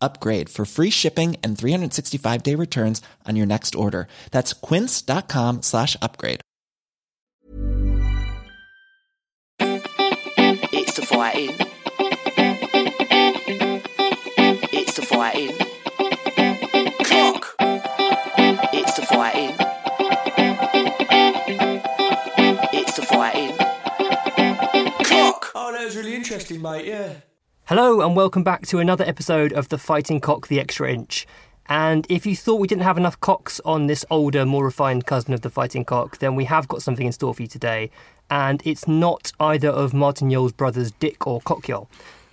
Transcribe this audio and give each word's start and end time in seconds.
upgrade 0.00 0.48
for 0.48 0.64
free 0.64 0.90
shipping 0.90 1.36
and 1.42 1.56
365 1.56 2.42
day 2.42 2.54
returns 2.54 3.00
on 3.26 3.36
your 3.36 3.46
next 3.46 3.74
order. 3.74 4.08
That's 4.30 4.52
quince.com 4.52 5.62
slash 5.62 5.96
upgrade. 6.02 6.40
It's 9.60 10.94
the 10.96 11.02
fighting. 11.02 11.54
It's 14.72 14.94
the 14.96 15.02
fighting. 15.02 15.56
Clock. 17.04 17.54
It's 18.72 18.94
the 18.94 19.02
fighting. 19.02 19.54
It's 22.72 22.96
the 22.96 23.02
fighting. 23.02 23.56
Clock. 25.04 25.52
Oh, 25.54 25.72
that 25.72 25.84
was 25.84 25.96
really 25.96 26.14
interesting, 26.14 26.62
mate. 26.62 26.86
Yeah. 26.86 27.14
Hello, 27.68 28.00
and 28.00 28.16
welcome 28.16 28.42
back 28.42 28.66
to 28.68 28.78
another 28.78 29.04
episode 29.04 29.52
of 29.52 29.68
The 29.68 29.76
Fighting 29.76 30.20
Cock 30.20 30.48
the 30.48 30.58
Extra 30.58 30.90
Inch. 30.90 31.26
And 31.66 32.06
if 32.08 32.24
you 32.24 32.34
thought 32.34 32.60
we 32.60 32.66
didn't 32.66 32.84
have 32.84 32.96
enough 32.96 33.20
cocks 33.20 33.60
on 33.62 33.88
this 33.88 34.06
older, 34.08 34.46
more 34.46 34.64
refined 34.64 35.04
cousin 35.04 35.34
of 35.34 35.42
the 35.42 35.50
Fighting 35.50 35.84
Cock, 35.84 36.16
then 36.16 36.34
we 36.34 36.46
have 36.46 36.66
got 36.66 36.80
something 36.80 37.04
in 37.04 37.12
store 37.12 37.34
for 37.34 37.42
you 37.42 37.48
today. 37.48 37.90
And 38.30 38.62
it's 38.64 38.88
not 38.88 39.32
either 39.38 39.68
of 39.68 39.92
Martin 39.92 40.30
Yole's 40.30 40.54
brothers, 40.54 40.92
Dick 40.92 41.26
or 41.26 41.42
Cockyol. 41.42 41.90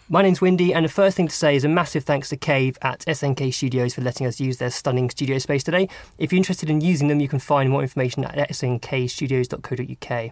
My 0.08 0.22
name's 0.22 0.40
Windy, 0.40 0.74
and 0.74 0.86
the 0.86 0.90
first 0.90 1.18
thing 1.18 1.28
to 1.28 1.36
say 1.36 1.58
is 1.58 1.66
a 1.66 1.68
massive 1.68 2.06
thanks 2.06 2.30
to 2.30 2.38
Cave 2.38 2.78
at 2.82 3.02
SNK 3.02 3.54
Studios 3.54 3.94
for 3.94 4.00
letting 4.00 4.26
us 4.26 4.40
use 4.40 4.56
their 4.56 4.72
stunning 4.72 5.10
studio 5.10 5.38
space 5.38 5.66
today. 5.66 5.90
If 6.18 6.32
you're 6.32 6.38
interested 6.38 6.70
in 6.70 6.80
using 6.80 7.10
them, 7.10 7.20
you 7.20 7.28
can 7.28 7.40
find 7.40 7.70
more 7.70 7.82
information 7.82 8.24
at 8.24 8.52
snkstudios.co.uk. 8.52 10.32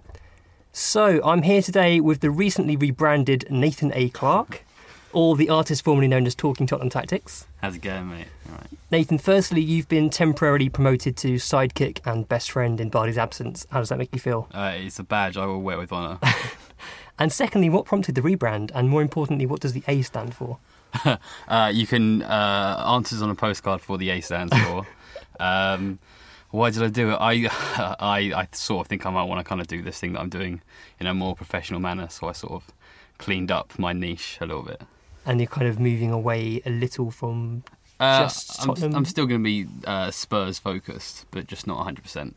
So, 0.71 1.21
I'm 1.25 1.41
here 1.41 1.61
today 1.61 1.99
with 1.99 2.21
the 2.21 2.31
recently 2.31 2.77
rebranded 2.77 3.47
Nathan 3.51 3.91
A. 3.93 4.07
Clark, 4.07 4.63
or 5.13 5.35
the 5.35 5.49
artist 5.49 5.83
formerly 5.83 6.07
known 6.07 6.25
as 6.25 6.35
Talking 6.35 6.67
Tottenham 6.67 6.89
Tactics. 6.89 7.45
How's 7.61 7.75
it 7.75 7.81
going, 7.81 8.09
mate? 8.09 8.27
All 8.49 8.55
right. 8.55 8.67
Nathan, 8.91 9.17
firstly, 9.17 9.61
you've 9.61 9.87
been 9.87 10.09
temporarily 10.09 10.69
promoted 10.69 11.17
to 11.17 11.35
sidekick 11.35 11.99
and 12.05 12.27
best 12.27 12.51
friend 12.51 12.79
in 12.79 12.89
Bardi's 12.89 13.17
absence. 13.17 13.65
How 13.71 13.79
does 13.79 13.89
that 13.89 13.97
make 13.97 14.13
you 14.13 14.19
feel? 14.19 14.47
Uh, 14.53 14.73
it's 14.75 14.99
a 14.99 15.03
badge 15.03 15.37
I 15.37 15.45
will 15.45 15.61
wear 15.61 15.77
with 15.77 15.91
honour. 15.91 16.19
And 17.19 17.31
secondly, 17.31 17.69
what 17.69 17.85
prompted 17.85 18.15
the 18.15 18.21
rebrand? 18.21 18.71
And 18.73 18.89
more 18.89 19.01
importantly, 19.01 19.45
what 19.45 19.59
does 19.59 19.73
the 19.73 19.83
A 19.87 20.01
stand 20.01 20.33
for? 20.33 20.57
uh, 21.47 21.71
you 21.73 21.87
can 21.87 22.21
uh, 22.23 22.83
answers 22.87 23.21
on 23.21 23.29
a 23.29 23.35
postcard 23.35 23.81
for 23.81 23.97
the 23.97 24.09
A 24.09 24.21
stands 24.21 24.55
for. 24.57 24.87
um, 25.39 25.99
why 26.49 26.69
did 26.69 26.83
I 26.83 26.87
do 26.89 27.11
it? 27.11 27.17
I, 27.19 27.47
I 27.99 28.33
I 28.35 28.47
sort 28.51 28.85
of 28.85 28.87
think 28.89 29.05
I 29.05 29.09
might 29.09 29.23
want 29.23 29.39
to 29.39 29.43
kind 29.43 29.59
of 29.59 29.67
do 29.67 29.81
this 29.81 29.99
thing 29.99 30.13
that 30.13 30.19
I'm 30.19 30.29
doing 30.29 30.61
in 30.99 31.07
a 31.07 31.13
more 31.13 31.35
professional 31.35 31.79
manner. 31.79 32.09
So 32.09 32.27
I 32.27 32.31
sort 32.31 32.53
of 32.53 32.71
cleaned 33.17 33.51
up 33.51 33.77
my 33.79 33.93
niche 33.93 34.37
a 34.39 34.45
little 34.45 34.63
bit. 34.63 34.81
And 35.25 35.39
you're 35.39 35.47
kind 35.47 35.67
of 35.67 35.79
moving 35.79 36.11
away 36.11 36.61
a 36.65 36.69
little 36.69 37.11
from 37.11 37.63
Uh, 37.99 38.23
just 38.23 38.61
I'm, 38.67 38.95
I'm 38.95 39.05
still 39.05 39.25
going 39.25 39.41
to 39.41 39.43
be 39.43 39.67
uh, 39.85 40.11
Spurs 40.11 40.59
focused, 40.59 41.25
but 41.31 41.47
just 41.47 41.65
not 41.67 41.85
100%. 41.87 42.33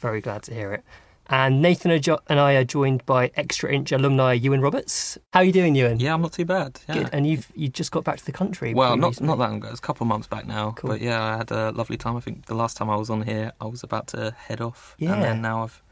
Very 0.00 0.20
glad 0.20 0.42
to 0.44 0.54
hear 0.54 0.72
it. 0.72 0.84
And 1.28 1.60
Nathan 1.60 1.90
and 1.90 2.38
I 2.40 2.54
are 2.54 2.64
joined 2.64 3.04
by 3.04 3.32
Extra 3.34 3.72
Inch 3.72 3.90
alumni 3.90 4.32
Ewan 4.34 4.60
Roberts. 4.60 5.18
How 5.32 5.40
are 5.40 5.44
you 5.44 5.50
doing, 5.52 5.74
Ewan? 5.74 5.98
Yeah, 5.98 6.14
I'm 6.14 6.22
not 6.22 6.32
too 6.32 6.44
bad. 6.44 6.78
Yeah. 6.88 6.94
Good. 6.94 7.10
And 7.12 7.26
you've 7.26 7.50
you 7.56 7.68
just 7.68 7.90
got 7.90 8.04
back 8.04 8.18
to 8.18 8.24
the 8.24 8.30
country. 8.30 8.74
Well, 8.74 8.96
not 8.96 9.08
recently. 9.08 9.28
not 9.30 9.38
that 9.38 9.48
long 9.50 9.56
ago. 9.56 9.68
It's 9.70 9.80
a 9.80 9.82
couple 9.82 10.04
of 10.04 10.08
months 10.08 10.28
back 10.28 10.46
now. 10.46 10.70
Cool. 10.76 10.90
But 10.90 11.00
yeah, 11.00 11.20
I 11.20 11.36
had 11.38 11.50
a 11.50 11.72
lovely 11.72 11.96
time. 11.96 12.16
I 12.16 12.20
think 12.20 12.46
the 12.46 12.54
last 12.54 12.76
time 12.76 12.88
I 12.88 12.94
was 12.96 13.10
on 13.10 13.22
here, 13.22 13.50
I 13.60 13.64
was 13.66 13.82
about 13.82 14.06
to 14.08 14.36
head 14.38 14.60
off, 14.60 14.94
Yeah. 14.98 15.14
and 15.14 15.22
then 15.24 15.42
now 15.42 15.64
I've 15.64 15.82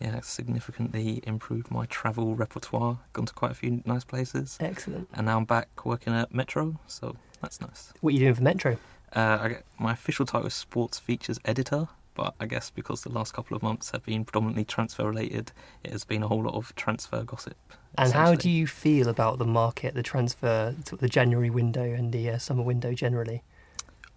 yeah 0.00 0.20
significantly 0.20 1.20
improved 1.24 1.70
my 1.70 1.86
travel 1.86 2.34
repertoire. 2.34 2.98
Gone 3.12 3.26
to 3.26 3.32
quite 3.32 3.50
a 3.52 3.54
few 3.54 3.82
nice 3.84 4.04
places, 4.04 4.56
Excellent. 4.60 5.08
and 5.14 5.26
now 5.26 5.38
I'm 5.38 5.44
back 5.44 5.84
working 5.84 6.12
at 6.14 6.34
Metro. 6.34 6.78
So 6.86 7.16
that's 7.40 7.60
nice. 7.60 7.92
What 8.00 8.10
are 8.10 8.14
you 8.14 8.20
doing 8.20 8.34
for 8.34 8.42
Metro? 8.42 8.76
Uh, 9.14 9.38
I 9.40 9.48
get 9.48 9.64
my 9.78 9.92
official 9.92 10.26
title 10.26 10.46
is 10.46 10.54
sports 10.54 10.98
features 10.98 11.38
editor. 11.44 11.88
But 12.14 12.34
I 12.40 12.46
guess 12.46 12.70
because 12.70 13.02
the 13.02 13.10
last 13.10 13.34
couple 13.34 13.54
of 13.54 13.62
months 13.62 13.90
have 13.90 14.02
been 14.02 14.24
predominantly 14.24 14.64
transfer 14.64 15.06
related, 15.06 15.52
it 15.84 15.92
has 15.92 16.04
been 16.04 16.22
a 16.22 16.28
whole 16.28 16.44
lot 16.44 16.54
of 16.54 16.74
transfer 16.74 17.22
gossip. 17.22 17.58
And 17.98 18.10
how 18.10 18.34
do 18.34 18.48
you 18.48 18.66
feel 18.66 19.08
about 19.08 19.38
the 19.38 19.44
market, 19.44 19.94
the 19.94 20.02
transfer, 20.02 20.74
the 20.90 21.08
January 21.10 21.50
window 21.50 21.82
and 21.82 22.12
the 22.12 22.30
uh, 22.30 22.38
summer 22.38 22.62
window 22.62 22.94
generally? 22.94 23.42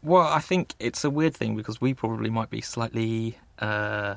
Well, 0.02 0.28
I 0.28 0.40
think 0.40 0.76
it's 0.80 1.04
a 1.04 1.10
weird 1.10 1.36
thing 1.36 1.58
because 1.58 1.82
we 1.82 1.94
probably 1.94 2.30
might 2.30 2.50
be 2.50 2.62
slightly 2.62 3.38
uh, 3.60 4.16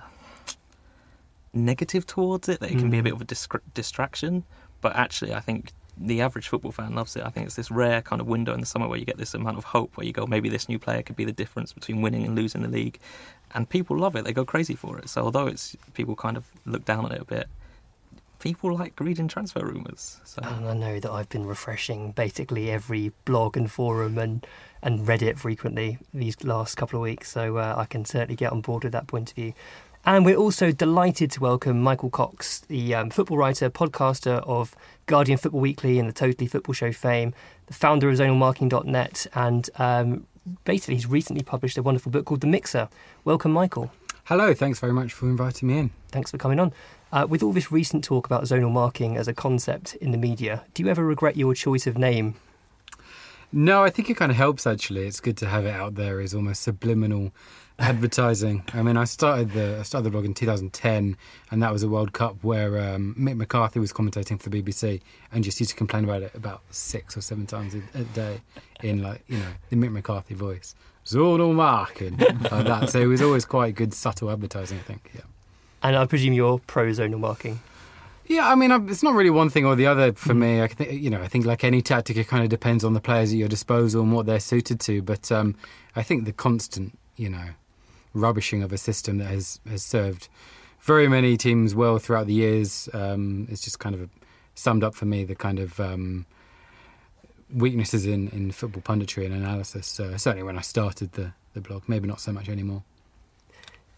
negative 1.53 2.07
towards 2.07 2.49
it. 2.49 2.61
That 2.61 2.71
it 2.71 2.79
can 2.79 2.91
be 2.91 2.99
a 2.99 3.01
Mm. 3.01 3.05
bit 3.05 3.13
of 3.15 3.21
a 3.21 3.25
distra- 3.25 3.61
distraction. 3.75 4.45
But 4.81 4.97
actually, 4.97 5.35
I 5.35 5.41
think 5.41 5.73
the 5.97 6.21
average 6.23 6.49
football 6.49 6.73
fan 6.73 6.95
loves 6.95 7.15
it. 7.17 7.23
I 7.25 7.29
think 7.29 7.47
it's 7.47 7.55
this 7.57 7.71
rare 7.71 8.01
kind 8.03 8.21
of 8.21 8.27
window 8.27 8.55
in 8.55 8.61
the 8.61 8.67
summer 8.67 8.89
where 8.89 8.99
you 8.99 9.05
get 9.05 9.19
this 9.19 9.35
amount 9.35 9.59
of 9.59 9.65
hope, 9.65 9.97
where 9.97 10.07
you 10.07 10.13
go, 10.13 10.27
maybe 10.27 10.49
this 10.49 10.69
new 10.69 10.79
player 10.79 11.03
could 11.03 11.17
be 11.17 11.25
the 11.25 11.33
difference 11.33 11.73
between 11.73 12.01
winning 12.01 12.25
and 12.25 12.35
losing 12.35 12.63
the 12.63 12.69
league, 12.69 12.99
and 13.55 13.69
people 13.69 13.97
love 13.99 14.17
it. 14.17 14.25
They 14.25 14.33
go 14.33 14.45
crazy 14.45 14.75
for 14.75 14.99
it. 14.99 15.09
So 15.11 15.23
although 15.23 15.47
it's 15.47 15.77
people 15.93 16.17
kind 16.17 16.37
of 16.37 16.45
look 16.65 16.85
down 16.87 17.05
on 17.05 17.13
it 17.13 17.21
a 17.21 17.25
bit, 17.27 17.47
people 18.39 18.75
like 18.75 18.99
reading 18.99 19.29
transfer 19.29 19.65
rumours. 19.65 20.21
So 20.25 20.41
And 20.43 20.67
I 20.67 20.75
know 20.75 20.99
that 20.99 21.11
I've 21.13 21.29
been 21.29 21.47
refreshing 21.47 22.11
basically 22.13 22.71
every 22.71 23.13
blog 23.25 23.57
and 23.57 23.71
forum 23.71 24.19
and, 24.19 24.45
and 24.83 25.07
Reddit 25.07 25.39
frequently 25.39 25.99
these 26.13 26.43
last 26.43 26.75
couple 26.77 26.99
of 26.99 27.03
weeks, 27.03 27.31
so 27.31 27.59
uh, 27.59 27.75
I 27.77 27.85
can 27.85 28.05
certainly 28.05 28.35
get 28.35 28.51
on 28.51 28.63
board 28.63 28.83
with 28.85 28.93
that 28.95 29.07
point 29.07 29.31
of 29.31 29.37
view. 29.37 29.53
And 30.05 30.25
we're 30.25 30.37
also 30.37 30.73
delighted 30.73 31.31
to 31.31 31.41
welcome 31.41 31.81
Michael 31.81 32.11
Cox, 32.11 32.59
the 32.59 32.93
um, 32.93 33.11
football 33.11 33.39
writer, 33.39 33.71
podcaster 33.71 34.43
of 34.49 34.75
Guardian 35.07 35.39
Football 35.39 35.61
Weekly 35.61 36.01
and 36.01 36.09
the 36.09 36.13
Totally 36.13 36.49
Football 36.49 36.73
Show 36.73 36.91
fame, 36.91 37.33
the 37.67 37.73
founder 37.73 38.11
of 38.11 38.17
zonalmarking.net, 38.17 39.29
and 39.33 39.71
um, 39.77 40.27
basically 40.65 40.97
he's 40.97 41.07
recently 41.07 41.45
published 41.45 41.79
a 41.79 41.85
wonderful 41.85 42.11
book 42.11 42.25
called 42.25 42.41
The 42.41 42.49
Mixer. 42.49 42.89
Welcome, 43.25 43.53
Michael. 43.53 43.93
Hello, 44.25 44.53
thanks 44.55 44.81
very 44.81 44.93
much 44.93 45.13
for 45.13 45.27
inviting 45.27 45.69
me 45.69 45.79
in. 45.79 45.91
Thanks 46.09 46.33
for 46.33 46.39
coming 46.39 46.59
on. 46.59 46.73
Uh, 47.13 47.25
with 47.29 47.41
all 47.41 47.53
this 47.53 47.71
recent 47.71 48.03
talk 48.03 48.27
about 48.27 48.43
zonal 48.43 48.73
marking 48.73 49.17
as 49.17 49.29
a 49.29 49.35
concept 49.35 49.95
in 49.97 50.11
the 50.11 50.19
media, 50.19 50.65
do 50.75 50.83
you 50.83 50.89
ever 50.89 51.05
regret 51.05 51.37
your 51.37 51.55
choice 51.55 51.87
of 51.87 51.97
name? 51.97 52.35
No, 53.53 53.85
I 53.85 53.91
think 53.91 54.11
it 54.11 54.17
kind 54.17 54.33
of 54.33 54.37
helps 54.37 54.67
actually. 54.67 55.07
It's 55.07 55.21
good 55.21 55.37
to 55.37 55.47
have 55.47 55.65
it 55.65 55.75
out 55.75 55.95
there 55.95 56.21
as 56.21 56.35
almost 56.35 56.63
subliminal 56.63 57.33
advertising. 57.83 58.65
I 58.73 58.83
mean, 58.83 58.97
I 58.97 59.05
started 59.05 59.51
the 59.53 59.79
I 59.81 59.83
started 59.83 60.05
the 60.05 60.11
blog 60.11 60.25
in 60.25 60.35
2010, 60.35 61.17
and 61.51 61.63
that 61.63 61.73
was 61.73 61.83
a 61.83 61.89
World 61.89 62.13
Cup 62.13 62.37
where 62.43 62.79
um, 62.79 63.15
Mick 63.19 63.37
McCarthy 63.37 63.81
was 63.81 63.93
commentating 63.93 64.41
for 64.41 64.49
the 64.49 64.63
BBC 64.63 65.01
and 65.33 65.43
just 65.43 65.59
used 65.61 65.71
to 65.71 65.77
complain 65.77 66.05
about 66.05 66.23
it 66.23 66.35
about 66.35 66.63
six 66.71 67.17
or 67.17 67.21
seven 67.21 67.47
times 67.47 67.75
a, 67.75 67.83
a 67.99 68.05
day 68.05 68.41
in 68.83 69.03
like 69.03 69.25
you 69.27 69.39
know 69.39 69.53
the 69.69 69.77
Mick 69.77 69.91
McCarthy 69.91 70.35
voice, 70.35 70.75
zonal 71.05 71.55
marking 71.55 72.17
like 72.17 72.41
that. 72.67 72.91
So 72.91 73.01
it 73.01 73.07
was 73.07 73.21
always 73.21 73.45
quite 73.45 73.75
good 73.75 73.93
subtle 73.93 74.31
advertising. 74.31 74.79
I 74.79 74.83
think. 74.83 75.11
Yeah. 75.15 75.23
And 75.83 75.97
I 75.97 76.07
presume 76.07 76.33
you're 76.33 76.61
pro 76.61 76.87
zonal 76.91 77.19
marking. 77.19 77.61
Yeah, 78.27 78.49
I 78.49 78.55
mean, 78.55 78.71
it's 78.89 79.03
not 79.03 79.15
really 79.15 79.31
one 79.31 79.51
thing 79.51 79.67
or 79.67 79.75
the 79.75 79.87
other 79.87 80.13
for 80.13 80.33
me. 80.33 80.63
I 80.63 80.69
think, 80.69 80.93
you 80.93 81.11
know, 81.11 81.21
I 81.21 81.27
think 81.27 81.45
like 81.45 81.65
any 81.65 81.83
tactic, 81.83 82.17
it 82.17 82.29
kind 82.29 82.45
of 82.45 82.49
depends 82.49 82.85
on 82.85 82.95
the 82.95 83.01
players 83.01 83.33
at 83.33 83.37
your 83.37 83.49
disposal 83.49 84.03
and 84.03 84.13
what 84.13 84.27
they're 84.27 84.41
suited 84.41 84.79
to. 84.81 85.03
But 85.03 85.33
um, 85.33 85.57
I 85.97 86.05
think 86.05 86.25
the 86.25 86.33
constant, 86.33 86.97
you 87.17 87.29
know, 87.29 87.49
rubbishing 88.15 88.63
of 88.63 88.73
a 88.73 88.79
system 88.79 89.19
that 89.19 89.27
has 89.27 89.61
has 89.69 89.85
served 89.85 90.29
very 90.81 91.09
many 91.09 91.37
teams 91.37 91.75
well 91.75 91.99
throughout 91.99 92.27
the 92.27 92.35
years 92.35 92.89
um, 92.93 93.47
is 93.51 93.61
just 93.61 93.79
kind 93.79 93.95
of 93.95 94.11
summed 94.55 94.83
up 94.83 94.95
for 94.95 95.05
me 95.05 95.25
the 95.25 95.35
kind 95.35 95.59
of 95.59 95.79
um, 95.79 96.27
weaknesses 97.55 98.05
in, 98.05 98.29
in 98.31 98.51
football 98.51 98.83
punditry 98.83 99.25
and 99.25 99.35
analysis. 99.35 99.87
Certainly 99.87 100.43
when 100.43 100.59
I 100.59 100.63
started 100.63 101.13
the 101.13 101.33
the 101.55 101.61
blog, 101.61 101.83
maybe 101.87 102.09
not 102.09 102.21
so 102.21 102.33
much 102.33 102.49
anymore. 102.49 102.83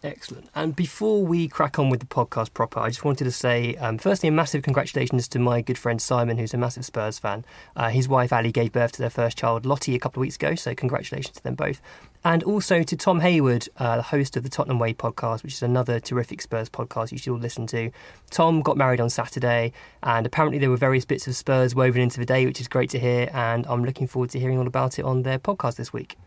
Excellent. 0.03 0.49
And 0.53 0.75
before 0.75 1.25
we 1.25 1.47
crack 1.47 1.79
on 1.79 1.89
with 1.89 1.99
the 1.99 2.05
podcast 2.05 2.53
proper, 2.53 2.79
I 2.79 2.89
just 2.89 3.03
wanted 3.03 3.23
to 3.23 3.31
say, 3.31 3.75
um, 3.77 3.97
firstly, 3.97 4.29
a 4.29 4.31
massive 4.31 4.61
congratulations 4.61 5.27
to 5.29 5.39
my 5.39 5.61
good 5.61 5.79
friend 5.79 5.99
Simon, 5.99 6.37
who's 6.37 6.53
a 6.53 6.57
massive 6.57 6.85
Spurs 6.85 7.17
fan. 7.17 7.43
Uh, 7.75 7.89
his 7.89 8.07
wife 8.07 8.31
Ali 8.31 8.51
gave 8.51 8.71
birth 8.71 8.91
to 8.93 8.99
their 8.99 9.09
first 9.09 9.35
child, 9.35 9.65
Lottie, 9.65 9.95
a 9.95 9.99
couple 9.99 10.19
of 10.19 10.21
weeks 10.21 10.35
ago, 10.35 10.53
so 10.53 10.75
congratulations 10.75 11.37
to 11.37 11.43
them 11.43 11.55
both. 11.55 11.81
And 12.25 12.41
also 12.41 12.81
to 12.81 12.97
Tom 12.97 13.19
Hayward, 13.19 13.69
uh, 13.77 13.97
the 13.97 14.01
host 14.01 14.35
of 14.35 14.41
the 14.41 14.49
Tottenham 14.49 14.79
Way 14.79 14.95
podcast, 14.95 15.43
which 15.43 15.53
is 15.53 15.61
another 15.61 15.99
terrific 15.99 16.41
Spurs 16.41 16.69
podcast 16.69 17.11
you 17.11 17.19
should 17.19 17.31
all 17.31 17.37
listen 17.37 17.67
to. 17.67 17.91
Tom 18.31 18.63
got 18.63 18.77
married 18.77 18.99
on 18.99 19.11
Saturday, 19.11 19.71
and 20.01 20.25
apparently 20.25 20.57
there 20.57 20.71
were 20.71 20.75
various 20.75 21.05
bits 21.05 21.27
of 21.27 21.35
Spurs 21.35 21.75
woven 21.75 22.01
into 22.01 22.19
the 22.19 22.25
day, 22.25 22.47
which 22.47 22.59
is 22.59 22.67
great 22.67 22.89
to 22.89 22.99
hear. 22.99 23.29
And 23.31 23.67
I'm 23.67 23.85
looking 23.85 24.07
forward 24.07 24.31
to 24.31 24.39
hearing 24.39 24.57
all 24.57 24.65
about 24.65 24.97
it 24.97 25.05
on 25.05 25.21
their 25.21 25.37
podcast 25.37 25.75
this 25.75 25.93
week. 25.93 26.17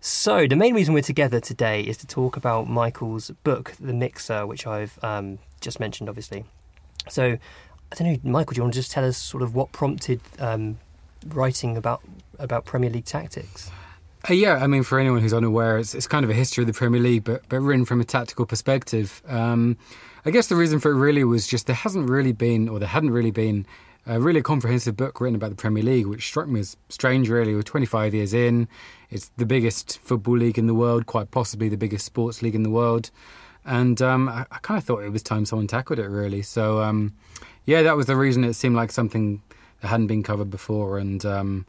So, 0.00 0.48
the 0.48 0.56
main 0.56 0.74
reason 0.74 0.94
we're 0.94 1.00
together 1.00 1.38
today 1.38 1.82
is 1.82 1.96
to 1.98 2.08
talk 2.08 2.36
about 2.36 2.68
Michael's 2.68 3.30
book, 3.44 3.74
The 3.78 3.92
Mixer, 3.92 4.48
which 4.48 4.66
I've 4.66 4.98
um, 5.04 5.38
just 5.60 5.78
mentioned, 5.78 6.08
obviously. 6.08 6.44
So, 7.08 7.38
I 7.92 7.94
don't 7.94 8.24
know, 8.24 8.30
Michael, 8.32 8.54
do 8.54 8.58
you 8.58 8.62
want 8.64 8.74
to 8.74 8.80
just 8.80 8.90
tell 8.90 9.04
us 9.04 9.16
sort 9.16 9.44
of 9.44 9.54
what 9.54 9.70
prompted 9.70 10.22
um, 10.40 10.80
writing 11.24 11.76
about 11.76 12.02
about 12.40 12.64
Premier 12.64 12.90
League 12.90 13.04
tactics? 13.04 13.70
Uh, 14.28 14.34
yeah, 14.34 14.56
I 14.56 14.66
mean, 14.66 14.82
for 14.82 14.98
anyone 14.98 15.20
who's 15.20 15.32
unaware, 15.32 15.78
it's, 15.78 15.94
it's 15.94 16.06
kind 16.06 16.24
of 16.24 16.30
a 16.30 16.34
history 16.34 16.62
of 16.62 16.66
the 16.66 16.74
Premier 16.74 17.00
League, 17.00 17.24
but 17.24 17.42
but 17.48 17.60
written 17.60 17.84
from 17.84 18.00
a 18.00 18.04
tactical 18.04 18.44
perspective. 18.44 19.22
Um, 19.26 19.78
I 20.24 20.30
guess 20.30 20.48
the 20.48 20.56
reason 20.56 20.78
for 20.78 20.90
it 20.90 20.96
really 20.96 21.24
was 21.24 21.46
just 21.46 21.66
there 21.66 21.76
hasn't 21.76 22.10
really 22.10 22.32
been, 22.32 22.68
or 22.68 22.78
there 22.78 22.88
hadn't 22.88 23.10
really 23.10 23.30
been, 23.30 23.66
a 24.06 24.20
really 24.20 24.42
comprehensive 24.42 24.96
book 24.96 25.20
written 25.20 25.36
about 25.36 25.50
the 25.50 25.56
Premier 25.56 25.82
League, 25.82 26.06
which 26.06 26.26
struck 26.26 26.48
me 26.48 26.60
as 26.60 26.76
strange. 26.88 27.28
Really, 27.28 27.54
we're 27.54 27.62
25 27.62 28.14
years 28.14 28.34
in. 28.34 28.68
It's 29.10 29.30
the 29.36 29.46
biggest 29.46 29.98
football 30.00 30.36
league 30.36 30.58
in 30.58 30.66
the 30.66 30.74
world, 30.74 31.06
quite 31.06 31.30
possibly 31.30 31.68
the 31.68 31.76
biggest 31.76 32.04
sports 32.04 32.42
league 32.42 32.54
in 32.54 32.62
the 32.62 32.70
world. 32.70 33.10
And 33.64 34.00
um, 34.02 34.28
I, 34.28 34.46
I 34.50 34.58
kind 34.62 34.78
of 34.78 34.84
thought 34.84 35.02
it 35.02 35.10
was 35.10 35.22
time 35.22 35.44
someone 35.44 35.66
tackled 35.66 35.98
it, 35.98 36.08
really. 36.08 36.42
So, 36.42 36.82
um, 36.82 37.14
yeah, 37.66 37.82
that 37.82 37.96
was 37.96 38.06
the 38.06 38.16
reason 38.16 38.44
it 38.44 38.54
seemed 38.54 38.76
like 38.76 38.90
something 38.90 39.42
that 39.80 39.88
hadn't 39.88 40.06
been 40.06 40.22
covered 40.22 40.50
before. 40.50 40.98
And 40.98 41.24
um, 41.26 41.66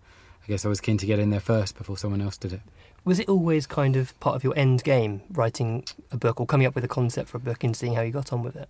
guess 0.51 0.65
I 0.65 0.69
was 0.69 0.81
keen 0.81 0.97
to 0.97 1.05
get 1.05 1.17
in 1.17 1.29
there 1.29 1.39
first 1.39 1.77
before 1.77 1.97
someone 1.97 2.21
else 2.21 2.37
did 2.37 2.51
it. 2.53 2.61
Was 3.05 3.19
it 3.19 3.29
always 3.29 3.65
kind 3.65 3.95
of 3.95 4.19
part 4.19 4.35
of 4.35 4.43
your 4.43 4.55
end 4.57 4.83
game, 4.83 5.21
writing 5.31 5.83
a 6.11 6.17
book 6.17 6.39
or 6.39 6.45
coming 6.45 6.67
up 6.67 6.75
with 6.75 6.83
a 6.83 6.89
concept 6.89 7.29
for 7.29 7.37
a 7.37 7.39
book 7.39 7.63
and 7.63 7.75
seeing 7.75 7.95
how 7.95 8.01
you 8.01 8.11
got 8.11 8.31
on 8.31 8.43
with 8.43 8.55
it? 8.55 8.69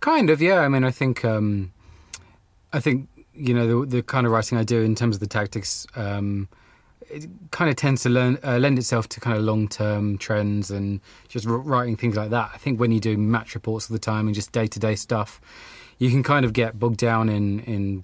Kind 0.00 0.30
of, 0.30 0.40
yeah. 0.40 0.60
I 0.60 0.68
mean, 0.68 0.84
I 0.84 0.90
think, 0.90 1.24
um, 1.24 1.72
I 2.72 2.80
think 2.80 3.08
you 3.34 3.52
know 3.52 3.82
the, 3.82 3.96
the 3.96 4.02
kind 4.02 4.26
of 4.26 4.32
writing 4.32 4.56
I 4.56 4.64
do 4.64 4.80
in 4.82 4.94
terms 4.94 5.16
of 5.16 5.20
the 5.20 5.26
tactics. 5.26 5.86
Um, 5.96 6.48
it 7.10 7.28
kind 7.50 7.70
of 7.70 7.76
tends 7.76 8.02
to 8.04 8.08
learn, 8.08 8.38
uh, 8.42 8.58
lend 8.58 8.78
itself 8.78 9.08
to 9.10 9.20
kind 9.20 9.36
of 9.36 9.44
long 9.44 9.68
term 9.68 10.18
trends 10.18 10.70
and 10.70 11.00
just 11.28 11.44
writing 11.46 11.96
things 11.96 12.16
like 12.16 12.30
that. 12.30 12.50
I 12.54 12.58
think 12.58 12.80
when 12.80 12.92
you 12.92 13.00
do 13.00 13.16
match 13.16 13.54
reports 13.54 13.90
all 13.90 13.94
the 13.94 14.00
time 14.00 14.26
and 14.26 14.34
just 14.34 14.52
day 14.52 14.66
to 14.66 14.78
day 14.78 14.94
stuff, 14.94 15.40
you 15.98 16.10
can 16.10 16.22
kind 16.22 16.44
of 16.44 16.52
get 16.52 16.78
bogged 16.78 16.98
down 16.98 17.28
in 17.28 17.60
in 17.60 18.02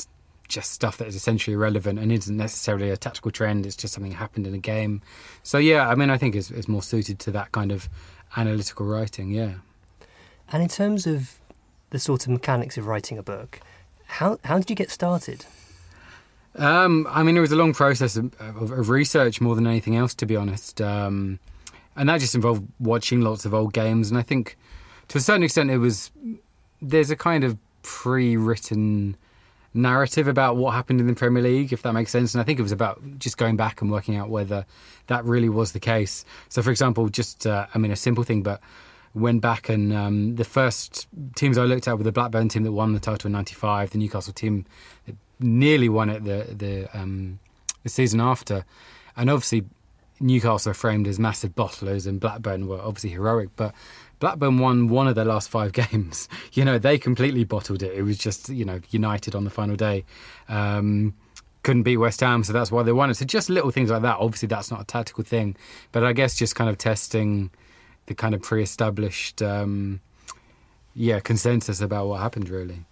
just 0.53 0.73
stuff 0.73 0.99
that 0.99 1.09
is 1.09 1.17
essentially 1.17 1.55
irrelevant 1.55 1.99
and 1.99 2.13
isn't 2.13 2.37
necessarily 2.37 2.91
a 2.91 2.97
tactical 2.97 3.31
trend. 3.31 3.67
It's 3.67 3.77
just 3.77 3.95
something 3.95 4.13
that 4.13 4.19
happened 4.19 4.47
in 4.47 4.55
a 4.55 4.59
game. 4.59 5.01
So 5.43 5.59
yeah, 5.59 5.89
I 5.89 5.95
mean, 5.95 6.11
I 6.11 6.19
think 6.19 6.35
it's, 6.35 6.51
it's 6.51 6.69
more 6.69 6.83
suited 6.83 7.19
to 7.21 7.31
that 7.33 7.53
kind 7.53 7.73
of 7.73 7.89
analytical 8.37 8.87
writing. 8.87 9.31
Yeah. 9.31 9.55
And 10.53 10.63
in 10.63 10.69
terms 10.69 11.07
of 11.07 11.41
the 11.91 11.99
sort 11.99 12.27
of 12.27 12.33
mechanics 12.33 12.77
of 12.77 12.87
writing 12.87 13.19
a 13.19 13.23
book, 13.23 13.61
how 14.07 14.39
how 14.45 14.59
did 14.59 14.69
you 14.69 14.77
get 14.77 14.91
started? 14.91 15.47
Um, 16.57 17.07
I 17.09 17.23
mean, 17.23 17.37
it 17.37 17.41
was 17.41 17.53
a 17.53 17.57
long 17.57 17.73
process 17.73 18.17
of, 18.17 18.35
of, 18.39 18.71
of 18.71 18.91
research 18.91 19.41
more 19.41 19.55
than 19.55 19.67
anything 19.67 19.97
else, 19.97 20.15
to 20.17 20.27
be 20.27 20.37
honest. 20.37 20.83
Um, 20.83 21.39
and 21.97 22.09
that 22.09 22.21
just 22.21 22.35
involved 22.35 22.69
watching 22.79 23.23
lots 23.23 23.47
of 23.47 23.55
old 23.55 23.73
games. 23.73 24.11
And 24.11 24.19
I 24.19 24.23
think, 24.23 24.59
to 25.09 25.19
a 25.19 25.21
certain 25.21 25.43
extent, 25.43 25.71
it 25.71 25.79
was 25.79 26.11
there's 26.83 27.11
a 27.11 27.17
kind 27.17 27.45
of 27.45 27.57
pre-written 27.83 29.17
narrative 29.75 30.29
about 30.29 30.57
what 30.57 30.75
happened 30.75 31.01
in 31.01 31.07
the 31.07 31.15
Premier 31.15 31.43
League, 31.43 31.73
if 31.73 31.83
that 31.83 31.93
makes 31.93 32.11
sense. 32.11 32.35
And 32.35 32.41
I 32.41 32.45
think 32.45 32.59
it 32.59 32.63
was 32.63 32.73
about 32.73 33.01
just 33.19 33.39
going 33.39 33.57
back 33.57 33.81
and 33.81 33.91
working 33.91 34.17
out 34.17 34.29
whether 34.29 34.67
that 35.07 35.25
really 35.25 35.49
was 35.49 35.73
the 35.73 35.81
case. 35.81 36.25
So, 36.49 36.63
for 36.63 36.71
example, 36.71 37.09
just 37.09 37.47
uh, 37.47 37.67
I 37.75 37.79
mean, 37.79 37.91
a 37.91 37.97
simple 37.97 38.25
thing, 38.25 38.43
but 38.43 38.61
went 39.15 39.43
back 39.43 39.69
and 39.69 39.93
um, 39.93 40.37
the 40.37 40.45
first 40.45 41.07
teams 41.35 41.59
I 41.59 41.65
looked 41.65 41.87
at 41.87 41.99
were 41.99 42.05
the 42.05 42.13
Blackburn 42.13 42.49
team 42.49 42.63
that 42.63 42.73
won 42.73 42.93
the 42.93 43.01
title 43.01 43.29
in 43.29 43.33
'95, 43.33 43.91
the 43.91 43.99
Newcastle 43.99 44.33
team 44.33 44.65
that 45.07 45.17
nearly 45.41 45.89
won 45.89 46.09
it 46.09 46.25
the 46.25 46.47
the, 46.55 46.99
um, 46.99 47.39
the 47.83 47.89
season 47.89 48.21
after, 48.21 48.65
and 49.17 49.31
obviously 49.31 49.65
Newcastle 50.21 50.71
are 50.71 50.75
framed 50.75 51.09
as 51.09 51.19
massive 51.19 51.55
bottlers, 51.55 52.07
and 52.07 52.21
Blackburn 52.21 52.67
were 52.67 52.81
obviously 52.81 53.11
heroic, 53.11 53.51
but. 53.57 53.75
Blackburn 54.23 54.59
won 54.59 54.87
one 54.87 55.09
of 55.09 55.17
their 55.17 55.25
last 55.25 55.51
five 55.51 55.73
games. 55.83 56.29
You 56.53 56.65
know, 56.65 56.79
they 56.79 56.97
completely 56.97 57.43
bottled 57.43 57.83
it. 57.83 57.93
It 57.93 58.03
was 58.03 58.17
just, 58.17 58.49
you 58.49 58.65
know, 58.65 58.81
United 58.91 59.35
on 59.35 59.43
the 59.43 59.51
final 59.51 59.75
day. 59.75 60.05
Um, 60.49 61.15
couldn't 61.65 61.83
beat 61.83 61.97
West 61.97 62.21
Ham, 62.21 62.45
so 62.45 62.53
that's 62.53 62.71
why 62.71 62.85
they 62.85 62.93
won 62.93 63.11
it. 63.11 63.15
So 63.15 63.25
just 63.25 63.51
little 63.51 63.73
things 63.73 63.91
like 63.91 64.03
that. 64.03 64.19
Obviously, 64.21 64.47
that's 64.47 64.71
not 64.71 64.81
a 64.81 64.85
tactical 64.85 65.25
thing, 65.25 65.57
but 65.91 66.05
I 66.05 66.13
guess 66.13 66.37
just 66.37 66.55
kind 66.55 66.71
of 66.71 66.79
testing 66.79 67.51
the 68.07 68.15
kind 68.15 68.33
of 68.33 68.43
pre-established, 68.43 69.43
um, 69.43 70.01
yeah, 70.95 71.19
consensus 71.19 71.81
about 71.81 72.07
what 72.07 72.21
happened. 72.21 72.49
Really, 72.49 72.85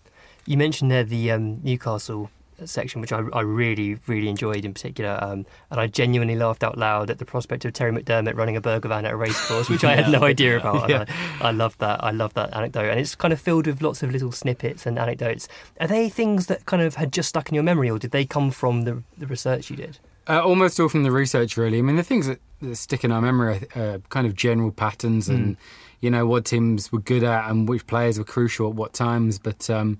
You 0.47 0.57
mentioned 0.57 0.91
there 0.91 1.05
the 1.05 1.31
um, 1.31 1.61
Newcastle 1.63 2.29
section, 2.67 3.01
which 3.01 3.13
I, 3.13 3.23
I 3.33 3.41
really, 3.41 3.97
really 4.07 4.29
enjoyed 4.29 4.65
in 4.65 4.75
particular. 4.75 5.19
Um, 5.23 5.47
and 5.71 5.81
I 5.81 5.87
genuinely 5.87 6.37
laughed 6.37 6.63
out 6.63 6.79
loud 6.79 7.11
at 7.11 7.19
the 7.19 7.25
prospect 7.25 7.65
of 7.65 7.73
Terry 7.73 7.93
McDermott 7.93 8.37
running 8.37 8.57
a 8.57 8.61
burger 8.61 8.89
van 8.89 9.05
at 9.05 9.13
a 9.13 9.17
racecourse, 9.17 9.69
which 9.69 9.85
I 9.85 9.97
had 9.97 10.11
no 10.21 10.25
idea 10.25 10.59
about. 10.59 10.91
And 10.91 11.09
I, 11.41 11.49
I 11.49 11.51
love 11.51 11.77
that. 11.79 12.03
I 12.03 12.11
love 12.11 12.35
that 12.35 12.55
anecdote. 12.55 12.91
And 12.91 13.01
it's 13.01 13.15
kind 13.15 13.33
of 13.33 13.41
filled 13.41 13.67
with 13.67 13.83
lots 13.83 14.03
of 14.03 14.11
little 14.13 14.33
snippets 14.33 14.87
and 14.87 14.99
anecdotes. 14.99 15.49
Are 15.81 15.89
they 15.89 16.09
things 16.09 16.47
that 16.47 16.67
kind 16.67 16.83
of 16.83 16.97
had 16.97 17.13
just 17.13 17.29
stuck 17.29 17.49
in 17.49 17.55
your 17.55 17.65
memory, 17.65 17.91
or 17.91 17.99
did 17.99 18.11
they 18.11 18.25
come 18.25 18.51
from 18.51 18.83
the, 18.83 19.03
the 19.17 19.27
research 19.27 19.71
you 19.71 19.77
did? 19.77 19.99
uh, 20.31 20.41
almost 20.43 20.79
all 20.79 20.89
from 20.89 21.03
the 21.03 21.11
research. 21.11 21.57
Really, 21.57 21.79
I 21.79 21.83
mean, 21.83 21.97
the 21.97 22.03
things 22.03 22.27
that, 22.27 22.41
that 22.63 22.77
stick 22.77 23.05
in 23.05 23.13
our 23.13 23.21
memory 23.21 23.67
are 23.75 23.83
uh, 23.95 23.99
kind 24.09 24.27
of 24.27 24.35
general 24.35 24.71
patterns 24.71 25.29
and 25.29 25.57
you 26.01 26.11
know 26.11 26.27
what 26.27 26.45
teams 26.45 26.93
were 26.93 27.01
good 27.01 27.25
at 27.25 27.51
and 27.51 27.69
which 27.69 27.87
players 27.87 28.19
were 28.19 28.25
crucial 28.25 28.69
at 28.71 28.75
what 28.75 28.93
times. 28.93 29.39
But 29.39 29.69
um, 29.69 29.99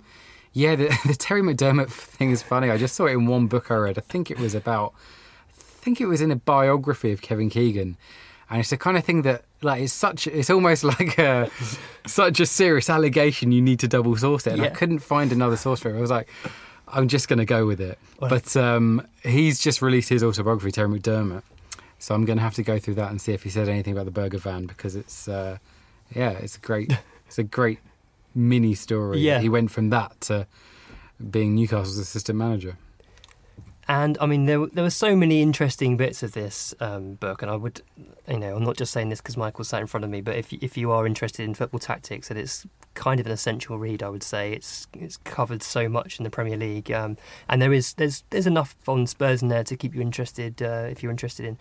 yeah, 0.53 0.75
the, 0.75 0.89
the 1.07 1.15
Terry 1.15 1.43
McDermott 1.43 1.91
thing 1.91 2.31
is 2.31 2.43
funny. 2.43 2.71
I 2.71 2.77
just 2.77 2.95
saw 2.95 3.07
it 3.07 3.13
in 3.13 3.27
one 3.27 3.47
book 3.47 3.71
I 3.71 3.77
read. 3.77 3.99
I 3.99 4.03
think 4.03 4.31
it 4.31 4.39
was 4.39 4.55
about, 4.55 4.95
I 5.49 5.63
think 5.83 6.01
it 6.01 6.07
was 6.07 6.21
in 6.21 6.31
a 6.31 6.37
biography 6.37 7.13
of 7.13 7.23
Kevin 7.23 7.51
Keegan, 7.51 7.97
and 8.49 8.61
it's 8.61 8.71
the 8.71 8.77
kind 8.77 8.97
of 8.97 9.05
thing 9.05 9.23
that 9.23 9.45
like 9.63 9.83
it's 9.83 9.93
such 9.93 10.27
it's 10.27 10.51
almost 10.51 10.85
like 10.93 11.19
a 11.19 11.51
such 12.07 12.41
a 12.41 12.47
serious 12.47 12.91
allegation 12.91 13.53
you 13.53 13.63
need 13.63 13.79
to 13.81 13.89
double 13.89 14.17
source 14.17 14.47
it. 14.47 14.55
And 14.55 14.63
I 14.63 14.69
couldn't 14.69 15.01
find 15.01 15.33
another 15.33 15.57
source 15.57 15.81
for 15.81 15.91
it. 15.91 15.97
I 15.97 16.01
was 16.01 16.11
like. 16.11 16.29
I'm 16.93 17.07
just 17.07 17.29
going 17.29 17.39
to 17.39 17.45
go 17.45 17.67
with 17.67 17.81
it. 17.81 18.01
But 18.19 18.57
um, 18.57 19.07
he's 19.23 19.61
just 19.61 19.81
released 19.81 20.09
his 20.09 20.25
autobiography, 20.25 20.73
Terry 20.73 20.89
McDermott. 20.89 21.45
So 22.01 22.15
I'm 22.15 22.25
going 22.25 22.39
to 22.39 22.43
have 22.43 22.55
to 22.55 22.63
go 22.63 22.79
through 22.79 22.95
that 22.95 23.11
and 23.11 23.21
see 23.21 23.33
if 23.33 23.43
he 23.43 23.51
said 23.51 23.69
anything 23.69 23.93
about 23.93 24.07
the 24.07 24.11
burger 24.11 24.39
van 24.39 24.65
because 24.65 24.97
it's, 24.97 25.29
uh, 25.29 25.59
yeah, 26.15 26.31
it's 26.31 26.57
a 26.57 26.61
great, 26.61 26.93
it's 27.29 27.39
a 27.39 27.43
great 27.45 27.79
mini 28.35 28.75
story. 28.75 29.19
Yeah. 29.19 29.41
he 29.41 29.49
went 29.49 29.71
from 29.71 29.91
that 29.91 30.21
to 30.23 30.47
being 31.31 31.55
Newcastle's 31.55 31.99
assistant 31.99 32.39
manager. 32.39 32.77
And 33.89 34.17
I 34.21 34.27
mean, 34.27 34.47
there 34.47 34.61
were- 34.61 34.71
there 34.73 34.85
were 34.85 34.91
so 34.91 35.17
many 35.17 35.43
interesting 35.43 35.97
bits 35.97 36.23
of 36.23 36.31
this 36.33 36.73
um, 36.79 37.15
book, 37.15 37.43
and 37.43 37.51
I 37.51 37.57
would, 37.57 37.83
you 38.29 38.39
know, 38.39 38.55
I'm 38.55 38.63
not 38.63 38.77
just 38.77 38.93
saying 38.93 39.09
this 39.09 39.21
because 39.21 39.37
Michael 39.37 39.65
sat 39.65 39.81
in 39.81 39.89
front 39.89 40.05
of 40.05 40.11
me, 40.11 40.21
but 40.21 40.37
if 40.37 40.53
you- 40.53 40.61
if 40.63 40.77
you 40.77 40.93
are 40.93 41.07
interested 41.07 41.43
in 41.45 41.55
football 41.55 41.81
tactics, 41.81 42.29
that 42.29 42.37
it's 42.37 42.67
kind 42.95 43.19
of 43.19 43.27
an 43.27 43.33
essential 43.33 43.79
read, 43.79 44.01
I 44.03 44.09
would 44.09 44.23
say. 44.23 44.53
It's 44.53 44.87
it's 44.95 45.17
covered 45.17 45.63
so 45.65 45.89
much 45.89 46.21
in 46.21 46.25
the 46.25 46.31
Premier 46.31 46.57
League, 46.57 46.93
um, 46.93 47.17
and 47.49 47.61
there 47.61 47.73
is 47.73 47.95
there's 47.95 48.23
there's 48.31 48.47
enough 48.47 48.77
on 48.87 49.09
Spurs 49.09 49.43
in 49.43 49.49
there 49.49 49.65
to 49.65 49.77
keep 49.77 49.93
you 49.95 50.01
interested 50.01 50.63
uh, 50.63 50.87
if 50.89 51.03
you're 51.03 51.11
interested 51.11 51.45
in. 51.45 51.59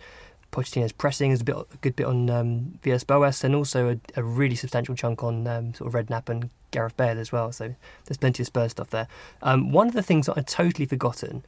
Pochettino's 0.50 0.92
pressing 0.92 1.30
is 1.30 1.40
a 1.40 1.44
bit 1.44 1.56
a 1.56 1.76
good 1.80 1.96
bit 1.96 2.06
on 2.06 2.28
um, 2.30 2.78
Villas 2.82 3.04
Boas, 3.04 3.44
and 3.44 3.54
also 3.54 3.90
a, 3.90 4.20
a 4.20 4.22
really 4.22 4.56
substantial 4.56 4.94
chunk 4.94 5.22
on 5.22 5.46
um, 5.46 5.74
sort 5.74 5.88
of 5.88 5.94
Redknapp 5.94 6.28
and 6.28 6.50
Gareth 6.70 6.96
Bale 6.96 7.18
as 7.18 7.32
well. 7.32 7.52
So 7.52 7.74
there's 8.06 8.16
plenty 8.16 8.42
of 8.42 8.46
Spurs 8.46 8.72
stuff 8.72 8.90
there. 8.90 9.08
Um, 9.42 9.72
one 9.72 9.88
of 9.88 9.94
the 9.94 10.02
things 10.02 10.26
that 10.26 10.36
I'd 10.36 10.46
totally 10.46 10.86
forgotten 10.86 11.44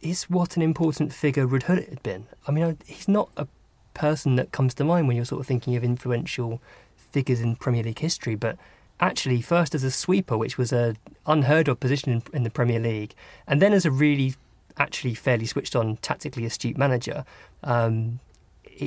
is 0.00 0.24
what 0.24 0.56
an 0.56 0.62
important 0.62 1.12
figure 1.12 1.46
Gullit 1.46 1.88
had 1.88 2.02
been. 2.02 2.26
I 2.46 2.52
mean, 2.52 2.76
he's 2.84 3.08
not 3.08 3.30
a 3.36 3.46
person 3.94 4.36
that 4.36 4.52
comes 4.52 4.74
to 4.74 4.84
mind 4.84 5.06
when 5.06 5.16
you're 5.16 5.24
sort 5.24 5.40
of 5.40 5.46
thinking 5.46 5.76
of 5.76 5.84
influential 5.84 6.60
figures 6.96 7.40
in 7.40 7.56
Premier 7.56 7.82
League 7.84 7.98
history, 7.98 8.34
but 8.34 8.56
actually 8.98 9.40
first 9.40 9.74
as 9.74 9.84
a 9.84 9.90
sweeper, 9.90 10.36
which 10.36 10.58
was 10.58 10.72
a 10.72 10.96
unheard 11.26 11.68
of 11.68 11.78
position 11.78 12.12
in, 12.12 12.22
in 12.32 12.42
the 12.42 12.50
Premier 12.50 12.80
League, 12.80 13.14
and 13.46 13.62
then 13.62 13.72
as 13.72 13.84
a 13.84 13.90
really, 13.90 14.34
actually 14.76 15.14
fairly 15.14 15.46
switched 15.46 15.76
on, 15.76 15.96
tactically 15.98 16.44
astute 16.44 16.76
manager. 16.76 17.24
Um, 17.62 18.20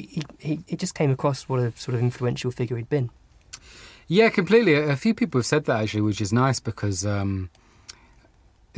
he, 0.01 0.23
he, 0.39 0.59
he 0.67 0.75
just 0.75 0.95
came 0.95 1.11
across 1.11 1.43
what 1.43 1.59
a 1.59 1.75
sort 1.77 1.95
of 1.95 2.01
influential 2.01 2.51
figure 2.51 2.77
he'd 2.77 2.89
been. 2.89 3.09
Yeah, 4.07 4.29
completely. 4.29 4.75
A 4.75 4.95
few 4.95 5.13
people 5.13 5.39
have 5.39 5.45
said 5.45 5.65
that 5.65 5.81
actually, 5.81 6.01
which 6.01 6.21
is 6.21 6.31
nice 6.31 6.59
because 6.59 7.05
um, 7.05 7.49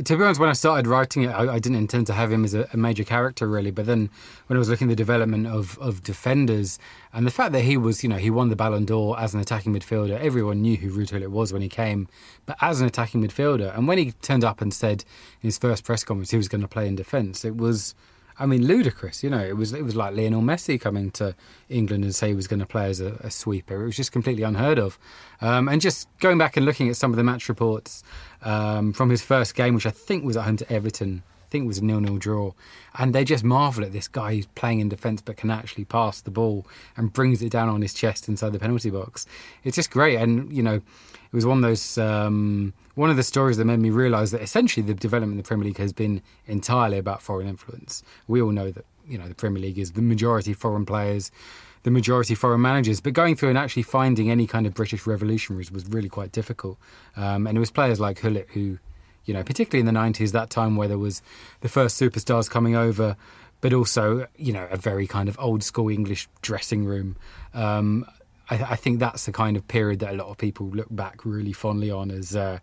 to 0.04 0.16
be 0.16 0.22
honest, 0.22 0.38
when 0.38 0.48
I 0.48 0.52
started 0.52 0.86
writing 0.86 1.24
it, 1.24 1.28
I, 1.28 1.54
I 1.54 1.58
didn't 1.58 1.78
intend 1.78 2.06
to 2.06 2.12
have 2.12 2.30
him 2.30 2.44
as 2.44 2.54
a, 2.54 2.68
a, 2.72 2.76
major 2.76 3.04
character 3.04 3.48
really. 3.48 3.70
But 3.70 3.86
then 3.86 4.10
when 4.46 4.56
I 4.56 4.58
was 4.58 4.68
looking 4.68 4.86
at 4.86 4.90
the 4.90 4.96
development 4.96 5.48
of, 5.48 5.76
of 5.78 6.02
defenders 6.02 6.78
and 7.12 7.26
the 7.26 7.30
fact 7.30 7.52
that 7.52 7.62
he 7.62 7.76
was, 7.76 8.02
you 8.02 8.08
know, 8.08 8.16
he 8.16 8.30
won 8.30 8.48
the 8.48 8.56
Ballon 8.56 8.84
d'Or 8.84 9.18
as 9.18 9.34
an 9.34 9.40
attacking 9.40 9.74
midfielder, 9.74 10.18
everyone 10.20 10.62
knew 10.62 10.76
who 10.76 10.90
Ruud 10.90 11.26
was 11.28 11.52
when 11.52 11.62
he 11.62 11.68
came. 11.68 12.08
But 12.46 12.56
as 12.60 12.80
an 12.80 12.86
attacking 12.86 13.22
midfielder, 13.22 13.76
and 13.76 13.88
when 13.88 13.98
he 13.98 14.12
turned 14.22 14.44
up 14.44 14.60
and 14.60 14.72
said 14.72 15.04
in 15.42 15.48
his 15.48 15.58
first 15.58 15.84
press 15.84 16.04
conference 16.04 16.30
he 16.30 16.36
was 16.36 16.48
going 16.48 16.62
to 16.62 16.68
play 16.68 16.86
in 16.86 16.94
defence, 16.94 17.44
it 17.44 17.56
was 17.56 17.94
I 18.38 18.46
mean, 18.46 18.66
ludicrous. 18.66 19.22
You 19.22 19.30
know, 19.30 19.44
it 19.44 19.56
was 19.56 19.72
it 19.72 19.84
was 19.84 19.96
like 19.96 20.14
Lionel 20.14 20.42
Messi 20.42 20.80
coming 20.80 21.10
to 21.12 21.34
England 21.68 22.04
and 22.04 22.14
say 22.14 22.28
he 22.28 22.34
was 22.34 22.46
going 22.46 22.60
to 22.60 22.66
play 22.66 22.88
as 22.88 23.00
a, 23.00 23.14
a 23.20 23.30
sweeper. 23.30 23.82
It 23.82 23.86
was 23.86 23.96
just 23.96 24.12
completely 24.12 24.42
unheard 24.42 24.78
of. 24.78 24.98
Um, 25.40 25.68
and 25.68 25.80
just 25.80 26.08
going 26.18 26.38
back 26.38 26.56
and 26.56 26.64
looking 26.64 26.88
at 26.88 26.96
some 26.96 27.10
of 27.10 27.16
the 27.16 27.24
match 27.24 27.48
reports 27.48 28.02
um, 28.42 28.92
from 28.92 29.10
his 29.10 29.22
first 29.22 29.54
game, 29.54 29.74
which 29.74 29.86
I 29.86 29.90
think 29.90 30.24
was 30.24 30.36
at 30.36 30.44
home 30.44 30.56
to 30.58 30.72
Everton. 30.72 31.22
I 31.26 31.50
think 31.50 31.64
it 31.64 31.68
was 31.68 31.78
a 31.78 31.84
nil-nil 31.84 32.18
draw, 32.18 32.52
and 32.98 33.14
they 33.14 33.24
just 33.24 33.42
marvel 33.42 33.82
at 33.82 33.90
this 33.90 34.06
guy 34.06 34.34
who's 34.34 34.44
playing 34.44 34.80
in 34.80 34.90
defence 34.90 35.22
but 35.22 35.38
can 35.38 35.50
actually 35.50 35.86
pass 35.86 36.20
the 36.20 36.30
ball 36.30 36.66
and 36.94 37.10
brings 37.10 37.40
it 37.40 37.50
down 37.50 37.70
on 37.70 37.80
his 37.80 37.94
chest 37.94 38.28
inside 38.28 38.52
the 38.52 38.58
penalty 38.58 38.90
box. 38.90 39.24
It's 39.64 39.76
just 39.76 39.90
great, 39.90 40.16
and 40.16 40.52
you 40.54 40.62
know, 40.62 40.82
it 41.30 41.36
was 41.36 41.44
one 41.44 41.58
of 41.58 41.62
those 41.62 41.98
um, 41.98 42.72
one 42.94 43.10
of 43.10 43.16
the 43.16 43.22
stories 43.22 43.58
that 43.58 43.66
made 43.66 43.80
me 43.80 43.90
realise 43.90 44.30
that 44.30 44.40
essentially 44.40 44.84
the 44.84 44.94
development 44.94 45.38
of 45.38 45.44
the 45.44 45.48
Premier 45.48 45.66
League 45.66 45.78
has 45.78 45.92
been 45.92 46.22
entirely 46.46 46.98
about 46.98 47.22
foreign 47.22 47.46
influence. 47.46 48.02
We 48.26 48.40
all 48.40 48.50
know 48.50 48.70
that 48.70 48.84
you 49.06 49.18
know 49.18 49.28
the 49.28 49.34
Premier 49.34 49.62
League 49.62 49.78
is 49.78 49.92
the 49.92 50.02
majority 50.02 50.54
foreign 50.54 50.86
players, 50.86 51.30
the 51.82 51.90
majority 51.90 52.34
foreign 52.34 52.62
managers, 52.62 53.00
but 53.00 53.12
going 53.12 53.36
through 53.36 53.50
and 53.50 53.58
actually 53.58 53.82
finding 53.82 54.30
any 54.30 54.46
kind 54.46 54.66
of 54.66 54.74
British 54.74 55.06
revolutionaries 55.06 55.70
was 55.70 55.86
really 55.86 56.08
quite 56.08 56.32
difficult. 56.32 56.78
Um, 57.16 57.46
and 57.46 57.56
it 57.56 57.60
was 57.60 57.70
players 57.70 58.00
like 58.00 58.22
Gullit 58.22 58.48
who, 58.54 58.78
you 59.26 59.34
know, 59.34 59.42
particularly 59.42 59.80
in 59.80 59.86
the 59.86 59.92
nineties, 59.92 60.32
that 60.32 60.48
time 60.48 60.76
where 60.76 60.88
there 60.88 60.98
was 60.98 61.20
the 61.60 61.68
first 61.68 62.00
superstars 62.00 62.48
coming 62.48 62.74
over. 62.74 63.16
But 63.60 63.72
also, 63.72 64.28
you 64.36 64.52
know, 64.52 64.68
a 64.70 64.76
very 64.76 65.08
kind 65.08 65.28
of 65.28 65.36
old 65.40 65.64
school 65.64 65.88
English 65.88 66.28
dressing 66.42 66.84
room. 66.84 67.16
Um, 67.54 68.06
I, 68.50 68.72
I, 68.72 68.76
think 68.76 68.98
that's 68.98 69.26
the 69.26 69.32
kind 69.32 69.56
of 69.56 69.66
period 69.68 70.00
that 70.00 70.14
a 70.14 70.16
lot 70.16 70.28
of 70.28 70.38
people 70.38 70.68
look 70.68 70.88
back 70.90 71.24
really 71.24 71.52
fondly 71.52 71.90
on 71.90 72.10
as 72.10 72.34
uh, 72.34 72.58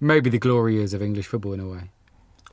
maybe 0.00 0.30
the 0.30 0.38
glory 0.38 0.74
years 0.74 0.94
of 0.94 1.02
English 1.02 1.26
football 1.26 1.52
in 1.52 1.60
a 1.60 1.68
way. 1.68 1.90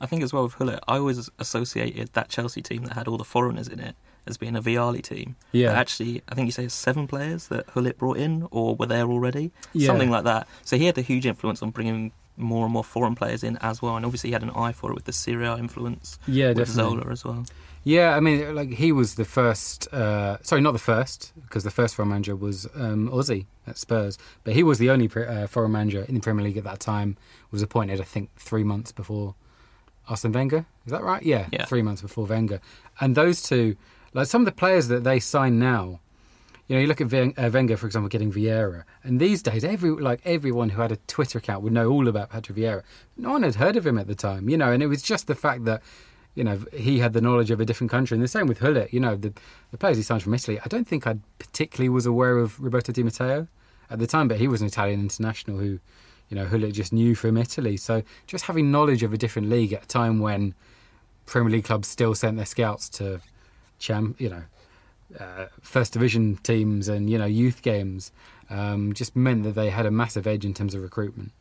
I 0.00 0.06
think 0.06 0.22
as 0.22 0.32
well 0.32 0.44
with 0.44 0.58
Gullit, 0.58 0.80
I 0.86 0.98
always 0.98 1.30
associated 1.38 2.12
that 2.12 2.28
Chelsea 2.28 2.60
team 2.60 2.84
that 2.84 2.92
had 2.92 3.08
all 3.08 3.16
the 3.16 3.24
foreigners 3.24 3.66
in 3.66 3.80
it 3.80 3.96
as 4.26 4.36
being 4.36 4.56
a 4.56 4.60
Vialli 4.60 5.02
team. 5.02 5.36
Yeah. 5.52 5.68
But 5.68 5.76
actually, 5.76 6.22
I 6.28 6.34
think 6.34 6.46
you 6.46 6.52
say 6.52 6.68
seven 6.68 7.06
players 7.06 7.48
that 7.48 7.72
Gullit 7.72 7.96
brought 7.96 8.18
in 8.18 8.46
or 8.50 8.74
were 8.74 8.86
there 8.86 9.06
already, 9.06 9.52
yeah. 9.72 9.86
something 9.86 10.10
like 10.10 10.24
that. 10.24 10.48
So 10.64 10.76
he 10.76 10.84
had 10.84 10.98
a 10.98 11.02
huge 11.02 11.24
influence 11.24 11.62
on 11.62 11.70
bringing 11.70 12.12
more 12.36 12.64
and 12.64 12.72
more 12.72 12.84
foreign 12.84 13.14
players 13.14 13.42
in 13.42 13.56
as 13.58 13.80
well, 13.80 13.96
and 13.96 14.04
obviously 14.04 14.28
he 14.28 14.32
had 14.32 14.42
an 14.42 14.50
eye 14.50 14.72
for 14.72 14.90
it 14.90 14.94
with 14.94 15.04
the 15.04 15.12
Serie 15.12 15.46
A 15.46 15.56
influence. 15.56 16.18
Yeah, 16.26 16.48
with 16.48 16.58
definitely. 16.58 16.98
Zola 16.98 17.10
as 17.10 17.24
well. 17.24 17.46
Yeah, 17.86 18.16
I 18.16 18.20
mean, 18.20 18.52
like 18.52 18.72
he 18.72 18.90
was 18.90 19.14
the 19.14 19.24
first. 19.24 19.86
Uh, 19.94 20.38
sorry, 20.42 20.60
not 20.60 20.72
the 20.72 20.78
first, 20.80 21.32
because 21.40 21.62
the 21.62 21.70
first 21.70 21.94
foreign 21.94 22.08
manager 22.08 22.34
was 22.34 22.66
um, 22.74 23.08
Ossie 23.08 23.46
at 23.64 23.78
Spurs, 23.78 24.18
but 24.42 24.54
he 24.54 24.64
was 24.64 24.80
the 24.80 24.90
only 24.90 25.06
pre- 25.06 25.24
uh, 25.24 25.46
foreign 25.46 25.70
manager 25.70 26.04
in 26.08 26.16
the 26.16 26.20
Premier 26.20 26.44
League 26.44 26.56
at 26.56 26.64
that 26.64 26.80
time. 26.80 27.16
Was 27.52 27.62
appointed, 27.62 28.00
I 28.00 28.04
think, 28.04 28.30
three 28.34 28.64
months 28.64 28.90
before 28.90 29.36
Arsene 30.08 30.32
Wenger. 30.32 30.66
Is 30.84 30.90
that 30.90 31.04
right? 31.04 31.22
Yeah, 31.22 31.46
yeah, 31.52 31.64
three 31.64 31.80
months 31.80 32.02
before 32.02 32.26
Wenger. 32.26 32.60
And 32.98 33.14
those 33.14 33.40
two, 33.40 33.76
like 34.14 34.26
some 34.26 34.40
of 34.42 34.46
the 34.46 34.52
players 34.52 34.88
that 34.88 35.04
they 35.04 35.20
sign 35.20 35.60
now, 35.60 36.00
you 36.66 36.74
know, 36.74 36.80
you 36.80 36.88
look 36.88 37.00
at 37.00 37.14
uh, 37.14 37.50
Wenger, 37.50 37.76
for 37.76 37.86
example, 37.86 38.08
getting 38.08 38.32
Vieira, 38.32 38.82
and 39.04 39.20
these 39.20 39.42
days, 39.42 39.62
every 39.62 39.90
like 39.90 40.22
everyone 40.24 40.70
who 40.70 40.82
had 40.82 40.90
a 40.90 40.96
Twitter 41.06 41.38
account 41.38 41.62
would 41.62 41.72
know 41.72 41.88
all 41.88 42.08
about 42.08 42.30
Patrick 42.30 42.58
Vieira. 42.58 42.82
No 43.16 43.30
one 43.30 43.44
had 43.44 43.54
heard 43.54 43.76
of 43.76 43.86
him 43.86 43.96
at 43.96 44.08
the 44.08 44.16
time, 44.16 44.48
you 44.48 44.56
know, 44.56 44.72
and 44.72 44.82
it 44.82 44.88
was 44.88 45.02
just 45.02 45.28
the 45.28 45.36
fact 45.36 45.66
that 45.66 45.82
you 46.36 46.44
know, 46.44 46.60
he 46.72 47.00
had 47.00 47.14
the 47.14 47.20
knowledge 47.20 47.50
of 47.50 47.60
a 47.60 47.64
different 47.64 47.90
country. 47.90 48.14
And 48.14 48.22
the 48.22 48.28
same 48.28 48.46
with 48.46 48.60
Gullit, 48.60 48.92
you 48.92 49.00
know, 49.00 49.16
the, 49.16 49.32
the 49.72 49.78
players 49.78 49.96
he 49.96 50.02
signed 50.02 50.22
from 50.22 50.34
Italy. 50.34 50.60
I 50.64 50.68
don't 50.68 50.86
think 50.86 51.06
I 51.06 51.16
particularly 51.38 51.88
was 51.88 52.06
aware 52.06 52.38
of 52.38 52.60
Roberto 52.60 52.92
Di 52.92 53.02
Matteo 53.02 53.48
at 53.90 53.98
the 53.98 54.06
time, 54.06 54.28
but 54.28 54.36
he 54.36 54.46
was 54.46 54.60
an 54.60 54.68
Italian 54.68 55.00
international 55.00 55.58
who, 55.58 55.80
you 56.28 56.36
know, 56.36 56.46
Gullit 56.46 56.74
just 56.74 56.92
knew 56.92 57.14
from 57.14 57.38
Italy. 57.38 57.78
So 57.78 58.02
just 58.26 58.44
having 58.44 58.70
knowledge 58.70 59.02
of 59.02 59.14
a 59.14 59.16
different 59.16 59.48
league 59.48 59.72
at 59.72 59.84
a 59.84 59.88
time 59.88 60.20
when 60.20 60.54
Premier 61.24 61.50
League 61.50 61.64
clubs 61.64 61.88
still 61.88 62.14
sent 62.14 62.36
their 62.36 62.46
scouts 62.46 62.88
to, 62.90 63.20
champ, 63.78 64.20
you 64.20 64.28
know, 64.28 64.42
uh, 65.18 65.46
first 65.62 65.92
division 65.92 66.36
teams 66.42 66.88
and 66.88 67.08
you 67.08 67.16
know 67.16 67.26
youth 67.26 67.62
games, 67.62 68.10
um, 68.50 68.92
just 68.92 69.14
meant 69.14 69.44
that 69.44 69.54
they 69.54 69.70
had 69.70 69.86
a 69.86 69.90
massive 69.90 70.26
edge 70.26 70.44
in 70.44 70.52
terms 70.52 70.74
of 70.74 70.82
recruitment 70.82 71.32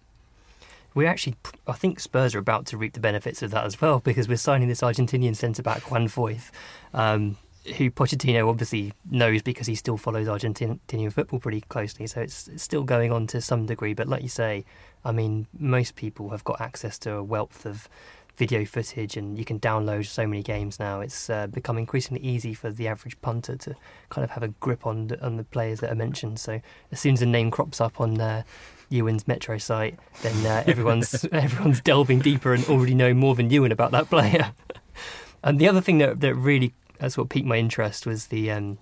we 0.95 1.05
actually, 1.05 1.35
I 1.67 1.73
think 1.73 1.99
Spurs 1.99 2.33
are 2.33 2.39
about 2.39 2.65
to 2.67 2.77
reap 2.77 2.93
the 2.93 3.01
benefits 3.01 3.43
of 3.43 3.51
that 3.51 3.65
as 3.65 3.79
well 3.79 3.99
because 3.99 4.29
we're 4.29 4.37
signing 4.37 4.69
this 4.69 4.81
Argentinian 4.81 5.35
centre 5.35 5.61
back 5.61 5.91
Juan 5.91 6.07
Foyth, 6.07 6.51
um, 6.93 7.37
who 7.77 7.91
Pochettino 7.91 8.47
obviously 8.47 8.93
knows 9.11 9.41
because 9.41 9.67
he 9.67 9.75
still 9.75 9.97
follows 9.97 10.27
Argentinian 10.27 11.11
football 11.11 11.39
pretty 11.39 11.61
closely. 11.61 12.07
So 12.07 12.21
it's, 12.21 12.47
it's, 12.47 12.63
still 12.63 12.83
going 12.83 13.11
on 13.11 13.27
to 13.27 13.41
some 13.41 13.65
degree. 13.65 13.93
But 13.93 14.07
like 14.07 14.23
you 14.23 14.29
say, 14.29 14.63
I 15.03 15.11
mean, 15.11 15.47
most 15.59 15.95
people 15.95 16.29
have 16.29 16.45
got 16.45 16.61
access 16.61 16.97
to 16.99 17.15
a 17.15 17.23
wealth 17.23 17.65
of 17.65 17.89
video 18.35 18.65
footage 18.65 19.17
and 19.17 19.37
you 19.37 19.43
can 19.43 19.59
download 19.59 20.05
so 20.05 20.25
many 20.25 20.43
games 20.43 20.79
now. 20.79 21.01
It's 21.01 21.29
uh, 21.29 21.47
become 21.47 21.77
increasingly 21.77 22.21
easy 22.21 22.53
for 22.53 22.69
the 22.69 22.87
average 22.87 23.19
punter 23.21 23.57
to 23.57 23.75
kind 24.09 24.23
of 24.23 24.31
have 24.31 24.43
a 24.43 24.49
grip 24.49 24.85
on 24.85 25.07
the, 25.07 25.25
on 25.25 25.35
the 25.35 25.43
players 25.43 25.81
that 25.81 25.91
are 25.91 25.95
mentioned. 25.95 26.39
So 26.39 26.61
as 26.91 26.99
soon 27.01 27.13
as 27.13 27.21
a 27.21 27.25
name 27.25 27.51
crops 27.51 27.81
up 27.81 27.99
on 27.99 28.19
uh, 28.19 28.43
Ewan's 28.89 29.27
Metro 29.27 29.57
site, 29.57 29.97
then 30.21 30.45
uh, 30.45 30.63
everyone's 30.65 31.25
everyone's 31.31 31.81
delving 31.81 32.19
deeper 32.19 32.53
and 32.53 32.65
already 32.65 32.95
know 32.95 33.13
more 33.13 33.35
than 33.35 33.49
Ewan 33.49 33.71
about 33.71 33.91
that 33.91 34.09
player. 34.09 34.53
and 35.43 35.59
the 35.59 35.67
other 35.67 35.81
thing 35.81 35.97
that 35.99 36.21
that 36.21 36.35
really 36.35 36.73
that's 36.99 37.17
what 37.17 37.29
piqued 37.29 37.47
my 37.47 37.57
interest 37.57 38.05
was 38.05 38.27
the 38.27 38.51
um, 38.51 38.77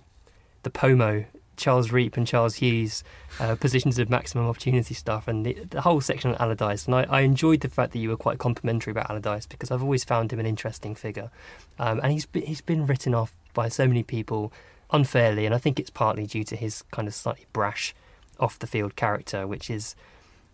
the 0.62 0.70
Pomo 0.70 1.24
Charles 1.56 1.92
Reep 1.92 2.16
and 2.16 2.26
Charles 2.26 2.56
Hughes 2.56 3.04
uh, 3.38 3.56
positions 3.56 3.98
of 3.98 4.10
maximum 4.10 4.46
opportunity 4.46 4.94
stuff 4.94 5.28
and 5.28 5.44
the, 5.44 5.54
the 5.70 5.82
whole 5.82 6.00
section 6.00 6.30
on 6.30 6.36
Allardyce. 6.36 6.86
And 6.86 6.94
I, 6.94 7.02
I, 7.04 7.20
enjoyed 7.20 7.60
the 7.60 7.68
fact 7.68 7.92
that 7.92 7.98
you 7.98 8.08
were 8.08 8.16
quite 8.16 8.38
complimentary 8.38 8.90
about 8.90 9.10
Allardyce 9.10 9.46
because 9.46 9.70
I've 9.70 9.82
always 9.82 10.04
found 10.04 10.32
him 10.32 10.40
an 10.40 10.46
interesting 10.46 10.94
figure. 10.94 11.30
Um, 11.78 12.00
and 12.02 12.12
he's 12.12 12.26
he's 12.32 12.60
been 12.60 12.86
written 12.86 13.14
off 13.14 13.32
by 13.52 13.68
so 13.68 13.86
many 13.86 14.02
people 14.02 14.52
unfairly, 14.90 15.46
and 15.46 15.54
I 15.54 15.58
think 15.58 15.78
it's 15.78 15.90
partly 15.90 16.26
due 16.26 16.44
to 16.44 16.56
his 16.56 16.82
kind 16.90 17.08
of 17.08 17.14
slightly 17.14 17.46
brash 17.52 17.94
off 18.38 18.58
the 18.58 18.66
field 18.66 18.96
character, 18.96 19.46
which 19.46 19.70
is 19.70 19.94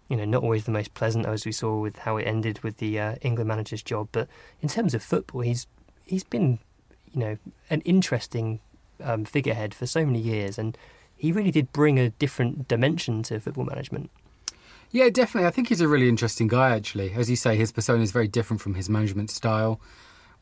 you 0.08 0.16
know 0.16 0.24
not 0.24 0.42
always 0.42 0.64
the 0.64 0.70
most 0.70 0.94
pleasant, 0.94 1.26
as 1.26 1.46
we 1.46 1.52
saw 1.52 1.78
with 1.78 1.98
how 2.00 2.16
it 2.16 2.26
ended 2.26 2.60
with 2.60 2.78
the 2.78 2.98
uh, 2.98 3.14
England 3.22 3.48
manager's 3.48 3.82
job. 3.82 4.08
But 4.12 4.28
in 4.60 4.68
terms 4.68 4.94
of 4.94 5.02
football, 5.02 5.42
he's 5.42 5.66
he's 6.04 6.24
been 6.24 6.58
you 7.12 7.20
know 7.20 7.36
an 7.68 7.80
interesting 7.82 8.60
um, 9.02 9.24
figurehead 9.24 9.74
for 9.74 9.86
so 9.86 10.04
many 10.04 10.20
years, 10.20 10.58
and 10.58 10.76
he 11.16 11.32
really 11.32 11.50
did 11.50 11.72
bring 11.72 11.98
a 11.98 12.10
different 12.10 12.68
dimension 12.68 13.22
to 13.24 13.40
football 13.40 13.64
management. 13.64 14.10
Yeah, 14.92 15.08
definitely. 15.08 15.46
I 15.46 15.52
think 15.52 15.68
he's 15.68 15.80
a 15.80 15.88
really 15.88 16.08
interesting 16.08 16.48
guy. 16.48 16.74
Actually, 16.74 17.12
as 17.12 17.30
you 17.30 17.36
say, 17.36 17.56
his 17.56 17.70
persona 17.70 18.02
is 18.02 18.10
very 18.10 18.26
different 18.28 18.60
from 18.60 18.74
his 18.74 18.88
management 18.88 19.30
style 19.30 19.80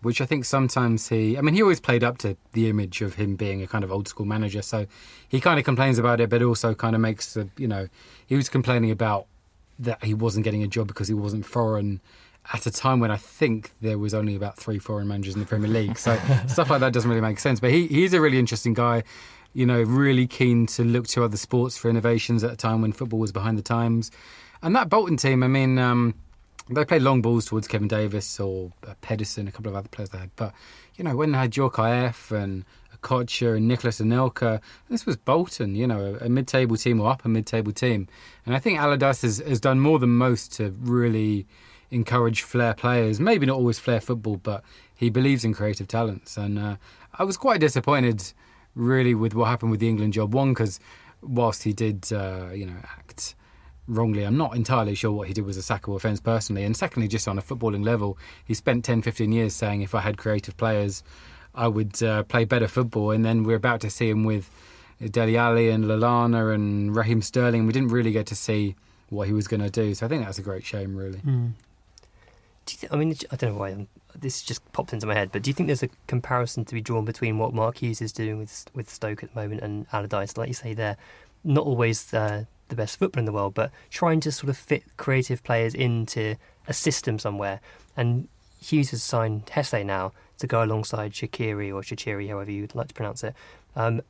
which 0.03 0.21
I 0.21 0.27
think 0.27 0.45
sometimes 0.45 1.09
he, 1.09 1.37
I 1.37 1.41
mean, 1.41 1.55
he 1.55 1.63
always 1.63 1.81
played 1.81 2.05
up 2.05 2.19
to 2.19 2.37
the 2.53 2.69
image 2.69 3.03
of 3.03 3.15
him 3.15 3.37
being 3.37 3.63
a 3.63 3.67
kind 3.67 3.83
of 3.83 3.91
old 3.91 4.07
school 4.07 4.27
manager. 4.27 4.63
So 4.63 4.87
he 5.29 5.41
kind 5.41 5.59
of 5.59 5.65
complains 5.65 5.99
about 5.99 6.21
it, 6.21 6.31
but 6.31 6.43
also 6.43 6.75
kind 6.75 6.95
of 6.95 7.01
makes, 7.01 7.37
a, 7.37 7.49
you 7.57 7.67
know, 7.67 7.89
he 8.27 8.37
was 8.37 8.49
complaining 8.49 8.91
about 8.91 9.27
that 9.79 10.03
he 10.05 10.15
wasn't 10.15 10.45
getting 10.45 10.63
a 10.63 10.69
job 10.69 10.89
because 10.89 11.09
he 11.09 11.15
wasn't 11.15 11.45
foreign 11.45 12.01
at 12.53 12.67
a 12.67 12.71
time 12.71 13.01
when 13.01 13.11
I 13.11 13.17
think 13.17 13.73
there 13.81 13.99
was 13.99 14.15
only 14.15 14.35
about 14.35 14.57
three 14.57 14.79
foreign 14.79 15.09
managers 15.09 15.35
in 15.35 15.41
the 15.41 15.47
Premier 15.47 15.69
League. 15.69 15.99
So 15.99 16.19
stuff 16.47 16.71
like 16.71 16.81
that 16.81 16.93
doesn't 16.93 17.09
really 17.09 17.21
make 17.21 17.39
sense. 17.39 17.61
But 17.61 17.71
he, 17.71 17.87
he's 17.89 18.15
a 18.15 18.21
really 18.21 18.39
interesting 18.39 18.75
guy, 18.75 19.03
you 19.53 19.67
know, 19.67 19.83
really 19.83 20.27
keen 20.27 20.67
to 20.69 20.85
look 20.85 21.07
to 21.09 21.25
other 21.25 21.37
sports 21.37 21.77
for 21.77 21.91
innovations 21.91 22.45
at 22.45 22.53
a 22.53 22.57
time 22.57 22.83
when 22.83 22.93
football 22.93 23.21
was 23.21 23.33
behind 23.33 23.59
the 23.59 23.63
times. 23.63 24.11
And 24.63 24.75
that 24.75 24.89
Bolton 24.89 25.17
team, 25.17 25.43
I 25.43 25.49
mean, 25.49 25.79
um, 25.79 26.15
they 26.71 26.85
played 26.85 27.03
long 27.03 27.23
balls 27.23 27.47
towards 27.47 27.67
Kevin 27.67 27.89
Davies 27.89 28.39
or 28.41 28.73
uh, 28.87 28.95
Pedersen, 29.01 29.49
a 29.49 29.53
couple 29.53 29.71
of 29.71 29.77
other 29.77 29.89
players 29.89 30.11
they 30.11 30.19
had. 30.19 30.31
But, 30.37 30.53
you 30.97 31.05
know, 31.05 31.17
when 31.17 31.33
they 31.33 31.39
had 31.39 31.51
Djorkaeff 31.51 32.31
and 32.31 32.65
Okocha 32.97 33.57
and 33.57 33.69
Nicolas 33.69 34.01
Anelka, 34.01 34.61
this 34.89 35.07
was 35.07 35.17
Bolton, 35.17 35.75
you 35.75 35.87
know, 35.87 36.19
a, 36.21 36.27
a 36.27 36.29
mid 36.29 36.47
table 36.47 36.77
team 36.77 37.01
or 37.01 37.11
upper 37.11 37.29
mid 37.29 37.47
table 37.47 37.73
team. 37.73 38.09
And 38.45 38.55
I 38.55 38.59
think 38.59 38.79
Allardyce 38.79 39.23
has, 39.23 39.39
has 39.39 39.61
done 39.61 39.81
more 39.81 39.99
than 39.99 40.11
most 40.11 40.53
to 40.55 40.75
really 40.81 41.47
encourage 41.91 42.43
flair 42.43 42.75
players. 42.75 43.19
Maybe 43.19 43.47
not 43.47 43.57
always 43.57 43.79
flair 43.79 44.01
football, 44.01 44.37
but 44.37 44.63
he 44.95 45.11
believes 45.11 45.45
in 45.45 45.55
creative 45.55 45.89
talents. 45.89 46.37
And 46.37 46.59
uh, 46.59 46.77
I 47.19 47.25
was 47.25 47.37
quite 47.37 47.61
disappointed, 47.61 48.33
really, 48.75 49.15
with 49.15 49.35
what 49.35 49.47
happened 49.49 49.71
with 49.71 49.81
the 49.81 49.89
England 49.89 50.13
job. 50.13 50.35
One, 50.35 50.51
because 50.51 50.81
whilst 51.23 51.63
he 51.63 51.73
did, 51.73 52.13
uh, 52.13 52.49
you 52.53 52.67
know, 52.67 52.77
act 52.99 53.35
wrongly. 53.89 54.23
I'm 54.23 54.37
not 54.37 54.55
entirely 54.55 54.95
sure 54.95 55.11
what 55.11 55.29
he 55.29 55.35
did 55.35 55.45
was 55.45 55.57
a 55.57 55.61
sackable 55.61 55.97
offence 55.97 56.21
personally. 56.21 56.65
And 56.65 56.77
secondly, 56.77 57.09
just 57.09 57.27
on 57.27 57.39
a 57.39 57.43
footballing 57.43 57.85
level, 57.85 58.19
he 58.45 58.55
spent 58.55 58.85
10, 58.85 59.03
15 59.03 59.33
years 59.33 59.55
saying 59.55 59.83
if 59.83 59.95
I 59.95 60.01
had 60.01 60.19
creative 60.19 60.57
players, 60.57 61.03
I 61.55 61.69
would 61.69 62.01
uh, 62.03 62.23
play 62.25 62.45
better 62.45 62.69
football. 62.69 63.11
And 63.11 63.25
then 63.25 63.43
we're 63.43 63.57
about 63.57 63.81
to 63.81 63.91
see 63.91 64.11
him 64.11 64.25
with 64.25 64.51
Dele 65.11 65.37
Alli 65.37 65.71
and 65.71 65.85
Lallana 65.85 66.55
and 66.55 66.95
Raheem 66.95 67.23
Sterling. 67.23 67.67
We 67.67 67.73
didn't 67.73 67.89
really 67.89 68.13
get 68.13 68.27
to 68.27 68.37
see 68.37 68.77
what 69.11 69.27
he 69.27 69.33
was 69.33 69.49
going 69.49 69.63
to 69.63 69.71
do. 69.71 69.95
So 69.95 70.07
I 70.07 70.09
think 70.09 70.25
that's 70.25 70.39
a 70.39 70.43
great 70.43 70.65
shame, 70.65 70.95
really. 70.95 71.19
Mm. 71.19 71.53
Do 72.67 72.73
you 72.75 72.79
think, 72.79 72.93
I 72.93 72.97
mean, 72.97 73.17
I 73.31 73.37
don't 73.37 73.53
know 73.53 73.59
why 73.59 73.71
I'm, 73.71 73.89
this 74.15 74.43
just 74.43 74.73
popped 74.73 74.93
into 74.93 75.07
my 75.07 75.15
head, 75.15 75.31
but 75.33 75.43
do 75.43 75.49
you 75.49 75.55
think 75.55 75.69
there's 75.69 75.83
a 75.83 75.89
comparison 76.07 76.65
to 76.67 76.75
be 76.75 76.83
drawn 76.83 77.05
between 77.05 77.39
what 77.39 77.55
Mark 77.55 77.79
Hughes 77.79 78.03
is 78.03 78.13
doing 78.13 78.39
with 78.39 78.67
with 78.75 78.91
Stoke 78.91 79.23
at 79.23 79.33
the 79.33 79.41
moment 79.41 79.63
and 79.63 79.87
Allardyce? 79.93 80.37
Like 80.37 80.49
you 80.49 80.55
say, 80.55 80.75
they're 80.75 80.99
not 81.45 81.65
always 81.65 82.13
uh, 82.13 82.45
the 82.69 82.77
best 82.77 82.99
footballer 82.99 83.21
in 83.21 83.27
the 83.27 83.33
world, 83.33 83.55
but 83.55 83.71
trying 83.91 84.21
to 84.21 84.33
sort 84.33 84.51
of 84.51 84.57
fit 84.57 84.85
creative 84.97 85.43
players 85.43 85.75
into 85.75 86.37
a 86.67 86.73
system 86.73 87.19
somewhere. 87.19 87.61
And 87.97 88.29
Hughes 88.61 88.91
has 88.91 89.03
signed 89.03 89.47
Jesé 89.47 89.85
now 89.85 90.13
to 90.39 90.47
go 90.47 90.63
alongside 90.63 91.13
Shaqiri 91.13 91.73
or 91.73 91.83
Shachiri, 91.83 92.29
however 92.29 92.51
you'd 92.51 92.75
like 92.75 92.89
to 92.89 92.95
pronounce 92.95 93.25
it. 93.25 93.35
Um, 93.75 94.03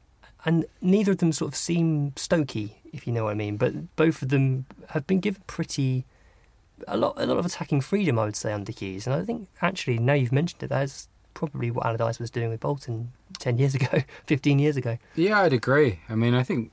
and 0.44 0.66
neither 0.80 1.12
of 1.12 1.18
them 1.18 1.32
sort 1.32 1.48
of 1.52 1.56
seem 1.56 2.12
Stokey, 2.12 2.72
if 2.92 3.06
you 3.06 3.12
know 3.12 3.24
what 3.24 3.30
I 3.30 3.34
mean. 3.34 3.56
But 3.56 3.94
both 3.96 4.22
of 4.22 4.28
them 4.28 4.66
have 4.90 5.06
been 5.06 5.20
given 5.20 5.42
pretty 5.46 6.04
a 6.86 6.96
lot 6.96 7.14
a 7.16 7.26
lot 7.26 7.38
of 7.38 7.46
attacking 7.46 7.80
freedom, 7.80 8.18
I 8.18 8.24
would 8.24 8.36
say, 8.36 8.52
under 8.52 8.72
Hughes. 8.72 9.06
And 9.06 9.16
I 9.16 9.24
think 9.24 9.48
actually 9.60 9.98
now 9.98 10.12
you've 10.14 10.32
mentioned 10.32 10.62
it, 10.62 10.68
that's 10.68 11.08
probably 11.34 11.70
what 11.70 11.86
Allardyce 11.86 12.18
was 12.18 12.30
doing 12.30 12.50
with 12.50 12.60
Bolton 12.60 13.12
ten 13.38 13.58
years 13.58 13.74
ago, 13.80 14.02
fifteen 14.26 14.58
years 14.58 14.76
ago. 14.76 14.98
Yeah, 15.16 15.40
I'd 15.40 15.52
agree. 15.52 16.00
I 16.08 16.14
mean, 16.14 16.34
I 16.34 16.42
think 16.42 16.70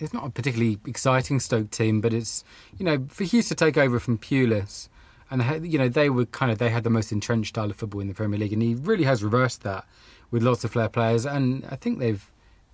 it's 0.00 0.12
not 0.12 0.26
a 0.26 0.30
particularly 0.30 0.78
exciting 0.86 1.40
Stoke 1.40 1.70
team, 1.70 2.00
but 2.00 2.12
it's 2.12 2.44
you 2.78 2.84
know 2.84 3.06
for 3.08 3.24
Hughes 3.24 3.48
to 3.48 3.54
take 3.54 3.76
over 3.76 3.98
from 4.00 4.18
Pulis, 4.18 4.88
and 5.30 5.64
you 5.70 5.78
know 5.78 5.88
they 5.88 6.10
were 6.10 6.26
kind 6.26 6.50
of 6.50 6.58
they 6.58 6.70
had 6.70 6.84
the 6.84 6.90
most 6.90 7.12
entrenched 7.12 7.50
style 7.50 7.70
of 7.70 7.76
football 7.76 8.00
in 8.00 8.08
the 8.08 8.14
Premier 8.14 8.38
League, 8.38 8.52
and 8.52 8.62
he 8.62 8.74
really 8.74 9.04
has 9.04 9.22
reversed 9.22 9.62
that 9.62 9.86
with 10.30 10.42
lots 10.42 10.64
of 10.64 10.72
flair 10.72 10.88
players, 10.88 11.26
and 11.26 11.64
I 11.70 11.76
think 11.76 11.98
they've 11.98 12.24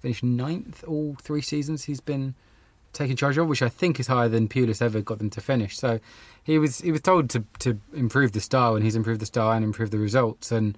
finished 0.00 0.22
ninth 0.22 0.84
all 0.86 1.16
three 1.20 1.40
seasons 1.40 1.84
he's 1.84 2.00
been 2.00 2.34
taking 2.92 3.16
charge 3.16 3.36
of, 3.38 3.46
which 3.46 3.62
I 3.62 3.68
think 3.68 4.00
is 4.00 4.06
higher 4.06 4.28
than 4.28 4.48
Pulis 4.48 4.80
ever 4.80 5.00
got 5.00 5.18
them 5.18 5.30
to 5.30 5.40
finish. 5.40 5.78
So 5.78 6.00
he 6.42 6.58
was 6.58 6.80
he 6.80 6.92
was 6.92 7.00
told 7.00 7.30
to 7.30 7.44
to 7.60 7.80
improve 7.94 8.32
the 8.32 8.40
style, 8.40 8.74
and 8.74 8.84
he's 8.84 8.96
improved 8.96 9.20
the 9.20 9.26
style 9.26 9.52
and 9.52 9.64
improved 9.64 9.92
the 9.92 9.98
results, 9.98 10.52
and 10.52 10.76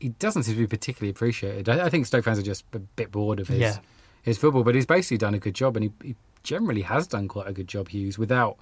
he 0.00 0.10
doesn't 0.10 0.42
seem 0.42 0.54
to 0.54 0.60
be 0.60 0.66
particularly 0.66 1.10
appreciated. 1.10 1.68
I, 1.68 1.86
I 1.86 1.88
think 1.88 2.06
Stoke 2.06 2.24
fans 2.24 2.38
are 2.38 2.42
just 2.42 2.64
a 2.72 2.78
bit 2.78 3.10
bored 3.10 3.40
of 3.40 3.48
his 3.48 3.58
Yeah. 3.58 3.78
His 4.24 4.38
football, 4.38 4.64
but 4.64 4.74
he's 4.74 4.86
basically 4.86 5.18
done 5.18 5.34
a 5.34 5.38
good 5.38 5.54
job, 5.54 5.76
and 5.76 5.84
he, 5.84 5.92
he 6.08 6.16
generally 6.42 6.82
has 6.82 7.06
done 7.06 7.28
quite 7.28 7.46
a 7.46 7.52
good 7.52 7.68
job, 7.68 7.88
Hughes, 7.88 8.18
without 8.18 8.56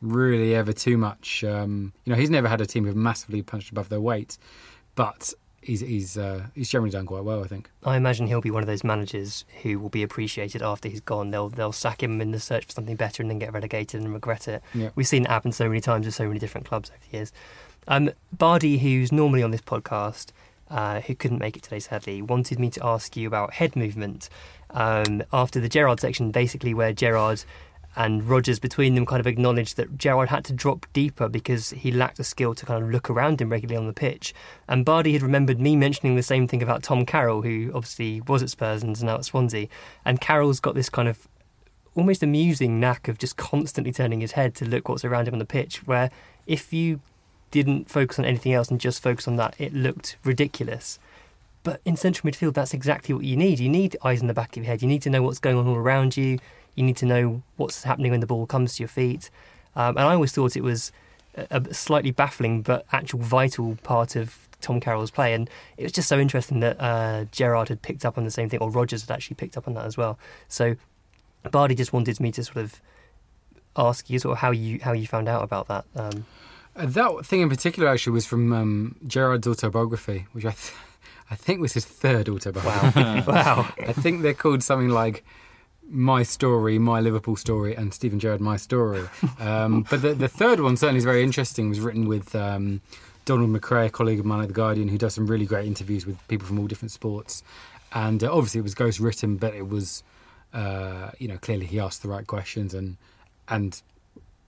really 0.00 0.54
ever 0.54 0.72
too 0.72 0.96
much. 0.96 1.42
Um, 1.42 1.92
you 2.04 2.12
know, 2.12 2.18
he's 2.18 2.30
never 2.30 2.46
had 2.46 2.60
a 2.60 2.66
team 2.66 2.84
who've 2.84 2.94
massively 2.94 3.42
punched 3.42 3.70
above 3.70 3.88
their 3.88 4.00
weight, 4.00 4.38
but 4.94 5.32
he's 5.62 5.80
he's 5.80 6.18
uh, 6.18 6.46
he's 6.54 6.68
generally 6.68 6.90
done 6.90 7.06
quite 7.06 7.24
well, 7.24 7.42
I 7.42 7.46
think. 7.46 7.70
I 7.84 7.96
imagine 7.96 8.26
he'll 8.26 8.40
be 8.40 8.50
one 8.50 8.62
of 8.62 8.66
those 8.66 8.84
managers 8.84 9.44
who 9.62 9.78
will 9.78 9.88
be 9.88 10.02
appreciated 10.02 10.62
after 10.62 10.88
he's 10.88 11.00
gone. 11.00 11.30
They'll 11.30 11.48
they'll 11.48 11.72
sack 11.72 12.02
him 12.02 12.20
in 12.20 12.30
the 12.30 12.40
search 12.40 12.66
for 12.66 12.72
something 12.72 12.96
better 12.96 13.22
and 13.22 13.30
then 13.30 13.38
get 13.38 13.52
relegated 13.52 14.02
and 14.02 14.12
regret 14.12 14.46
it. 14.46 14.62
Yeah. 14.74 14.90
We've 14.94 15.08
seen 15.08 15.24
it 15.24 15.30
happen 15.30 15.52
so 15.52 15.68
many 15.68 15.80
times 15.80 16.06
with 16.06 16.14
so 16.14 16.26
many 16.26 16.38
different 16.38 16.66
clubs 16.66 16.90
over 16.90 16.98
the 17.10 17.16
years. 17.16 17.32
Um, 17.86 18.10
Bardi, 18.32 18.78
who's 18.78 19.10
normally 19.10 19.42
on 19.42 19.50
this 19.50 19.62
podcast, 19.62 20.32
uh, 20.70 21.00
who 21.00 21.14
couldn't 21.14 21.38
make 21.38 21.56
it 21.56 21.62
today 21.62 21.78
sadly, 21.78 22.20
wanted 22.20 22.58
me 22.58 22.68
to 22.70 22.84
ask 22.84 23.16
you 23.16 23.26
about 23.26 23.54
head 23.54 23.76
movement 23.76 24.28
um, 24.70 25.22
after 25.32 25.60
the 25.60 25.68
Gerrard 25.68 26.00
section, 26.00 26.30
basically 26.30 26.74
where 26.74 26.92
Gerrard 26.92 27.44
and 27.96 28.28
Rodgers 28.28 28.60
between 28.60 28.94
them 28.94 29.04
kind 29.04 29.18
of 29.18 29.26
acknowledged 29.26 29.76
that 29.76 29.98
Gerrard 29.98 30.28
had 30.28 30.44
to 30.44 30.52
drop 30.52 30.86
deeper 30.92 31.28
because 31.28 31.70
he 31.70 31.90
lacked 31.90 32.16
the 32.16 32.24
skill 32.24 32.54
to 32.54 32.64
kind 32.64 32.84
of 32.84 32.90
look 32.90 33.10
around 33.10 33.40
him 33.40 33.50
regularly 33.50 33.76
on 33.76 33.88
the 33.88 33.92
pitch. 33.92 34.32
And 34.68 34.84
Bardi 34.84 35.14
had 35.14 35.22
remembered 35.22 35.58
me 35.58 35.74
mentioning 35.74 36.14
the 36.14 36.22
same 36.22 36.46
thing 36.46 36.62
about 36.62 36.84
Tom 36.84 37.04
Carroll, 37.04 37.42
who 37.42 37.72
obviously 37.74 38.20
was 38.20 38.42
at 38.42 38.50
Spurs 38.50 38.84
and 38.84 38.94
is 38.94 39.02
now 39.02 39.16
at 39.16 39.24
Swansea. 39.24 39.66
And 40.04 40.20
Carroll's 40.20 40.60
got 40.60 40.76
this 40.76 40.88
kind 40.88 41.08
of 41.08 41.26
almost 41.96 42.22
amusing 42.22 42.78
knack 42.78 43.08
of 43.08 43.18
just 43.18 43.36
constantly 43.36 43.92
turning 43.92 44.20
his 44.20 44.32
head 44.32 44.54
to 44.54 44.64
look 44.64 44.88
what's 44.88 45.04
around 45.04 45.26
him 45.26 45.34
on 45.34 45.40
the 45.40 45.44
pitch, 45.44 45.78
where 45.86 46.10
if 46.46 46.72
you 46.72 47.00
didn't 47.50 47.90
focus 47.90 48.18
on 48.18 48.24
anything 48.24 48.52
else 48.52 48.70
and 48.70 48.80
just 48.80 49.02
focus 49.02 49.26
on 49.26 49.36
that, 49.36 49.56
it 49.58 49.74
looked 49.74 50.16
ridiculous. 50.22 51.00
But 51.68 51.80
in 51.84 51.96
central 51.96 52.30
midfield, 52.30 52.54
that's 52.54 52.72
exactly 52.72 53.14
what 53.14 53.24
you 53.24 53.36
need. 53.36 53.58
You 53.58 53.68
need 53.68 53.94
eyes 54.02 54.22
in 54.22 54.26
the 54.26 54.32
back 54.40 54.50
of 54.52 54.56
your 54.56 54.64
head. 54.64 54.80
You 54.80 54.88
need 54.88 55.02
to 55.02 55.10
know 55.10 55.22
what's 55.22 55.38
going 55.38 55.58
on 55.58 55.66
all 55.68 55.76
around 55.76 56.16
you. 56.16 56.38
You 56.76 56.82
need 56.88 56.96
to 56.96 57.06
know 57.06 57.42
what's 57.58 57.82
happening 57.82 58.10
when 58.12 58.20
the 58.20 58.26
ball 58.26 58.46
comes 58.46 58.76
to 58.76 58.82
your 58.82 58.88
feet. 58.88 59.28
Um, 59.76 59.98
and 59.98 60.06
I 60.06 60.14
always 60.14 60.32
thought 60.32 60.56
it 60.56 60.62
was 60.62 60.92
a, 61.36 61.74
slightly 61.74 62.10
baffling 62.10 62.62
but 62.62 62.86
actual 62.90 63.20
vital 63.20 63.76
part 63.82 64.16
of 64.16 64.48
Tom 64.62 64.80
Carroll's 64.80 65.10
play. 65.10 65.34
And 65.34 65.50
it 65.76 65.82
was 65.82 65.92
just 65.92 66.08
so 66.08 66.18
interesting 66.18 66.60
that 66.60 66.80
uh, 66.80 67.26
Gerrard 67.32 67.68
had 67.68 67.82
picked 67.82 68.06
up 68.06 68.16
on 68.16 68.24
the 68.24 68.30
same 68.30 68.48
thing, 68.48 68.60
or 68.60 68.70
Rodgers 68.70 69.02
had 69.02 69.10
actually 69.14 69.34
picked 69.34 69.58
up 69.58 69.68
on 69.68 69.74
that 69.74 69.84
as 69.84 69.98
well. 69.98 70.18
So 70.48 70.76
Bardi 71.50 71.74
just 71.74 71.92
wanted 71.92 72.18
me 72.18 72.32
to 72.32 72.44
sort 72.44 72.64
of 72.64 72.80
ask 73.76 74.08
you 74.08 74.18
sort 74.18 74.32
of 74.32 74.38
how 74.38 74.52
you 74.52 74.80
how 74.82 74.92
you 74.92 75.06
found 75.06 75.28
out 75.28 75.42
about 75.42 75.68
that. 75.68 75.84
Um, 75.94 76.24
Uh, 76.74 76.86
that 76.86 77.26
thing 77.26 77.40
in 77.42 77.48
particular 77.48 77.88
actually 77.88 78.14
was 78.14 78.24
from 78.24 78.52
um, 78.52 78.96
Gerrard's 79.06 79.46
autobiography, 79.46 80.26
which 80.32 80.44
I 80.44 80.52
th- 80.52 80.72
I 81.30 81.34
think 81.34 81.60
was 81.60 81.74
his 81.74 81.84
third 81.84 82.28
autobiography. 82.28 83.00
wow, 83.00 83.24
wow. 83.26 83.72
I 83.78 83.92
think 83.92 84.22
they're 84.22 84.34
called 84.34 84.62
something 84.62 84.88
like 84.88 85.24
My 85.88 86.22
Story, 86.22 86.78
My 86.78 87.00
Liverpool 87.00 87.36
Story, 87.36 87.74
and 87.74 87.92
Steven 87.92 88.18
Gerrard, 88.18 88.40
My 88.40 88.56
Story. 88.56 89.04
Um, 89.38 89.82
but 89.90 90.02
the, 90.02 90.14
the 90.14 90.28
third 90.28 90.60
one 90.60 90.76
certainly 90.76 90.98
is 90.98 91.04
very 91.04 91.22
interesting. 91.22 91.66
It 91.66 91.70
was 91.70 91.80
written 91.80 92.08
with 92.08 92.34
um, 92.34 92.80
Donald 93.24 93.50
McRae, 93.50 93.86
a 93.86 93.90
colleague 93.90 94.20
of 94.20 94.24
mine 94.24 94.42
at 94.42 94.48
The 94.48 94.54
Guardian, 94.54 94.88
who 94.88 94.98
does 94.98 95.14
some 95.14 95.26
really 95.26 95.46
great 95.46 95.66
interviews 95.66 96.06
with 96.06 96.16
people 96.28 96.46
from 96.46 96.58
all 96.58 96.66
different 96.66 96.92
sports. 96.92 97.42
And 97.92 98.22
uh, 98.24 98.32
obviously 98.32 98.60
it 98.60 98.62
was 98.62 98.74
ghost 98.74 99.00
written, 99.00 99.36
but 99.36 99.54
it 99.54 99.68
was, 99.68 100.02
uh, 100.54 101.10
you 101.18 101.28
know, 101.28 101.38
clearly 101.38 101.66
he 101.66 101.78
asked 101.78 102.02
the 102.02 102.08
right 102.08 102.26
questions 102.26 102.74
and, 102.74 102.96
and 103.48 103.80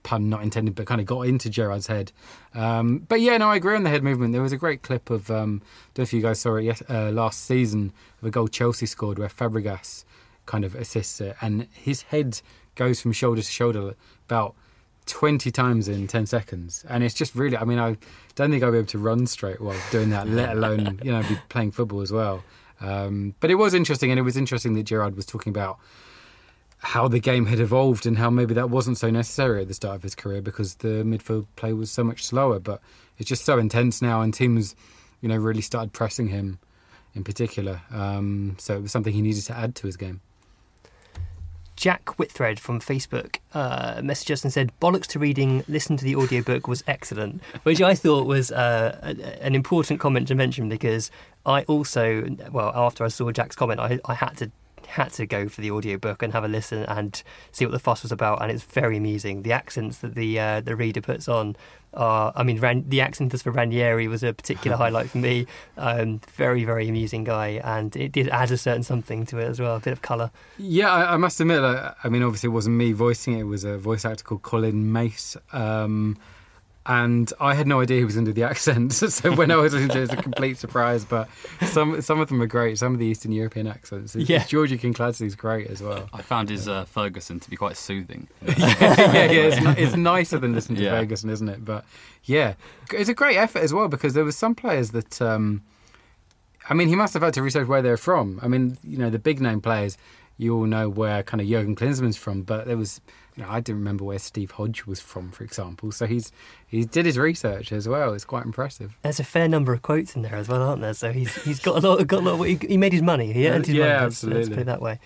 pun 0.02 0.28
not 0.28 0.42
intended, 0.42 0.74
but 0.74 0.86
kind 0.86 1.00
of 1.00 1.06
got 1.06 1.22
into 1.22 1.50
Gerrard's 1.50 1.86
head. 1.86 2.12
Um, 2.54 2.98
but 3.08 3.20
yeah, 3.20 3.36
no, 3.36 3.50
I 3.50 3.56
agree 3.56 3.76
on 3.76 3.82
the 3.82 3.90
head 3.90 4.02
movement. 4.02 4.32
There 4.32 4.42
was 4.42 4.52
a 4.52 4.56
great 4.56 4.82
clip 4.82 5.10
of, 5.10 5.30
um, 5.30 5.62
I 5.62 5.90
don't 5.94 5.98
know 5.98 6.02
if 6.02 6.12
you 6.12 6.22
guys 6.22 6.40
saw 6.40 6.56
it 6.56 6.82
uh, 6.90 7.10
last 7.10 7.44
season, 7.44 7.92
of 8.20 8.28
a 8.28 8.30
goal 8.30 8.48
Chelsea 8.48 8.86
scored 8.86 9.18
where 9.18 9.28
Fabregas 9.28 10.04
kind 10.46 10.64
of 10.64 10.74
assists 10.74 11.20
it, 11.20 11.36
and 11.40 11.68
his 11.72 12.02
head 12.02 12.40
goes 12.74 13.00
from 13.00 13.12
shoulder 13.12 13.42
to 13.42 13.50
shoulder 13.50 13.94
about 14.26 14.54
20 15.06 15.50
times 15.50 15.88
in 15.88 16.06
10 16.06 16.26
seconds. 16.26 16.84
And 16.88 17.02
it's 17.02 17.14
just 17.14 17.34
really, 17.34 17.56
I 17.56 17.64
mean, 17.64 17.78
I 17.78 17.96
don't 18.34 18.50
think 18.50 18.62
I'll 18.62 18.72
be 18.72 18.78
able 18.78 18.86
to 18.88 18.98
run 18.98 19.26
straight 19.26 19.60
while 19.60 19.78
doing 19.90 20.10
that, 20.10 20.28
let 20.28 20.56
alone, 20.56 21.00
you 21.02 21.12
know, 21.12 21.22
be 21.22 21.36
playing 21.48 21.72
football 21.72 22.00
as 22.00 22.12
well. 22.12 22.42
Um, 22.80 23.34
but 23.40 23.50
it 23.50 23.56
was 23.56 23.74
interesting, 23.74 24.10
and 24.10 24.18
it 24.18 24.22
was 24.22 24.36
interesting 24.36 24.74
that 24.74 24.84
Gerard 24.84 25.16
was 25.16 25.26
talking 25.26 25.50
about 25.50 25.78
how 26.82 27.08
the 27.08 27.20
game 27.20 27.46
had 27.46 27.60
evolved 27.60 28.06
and 28.06 28.16
how 28.16 28.30
maybe 28.30 28.54
that 28.54 28.70
wasn't 28.70 28.96
so 28.96 29.10
necessary 29.10 29.62
at 29.62 29.68
the 29.68 29.74
start 29.74 29.96
of 29.96 30.02
his 30.02 30.14
career 30.14 30.40
because 30.40 30.76
the 30.76 31.04
midfield 31.04 31.46
play 31.56 31.72
was 31.72 31.90
so 31.90 32.02
much 32.02 32.24
slower. 32.24 32.58
But 32.58 32.80
it's 33.18 33.28
just 33.28 33.44
so 33.44 33.58
intense 33.58 34.00
now, 34.00 34.22
and 34.22 34.32
teams, 34.32 34.74
you 35.20 35.28
know, 35.28 35.36
really 35.36 35.60
started 35.60 35.92
pressing 35.92 36.28
him 36.28 36.58
in 37.14 37.22
particular. 37.24 37.82
Um, 37.90 38.56
so 38.58 38.76
it 38.76 38.82
was 38.82 38.92
something 38.92 39.12
he 39.12 39.20
needed 39.20 39.42
to 39.44 39.56
add 39.56 39.74
to 39.76 39.86
his 39.86 39.96
game. 39.96 40.20
Jack 41.76 42.04
Whitthread 42.18 42.58
from 42.58 42.78
Facebook 42.78 43.36
uh, 43.54 43.96
messaged 44.02 44.30
us 44.30 44.44
and 44.44 44.52
said, 44.52 44.70
Bollocks 44.82 45.06
to 45.08 45.18
reading, 45.18 45.64
listen 45.66 45.96
to 45.96 46.04
the 46.04 46.14
audiobook 46.14 46.68
was 46.68 46.84
excellent, 46.86 47.42
which 47.62 47.80
I 47.80 47.94
thought 47.94 48.26
was 48.26 48.52
uh, 48.52 48.98
a- 49.02 49.42
an 49.42 49.54
important 49.54 49.98
comment 49.98 50.28
to 50.28 50.34
mention 50.34 50.68
because 50.68 51.10
I 51.46 51.62
also, 51.62 52.36
well, 52.52 52.70
after 52.74 53.02
I 53.02 53.08
saw 53.08 53.30
Jack's 53.30 53.56
comment, 53.56 53.80
I, 53.80 53.98
I 54.04 54.12
had 54.12 54.36
to 54.38 54.50
had 54.90 55.12
to 55.14 55.26
go 55.26 55.48
for 55.48 55.60
the 55.60 55.70
audiobook 55.70 56.22
and 56.22 56.32
have 56.32 56.44
a 56.44 56.48
listen 56.48 56.84
and 56.84 57.22
see 57.52 57.64
what 57.64 57.72
the 57.72 57.78
fuss 57.78 58.02
was 58.02 58.12
about 58.12 58.42
and 58.42 58.50
it's 58.50 58.62
very 58.62 58.96
amusing. 58.96 59.42
The 59.42 59.52
accents 59.52 59.98
that 59.98 60.14
the 60.14 60.38
uh, 60.38 60.60
the 60.60 60.76
reader 60.76 61.00
puts 61.00 61.28
on 61.28 61.56
are 61.94 62.32
I 62.36 62.42
mean 62.42 62.60
Ran- 62.60 62.88
the 62.88 63.00
accent 63.00 63.36
for 63.40 63.50
Ranieri 63.50 64.08
was 64.08 64.22
a 64.22 64.32
particular 64.32 64.76
highlight 64.84 65.10
for 65.10 65.18
me. 65.18 65.46
Um, 65.76 66.20
very 66.34 66.64
very 66.64 66.88
amusing 66.88 67.24
guy 67.24 67.60
and 67.64 67.94
it 67.96 68.12
did 68.12 68.28
add 68.28 68.50
a 68.50 68.56
certain 68.56 68.82
something 68.82 69.26
to 69.26 69.38
it 69.38 69.44
as 69.44 69.60
well 69.60 69.76
a 69.76 69.80
bit 69.80 69.92
of 69.92 70.02
colour. 70.02 70.30
Yeah, 70.58 70.92
I, 70.92 71.14
I 71.14 71.16
must 71.16 71.40
admit, 71.40 71.60
like, 71.62 71.94
I 72.04 72.08
mean, 72.08 72.22
obviously 72.22 72.48
it 72.48 72.52
wasn't 72.52 72.76
me 72.76 72.92
voicing 72.92 73.34
it, 73.34 73.40
it 73.40 73.44
was 73.44 73.64
a 73.64 73.78
voice 73.78 74.04
actor 74.04 74.24
called 74.24 74.42
Colin 74.42 74.92
Mace. 74.92 75.36
Um, 75.52 76.16
and 76.86 77.32
I 77.38 77.54
had 77.54 77.66
no 77.66 77.80
idea 77.80 77.98
he 77.98 78.04
was 78.04 78.14
going 78.14 78.24
to 78.24 78.32
do 78.32 78.40
the 78.40 78.46
accent. 78.50 78.92
so 78.94 79.34
when 79.34 79.50
I 79.50 79.56
was 79.56 79.72
listening 79.72 79.90
to 79.90 79.98
it, 79.98 79.98
it 79.98 80.10
was 80.10 80.10
a 80.18 80.22
complete 80.22 80.56
surprise. 80.58 81.04
But 81.04 81.28
some 81.66 82.00
some 82.00 82.20
of 82.20 82.28
them 82.28 82.40
are 82.42 82.46
great. 82.46 82.78
Some 82.78 82.92
of 82.94 82.98
the 82.98 83.06
Eastern 83.06 83.32
European 83.32 83.66
accents. 83.66 84.16
Yeah. 84.16 84.44
Georgi 84.44 84.78
Kinkladze's 84.78 85.34
great 85.34 85.66
as 85.68 85.82
well. 85.82 86.08
I 86.12 86.22
found 86.22 86.48
his 86.48 86.68
uh, 86.68 86.84
Ferguson 86.86 87.38
to 87.40 87.50
be 87.50 87.56
quite 87.56 87.76
soothing. 87.76 88.28
yeah, 88.46 88.54
yeah, 89.10 89.30
it's, 89.30 89.78
it's 89.78 89.96
nicer 89.96 90.38
than 90.38 90.54
listening 90.54 90.78
to 90.78 90.84
Yeah. 90.84 90.98
Ferguson, 90.98 91.30
isn't 91.30 91.48
it? 91.48 91.64
But 91.64 91.84
yeah, 92.24 92.54
it's 92.92 93.08
a 93.10 93.14
great 93.14 93.36
effort 93.36 93.60
as 93.60 93.72
well 93.74 93.88
because 93.88 94.14
there 94.14 94.24
were 94.24 94.32
some 94.32 94.54
players 94.54 94.90
that, 94.90 95.20
um, 95.22 95.62
I 96.68 96.74
mean, 96.74 96.88
he 96.88 96.94
must 96.96 97.14
have 97.14 97.22
had 97.22 97.34
to 97.34 97.42
research 97.42 97.68
where 97.68 97.82
they're 97.82 97.96
from. 97.96 98.38
I 98.42 98.48
mean, 98.48 98.78
you 98.84 98.98
know, 98.98 99.10
the 99.10 99.18
big 99.18 99.40
name 99.40 99.60
players, 99.60 99.96
you 100.40 100.56
all 100.56 100.64
know 100.64 100.88
where 100.88 101.22
kind 101.22 101.40
of 101.40 101.46
Jurgen 101.46 101.76
Klinsmann's 101.76 102.16
from, 102.16 102.42
but 102.42 102.66
there 102.66 102.76
was, 102.76 103.00
you 103.36 103.42
know, 103.42 103.50
I 103.50 103.60
didn't 103.60 103.80
remember 103.80 104.04
where 104.04 104.18
Steve 104.18 104.52
Hodge 104.52 104.86
was 104.86 104.98
from, 104.98 105.30
for 105.30 105.44
example. 105.44 105.92
So 105.92 106.06
he's 106.06 106.32
he 106.66 106.84
did 106.84 107.04
his 107.04 107.18
research 107.18 107.72
as 107.72 107.86
well. 107.86 108.14
It's 108.14 108.24
quite 108.24 108.46
impressive. 108.46 108.96
There's 109.02 109.20
a 109.20 109.24
fair 109.24 109.48
number 109.48 109.74
of 109.74 109.82
quotes 109.82 110.16
in 110.16 110.22
there 110.22 110.36
as 110.36 110.48
well, 110.48 110.62
aren't 110.62 110.80
there? 110.80 110.94
So 110.94 111.12
he's 111.12 111.34
he's 111.44 111.60
got 111.60 111.84
a 111.84 111.86
lot, 111.86 112.06
got 112.06 112.20
a 112.20 112.24
lot. 112.24 112.40
Of, 112.40 112.46
he, 112.46 112.66
he 112.66 112.76
made 112.78 112.92
his 112.92 113.02
money. 113.02 113.32
He 113.32 113.48
earned 113.48 113.66
his 113.66 113.74
Yeah, 113.74 113.84
money. 113.84 113.92
Let's, 114.04 114.24
let's 114.24 114.24
absolutely. 114.24 114.54
put 114.54 114.60
it 114.62 114.66
that 114.66 114.80
way. 114.82 114.98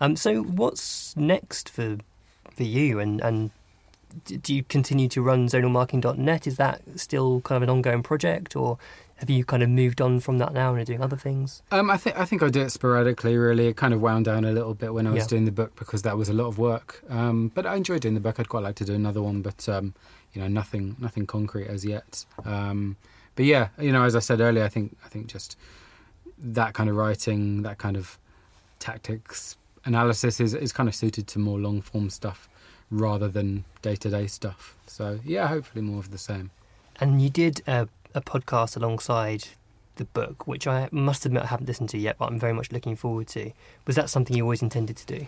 Um, 0.00 0.14
so 0.14 0.42
what's 0.42 1.16
next 1.16 1.68
for 1.68 1.98
for 2.54 2.62
you 2.62 3.00
and 3.00 3.20
and 3.20 3.50
do 4.24 4.54
you 4.54 4.62
continue 4.62 5.08
to 5.08 5.20
run 5.20 5.48
zonalmarking.net? 5.48 6.46
Is 6.46 6.56
that 6.56 6.80
still 6.96 7.40
kind 7.42 7.56
of 7.56 7.62
an 7.64 7.70
ongoing 7.70 8.02
project, 8.02 8.56
or 8.56 8.78
have 9.16 9.30
you 9.30 9.44
kind 9.44 9.62
of 9.62 9.68
moved 9.70 10.00
on 10.00 10.20
from 10.20 10.38
that 10.38 10.52
now 10.52 10.72
and 10.72 10.80
are 10.80 10.84
doing 10.84 11.02
other 11.02 11.16
things? 11.16 11.62
Um, 11.70 11.90
I 11.90 11.96
think 11.96 12.18
I 12.18 12.24
think 12.24 12.42
I 12.42 12.48
do 12.50 12.60
it 12.62 12.70
sporadically. 12.70 13.36
Really, 13.36 13.66
it 13.68 13.76
kind 13.76 13.94
of 13.94 14.00
wound 14.00 14.24
down 14.26 14.44
a 14.44 14.52
little 14.52 14.74
bit 14.74 14.92
when 14.94 15.06
I 15.06 15.10
was 15.10 15.24
Yeah. 15.24 15.28
doing 15.28 15.44
the 15.46 15.52
book 15.52 15.74
because 15.76 16.02
that 16.02 16.16
was 16.16 16.28
a 16.28 16.32
lot 16.34 16.46
of 16.46 16.58
work. 16.58 17.02
Um, 17.08 17.50
but 17.54 17.64
I 17.66 17.76
enjoyed 17.76 18.02
doing 18.02 18.14
the 18.14 18.20
book. 18.20 18.38
I'd 18.38 18.48
quite 18.48 18.62
like 18.62 18.76
to 18.76 18.84
do 18.84 18.94
another 18.94 19.22
one, 19.22 19.42
but 19.42 19.68
um, 19.68 19.94
you 20.32 20.40
know, 20.42 20.48
nothing 20.48 20.96
nothing 20.98 21.26
concrete 21.26 21.66
as 21.68 21.84
yet. 21.84 22.24
Um, 22.44 22.96
but 23.34 23.44
yeah, 23.46 23.68
you 23.80 23.92
know, 23.92 24.02
as 24.04 24.14
I 24.16 24.20
said 24.20 24.40
earlier, 24.40 24.64
I 24.64 24.68
think 24.68 24.96
I 25.04 25.08
think 25.08 25.28
just 25.28 25.56
that 26.38 26.74
kind 26.74 26.90
of 26.90 26.96
writing, 26.96 27.62
that 27.62 27.78
kind 27.78 27.96
of 27.96 28.18
tactics 28.78 29.56
analysis 29.84 30.40
is 30.40 30.54
is 30.54 30.72
kind 30.72 30.88
of 30.88 30.94
suited 30.94 31.26
to 31.28 31.38
more 31.38 31.58
long 31.58 31.80
form 31.80 32.10
stuff 32.10 32.48
rather 32.90 33.28
than 33.28 33.64
day 33.82 33.96
to 33.96 34.10
day 34.10 34.26
stuff. 34.26 34.76
So 34.86 35.20
yeah, 35.24 35.46
hopefully 35.48 35.82
more 35.82 35.98
of 35.98 36.10
the 36.10 36.18
same. 36.18 36.50
And 37.00 37.20
you 37.20 37.28
did 37.30 37.62
a, 37.66 37.88
a 38.16 38.20
podcast 38.20 38.76
alongside 38.76 39.44
the 39.96 40.04
book, 40.06 40.46
which 40.46 40.66
I 40.66 40.88
must 40.90 41.24
admit 41.24 41.44
I 41.44 41.46
haven't 41.46 41.66
listened 41.68 41.90
to 41.90 41.98
yet, 41.98 42.16
but 42.18 42.26
I'm 42.26 42.38
very 42.38 42.52
much 42.52 42.72
looking 42.72 42.96
forward 42.96 43.28
to. 43.28 43.52
Was 43.86 43.94
that 43.96 44.10
something 44.10 44.36
you 44.36 44.42
always 44.42 44.62
intended 44.62 44.96
to 44.96 45.06
do? 45.06 45.26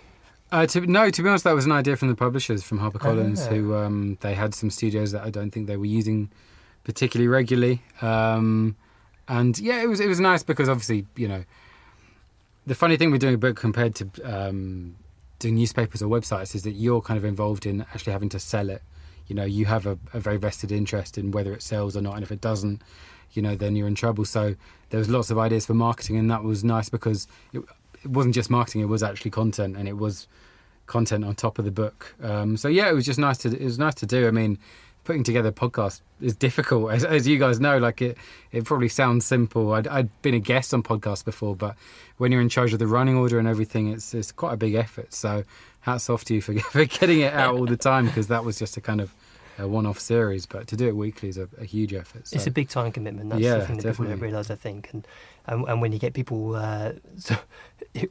Uh, 0.50 0.66
to, 0.66 0.80
no, 0.86 1.10
to 1.10 1.22
be 1.22 1.28
honest, 1.28 1.44
that 1.44 1.54
was 1.54 1.66
an 1.66 1.72
idea 1.72 1.94
from 1.96 2.08
the 2.08 2.14
publishers 2.16 2.62
from 2.62 2.80
HarperCollins, 2.80 3.46
Ah. 3.46 3.50
who 3.54 3.74
um, 3.76 4.16
they 4.20 4.34
had 4.34 4.54
some 4.54 4.70
studios 4.70 5.12
that 5.12 5.22
I 5.22 5.30
don't 5.30 5.50
think 5.50 5.66
they 5.68 5.76
were 5.76 5.84
using 6.00 6.30
particularly 6.84 7.28
regularly. 7.28 7.82
Um, 8.00 8.74
and 9.28 9.58
yeah, 9.58 9.82
it 9.82 9.86
was 9.88 10.00
it 10.00 10.08
was 10.08 10.20
nice 10.20 10.42
because 10.42 10.68
obviously 10.70 11.06
you 11.16 11.28
know 11.28 11.44
the 12.66 12.74
funny 12.74 12.96
thing 12.96 13.10
with 13.10 13.20
doing 13.20 13.34
a 13.34 13.38
book 13.38 13.56
compared 13.56 13.94
to 13.96 14.08
um, 14.24 14.96
doing 15.38 15.54
newspapers 15.56 16.00
or 16.02 16.08
websites 16.08 16.54
is 16.54 16.62
that 16.62 16.72
you're 16.72 17.02
kind 17.02 17.18
of 17.18 17.24
involved 17.24 17.66
in 17.66 17.82
actually 17.92 18.12
having 18.12 18.30
to 18.30 18.40
sell 18.40 18.70
it. 18.70 18.82
You 19.28 19.36
know, 19.36 19.44
you 19.44 19.66
have 19.66 19.86
a, 19.86 19.98
a 20.12 20.20
very 20.20 20.36
vested 20.36 20.72
interest 20.72 21.18
in 21.18 21.30
whether 21.30 21.52
it 21.52 21.62
sells 21.62 21.96
or 21.96 22.02
not, 22.02 22.14
and 22.14 22.22
if 22.22 22.32
it 22.32 22.40
doesn't, 22.40 22.82
you 23.32 23.42
know, 23.42 23.54
then 23.54 23.76
you're 23.76 23.88
in 23.88 23.94
trouble. 23.94 24.24
So 24.24 24.54
there 24.90 24.98
was 24.98 25.08
lots 25.08 25.30
of 25.30 25.38
ideas 25.38 25.66
for 25.66 25.74
marketing, 25.74 26.16
and 26.16 26.30
that 26.30 26.42
was 26.42 26.64
nice 26.64 26.88
because 26.88 27.28
it, 27.52 27.62
it 28.02 28.10
wasn't 28.10 28.34
just 28.34 28.50
marketing; 28.50 28.80
it 28.80 28.88
was 28.88 29.02
actually 29.02 29.30
content, 29.30 29.76
and 29.76 29.88
it 29.88 29.96
was 29.96 30.26
content 30.86 31.24
on 31.24 31.34
top 31.34 31.58
of 31.58 31.64
the 31.64 31.70
book. 31.70 32.14
Um, 32.22 32.56
so 32.56 32.66
yeah, 32.68 32.88
it 32.88 32.94
was 32.94 33.06
just 33.06 33.18
nice 33.18 33.38
to 33.38 33.48
it 33.48 33.64
was 33.64 33.78
nice 33.78 33.94
to 33.96 34.06
do. 34.06 34.26
I 34.26 34.30
mean, 34.30 34.58
putting 35.08 35.24
together 35.24 35.48
a 35.48 35.52
podcast 35.52 36.02
is 36.20 36.36
difficult, 36.36 36.90
as, 36.92 37.02
as 37.02 37.26
you 37.26 37.38
guys 37.38 37.60
know. 37.60 37.78
Like 37.78 38.02
it, 38.02 38.18
it 38.52 38.64
probably 38.64 38.88
sounds 38.88 39.24
simple. 39.24 39.72
I'd, 39.72 39.86
I'd 39.86 40.22
been 40.22 40.34
a 40.34 40.40
guest 40.40 40.74
on 40.74 40.82
podcasts 40.82 41.24
before, 41.24 41.56
but 41.56 41.76
when 42.16 42.30
you're 42.30 42.42
in 42.42 42.48
charge 42.50 42.72
of 42.72 42.78
the 42.78 42.86
running 42.86 43.16
order 43.16 43.38
and 43.38 43.48
everything, 43.48 43.88
it's 43.88 44.12
it's 44.12 44.32
quite 44.32 44.54
a 44.54 44.56
big 44.56 44.74
effort. 44.74 45.14
So 45.14 45.44
hats 45.88 46.10
off 46.10 46.24
to 46.26 46.34
you 46.34 46.40
for, 46.40 46.58
for 46.72 46.84
getting 46.84 47.20
it 47.20 47.32
out 47.32 47.54
all 47.54 47.66
the 47.66 47.76
time 47.76 48.06
because 48.06 48.28
that 48.28 48.44
was 48.44 48.58
just 48.58 48.76
a 48.76 48.80
kind 48.80 49.00
of 49.00 49.14
a 49.58 49.66
one-off 49.66 49.98
series. 49.98 50.46
But 50.46 50.68
to 50.68 50.76
do 50.76 50.86
it 50.88 50.96
weekly 50.96 51.28
is 51.28 51.36
a, 51.38 51.48
a 51.58 51.64
huge 51.64 51.92
effort. 51.92 52.28
So. 52.28 52.36
It's 52.36 52.46
a 52.46 52.50
big 52.50 52.68
time 52.68 52.92
commitment. 52.92 53.30
That's 53.30 53.42
Yeah, 53.42 53.56
the 53.58 53.66
thing 53.66 53.78
that 53.78 53.90
people 53.92 54.04
don't 54.06 54.20
realise, 54.20 54.50
I 54.50 54.54
think. 54.54 54.90
And, 54.92 55.06
and 55.46 55.66
and 55.68 55.80
when 55.80 55.92
you 55.92 55.98
get 55.98 56.14
people, 56.14 56.54
uh, 56.54 56.92
so 57.18 57.36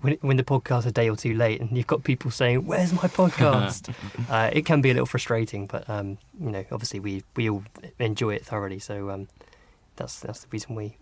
when 0.02 0.18
when 0.22 0.38
the 0.38 0.44
podcast's 0.44 0.86
a 0.88 0.92
day 0.92 1.10
or 1.10 1.16
two 1.16 1.34
late, 1.36 1.62
and 1.62 1.76
you've 1.76 1.88
got 1.88 2.04
people 2.04 2.32
saying, 2.32 2.66
"Where's 2.66 2.92
my 2.92 3.08
podcast?" 3.08 3.94
uh, 4.30 4.50
it 4.52 4.66
can 4.66 4.82
be 4.82 4.90
a 4.90 4.94
little 4.94 5.06
frustrating. 5.06 5.68
But 5.68 5.90
um, 5.90 6.18
you 6.40 6.52
know, 6.52 6.66
obviously 6.72 7.00
we 7.00 7.24
we 7.36 7.50
all 7.50 7.64
enjoy 8.00 8.34
it 8.34 8.46
thoroughly. 8.46 8.80
So 8.80 9.10
um, 9.10 9.28
that's 9.96 10.20
that's 10.20 10.42
the 10.42 10.48
reason 10.52 10.76
we 10.76 10.98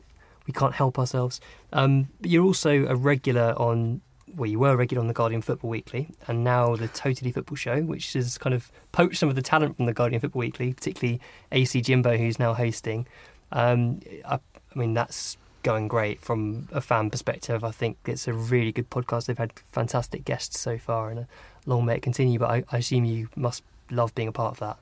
we 0.46 0.54
can't 0.54 0.76
help 0.76 1.00
ourselves. 1.00 1.42
Um, 1.74 2.10
but 2.22 2.30
you're 2.30 2.46
also 2.46 2.86
a 2.86 2.96
regular 2.96 3.54
on. 3.58 4.02
Well, 4.36 4.50
you 4.50 4.60
were 4.60 4.71
a 4.71 4.76
regular 4.76 5.02
on 5.02 5.08
the 5.08 5.13
Guardian 5.13 5.41
Football 5.41 5.69
Weekly, 5.69 6.10
and 6.28 6.43
now 6.43 6.76
the 6.76 6.88
Totally 6.89 7.32
Football 7.32 7.56
Show, 7.56 7.82
which 7.84 8.13
has 8.13 8.38
kind 8.38 8.54
of 8.54 8.71
poached 8.91 9.17
some 9.17 9.30
of 9.30 9.36
the 9.36 9.41
talent 9.41 9.78
from 9.78 9.86
the 9.86 9.93
Guardian 9.93 10.19
Football 10.19 10.41
Weekly, 10.41 10.74
particularly 10.74 11.21
AC 11.52 11.82
Jimbo, 11.82 12.17
who's 12.17 12.38
now 12.38 12.54
hosting. 12.54 13.08
Um, 13.52 14.02
I, 14.28 14.36
I 14.36 14.80
mean, 14.80 14.93
that's 14.93 15.38
going 15.63 15.88
great 15.88 16.21
from 16.21 16.67
a 16.71 16.80
fan 16.80 17.10
perspective. 17.10 17.63
I 17.63 17.71
think 17.71 17.98
it's 18.06 18.28
a 18.28 18.34
really 18.34 18.71
good 18.71 18.89
podcast. 18.89 19.26
They've 19.26 19.38
had 19.38 19.54
fantastic 19.71 20.26
guests 20.26 20.60
so 20.60 20.78
far, 20.78 21.10
and 21.10 21.28
long 21.65 21.86
may 21.86 21.95
it 21.95 22.02
continue. 22.02 22.38
But 22.38 22.50
I, 22.50 22.63
I 22.71 22.78
assume 22.78 23.06
you 23.06 23.30
must 23.36 23.63
love 23.89 24.13
being 24.15 24.28
a 24.28 24.32
part 24.32 24.52
of 24.52 24.60
that. 24.60 24.78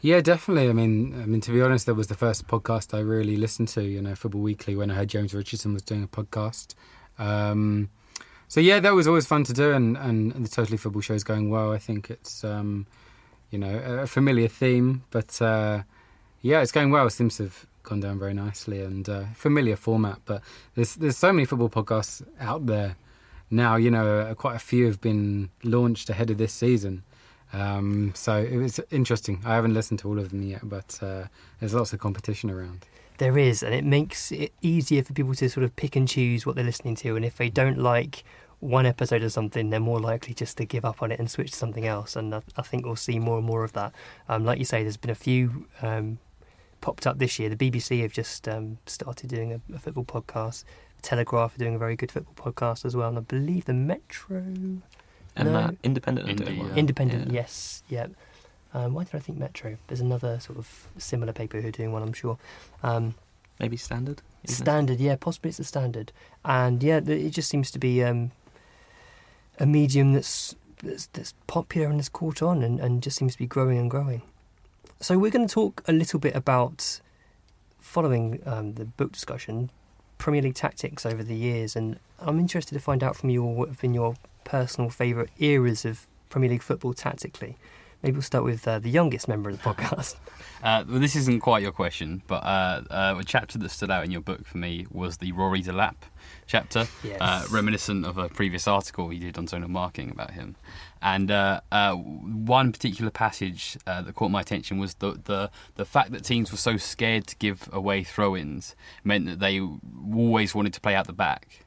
Yeah, 0.00 0.20
definitely. 0.20 0.68
I 0.68 0.72
mean, 0.72 1.20
I 1.22 1.26
mean 1.26 1.40
to 1.40 1.50
be 1.50 1.62
honest, 1.62 1.86
that 1.86 1.94
was 1.94 2.08
the 2.08 2.14
first 2.14 2.46
podcast 2.46 2.94
I 2.94 3.00
really 3.00 3.36
listened 3.36 3.68
to. 3.68 3.82
You 3.82 4.02
know, 4.02 4.14
Football 4.14 4.42
Weekly 4.42 4.76
when 4.76 4.90
I 4.90 4.94
heard 4.94 5.08
James 5.08 5.34
Richardson 5.34 5.72
was 5.72 5.82
doing 5.82 6.04
a 6.04 6.08
podcast. 6.08 6.74
Um, 7.18 7.88
so 8.54 8.60
yeah, 8.60 8.78
that 8.78 8.94
was 8.94 9.08
always 9.08 9.26
fun 9.26 9.42
to 9.42 9.52
do, 9.52 9.72
and, 9.72 9.96
and 9.96 10.30
the 10.32 10.48
Totally 10.48 10.76
Football 10.76 11.02
show 11.02 11.14
is 11.14 11.24
going 11.24 11.50
well. 11.50 11.72
I 11.72 11.78
think 11.78 12.08
it's 12.08 12.44
um, 12.44 12.86
you 13.50 13.58
know 13.58 13.80
a 14.02 14.06
familiar 14.06 14.46
theme, 14.46 15.02
but 15.10 15.42
uh, 15.42 15.82
yeah, 16.40 16.60
it's 16.60 16.70
going 16.70 16.92
well. 16.92 17.04
It 17.08 17.10
seems 17.10 17.36
to 17.38 17.42
have 17.42 17.66
gone 17.82 17.98
down 17.98 18.20
very 18.20 18.32
nicely 18.32 18.80
and 18.80 19.08
uh, 19.08 19.24
familiar 19.34 19.74
format. 19.74 20.20
But 20.24 20.40
there's 20.76 20.94
there's 20.94 21.16
so 21.16 21.32
many 21.32 21.46
football 21.46 21.68
podcasts 21.68 22.24
out 22.38 22.66
there 22.66 22.94
now. 23.50 23.74
You 23.74 23.90
know, 23.90 24.20
uh, 24.20 24.34
quite 24.34 24.54
a 24.54 24.60
few 24.60 24.86
have 24.86 25.00
been 25.00 25.50
launched 25.64 26.08
ahead 26.08 26.30
of 26.30 26.38
this 26.38 26.52
season. 26.52 27.02
Um, 27.52 28.12
so 28.14 28.36
it 28.36 28.58
was 28.58 28.78
interesting. 28.92 29.42
I 29.44 29.56
haven't 29.56 29.74
listened 29.74 29.98
to 29.98 30.08
all 30.08 30.20
of 30.20 30.30
them 30.30 30.42
yet, 30.42 30.60
but 30.62 31.00
uh, 31.02 31.24
there's 31.58 31.74
lots 31.74 31.92
of 31.92 31.98
competition 31.98 32.50
around. 32.50 32.86
There 33.18 33.36
is, 33.36 33.64
and 33.64 33.74
it 33.74 33.84
makes 33.84 34.30
it 34.30 34.52
easier 34.60 35.02
for 35.02 35.12
people 35.12 35.34
to 35.34 35.48
sort 35.48 35.62
of 35.62 35.74
pick 35.74 35.94
and 35.96 36.06
choose 36.06 36.46
what 36.46 36.54
they're 36.54 36.64
listening 36.64 36.96
to. 36.96 37.16
And 37.16 37.24
if 37.24 37.36
they 37.36 37.48
don't 37.48 37.78
like 37.78 38.24
one 38.64 38.86
episode 38.86 39.22
of 39.22 39.30
something, 39.30 39.68
they're 39.68 39.78
more 39.78 40.00
likely 40.00 40.32
just 40.32 40.56
to 40.56 40.64
give 40.64 40.84
up 40.86 41.02
on 41.02 41.12
it 41.12 41.18
and 41.18 41.30
switch 41.30 41.50
to 41.50 41.56
something 41.56 41.86
else. 41.86 42.16
And 42.16 42.34
I, 42.34 42.40
I 42.56 42.62
think 42.62 42.86
we'll 42.86 42.96
see 42.96 43.18
more 43.18 43.36
and 43.36 43.46
more 43.46 43.62
of 43.62 43.74
that. 43.74 43.92
Um, 44.28 44.44
like 44.46 44.58
you 44.58 44.64
say, 44.64 44.82
there's 44.82 44.96
been 44.96 45.10
a 45.10 45.14
few 45.14 45.66
um, 45.82 46.18
popped 46.80 47.06
up 47.06 47.18
this 47.18 47.38
year. 47.38 47.50
The 47.50 47.56
BBC 47.70 48.00
have 48.02 48.12
just 48.12 48.48
um, 48.48 48.78
started 48.86 49.28
doing 49.28 49.52
a, 49.52 49.60
a 49.74 49.78
football 49.78 50.04
podcast. 50.06 50.64
Telegraph 51.02 51.54
are 51.54 51.58
doing 51.58 51.74
a 51.74 51.78
very 51.78 51.94
good 51.94 52.10
football 52.10 52.34
podcast 52.52 52.86
as 52.86 52.96
well, 52.96 53.08
and 53.10 53.18
I 53.18 53.20
believe 53.20 53.66
the 53.66 53.74
Metro, 53.74 54.38
And 54.38 54.82
No. 55.36 55.54
uh, 55.54 55.70
Independent 55.82 56.28
are 56.28 56.32
Indie, 56.32 56.46
doing 56.46 56.58
well. 56.60 56.68
yeah. 56.68 56.74
Independent, 56.76 57.26
Yeah. 57.26 57.32
yes, 57.40 57.82
yeah. 57.90 58.06
Um, 58.72 58.94
why 58.94 59.04
did 59.04 59.14
I 59.14 59.18
think 59.18 59.36
Metro? 59.38 59.76
There's 59.88 60.00
another 60.00 60.40
sort 60.40 60.58
of 60.58 60.88
similar 60.96 61.34
paper 61.34 61.60
who 61.60 61.68
are 61.68 61.70
doing 61.70 61.92
one, 61.92 62.02
I'm 62.02 62.14
sure. 62.14 62.38
Um, 62.82 63.14
Maybe 63.60 63.76
Standard. 63.76 64.22
isn't 64.44 64.54
it? 64.54 64.64
Standard, 64.64 65.00
yeah, 65.00 65.16
possibly 65.16 65.50
it's 65.50 65.58
the 65.58 65.64
standard, 65.64 66.12
and 66.46 66.82
yeah, 66.82 66.96
it 67.06 67.30
just 67.30 67.50
seems 67.50 67.70
to 67.72 67.78
be 67.78 68.02
um, 68.02 68.30
a 69.58 69.66
medium 69.66 70.12
that's, 70.12 70.54
that's 70.82 71.06
that's 71.06 71.34
popular 71.46 71.88
and 71.88 71.96
has 71.96 72.08
caught 72.08 72.42
on, 72.42 72.62
and, 72.62 72.80
and 72.80 73.02
just 73.02 73.16
seems 73.16 73.32
to 73.32 73.38
be 73.38 73.46
growing 73.46 73.78
and 73.78 73.90
growing. 73.90 74.22
So 75.00 75.18
we're 75.18 75.30
going 75.30 75.46
to 75.46 75.52
talk 75.52 75.82
a 75.86 75.92
little 75.92 76.18
bit 76.18 76.34
about 76.34 77.00
following 77.80 78.40
um, 78.46 78.74
the 78.74 78.84
book 78.84 79.12
discussion, 79.12 79.70
Premier 80.18 80.42
League 80.42 80.54
tactics 80.54 81.04
over 81.04 81.22
the 81.22 81.34
years, 81.34 81.76
and 81.76 81.98
I'm 82.18 82.38
interested 82.38 82.74
to 82.74 82.80
find 82.80 83.02
out 83.02 83.16
from 83.16 83.30
you 83.30 83.44
all 83.44 83.54
what 83.54 83.68
have 83.68 83.80
been 83.80 83.94
your 83.94 84.16
personal 84.44 84.90
favourite 84.90 85.30
eras 85.38 85.84
of 85.84 86.06
Premier 86.30 86.50
League 86.50 86.62
football 86.62 86.94
tactically. 86.94 87.56
Maybe 88.02 88.14
we'll 88.14 88.22
start 88.22 88.44
with 88.44 88.66
uh, 88.68 88.78
the 88.78 88.90
youngest 88.90 89.28
member 89.28 89.50
of 89.50 89.62
the 89.62 89.68
podcast. 89.68 90.16
Uh, 90.62 90.82
well, 90.88 90.98
this 90.98 91.14
isn't 91.14 91.40
quite 91.40 91.62
your 91.62 91.72
question, 91.72 92.22
but 92.26 92.42
uh, 92.42 92.80
uh, 92.90 93.16
a 93.18 93.22
chapter 93.22 93.58
that 93.58 93.68
stood 93.68 93.90
out 93.90 94.02
in 94.02 94.10
your 94.10 94.22
book 94.22 94.46
for 94.46 94.56
me 94.56 94.86
was 94.90 95.18
the 95.18 95.30
Rory 95.32 95.62
Delap 95.62 95.96
chapter, 96.46 96.86
Yes. 97.02 97.18
uh, 97.20 97.46
reminiscent 97.50 98.04
of 98.04 98.18
a 98.18 98.28
previous 98.28 98.66
article 98.68 99.12
you 99.12 99.20
did 99.20 99.38
on 99.38 99.46
zonal 99.46 99.68
marking 99.68 100.10
about 100.10 100.32
him. 100.32 100.56
And 101.02 101.30
uh, 101.30 101.60
uh, 101.70 101.94
one 101.94 102.72
particular 102.72 103.10
passage 103.10 103.76
uh, 103.86 104.02
that 104.02 104.14
caught 104.14 104.30
my 104.30 104.40
attention 104.40 104.78
was 104.78 104.94
the, 104.94 105.20
the 105.24 105.50
the 105.74 105.84
fact 105.84 106.12
that 106.12 106.24
teams 106.24 106.50
were 106.50 106.58
so 106.58 106.76
scared 106.76 107.26
to 107.26 107.36
give 107.36 107.68
away 107.72 108.04
throw-ins 108.04 108.74
meant 109.02 109.26
that 109.26 109.38
they 109.38 109.60
always 110.14 110.54
wanted 110.54 110.72
to 110.74 110.80
play 110.80 110.94
out 110.94 111.06
the 111.06 111.12
back, 111.12 111.64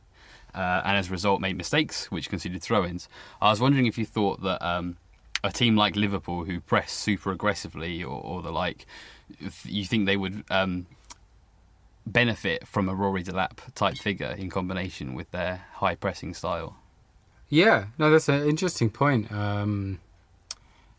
uh, 0.56 0.82
and 0.86 0.98
as 0.98 1.10
a 1.10 1.12
result 1.12 1.40
made 1.42 1.56
mistakes 1.56 2.10
which 2.10 2.30
conceded 2.30 2.62
throw-ins. 2.64 3.08
I 3.42 3.50
was 3.52 3.60
wondering 3.62 3.86
if 3.86 3.98
you 3.98 4.06
thought 4.06 4.42
that. 4.44 4.62
Um, 4.66 4.98
a 5.44 5.52
team 5.52 5.76
like 5.76 5.96
Liverpool 5.96 6.46
who 6.46 6.60
press 6.60 6.92
super 6.92 7.32
aggressively 7.32 8.04
or, 8.04 8.20
or 8.20 8.42
the 8.42 8.52
like, 8.52 8.88
you 9.64 9.86
think 9.86 10.08
they 10.08 10.18
would 10.18 10.44
um, 10.50 10.88
benefit 12.12 12.68
from 12.68 12.90
a 12.90 12.96
Rory 12.96 13.24
Delap 13.24 13.60
type 13.76 13.98
figure 13.98 14.36
in 14.38 14.50
combination 14.50 15.14
with 15.14 15.32
their 15.32 15.66
high 15.74 15.96
pressing 15.96 16.34
style? 16.34 16.78
Yeah, 17.50 17.88
no, 17.98 18.10
that's 18.10 18.30
an 18.30 18.48
interesting 18.48 18.90
point. 18.90 19.32
Um, 19.32 20.00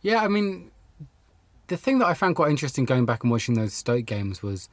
yeah, 0.00 0.22
I 0.22 0.28
mean, 0.28 0.70
the 1.66 1.76
thing 1.76 1.98
that 1.98 2.06
I 2.06 2.14
found 2.14 2.36
quite 2.36 2.50
interesting 2.50 2.84
going 2.84 3.04
back 3.04 3.22
and 3.22 3.30
watching 3.30 3.54
those 3.54 3.74
Stoke 3.74 4.06
games 4.06 4.42
was, 4.42 4.68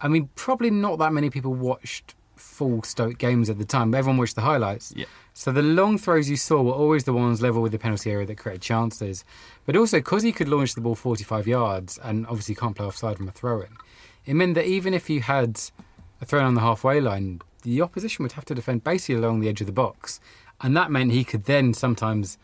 I 0.00 0.08
mean, 0.08 0.28
probably 0.34 0.70
not 0.70 0.98
that 0.98 1.12
many 1.12 1.30
people 1.30 1.54
watched 1.54 2.14
full 2.36 2.82
Stoke 2.82 3.18
games 3.18 3.48
at 3.48 3.58
the 3.58 3.64
time. 3.64 3.94
Everyone 3.94 4.18
watched 4.18 4.34
the 4.34 4.40
highlights. 4.42 4.92
Yeah. 4.96 5.06
So 5.34 5.52
the 5.52 5.62
long 5.62 5.98
throws 5.98 6.28
you 6.28 6.36
saw 6.36 6.62
were 6.62 6.72
always 6.72 7.04
the 7.04 7.12
ones 7.12 7.40
level 7.40 7.62
with 7.62 7.72
the 7.72 7.78
penalty 7.78 8.10
area 8.10 8.26
that 8.26 8.36
created 8.36 8.62
chances. 8.62 9.24
But 9.66 9.76
also, 9.76 9.98
because 9.98 10.22
he 10.22 10.32
could 10.32 10.48
launch 10.48 10.74
the 10.74 10.80
ball 10.80 10.94
45 10.94 11.46
yards 11.46 11.98
and 12.02 12.26
obviously 12.26 12.54
can't 12.54 12.74
play 12.74 12.86
offside 12.86 13.18
from 13.18 13.28
a 13.28 13.32
throw 13.32 13.60
in, 13.60 13.76
it 14.26 14.34
meant 14.34 14.54
that 14.54 14.66
even 14.66 14.94
if 14.94 15.08
you 15.10 15.20
had 15.20 15.60
a 16.20 16.24
throw 16.24 16.44
on 16.44 16.54
the 16.54 16.60
halfway 16.60 17.00
line, 17.00 17.40
the 17.62 17.80
opposition 17.82 18.22
would 18.22 18.32
have 18.32 18.44
to 18.46 18.54
defend 18.54 18.84
basically 18.84 19.16
along 19.16 19.40
the 19.40 19.48
edge 19.48 19.60
of 19.60 19.66
the 19.66 19.72
box. 19.72 20.20
And 20.60 20.76
that 20.76 20.90
meant 20.90 21.12
he 21.12 21.24
could 21.24 21.44
then 21.44 21.72
sometimes 21.74 22.38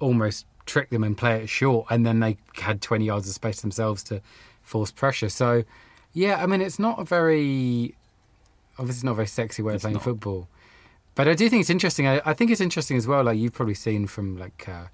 almost 0.00 0.46
trick 0.66 0.90
them 0.90 1.02
and 1.04 1.16
play 1.16 1.42
it 1.42 1.48
short, 1.48 1.86
and 1.90 2.04
then 2.04 2.20
they 2.20 2.36
had 2.54 2.82
20 2.82 3.04
yards 3.04 3.28
of 3.28 3.34
space 3.34 3.60
themselves 3.60 4.02
to 4.04 4.20
force 4.62 4.90
pressure. 4.90 5.28
So, 5.28 5.64
yeah, 6.12 6.42
I 6.42 6.46
mean, 6.46 6.60
it's 6.60 6.78
not 6.78 6.98
a 6.98 7.04
very 7.04 7.94
obviously 8.78 9.06
not 9.06 9.12
a 9.12 9.16
very 9.16 9.26
sexy 9.26 9.62
way 9.62 9.72
of 9.72 9.76
It's 9.76 9.82
playing 9.82 9.94
not. 9.94 10.04
football. 10.04 10.48
But 11.14 11.26
I 11.26 11.34
do 11.34 11.48
think 11.48 11.62
it's 11.62 11.70
interesting. 11.70 12.06
I, 12.06 12.20
I 12.24 12.32
think 12.32 12.50
it's 12.50 12.60
interesting 12.60 12.96
as 12.96 13.08
well. 13.08 13.24
Like 13.24 13.38
you've 13.38 13.52
probably 13.52 13.74
seen 13.74 14.06
from 14.06 14.36
like 14.36 14.68
uh, 14.68 14.84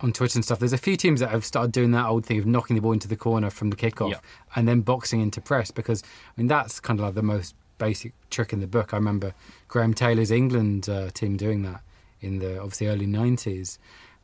on 0.00 0.12
Twitter 0.12 0.36
and 0.36 0.44
stuff. 0.44 0.58
There's 0.58 0.72
a 0.72 0.78
few 0.78 0.96
teams 0.96 1.20
that 1.20 1.30
have 1.30 1.44
started 1.44 1.72
doing 1.72 1.90
that 1.92 2.06
old 2.06 2.24
thing 2.26 2.38
of 2.38 2.46
knocking 2.46 2.76
the 2.76 2.82
ball 2.82 2.92
into 2.92 3.08
the 3.08 3.16
corner 3.16 3.50
from 3.50 3.70
the 3.70 3.76
kickoff 3.76 4.10
Yeah. 4.10 4.18
and 4.56 4.66
then 4.68 4.80
boxing 4.82 5.20
into 5.20 5.40
press 5.40 5.70
because 5.70 6.02
I 6.04 6.40
mean 6.40 6.46
that's 6.48 6.80
kind 6.80 6.98
of 7.00 7.06
like 7.06 7.14
the 7.14 7.22
most 7.22 7.54
basic 7.78 8.12
trick 8.30 8.52
in 8.52 8.60
the 8.60 8.66
book. 8.66 8.92
I 8.94 8.96
remember 8.96 9.34
Graham 9.68 9.94
Taylor's 9.94 10.30
England 10.30 10.88
uh, 10.88 11.10
team 11.10 11.36
doing 11.36 11.62
that 11.62 11.80
in 12.20 12.38
the 12.38 12.58
obviously 12.60 12.86
early 12.86 13.06
90s. 13.06 13.78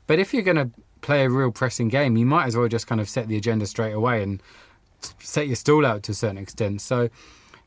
But 0.07 0.19
if 0.19 0.33
you're 0.33 0.43
going 0.45 0.57
to 0.57 0.71
play 1.01 1.25
a 1.25 1.31
real 1.31 1.51
pressing 1.51 1.89
game, 1.89 2.17
you 2.17 2.25
might 2.27 2.47
as 2.47 2.57
well 2.57 2.69
just 2.69 2.87
kind 2.87 3.01
of 3.01 3.09
set 3.09 3.27
the 3.29 3.37
agenda 3.37 3.67
straight 3.67 3.93
away 3.93 4.23
and 4.23 4.41
set 5.19 5.47
your 5.49 5.57
stall 5.57 5.85
out 5.85 6.03
to 6.05 6.13
a 6.13 6.15
certain 6.15 6.39
extent. 6.39 6.81
So, 6.81 7.09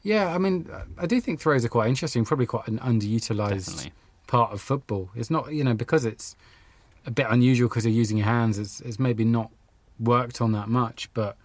yeah, 0.02 0.34
I 0.34 0.38
mean, 0.38 0.70
I 0.98 1.06
do 1.06 1.20
think 1.22 1.40
throws 1.40 1.64
are 1.66 1.70
quite 1.70 1.88
interesting, 1.90 2.26
probably 2.26 2.46
quite 2.46 2.68
an 2.68 2.80
underutilized 2.80 3.68
Definitely. 3.68 3.92
part 4.28 4.52
of 4.54 4.62
football. 4.62 5.10
It's 5.16 5.30
not, 5.30 5.52
you 5.54 5.64
know, 5.64 5.74
because 5.74 6.06
it's 6.06 6.36
a 7.06 7.12
bit 7.12 7.28
unusual 7.30 7.68
because 7.70 7.86
you're 7.86 7.94
using 7.94 8.18
your 8.18 8.28
hands. 8.28 8.58
It's, 8.58 8.82
it's 8.82 9.00
maybe 9.00 9.26
not 9.26 9.50
worked 10.00 10.42
on 10.42 10.52
that 10.54 10.68
much, 10.68 11.10
but 11.14 11.38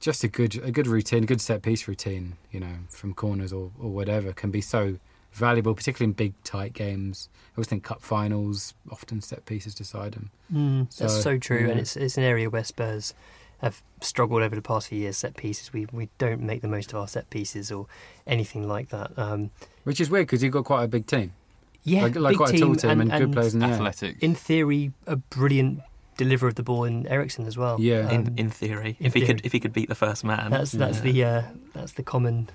just 0.00 0.22
a 0.24 0.28
good 0.28 0.56
a 0.62 0.70
good 0.70 0.86
routine, 0.86 1.24
a 1.24 1.26
good 1.26 1.40
set 1.40 1.62
piece 1.62 1.88
routine, 1.88 2.36
you 2.52 2.60
know, 2.60 2.74
from 2.88 3.14
corners 3.14 3.52
or, 3.52 3.72
or 3.80 3.90
whatever, 3.90 4.32
can 4.32 4.50
be 4.50 4.60
so 4.60 4.98
valuable, 5.32 5.74
particularly 5.74 6.10
in 6.10 6.12
big 6.12 6.34
tight 6.44 6.72
games. 6.72 7.28
I 7.34 7.58
always 7.58 7.68
think 7.68 7.84
cup 7.84 8.02
finals 8.02 8.74
often 8.90 9.20
set 9.20 9.44
pieces 9.46 9.74
decide 9.74 10.12
them. 10.12 10.30
Mm, 10.52 10.96
that's 10.96 11.14
So, 11.14 11.20
so 11.20 11.38
true, 11.38 11.68
and 11.70 11.80
it's 11.80 11.96
it's 11.96 12.16
an 12.16 12.24
area 12.24 12.48
where 12.48 12.64
Spurs 12.64 13.14
have 13.58 13.82
struggled 14.00 14.42
over 14.42 14.54
the 14.54 14.62
past 14.62 14.86
few 14.88 15.00
years. 15.00 15.16
Set 15.16 15.36
pieces, 15.36 15.72
we 15.72 15.86
we 15.92 16.08
don't 16.18 16.40
make 16.42 16.60
the 16.62 16.68
most 16.68 16.92
of 16.92 16.98
our 16.98 17.08
set 17.08 17.28
pieces 17.30 17.72
or 17.72 17.86
anything 18.26 18.68
like 18.68 18.90
that. 18.90 19.18
Um, 19.18 19.50
Which 19.82 20.00
is 20.00 20.10
weird 20.10 20.26
because 20.26 20.42
you've 20.42 20.52
got 20.52 20.64
quite 20.64 20.84
a 20.84 20.88
big 20.88 21.06
team, 21.06 21.32
yeah, 21.88 22.02
like, 22.02 22.16
like 22.16 22.30
big 22.32 22.36
quite 22.38 22.54
a 22.54 22.58
tall 22.58 22.74
team 22.74 23.00
and, 23.00 23.10
good 23.10 23.32
players 23.32 23.54
in 23.54 23.60
the. 23.60 23.66
Athletic. 23.66 24.22
In 24.22 24.34
theory, 24.34 24.92
a 25.06 25.16
brilliant 25.16 25.80
deliverer 26.16 26.48
of 26.48 26.56
the 26.56 26.62
ball 26.62 26.84
in 26.84 27.06
Eriksen 27.06 27.46
as 27.46 27.56
well. 27.56 27.76
Yeah. 27.80 28.10
in 28.10 28.28
Um, 28.28 28.34
in 28.36 28.50
theory, 28.50 28.96
in 29.00 29.06
if 29.06 29.14
he 29.14 29.24
could 29.24 29.44
if 29.44 29.52
he 29.52 29.60
could 29.60 29.72
beat 29.72 29.88
the 29.88 29.94
first 29.94 30.24
man, 30.24 30.50
That's 30.50 30.72
that's 30.72 30.98
yeah. 30.98 31.12
the 31.12 31.24
uh, 31.24 31.42
that's 31.74 31.92
the 31.92 32.02
common 32.02 32.50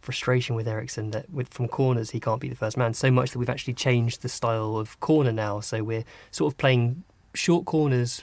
frustration 0.00 0.54
with 0.54 0.68
Eriksen 0.68 1.10
that 1.10 1.28
with 1.28 1.48
from 1.48 1.68
corners 1.68 2.10
he 2.10 2.20
can't 2.20 2.40
beat 2.40 2.50
the 2.50 2.56
first 2.56 2.76
man 2.76 2.94
so 2.94 3.10
much 3.10 3.32
that 3.32 3.38
we've 3.38 3.50
actually 3.50 3.74
changed 3.74 4.22
the 4.22 4.28
style 4.28 4.76
of 4.76 4.98
corner 5.00 5.32
now. 5.32 5.60
So 5.60 5.82
we're 5.82 6.04
sort 6.30 6.52
of 6.52 6.56
playing 6.56 7.02
short 7.34 7.64
corners, 7.64 8.22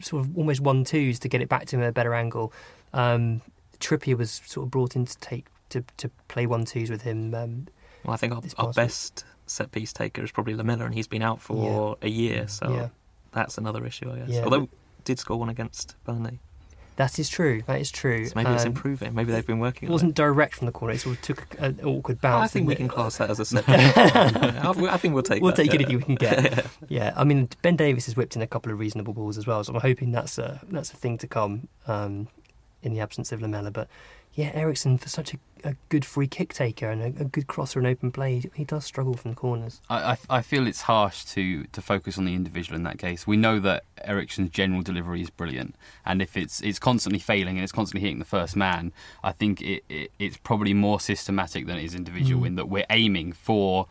sort 0.00 0.24
of 0.24 0.36
almost 0.36 0.60
one 0.60 0.84
twos 0.84 1.18
to 1.20 1.28
get 1.28 1.40
it 1.40 1.48
back 1.48 1.66
to 1.66 1.76
him 1.76 1.82
at 1.82 1.88
a 1.88 1.92
better 1.92 2.14
angle. 2.14 2.52
Um, 2.92 3.42
Trippier 3.78 4.16
was 4.16 4.42
sort 4.44 4.66
of 4.66 4.70
brought 4.70 4.96
in 4.96 5.04
to 5.06 5.16
take 5.18 5.46
to, 5.68 5.84
to 5.98 6.10
play 6.28 6.46
one 6.46 6.64
twos 6.64 6.90
with 6.90 7.02
him. 7.02 7.34
Um, 7.34 7.68
Well, 8.04 8.14
I 8.14 8.16
think 8.16 8.32
our, 8.32 8.38
our 8.38 8.42
past 8.42 8.66
week. 8.66 8.74
best 8.74 9.24
set 9.50 9.72
piece 9.72 9.92
taker 9.92 10.22
is 10.22 10.30
probably 10.30 10.54
Lamela, 10.54 10.84
and 10.84 10.94
he's 10.94 11.08
been 11.08 11.22
out 11.22 11.40
for 11.40 11.96
a 12.02 12.08
year, 12.08 12.48
so 12.48 12.72
yeah, 12.72 12.88
that's 13.32 13.58
another 13.58 13.84
issue, 13.86 14.10
I 14.10 14.18
guess. 14.18 14.28
Yeah. 14.30 14.44
Although 14.44 14.68
did 15.04 15.18
score 15.18 15.38
one 15.38 15.48
against 15.48 15.96
Burnley, 16.04 16.38
that 16.96 17.18
is 17.18 17.28
true. 17.28 17.62
That 17.66 17.80
is 17.80 17.90
true. 17.92 18.26
so 18.26 18.32
maybe 18.34 18.50
it's 18.50 18.64
Um, 18.64 18.68
improving. 18.72 19.14
Maybe 19.14 19.30
they've 19.30 19.46
been 19.46 19.60
working. 19.60 19.88
It 19.88 19.92
wasn't 19.92 20.14
direct 20.16 20.56
from 20.56 20.66
the 20.66 20.72
corner. 20.72 20.94
It 20.94 20.98
sort 21.00 21.16
of 21.16 21.22
took 21.22 21.56
an 21.60 21.78
awkward 21.84 22.20
bounce. 22.20 22.44
I 22.44 22.52
think 22.52 22.66
we 22.66 22.74
didn't 22.74 22.88
can 22.90 22.96
class 22.96 23.18
that 23.18 23.30
as 23.30 23.38
a 23.38 23.44
set. 23.44 23.64
piece. 23.66 23.96
I 23.96 24.70
I 24.94 24.96
think 24.96 25.14
we'll 25.14 25.22
take. 25.22 25.40
We'll 25.42 25.52
that, 25.52 25.62
take 25.62 25.74
it 25.74 25.80
if 25.80 25.90
you 25.90 26.00
can 26.00 26.16
get. 26.16 26.66
Yeah, 26.88 27.12
I 27.16 27.24
mean 27.24 27.48
Ben 27.62 27.76
Davies 27.76 28.06
has 28.06 28.16
whipped 28.16 28.34
in 28.36 28.42
a 28.42 28.46
couple 28.46 28.72
of 28.72 28.78
reasonable 28.78 29.12
balls 29.14 29.38
as 29.38 29.46
well, 29.46 29.62
so 29.62 29.74
I'm 29.74 29.80
hoping 29.80 30.10
that's 30.10 30.38
a 30.38 30.60
that's 30.70 30.92
a 30.92 30.96
thing 30.96 31.18
to 31.18 31.26
come 31.28 31.68
um, 31.86 32.28
in 32.82 32.92
the 32.94 33.00
absence 33.00 33.32
of 33.32 33.40
Lamela. 33.42 33.70
But 33.70 33.88
yeah, 34.34 34.50
Eriksen 34.54 34.98
for 34.98 35.08
such 35.08 35.34
a, 35.34 35.38
a 35.64 35.74
good 35.88 36.04
free 36.04 36.28
kick 36.28 36.54
taker 36.54 36.88
and 36.90 37.02
a, 37.02 37.22
a 37.22 37.24
good 37.24 37.48
crosser 37.48 37.80
and 37.80 37.88
open 37.88 38.12
play, 38.12 38.44
he 38.54 38.64
does 38.64 38.84
struggle 38.84 39.14
from 39.14 39.32
the 39.32 39.36
corners. 39.36 39.80
I, 39.90 40.12
I, 40.12 40.18
I 40.38 40.42
feel 40.42 40.66
it's 40.68 40.82
harsh 40.82 41.24
to, 41.26 41.64
to 41.64 41.82
focus 41.82 42.18
on 42.18 42.24
the 42.24 42.34
individual 42.34 42.76
in 42.76 42.84
that 42.84 42.98
case. 42.98 43.26
We 43.26 43.36
know 43.36 43.58
that 43.60 43.82
Eriksen's 44.04 44.50
general 44.50 44.82
delivery 44.82 45.22
is 45.22 45.30
brilliant, 45.30 45.74
and 46.06 46.22
if 46.22 46.36
it's 46.36 46.60
it's 46.60 46.78
constantly 46.78 47.18
failing 47.18 47.56
and 47.56 47.64
it's 47.64 47.72
constantly 47.72 48.02
hitting 48.02 48.20
the 48.20 48.24
first 48.24 48.54
man, 48.54 48.92
I 49.24 49.32
think 49.32 49.60
it, 49.60 49.82
it 49.88 50.12
it's 50.20 50.36
probably 50.36 50.72
more 50.74 51.00
systematic 51.00 51.66
than 51.66 51.76
it 51.78 51.84
is 51.84 51.94
individual 51.96 52.42
Mm. 52.42 52.46
in 52.46 52.54
that 52.56 52.68
we're 52.68 52.86
aiming 52.90 53.32
for 53.32 53.88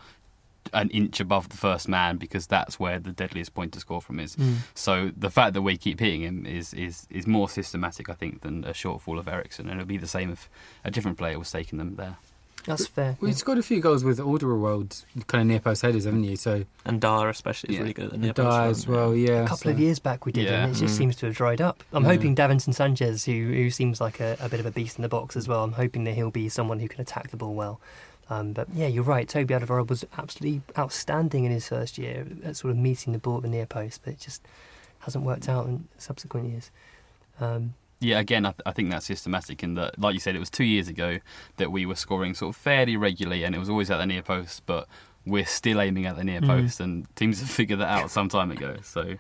an 0.74 0.90
inch 0.90 1.20
above 1.20 1.50
the 1.50 1.58
first 1.58 1.88
man 1.88 2.18
because 2.18 2.48
that's 2.48 2.80
where 2.80 3.00
the 3.00 3.12
deadliest 3.12 3.54
point 3.54 3.74
to 3.74 3.80
score 3.80 4.02
from 4.02 4.20
is. 4.20 4.36
So 4.76 5.12
the 5.18 5.30
fact 5.30 5.54
that 5.54 5.62
we 5.62 5.78
keep 5.78 6.00
hitting 6.00 6.22
him 6.22 6.46
is, 6.46 6.74
is, 6.74 7.08
is 7.10 7.26
more 7.28 7.50
systematic, 7.50 8.10
I 8.10 8.14
think, 8.14 8.42
than 8.42 8.64
a 8.64 8.72
shortfall 8.72 9.20
of 9.20 9.28
Eriksen, 9.28 9.68
and 9.70 9.80
it'll 9.80 9.88
be 9.88 9.98
the 9.98 10.08
same 10.08 10.32
if 10.32 10.50
a 10.84 10.92
different 10.92 11.18
player 11.18 11.38
was 11.40 11.52
taking 11.52 11.78
them 11.80 11.96
there. 11.96 12.18
That's 12.66 12.86
fair. 12.86 13.16
Well, 13.22 13.30
you've 13.30 13.38
scored 13.38 13.60
a 13.60 13.64
few 13.64 13.80
goals 13.80 14.04
with 14.04 14.20
Alderweireld 14.20 15.06
kind 15.28 15.42
of 15.44 15.48
near 15.48 15.62
post 15.62 15.84
headers, 15.84 16.04
haven't 16.04 16.26
you? 16.26 16.36
So 16.36 16.66
And 16.84 17.00
Dar 17.00 17.30
especially 17.30 17.70
is 17.70 17.76
Yeah. 17.76 17.82
really 17.82 17.94
good 17.94 18.06
at 18.06 18.12
the 18.12 18.18
near 18.18 18.34
post 18.34 18.50
Die 18.50 18.68
as 18.68 18.88
well, 18.88 19.16
yeah. 19.16 19.46
a 19.46 19.48
couple 19.48 19.72
of 19.72 19.80
years 19.80 20.00
back 20.00 20.26
we 20.26 20.34
did, 20.34 20.46
Yeah. 20.48 20.66
and 20.66 20.76
it 20.76 20.80
just 20.80 20.96
Mm. 20.96 20.98
seems 20.98 21.16
to 21.18 21.28
have 21.28 21.36
dried 21.36 21.62
up. 21.62 21.82
I'm 21.94 22.04
Yeah. 22.04 22.10
hoping 22.10 22.36
Davinson 22.36 22.74
Sanchez, 22.74 23.24
who 23.24 23.32
who 23.32 23.70
seems 23.70 24.02
like 24.02 24.20
a, 24.20 24.36
a 24.42 24.50
bit 24.50 24.60
of 24.60 24.66
a 24.66 24.72
beast 24.72 24.98
in 24.98 25.02
the 25.02 25.08
box 25.08 25.38
as 25.38 25.48
well. 25.48 25.64
I'm 25.64 25.74
hoping 25.74 26.04
that 26.06 26.16
he'll 26.16 26.30
be 26.30 26.50
someone 26.50 26.80
who 26.80 26.90
can 26.90 27.00
attack 27.00 27.30
the 27.30 27.38
ball 27.38 27.54
well. 27.56 27.80
Um, 28.30 28.52
but 28.54 28.68
yeah, 28.74 28.88
you're 28.88 29.04
right. 29.04 29.28
Toby 29.28 29.54
Alderweireld 29.54 29.90
was 29.90 30.04
absolutely 30.18 30.62
outstanding 30.78 31.46
in 31.46 31.52
his 31.52 31.68
first 31.70 31.98
year 31.98 32.26
at 32.44 32.58
sort 32.58 32.72
of 32.72 32.78
meeting 32.78 33.14
the 33.14 33.20
ball 33.20 33.38
at 33.38 33.44
the 33.44 33.48
near 33.50 33.66
post, 33.66 34.02
but 34.04 34.14
it 34.14 34.20
just 34.20 34.42
hasn't 35.00 35.24
worked 35.24 35.48
out 35.48 35.66
in 35.66 35.88
subsequent 35.98 36.50
years. 36.50 36.70
Um, 37.40 37.76
Yeah, 38.00 38.20
again, 38.20 38.46
I, 38.46 38.50
th- 38.52 38.62
I 38.66 38.72
think 38.72 38.90
that's 38.92 39.06
systematic 39.06 39.64
in 39.64 39.76
that, 39.76 39.98
like 39.98 40.14
you 40.14 40.20
said, 40.20 40.36
it 40.36 40.40
was 40.40 40.50
two 40.50 40.66
years 40.66 40.88
ago 40.90 41.20
that 41.56 41.72
we 41.72 41.86
were 41.86 41.96
scoring 41.96 42.34
sort 42.34 42.54
of 42.56 42.62
fairly 42.62 42.98
regularly, 42.98 43.44
and 43.46 43.56
it 43.56 43.60
was 43.60 43.70
always 43.70 43.90
at 43.90 43.98
the 43.98 44.06
near 44.06 44.22
post, 44.22 44.64
but 44.66 44.88
we're 45.26 45.46
still 45.46 45.80
aiming 45.82 46.06
at 46.06 46.16
the 46.18 46.24
near 46.24 46.42
Mm. 46.42 46.48
post, 46.48 46.80
and 46.82 47.08
teams 47.16 47.40
have 47.40 47.50
figured 47.50 47.80
that 47.80 47.88
out 47.90 48.12
some 48.12 48.28
time 48.30 48.52
ago. 48.52 48.76
So, 48.84 49.16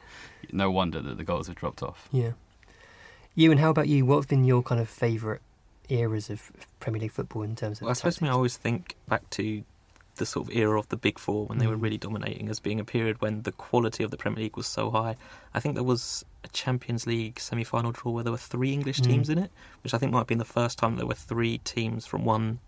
no 0.51 0.69
wonder 0.69 1.01
that 1.01 1.17
the 1.17 1.23
goals 1.23 1.47
have 1.47 1.55
dropped 1.55 1.81
off. 1.81 2.07
yeah. 2.11 2.31
You 3.35 3.51
and 3.51 3.59
how 3.59 3.69
about 3.69 3.87
you? 3.87 4.03
What 4.03 4.15
have 4.17 4.27
been 4.27 4.43
your 4.45 4.63
kind 4.63 4.81
of 4.81 4.89
favourite 4.89 5.41
eras 5.89 6.29
of 6.29 6.51
Premier 6.79 7.01
League 7.01 7.11
football 7.11 7.43
in 7.43 7.55
terms 7.55 7.77
of? 7.79 7.83
Well, 7.83 7.91
I 7.91 7.93
suppose 7.93 8.21
me, 8.21 8.29
I 8.29 8.31
always 8.31 8.57
think 8.57 8.95
back 9.07 9.29
to 9.31 9.63
the 10.15 10.25
sort 10.25 10.47
of 10.49 10.55
era 10.55 10.79
of 10.79 10.89
the 10.89 10.97
Big 10.97 11.19
Four 11.19 11.45
when 11.45 11.59
they 11.59 11.67
were 11.67 11.77
Mm. 11.77 11.81
really 11.83 11.97
dominating 11.97 12.49
as 12.49 12.59
being 12.59 12.79
a 12.79 12.83
period 12.83 13.21
when 13.21 13.43
the 13.43 13.51
quality 13.51 14.03
of 14.03 14.09
the 14.09 14.17
Premier 14.17 14.41
League 14.43 14.57
was 14.57 14.65
so 14.65 14.89
high. 14.89 15.15
I 15.53 15.59
think 15.59 15.75
there 15.75 15.83
was 15.83 16.25
a 16.43 16.47
Champions 16.47 17.05
League 17.05 17.39
semi-final 17.39 17.91
draw 17.91 18.11
where 18.13 18.23
there 18.23 18.31
were 18.31 18.37
three 18.39 18.73
English 18.73 18.99
Mm. 19.01 19.05
teams 19.05 19.29
in 19.29 19.37
it, 19.37 19.51
which 19.83 19.93
I 19.93 19.99
think 19.99 20.11
might 20.11 20.19
have 20.19 20.27
been 20.27 20.39
the 20.39 20.45
first 20.45 20.79
time 20.79 20.95
there 20.95 21.05
were 21.05 21.13
three 21.13 21.59
teams 21.59 22.05
from 22.07 22.25
one 22.25 22.59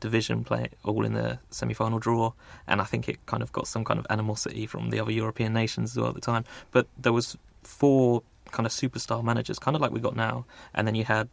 division 0.00 0.44
play 0.44 0.68
all 0.84 1.04
in 1.04 1.14
the 1.14 1.38
semi-final 1.50 1.98
draw 1.98 2.32
and 2.66 2.80
I 2.80 2.84
think 2.84 3.08
it 3.08 3.24
kind 3.26 3.42
of 3.42 3.52
got 3.52 3.66
some 3.66 3.84
kind 3.84 3.98
of 3.98 4.06
animosity 4.10 4.66
from 4.66 4.90
the 4.90 5.00
other 5.00 5.10
European 5.12 5.52
nations 5.54 5.92
as 5.92 5.96
well 5.96 6.08
at 6.08 6.14
the 6.14 6.20
time 6.20 6.44
but 6.72 6.86
there 6.98 7.12
was 7.12 7.38
four 7.62 8.22
kind 8.50 8.66
of 8.66 8.72
superstar 8.72 9.24
managers 9.24 9.58
kind 9.58 9.74
of 9.74 9.80
like 9.80 9.92
we 9.92 10.00
got 10.00 10.14
now 10.14 10.44
and 10.74 10.86
then 10.86 10.94
you 10.94 11.04
had 11.04 11.28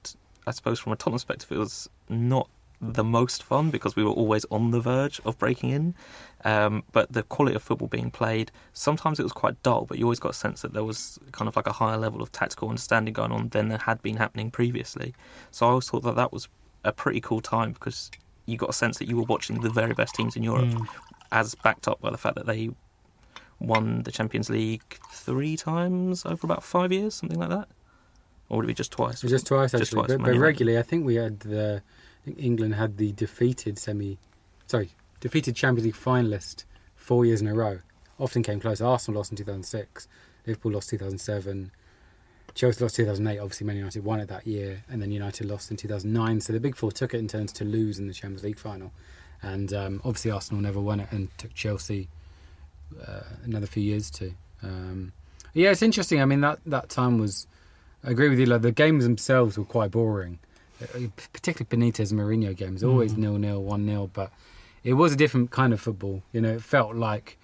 I 0.48 0.52
suppose 0.52 0.80
from 0.80 0.92
a 0.94 0.96
Tottenham 0.96 1.16
perspective 1.16 1.52
it 1.52 1.58
was 1.58 1.90
not 2.10 2.50
the 2.84 3.04
most 3.04 3.44
fun 3.44 3.70
because 3.70 3.96
we 3.96 4.04
were 4.04 4.10
always 4.10 4.44
on 4.50 4.72
the 4.72 4.80
verge 4.80 5.22
of 5.24 5.38
breaking 5.38 5.70
in. 5.70 5.96
Um, 6.44 6.84
but 6.92 7.12
the 7.14 7.22
quality 7.22 7.56
of 7.56 7.62
football 7.62 7.88
being 7.88 8.10
played, 8.10 8.52
sometimes 8.74 9.20
it 9.20 9.24
was 9.24 9.34
quite 9.34 9.62
dull, 9.62 9.86
but 9.86 10.00
you 10.00 10.06
always 10.06 10.20
got 10.20 10.32
a 10.32 10.34
sense 10.34 10.64
that 10.64 10.74
there 10.74 10.84
was 10.84 11.20
kind 11.32 11.48
of 11.48 11.56
like 11.56 11.68
a 11.68 11.74
higher 11.74 11.98
level 11.98 12.24
of 12.24 12.32
tactical 12.32 12.70
understanding 12.70 13.14
going 13.14 13.32
on 13.32 13.50
than 13.50 13.70
there 13.70 13.78
had 13.78 14.02
been 14.02 14.18
happening 14.18 14.50
previously. 14.50 15.14
So 15.52 15.68
I 15.68 15.70
always 15.70 15.88
thought 15.90 16.02
that 16.04 16.16
that 16.16 16.34
was 16.34 16.48
a 16.84 16.92
pretty 16.92 17.22
cool 17.22 17.40
time 17.42 17.74
because 17.74 18.10
you 18.48 18.58
got 18.58 18.72
a 18.72 18.74
sense 18.74 18.98
that 18.98 19.08
you 19.08 19.16
were 19.16 19.24
watching 19.24 19.62
the 19.62 19.70
very 19.70 19.94
best 19.94 20.16
teams 20.16 20.36
in 20.36 20.42
Europe, 20.42 20.66
Mm. 20.70 20.88
as 21.32 21.54
backed 21.54 21.88
up 21.88 22.02
by 22.02 22.10
the 22.10 22.18
fact 22.18 22.36
that 22.36 22.48
they 22.48 22.72
won 23.60 24.02
the 24.02 24.12
Champions 24.12 24.50
League 24.50 24.98
three 25.12 25.56
times 25.56 26.26
over 26.26 26.48
about 26.48 26.64
five 26.64 26.92
years, 26.92 27.14
something 27.14 27.38
like 27.40 27.50
that. 27.50 27.68
Or 28.52 28.58
would 28.58 28.66
it 28.66 28.68
be 28.68 28.74
just 28.74 28.92
twice? 28.92 29.22
Just 29.22 29.48
twice 29.48 29.74
actually, 29.74 29.80
Just 29.80 29.92
twice, 29.94 30.08
but, 30.10 30.20
but 30.20 30.36
regularly. 30.36 30.78
I 30.78 30.82
think 30.82 31.06
we 31.06 31.16
had 31.16 31.40
the 31.40 31.82
I 32.22 32.26
think 32.26 32.38
England 32.38 32.76
had 32.76 32.98
the 32.98 33.14
defeated 33.14 33.80
semi, 33.80 34.18
sorry, 34.68 34.90
defeated 35.22 35.56
Champions 35.56 35.86
League 35.86 35.96
finalist 35.96 36.66
four 36.94 37.26
years 37.26 37.40
in 37.40 37.48
a 37.48 37.54
row. 37.54 37.80
Often 38.20 38.44
came 38.44 38.60
close. 38.60 38.82
Arsenal 38.82 39.20
lost 39.20 39.32
in 39.32 39.38
2006, 39.38 40.06
Liverpool 40.46 40.74
lost 40.74 40.90
2007, 40.90 41.72
Chelsea 42.54 42.84
lost 42.84 42.98
2008. 42.98 43.40
Obviously, 43.40 43.66
Man 43.66 43.78
United 43.78 44.04
won 44.04 44.20
it 44.20 44.28
that 44.28 44.46
year, 44.46 44.84
and 44.90 45.02
then 45.02 45.12
United 45.12 45.48
lost 45.48 45.72
in 45.72 45.78
2009. 45.78 46.42
So 46.42 46.52
the 46.52 46.60
big 46.60 46.76
four 46.76 46.92
took 46.92 47.14
it 47.14 47.20
in 47.20 47.30
turns 47.30 47.54
to 47.54 47.64
lose 47.64 48.00
in 48.00 48.10
the 48.10 48.14
Champions 48.14 48.44
League 48.44 48.60
final, 48.60 48.92
and 49.42 49.72
um, 49.72 50.02
obviously 50.04 50.30
Arsenal 50.30 50.62
never 50.62 50.82
won 50.82 51.00
it 51.00 51.08
and 51.12 51.30
took 51.38 51.54
Chelsea 51.54 52.10
uh, 53.08 53.22
another 53.46 53.66
few 53.66 53.82
years 53.82 54.12
to. 54.12 54.34
Um, 54.62 55.14
yeah, 55.54 55.72
it's 55.72 55.82
interesting. 55.82 56.22
I 56.22 56.26
mean 56.26 56.42
that 56.42 56.60
that 56.66 56.90
time 56.90 57.18
was. 57.18 57.48
I 58.04 58.12
agree 58.12 58.30
with 58.30 58.40
you. 58.40 58.46
Like 58.46 58.62
the 58.62 58.72
games 58.72 59.04
themselves 59.04 59.58
were 59.58 59.66
quite 59.66 59.92
boring, 59.92 60.40
Uh, 60.82 61.08
particularly 61.34 61.92
Benitez 61.92 62.10
and 62.12 62.20
Mourinho 62.20 62.56
games. 62.56 62.84
Always 62.84 63.14
Mhm. 63.14 63.18
nil 63.18 63.38
nil, 63.38 63.64
one 63.64 63.86
0 63.86 64.10
but 64.12 64.32
it 64.84 64.94
was 64.94 65.14
a 65.14 65.16
different 65.16 65.52
kind 65.52 65.74
of 65.74 65.80
football. 65.80 66.24
You 66.34 66.42
know, 66.42 66.54
it 66.54 66.64
felt 66.64 66.96
like 66.96 67.38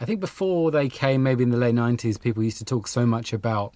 I 0.00 0.04
think 0.06 0.18
before 0.18 0.70
they 0.72 0.88
came, 0.88 1.22
maybe 1.22 1.42
in 1.44 1.50
the 1.50 1.56
late 1.56 1.74
nineties, 1.74 2.18
people 2.18 2.42
used 2.42 2.58
to 2.58 2.64
talk 2.64 2.88
so 2.88 3.06
much 3.06 3.32
about 3.32 3.74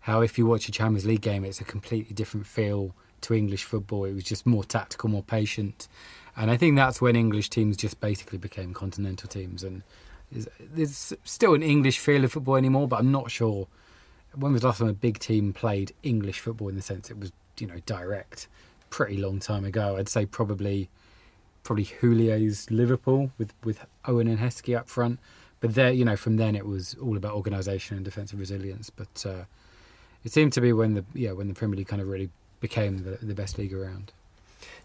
how 0.00 0.20
if 0.20 0.36
you 0.36 0.44
watch 0.44 0.68
a 0.68 0.72
Champions 0.72 1.06
League 1.06 1.20
game, 1.22 1.44
it's 1.44 1.60
a 1.60 1.64
completely 1.64 2.12
different 2.12 2.46
feel 2.46 2.94
to 3.22 3.34
English 3.34 3.64
football. 3.64 4.04
It 4.04 4.14
was 4.14 4.24
just 4.24 4.44
more 4.46 4.64
tactical, 4.64 5.08
more 5.08 5.22
patient, 5.22 5.88
and 6.36 6.50
I 6.50 6.56
think 6.56 6.76
that's 6.76 7.00
when 7.00 7.16
English 7.16 7.48
teams 7.50 7.76
just 7.76 8.00
basically 8.00 8.36
became 8.38 8.74
continental 8.74 9.28
teams. 9.28 9.62
And 9.62 9.82
there's 10.58 11.12
still 11.24 11.54
an 11.54 11.62
English 11.62 11.98
feel 11.98 12.24
of 12.24 12.32
football 12.32 12.56
anymore, 12.56 12.88
but 12.88 12.98
I'm 13.00 13.12
not 13.12 13.30
sure 13.30 13.68
when 14.34 14.52
was 14.52 14.62
the 14.62 14.68
last 14.68 14.78
time 14.78 14.88
a 14.88 14.92
big 14.92 15.18
team 15.18 15.52
played 15.52 15.92
English 16.02 16.40
football 16.40 16.68
in 16.68 16.76
the 16.76 16.82
sense 16.82 17.10
it 17.10 17.18
was 17.18 17.32
you 17.58 17.66
know 17.66 17.80
direct. 17.86 18.48
Pretty 18.88 19.16
long 19.16 19.38
time 19.38 19.64
ago, 19.64 19.96
I'd 19.96 20.08
say 20.08 20.26
probably 20.26 20.88
probably 21.62 21.84
Houllier's 21.84 22.70
Liverpool 22.70 23.30
with 23.38 23.52
with 23.64 23.84
Owen 24.06 24.26
and 24.26 24.38
Heskey 24.38 24.76
up 24.76 24.88
front. 24.88 25.18
But 25.60 25.74
there, 25.74 25.92
you 25.92 26.04
know, 26.04 26.16
from 26.16 26.36
then 26.36 26.56
it 26.56 26.66
was 26.66 26.96
all 27.02 27.16
about 27.16 27.34
organisation 27.34 27.96
and 27.96 28.04
defensive 28.04 28.38
resilience. 28.38 28.88
But 28.88 29.26
uh, 29.26 29.44
it 30.24 30.32
seemed 30.32 30.52
to 30.54 30.60
be 30.60 30.72
when 30.72 30.94
the 30.94 31.04
yeah 31.14 31.32
when 31.32 31.48
the 31.48 31.54
Premier 31.54 31.76
League 31.76 31.88
kind 31.88 32.02
of 32.02 32.08
really 32.08 32.30
became 32.60 33.04
the, 33.04 33.24
the 33.24 33.34
best 33.34 33.58
league 33.58 33.74
around. 33.74 34.12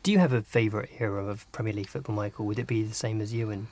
Do 0.04 0.12
you 0.12 0.20
have 0.20 0.34
a 0.34 0.42
favourite 0.42 0.90
era 1.00 1.26
of 1.26 1.52
Premier 1.52 1.74
League 1.74 1.90
football, 1.90 2.16
Michael? 2.16 2.46
Would 2.46 2.60
it 2.60 2.68
be 2.68 2.84
the 2.84 2.94
same 2.94 3.22
as 3.22 3.34
you? 3.34 3.50
And 3.50 3.68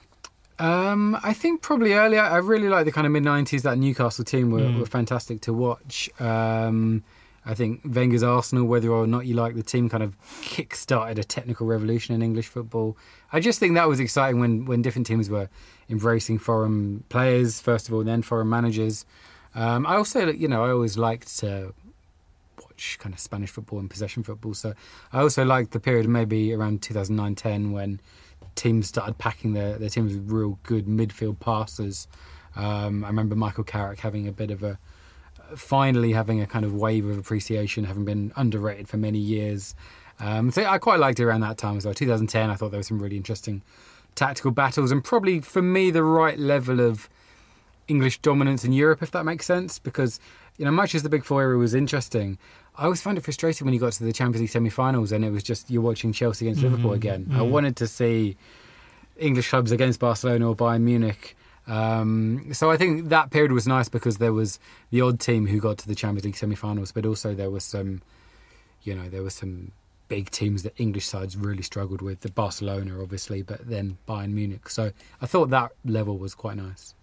Um, 0.59 1.17
I 1.23 1.33
think 1.33 1.61
probably 1.61 1.93
earlier. 1.93 2.21
I 2.21 2.37
really 2.37 2.69
like 2.69 2.85
the 2.85 2.91
kind 2.91 3.07
of 3.07 3.11
mid 3.13 3.23
'90s. 3.23 3.63
That 3.63 3.77
Newcastle 3.77 4.23
team 4.23 4.51
were, 4.51 4.59
Mm. 4.61 4.79
were 4.79 4.85
fantastic 4.85 5.41
to 5.41 5.53
watch. 5.53 6.09
Um, 6.19 7.03
I 7.45 7.53
think 7.55 7.81
Wenger's 7.83 8.23
Arsenal, 8.23 8.65
whether 8.65 8.89
or 8.89 9.05
not 9.05 9.25
you 9.25 9.33
like 9.35 9.55
the 9.55 9.63
team, 9.63 9.89
kind 9.89 10.01
of 10.03 10.15
kick-started 10.41 11.19
a 11.19 11.23
technical 11.25 11.67
revolution 11.67 12.15
in 12.15 12.21
English 12.21 12.47
football. 12.47 12.95
I 13.33 13.39
just 13.41 13.59
think 13.59 13.73
that 13.75 13.87
was 13.89 13.99
exciting 13.99 14.39
when 14.39 14.65
when 14.65 14.81
different 14.81 15.07
teams 15.07 15.29
were 15.29 15.49
embracing 15.89 16.37
foreign 16.39 17.03
players 17.09 17.59
first 17.59 17.87
of 17.87 17.93
all, 17.93 17.99
and 18.01 18.07
then 18.09 18.21
foreign 18.21 18.49
managers. 18.49 19.05
Um, 19.55 19.85
I 19.85 19.95
also, 19.97 20.31
you 20.31 20.47
know, 20.47 20.63
I 20.63 20.69
always 20.71 20.97
liked 20.97 21.37
to 21.39 21.73
watch 22.63 22.97
kind 22.99 23.13
of 23.13 23.19
Spanish 23.19 23.49
football 23.51 23.79
and 23.79 23.89
possession 23.89 24.23
football. 24.23 24.53
So 24.53 24.73
I 25.11 25.19
also 25.21 25.43
liked 25.43 25.71
the 25.71 25.79
period 25.79 26.07
maybe 26.07 26.53
around 26.53 26.81
2009-10 26.81 27.71
when 27.71 27.99
teams 28.55 28.87
started 28.87 29.17
packing 29.17 29.53
their, 29.53 29.77
their 29.77 29.89
teams 29.89 30.13
with 30.13 30.29
real 30.29 30.59
good 30.63 30.85
midfield 30.85 31.39
passers. 31.39 32.07
Um, 32.55 33.03
I 33.03 33.07
remember 33.07 33.35
Michael 33.35 33.63
Carrick 33.63 33.99
having 33.99 34.27
a 34.27 34.31
bit 34.31 34.51
of 34.51 34.63
a 34.63 34.77
finally 35.55 36.13
having 36.13 36.41
a 36.41 36.47
kind 36.47 36.65
of 36.65 36.73
wave 36.73 37.05
of 37.05 37.17
appreciation, 37.17 37.83
having 37.83 38.05
been 38.05 38.31
underrated 38.35 38.87
for 38.87 38.97
many 38.97 39.19
years. 39.19 39.75
Um, 40.19 40.51
so 40.51 40.65
I 40.65 40.77
quite 40.77 40.99
liked 40.99 41.19
it 41.19 41.25
around 41.25 41.41
that 41.41 41.57
time 41.57 41.77
as 41.77 41.85
well. 41.85 41.93
2010, 41.93 42.49
I 42.49 42.55
thought 42.55 42.71
there 42.71 42.79
were 42.79 42.83
some 42.83 42.99
really 42.99 43.17
interesting 43.17 43.61
tactical 44.15 44.51
battles, 44.51 44.91
and 44.91 45.03
probably 45.03 45.41
for 45.41 45.61
me 45.61 45.91
the 45.91 46.03
right 46.03 46.37
level 46.37 46.79
of 46.79 47.09
English 47.87 48.19
dominance 48.19 48.63
in 48.63 48.71
Europe, 48.71 49.01
if 49.01 49.11
that 49.11 49.25
makes 49.25 49.45
sense. 49.45 49.79
Because 49.79 50.19
you 50.57 50.65
know, 50.65 50.71
much 50.71 50.93
as 50.93 51.03
the 51.03 51.09
Big 51.09 51.23
Four 51.23 51.41
era 51.41 51.57
was 51.57 51.73
interesting, 51.73 52.37
I 52.75 52.85
always 52.85 53.01
found 53.01 53.17
it 53.17 53.21
frustrating 53.21 53.65
when 53.65 53.73
you 53.73 53.79
got 53.79 53.93
to 53.93 54.03
the 54.03 54.13
Champions 54.13 54.41
League 54.41 54.49
semi-finals 54.49 55.11
and 55.11 55.23
it 55.23 55.29
was 55.31 55.43
just 55.43 55.69
you're 55.69 55.81
watching 55.83 56.11
Chelsea 56.11 56.47
against 56.47 56.63
Liverpool 56.63 56.93
again. 56.93 57.29
I 57.33 57.41
wanted 57.43 57.75
to 57.77 57.87
see 57.87 58.35
English 59.17 59.49
clubs 59.49 59.71
against 59.71 59.99
Barcelona 59.99 60.49
or 60.49 60.55
Bayern 60.55 60.81
Munich. 60.81 61.37
Um, 61.67 62.51
so 62.53 62.71
I 62.71 62.77
think 62.77 63.09
that 63.09 63.29
period 63.29 63.51
was 63.51 63.67
nice 63.67 63.89
because 63.89 64.17
there 64.17 64.33
was 64.33 64.59
the 64.89 65.01
odd 65.01 65.19
team 65.19 65.45
who 65.47 65.59
got 65.59 65.77
to 65.79 65.87
the 65.87 65.95
Champions 65.95 66.25
League 66.25 66.35
semi-finals, 66.35 66.91
but 66.91 67.05
also 67.05 67.33
there 67.35 67.49
was 67.51 67.63
some, 67.63 68.01
you 68.81 68.93
know, 68.95 69.07
there 69.07 69.21
were 69.23 69.29
some 69.29 69.71
big 70.09 70.29
teams 70.31 70.63
that 70.63 70.73
English 70.77 71.05
sides 71.05 71.37
really 71.37 71.63
struggled 71.63 72.01
with. 72.01 72.19
The 72.21 72.31
Barcelona, 72.31 73.01
obviously, 73.01 73.43
but 73.43 73.67
then 73.69 73.97
Bayern 74.07 74.33
Munich. 74.33 74.67
So 74.67 74.91
I 75.21 75.25
thought 75.25 75.51
that 75.51 75.71
level 75.85 76.17
was 76.17 76.35
quite 76.35 76.57
nice. 76.57 76.95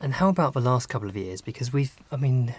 and 0.00 0.14
how 0.14 0.28
about 0.28 0.54
the 0.54 0.60
last 0.60 0.88
couple 0.88 1.08
of 1.08 1.16
years? 1.16 1.40
Because 1.42 1.72
we've, 1.72 1.94
I 2.10 2.16
mean, 2.16 2.54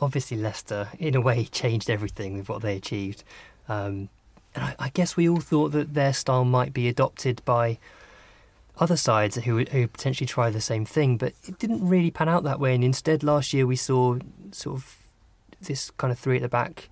obviously 0.00 0.36
Leicester 0.36 0.88
in 0.98 1.14
a 1.14 1.20
way 1.20 1.44
changed 1.52 1.90
everything 1.90 2.36
with 2.36 2.48
what 2.48 2.62
they 2.62 2.76
achieved. 2.76 3.22
Um, 3.68 4.08
and 4.54 4.64
I, 4.64 4.74
I 4.78 4.88
guess 4.88 5.16
we 5.16 5.28
all 5.28 5.40
thought 5.40 5.72
that 5.72 5.94
their 5.94 6.12
style 6.12 6.44
might 6.44 6.72
be 6.72 6.88
adopted 6.88 7.42
by 7.44 7.78
other 8.78 8.96
sides 8.96 9.36
who 9.36 9.58
who 9.64 9.86
potentially 9.86 10.26
try 10.26 10.50
the 10.50 10.60
same 10.60 10.84
thing, 10.84 11.18
but 11.18 11.34
it 11.46 11.58
didn't 11.58 11.86
really 11.86 12.10
pan 12.10 12.28
out 12.28 12.42
that 12.44 12.58
way. 12.58 12.74
And 12.74 12.82
instead, 12.82 13.22
last 13.22 13.52
year 13.52 13.66
we 13.66 13.76
saw 13.76 14.18
sort 14.52 14.76
of 14.76 14.96
this 15.60 15.90
kind 15.92 16.10
of 16.10 16.18
three 16.18 16.36
at 16.36 16.42
the 16.42 16.48
back 16.48 16.88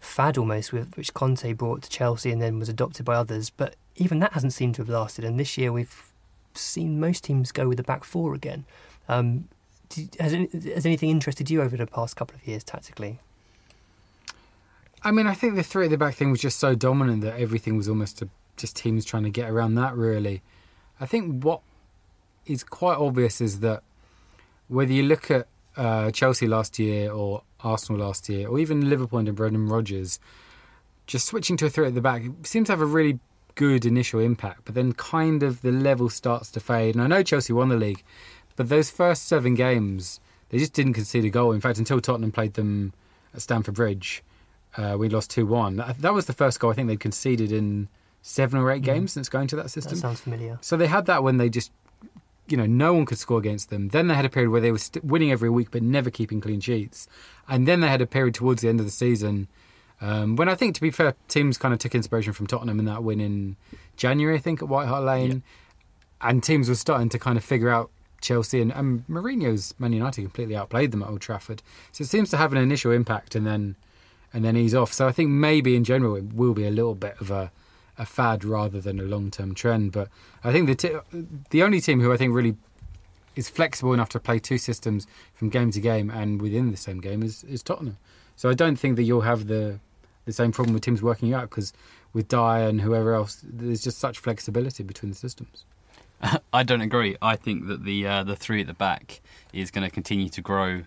fad 0.00 0.38
almost, 0.38 0.72
which 0.72 1.14
Conte 1.14 1.52
brought 1.52 1.82
to 1.82 1.90
Chelsea 1.90 2.32
and 2.32 2.40
then 2.40 2.58
was 2.58 2.68
adopted 2.68 3.04
by 3.04 3.14
others. 3.14 3.50
But 3.50 3.76
even 3.96 4.18
that 4.20 4.32
hasn't 4.32 4.54
seemed 4.54 4.74
to 4.76 4.82
have 4.82 4.88
lasted. 4.88 5.24
And 5.24 5.38
this 5.38 5.58
year 5.58 5.70
we've 5.70 6.12
seen 6.54 6.98
most 6.98 7.24
teams 7.24 7.52
go 7.52 7.68
with 7.68 7.76
the 7.76 7.84
back 7.84 8.04
four 8.04 8.34
again. 8.34 8.64
Um, 9.08 9.48
has, 10.18 10.32
has 10.32 10.86
anything 10.86 11.10
interested 11.10 11.50
you 11.50 11.62
over 11.62 11.76
the 11.76 11.86
past 11.86 12.16
couple 12.16 12.36
of 12.36 12.46
years 12.46 12.64
tactically? 12.64 13.20
I 15.04 15.10
mean, 15.10 15.26
I 15.26 15.34
think 15.34 15.56
the 15.56 15.62
three 15.62 15.86
at 15.86 15.90
the 15.90 15.98
back 15.98 16.14
thing 16.14 16.30
was 16.30 16.40
just 16.40 16.58
so 16.58 16.74
dominant 16.74 17.22
that 17.22 17.38
everything 17.38 17.76
was 17.76 17.88
almost 17.88 18.22
a, 18.22 18.28
just 18.56 18.76
teams 18.76 19.04
trying 19.04 19.24
to 19.24 19.30
get 19.30 19.50
around 19.50 19.74
that. 19.74 19.96
Really, 19.96 20.42
I 21.00 21.06
think 21.06 21.44
what 21.44 21.60
is 22.46 22.62
quite 22.62 22.98
obvious 22.98 23.40
is 23.40 23.60
that 23.60 23.82
whether 24.68 24.92
you 24.92 25.02
look 25.02 25.30
at 25.30 25.46
uh, 25.76 26.10
Chelsea 26.10 26.46
last 26.46 26.78
year 26.78 27.10
or 27.10 27.42
Arsenal 27.60 28.00
last 28.00 28.28
year, 28.28 28.48
or 28.48 28.58
even 28.58 28.88
Liverpool 28.88 29.18
under 29.18 29.32
Brendan 29.32 29.68
Rodgers, 29.68 30.20
just 31.06 31.26
switching 31.26 31.56
to 31.58 31.66
a 31.66 31.70
three 31.70 31.86
at 31.86 31.94
the 31.94 32.00
back 32.00 32.22
seems 32.44 32.66
to 32.66 32.72
have 32.72 32.80
a 32.80 32.86
really 32.86 33.18
good 33.54 33.84
initial 33.84 34.20
impact, 34.20 34.62
but 34.64 34.74
then 34.74 34.92
kind 34.92 35.42
of 35.42 35.62
the 35.62 35.72
level 35.72 36.08
starts 36.08 36.50
to 36.52 36.60
fade. 36.60 36.94
And 36.94 37.02
I 37.02 37.06
know 37.06 37.22
Chelsea 37.22 37.52
won 37.52 37.68
the 37.68 37.76
league, 37.76 38.02
but 38.56 38.68
those 38.68 38.90
first 38.90 39.26
seven 39.26 39.54
games, 39.54 40.20
they 40.48 40.58
just 40.58 40.72
didn't 40.72 40.94
concede 40.94 41.24
a 41.24 41.30
goal. 41.30 41.52
In 41.52 41.60
fact, 41.60 41.78
until 41.78 42.00
Tottenham 42.00 42.32
played 42.32 42.54
them 42.54 42.92
at 43.34 43.42
Stamford 43.42 43.74
Bridge, 43.74 44.22
uh, 44.76 44.96
we 44.98 45.08
lost 45.08 45.30
2 45.30 45.46
1. 45.46 45.76
That, 45.98 46.14
was 46.14 46.26
the 46.26 46.32
first 46.32 46.60
goal 46.60 46.70
I 46.70 46.74
think 46.74 46.88
they'd 46.88 47.00
conceded 47.00 47.52
in 47.52 47.88
seven 48.22 48.60
or 48.60 48.70
eight 48.70 48.82
games 48.82 49.12
since 49.12 49.28
going 49.28 49.48
to 49.48 49.56
that 49.56 49.70
system. 49.70 49.94
That 49.94 50.00
sounds 50.00 50.20
familiar. 50.20 50.58
So 50.60 50.76
they 50.76 50.86
had 50.86 51.06
that 51.06 51.22
when 51.22 51.38
they 51.38 51.48
just, 51.48 51.72
you 52.46 52.56
know, 52.56 52.66
no 52.66 52.94
one 52.94 53.04
could 53.04 53.18
score 53.18 53.38
against 53.38 53.70
them. 53.70 53.88
Then 53.88 54.08
they 54.08 54.14
had 54.14 54.24
a 54.24 54.30
period 54.30 54.50
where 54.50 54.60
they 54.60 54.72
were 54.72 54.78
st- 54.78 55.04
winning 55.04 55.30
every 55.30 55.50
week 55.50 55.70
but 55.70 55.82
never 55.82 56.10
keeping 56.10 56.40
clean 56.40 56.60
sheets. 56.60 57.08
And 57.48 57.66
then 57.66 57.80
they 57.80 57.88
had 57.88 58.00
a 58.00 58.06
period 58.06 58.34
towards 58.34 58.62
the 58.62 58.68
end 58.68 58.80
of 58.80 58.86
the 58.86 58.92
season 58.92 59.48
um, 60.02 60.34
when 60.34 60.48
I 60.48 60.56
think, 60.56 60.74
to 60.74 60.80
be 60.80 60.90
fair, 60.90 61.14
teams 61.28 61.56
kind 61.56 61.72
of 61.72 61.78
took 61.78 61.94
inspiration 61.94 62.32
from 62.32 62.48
Tottenham 62.48 62.80
in 62.80 62.86
that 62.86 63.04
win 63.04 63.20
in 63.20 63.56
January, 63.96 64.36
I 64.36 64.40
think, 64.40 64.60
at 64.60 64.68
White 64.68 64.88
Hart 64.88 65.04
Lane. 65.04 65.44
And 66.20 66.42
teams 66.42 66.68
were 66.68 66.74
starting 66.74 67.08
to 67.10 67.18
kind 67.20 67.38
of 67.38 67.44
figure 67.44 67.68
out 67.68 67.90
Chelsea 68.22 68.60
and, 68.60 68.72
and 68.72 69.06
Mourinho's 69.08 69.74
Man 69.78 69.92
United 69.92 70.22
completely 70.22 70.56
outplayed 70.56 70.92
them 70.92 71.02
at 71.02 71.10
Old 71.10 71.20
Trafford. 71.20 71.62
So 71.92 72.02
it 72.02 72.08
seems 72.08 72.30
to 72.30 72.36
have 72.36 72.52
an 72.52 72.58
initial 72.58 72.92
impact 72.92 73.34
and 73.34 73.46
then 73.46 73.76
and 74.32 74.44
then 74.44 74.56
ease 74.56 74.74
off. 74.74 74.92
So 74.92 75.06
I 75.06 75.12
think 75.12 75.28
maybe 75.28 75.76
in 75.76 75.84
general 75.84 76.16
it 76.16 76.32
will 76.32 76.54
be 76.54 76.66
a 76.66 76.70
little 76.70 76.94
bit 76.94 77.20
of 77.20 77.30
a 77.30 77.52
a 77.98 78.06
fad 78.06 78.44
rather 78.44 78.80
than 78.80 78.98
a 78.98 79.02
long 79.02 79.30
term 79.30 79.54
trend. 79.54 79.92
But 79.92 80.08
I 80.42 80.52
think 80.52 80.66
the 80.66 80.74
t- 80.74 81.26
the 81.50 81.62
only 81.62 81.80
team 81.80 82.00
who 82.00 82.12
I 82.12 82.16
think 82.16 82.34
really 82.34 82.56
is 83.36 83.48
flexible 83.48 83.92
enough 83.92 84.10
to 84.10 84.20
play 84.20 84.38
two 84.38 84.58
systems 84.58 85.06
from 85.34 85.48
game 85.48 85.70
to 85.70 85.80
game 85.80 86.10
and 86.10 86.40
within 86.40 86.70
the 86.70 86.76
same 86.76 87.00
game 87.00 87.22
is, 87.22 87.44
is 87.44 87.62
Tottenham. 87.62 87.96
So 88.36 88.50
I 88.50 88.54
don't 88.54 88.76
think 88.76 88.96
that 88.96 89.04
you'll 89.04 89.22
have 89.22 89.46
the 89.46 89.80
the 90.24 90.32
same 90.32 90.52
problem 90.52 90.74
with 90.74 90.82
teams 90.82 91.02
working 91.02 91.34
out 91.34 91.50
because 91.50 91.72
with 92.12 92.28
Dier 92.28 92.68
and 92.68 92.80
whoever 92.80 93.14
else, 93.14 93.42
there's 93.42 93.82
just 93.82 93.98
such 93.98 94.18
flexibility 94.18 94.82
between 94.82 95.10
the 95.10 95.16
systems. 95.16 95.64
I 96.52 96.62
don't 96.62 96.80
agree. 96.80 97.16
I 97.20 97.36
think 97.36 97.66
that 97.66 97.84
the 97.84 98.06
uh, 98.06 98.24
the 98.24 98.36
three 98.36 98.60
at 98.60 98.66
the 98.66 98.74
back 98.74 99.20
is 99.52 99.70
going 99.70 99.86
to 99.86 99.90
continue 99.90 100.28
to 100.30 100.40
grow 100.40 100.82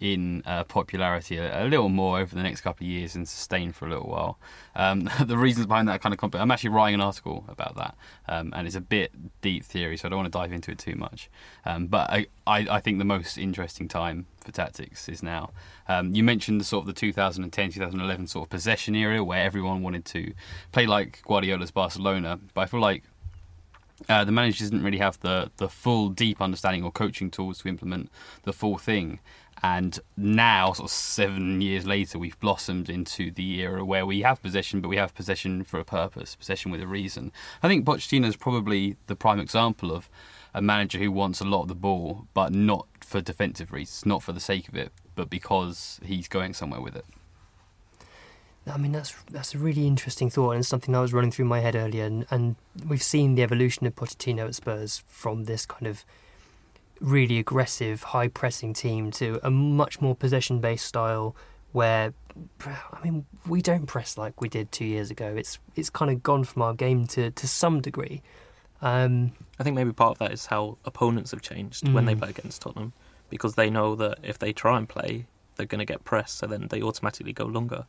in 0.00 0.42
uh, 0.46 0.62
popularity 0.64 1.38
a, 1.38 1.64
a 1.64 1.66
little 1.66 1.88
more 1.88 2.20
over 2.20 2.34
the 2.34 2.42
next 2.42 2.60
couple 2.60 2.84
of 2.84 2.88
years 2.88 3.16
and 3.16 3.28
sustain 3.28 3.72
for 3.72 3.86
a 3.86 3.90
little 3.90 4.08
while. 4.08 4.38
Um, 4.76 5.10
the 5.24 5.36
reasons 5.36 5.66
behind 5.66 5.88
that 5.88 6.00
kind 6.00 6.12
of 6.12 6.20
comp- 6.20 6.36
I'm 6.36 6.50
actually 6.50 6.70
writing 6.70 6.94
an 6.94 7.00
article 7.00 7.44
about 7.48 7.74
that, 7.76 7.96
um, 8.28 8.52
and 8.54 8.66
it's 8.66 8.76
a 8.76 8.80
bit 8.80 9.12
deep 9.40 9.64
theory, 9.64 9.96
so 9.96 10.06
I 10.06 10.10
don't 10.10 10.18
want 10.18 10.32
to 10.32 10.38
dive 10.38 10.52
into 10.52 10.70
it 10.70 10.78
too 10.78 10.94
much. 10.94 11.28
Um, 11.64 11.86
but 11.86 12.10
I, 12.10 12.26
I, 12.46 12.66
I 12.70 12.80
think 12.80 12.98
the 12.98 13.04
most 13.04 13.38
interesting 13.38 13.88
time 13.88 14.26
for 14.40 14.52
tactics 14.52 15.08
is 15.08 15.22
now. 15.22 15.50
Um, 15.88 16.14
you 16.14 16.22
mentioned 16.22 16.60
the 16.60 16.64
sort 16.64 16.82
of 16.82 16.86
the 16.86 16.92
2010, 16.92 17.72
2011 17.72 18.26
sort 18.28 18.46
of 18.46 18.50
possession 18.50 18.94
era 18.94 19.24
where 19.24 19.42
everyone 19.42 19.82
wanted 19.82 20.04
to 20.06 20.32
play 20.70 20.86
like 20.86 21.22
Guardiola's 21.26 21.70
Barcelona, 21.70 22.38
but 22.54 22.60
I 22.62 22.66
feel 22.66 22.80
like 22.80 23.02
uh, 24.08 24.24
the 24.24 24.32
manager 24.32 24.64
doesn't 24.64 24.82
really 24.82 24.98
have 24.98 25.18
the, 25.20 25.50
the 25.56 25.68
full 25.68 26.08
deep 26.08 26.40
understanding 26.40 26.84
or 26.84 26.90
coaching 26.90 27.30
tools 27.30 27.58
to 27.58 27.68
implement 27.68 28.10
the 28.44 28.52
full 28.52 28.78
thing. 28.78 29.20
And 29.60 29.98
now, 30.16 30.72
sort 30.72 30.88
of 30.88 30.92
seven 30.92 31.60
years 31.60 31.84
later, 31.84 32.18
we've 32.18 32.38
blossomed 32.38 32.88
into 32.88 33.32
the 33.32 33.60
era 33.60 33.84
where 33.84 34.06
we 34.06 34.22
have 34.22 34.40
possession, 34.40 34.80
but 34.80 34.88
we 34.88 34.96
have 34.96 35.14
possession 35.14 35.64
for 35.64 35.80
a 35.80 35.84
purpose, 35.84 36.36
possession 36.36 36.70
with 36.70 36.80
a 36.80 36.86
reason. 36.86 37.32
I 37.62 37.68
think 37.68 37.84
Pochettino 37.84 38.26
is 38.26 38.36
probably 38.36 38.96
the 39.08 39.16
prime 39.16 39.40
example 39.40 39.90
of 39.90 40.08
a 40.54 40.62
manager 40.62 40.98
who 40.98 41.10
wants 41.10 41.40
a 41.40 41.44
lot 41.44 41.62
of 41.62 41.68
the 41.68 41.74
ball, 41.74 42.28
but 42.34 42.52
not 42.52 42.86
for 43.00 43.20
defensive 43.20 43.72
reasons, 43.72 44.06
not 44.06 44.22
for 44.22 44.32
the 44.32 44.40
sake 44.40 44.68
of 44.68 44.76
it, 44.76 44.92
but 45.16 45.28
because 45.28 45.98
he's 46.04 46.28
going 46.28 46.54
somewhere 46.54 46.80
with 46.80 46.94
it. 46.94 47.04
I 48.74 48.76
mean, 48.78 48.92
that's 48.92 49.14
that's 49.30 49.54
a 49.54 49.58
really 49.58 49.86
interesting 49.86 50.30
thought, 50.30 50.52
and 50.52 50.64
something 50.66 50.92
that 50.92 51.00
was 51.00 51.12
running 51.12 51.30
through 51.30 51.46
my 51.46 51.60
head 51.60 51.74
earlier. 51.74 52.04
And, 52.04 52.26
and 52.30 52.56
we've 52.86 53.02
seen 53.02 53.34
the 53.34 53.42
evolution 53.42 53.86
of 53.86 53.94
Pochettino 53.94 54.46
at 54.48 54.54
Spurs 54.54 55.02
from 55.08 55.44
this 55.44 55.66
kind 55.66 55.86
of 55.86 56.04
really 57.00 57.38
aggressive, 57.38 58.02
high 58.02 58.28
pressing 58.28 58.72
team 58.74 59.10
to 59.12 59.38
a 59.42 59.50
much 59.50 60.00
more 60.00 60.14
possession 60.14 60.60
based 60.60 60.84
style 60.86 61.34
where 61.72 62.14
I 62.64 63.04
mean 63.04 63.26
we 63.46 63.60
don't 63.62 63.86
press 63.86 64.16
like 64.16 64.40
we 64.40 64.48
did 64.48 64.72
two 64.72 64.84
years 64.84 65.10
ago. 65.10 65.34
It's 65.36 65.58
it's 65.76 65.90
kind 65.90 66.10
of 66.10 66.22
gone 66.22 66.44
from 66.44 66.62
our 66.62 66.74
game 66.74 67.06
to 67.08 67.30
to 67.30 67.48
some 67.48 67.80
degree. 67.80 68.22
Um, 68.80 69.32
I 69.58 69.64
think 69.64 69.74
maybe 69.74 69.92
part 69.92 70.12
of 70.12 70.18
that 70.18 70.32
is 70.32 70.46
how 70.46 70.78
opponents 70.84 71.32
have 71.32 71.42
changed 71.42 71.88
when 71.88 72.04
they 72.04 72.14
Mm. 72.14 72.20
play 72.20 72.28
against 72.30 72.62
Tottenham 72.62 72.92
because 73.28 73.54
they 73.56 73.70
know 73.70 73.96
that 73.96 74.18
if 74.22 74.38
they 74.38 74.52
try 74.52 74.78
and 74.78 74.88
play, 74.88 75.26
they're 75.56 75.66
going 75.66 75.80
to 75.80 75.84
get 75.84 76.04
pressed, 76.04 76.38
so 76.38 76.46
then 76.46 76.68
they 76.70 76.80
automatically 76.80 77.32
go 77.32 77.44
longer. 77.44 77.86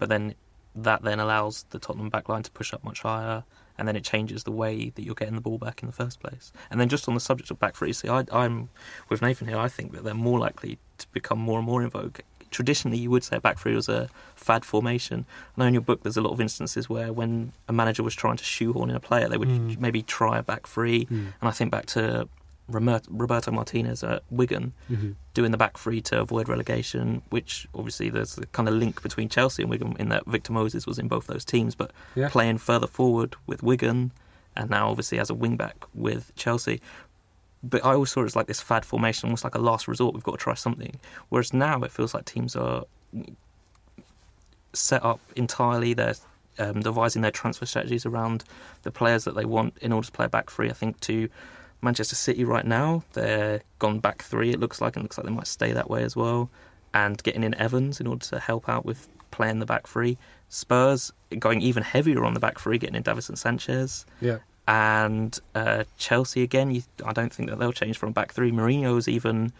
But 0.00 0.08
then 0.08 0.34
that 0.74 1.02
then 1.02 1.20
allows 1.20 1.64
the 1.70 1.78
Tottenham 1.78 2.10
backline 2.10 2.42
to 2.42 2.50
push 2.50 2.72
up 2.74 2.82
much 2.82 3.02
higher, 3.02 3.44
and 3.78 3.86
then 3.86 3.94
it 3.96 4.04
changes 4.04 4.42
the 4.44 4.50
way 4.50 4.90
that 4.94 5.02
you're 5.02 5.14
getting 5.14 5.36
the 5.36 5.40
ball 5.40 5.58
back 5.58 5.82
in 5.82 5.86
the 5.86 5.92
first 5.92 6.18
place. 6.20 6.52
And 6.70 6.80
then 6.80 6.88
just 6.88 7.06
on 7.08 7.14
the 7.14 7.20
subject 7.20 7.50
of 7.52 7.58
back 7.60 7.76
three, 7.76 7.92
see, 7.92 8.08
I, 8.08 8.24
I'm 8.32 8.68
with 9.08 9.22
Nathan 9.22 9.46
here. 9.48 9.58
I 9.58 9.68
think 9.68 9.92
that 9.92 10.02
they're 10.04 10.14
more 10.14 10.38
likely 10.40 10.78
to 10.98 11.06
become 11.12 11.38
more 11.38 11.58
and 11.58 11.66
more 11.66 11.82
in 11.82 11.90
vogue. 11.90 12.18
Traditionally, 12.50 12.98
you 12.98 13.10
would 13.10 13.22
say 13.24 13.36
a 13.36 13.40
back 13.40 13.58
three 13.60 13.74
was 13.76 13.88
a 13.88 14.08
fad 14.34 14.64
formation. 14.64 15.24
I 15.56 15.60
know 15.60 15.66
in 15.68 15.74
your 15.74 15.82
book 15.82 16.02
there's 16.02 16.16
a 16.16 16.20
lot 16.20 16.32
of 16.32 16.40
instances 16.40 16.88
where 16.90 17.12
when 17.12 17.52
a 17.68 17.72
manager 17.72 18.02
was 18.02 18.14
trying 18.14 18.36
to 18.38 18.44
shoehorn 18.44 18.90
in 18.90 18.96
a 18.96 19.00
player, 19.00 19.28
they 19.28 19.36
would 19.36 19.48
Mm. 19.48 19.78
maybe 19.78 20.02
try 20.02 20.38
a 20.38 20.42
back 20.42 20.66
three. 20.66 21.04
Mm. 21.06 21.10
And 21.40 21.48
I 21.48 21.52
think 21.52 21.70
back 21.70 21.86
to 21.86 22.28
Roberto 22.72 23.50
Martinez 23.50 24.02
at 24.04 24.22
Wigan 24.30 24.72
Mhm. 24.90 25.14
doing 25.34 25.50
the 25.50 25.56
back 25.58 25.76
three 25.78 26.00
to 26.02 26.20
avoid 26.20 26.48
relegation, 26.48 27.22
which 27.30 27.68
obviously 27.74 28.10
there's 28.10 28.38
a 28.38 28.46
kind 28.46 28.68
of 28.68 28.74
link 28.74 29.02
between 29.02 29.28
Chelsea 29.28 29.62
and 29.62 29.70
Wigan 29.70 29.96
in 29.98 30.08
that 30.10 30.26
Victor 30.26 30.52
Moses 30.52 30.86
was 30.86 30.98
in 30.98 31.08
both 31.08 31.26
those 31.26 31.44
teams, 31.44 31.74
but 31.74 31.90
Yeah. 32.14 32.28
playing 32.28 32.58
further 32.58 32.86
forward 32.86 33.36
with 33.46 33.62
Wigan 33.62 34.12
and 34.56 34.70
now 34.70 34.88
obviously 34.90 35.18
as 35.18 35.30
a 35.30 35.34
wing 35.34 35.56
back 35.56 35.84
with 35.94 36.32
Chelsea. 36.36 36.80
But 37.62 37.84
I 37.84 37.92
always 37.92 38.10
saw 38.10 38.22
it 38.22 38.26
as 38.26 38.36
like 38.36 38.46
this 38.46 38.60
fad 38.60 38.84
formation, 38.86 39.28
almost 39.28 39.44
like 39.44 39.54
a 39.54 39.58
last 39.58 39.86
resort. 39.86 40.14
We've 40.14 40.22
got 40.24 40.32
to 40.32 40.38
try 40.38 40.54
something. 40.54 40.98
Whereas 41.28 41.52
now 41.52 41.80
it 41.82 41.92
feels 41.92 42.14
like 42.14 42.24
teams 42.24 42.56
are 42.56 42.84
set 44.72 45.04
up 45.04 45.20
entirely. 45.36 45.94
They're 45.94 46.14
um, 46.58 46.80
devising 46.80 47.22
their 47.22 47.30
transfer 47.30 47.64
strategies 47.66 48.04
around 48.04 48.44
the 48.82 48.90
players 48.90 49.24
that 49.24 49.34
they 49.34 49.44
want 49.44 49.76
in 49.80 49.92
order 49.92 50.06
to 50.06 50.12
play 50.12 50.26
a 50.26 50.28
back 50.28 50.50
three. 50.50 50.68
I 50.68 50.74
think 50.74 51.00
to 51.00 51.28
Manchester 51.82 52.14
City 52.16 52.44
right 52.44 52.66
now, 52.66 53.02
they're 53.12 53.60
gone 53.78 53.98
back 54.00 54.22
three. 54.22 54.50
It 54.50 54.60
looks 54.60 54.80
like, 54.80 54.96
and 54.96 55.02
looks 55.04 55.16
like 55.18 55.26
they 55.26 55.32
might 55.32 55.46
stay 55.46 55.72
that 55.72 55.88
way 55.88 56.02
as 56.02 56.14
well. 56.16 56.50
And 56.92 57.22
getting 57.22 57.42
in 57.44 57.54
Evans 57.54 58.00
in 58.00 58.06
order 58.06 58.24
to 58.26 58.38
help 58.38 58.68
out 58.68 58.84
with 58.84 59.08
playing 59.30 59.60
the 59.60 59.66
back 59.66 59.86
three. 59.86 60.18
Spurs 60.48 61.12
going 61.38 61.60
even 61.62 61.82
heavier 61.82 62.24
on 62.24 62.34
the 62.34 62.40
back 62.40 62.58
three, 62.58 62.78
getting 62.78 62.96
in 62.96 63.02
Davinson 63.04 63.38
Sanchez 63.38 64.04
Yeah. 64.20 64.38
and 64.66 65.38
uh, 65.54 65.84
Chelsea 65.98 66.42
again. 66.42 66.70
You, 66.72 66.82
I 67.04 67.12
don't 67.12 67.32
think 67.32 67.48
that 67.48 67.58
they'll 67.58 67.72
change 67.72 67.96
from 67.98 68.12
back 68.12 68.32
three. 68.32 68.50
Mourinho's 68.50 69.06
even, 69.08 69.52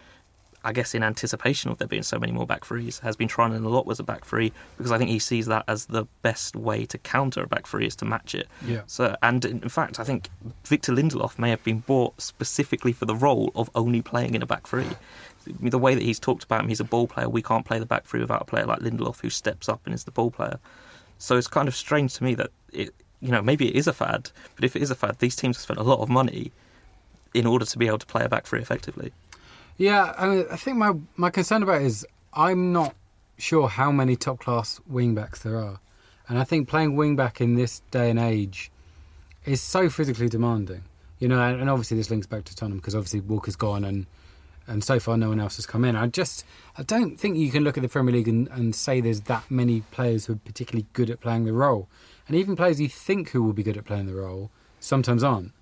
I 0.62 0.72
guess, 0.72 0.94
in 0.94 1.02
anticipation 1.02 1.70
of 1.70 1.78
there 1.78 1.88
being 1.88 2.02
so 2.02 2.18
many 2.18 2.32
more 2.32 2.46
back 2.46 2.64
threes, 2.64 2.98
has 2.98 3.16
been 3.16 3.28
trying 3.28 3.54
a 3.54 3.58
lot 3.58 3.86
with 3.86 3.98
a 3.98 4.02
back 4.02 4.24
three 4.24 4.52
because 4.76 4.92
I 4.92 4.98
think 4.98 5.08
he 5.08 5.18
sees 5.18 5.46
that 5.46 5.64
as 5.66 5.86
the 5.86 6.04
best 6.22 6.54
way 6.54 6.84
to 6.86 6.98
counter 6.98 7.42
a 7.42 7.46
back 7.46 7.66
three 7.66 7.86
is 7.86 7.96
to 7.96 8.04
match 8.04 8.34
it. 8.34 8.46
Yeah. 8.66 8.82
So, 8.86 9.16
and 9.22 9.44
in 9.44 9.68
fact, 9.68 9.98
I 9.98 10.04
think 10.04 10.28
Victor 10.64 10.92
Lindelof 10.92 11.38
may 11.38 11.50
have 11.50 11.64
been 11.64 11.80
bought 11.80 12.20
specifically 12.20 12.92
for 12.92 13.06
the 13.06 13.14
role 13.14 13.52
of 13.54 13.70
only 13.74 14.02
playing 14.02 14.34
in 14.34 14.42
a 14.42 14.46
back 14.46 14.66
three. 14.66 14.86
The 15.46 15.78
way 15.78 15.94
that 15.94 16.02
he's 16.02 16.20
talked 16.20 16.44
about 16.44 16.61
him, 16.61 16.68
he's 16.68 16.80
a 16.80 16.84
ball 16.84 17.06
player. 17.06 17.28
We 17.28 17.42
can't 17.42 17.64
play 17.64 17.78
the 17.78 17.86
back 17.86 18.04
three 18.04 18.20
without 18.20 18.42
a 18.42 18.44
player 18.44 18.66
like 18.66 18.80
Lindelof 18.80 19.22
who 19.22 19.30
steps 19.30 19.68
up 19.68 19.80
and 19.86 19.94
is 19.94 20.04
the 20.04 20.11
ball 20.11 20.30
player. 20.30 20.58
So 21.18 21.36
it's 21.36 21.48
kind 21.48 21.68
of 21.68 21.74
strange 21.74 22.14
to 22.14 22.24
me 22.24 22.34
that 22.34 22.50
it, 22.72 22.94
you 23.20 23.30
know, 23.30 23.40
maybe 23.40 23.68
it 23.68 23.76
is 23.76 23.86
a 23.86 23.94
fad, 23.94 24.30
but 24.56 24.64
if 24.64 24.76
it 24.76 24.82
is 24.82 24.90
a 24.90 24.94
fad, 24.94 25.18
these 25.20 25.36
teams 25.36 25.56
have 25.56 25.62
spent 25.62 25.80
a 25.80 25.82
lot 25.82 26.00
of 26.00 26.11
money 26.11 26.52
in 27.32 27.46
order 27.46 27.64
to 27.64 27.78
be 27.78 27.86
able 27.86 27.98
to 27.98 28.06
play 28.06 28.24
a 28.24 28.28
back 28.28 28.46
three 28.46 28.61
effectively. 28.61 29.12
Yeah, 29.81 30.12
I, 30.18 30.28
mean, 30.28 30.45
I 30.51 30.57
think 30.57 30.76
my 30.76 30.93
my 31.16 31.31
concern 31.31 31.62
about 31.62 31.81
is 31.81 32.07
I'm 32.35 32.70
not 32.70 32.95
sure 33.39 33.66
how 33.66 33.91
many 33.91 34.14
top 34.14 34.41
class 34.41 34.78
wing 34.87 35.14
backs 35.14 35.43
there 35.43 35.57
are, 35.57 35.81
and 36.28 36.39
I 36.39 36.45
think 36.45 36.68
playing 36.68 36.97
wing 36.97 37.16
back 37.16 37.41
in 37.41 37.55
this 37.55 37.81
day 37.91 38.11
and 38.11 38.18
age 38.18 38.70
is 39.47 39.62
so 39.62 39.89
physically 39.89 40.28
demanding. 40.28 40.83
You 41.18 41.28
know, 41.28 41.41
and, 41.41 41.62
and 41.62 41.70
obviously 41.70 41.97
this 41.97 42.11
links 42.11 42.26
back 42.26 42.45
to 42.45 42.55
Tottenham 42.55 42.76
because 42.76 42.95
obviously 42.95 43.20
Walker's 43.20 43.57
gone 43.57 43.85
and 43.85 44.05
and 44.66 44.85
so 44.85 45.01
far 45.01 45.16
no 45.16 45.31
one 45.31 45.41
else 45.41 45.57
has 45.57 45.64
come 45.64 45.87
in. 45.87 45.97
I 45.97 46.09
just 46.09 46.45
I 46.76 46.83
don't 46.83 47.18
think 47.18 47.39
you 47.39 47.51
can 47.51 47.64
look 47.64 47.78
at 47.78 47.83
the 47.83 47.89
Premier 47.89 48.12
League 48.12 48.28
and, 48.28 48.49
and 48.49 48.74
say 48.74 49.01
there's 49.01 49.22
that 49.22 49.51
many 49.51 49.81
players 49.93 50.26
who 50.26 50.35
are 50.35 50.41
particularly 50.45 50.89
good 50.93 51.09
at 51.09 51.22
playing 51.22 51.47
the 51.47 51.55
role, 51.55 51.89
and 52.28 52.37
even 52.37 52.55
players 52.55 52.83
you 52.83 52.89
think 52.91 53.31
who 53.31 53.43
will 53.43 53.55
be 53.55 53.62
good 53.62 53.78
at 53.78 53.87
playing 53.87 54.05
the 54.05 54.14
role 54.14 54.51
sometimes 54.78 55.24
aren't. 55.24 55.53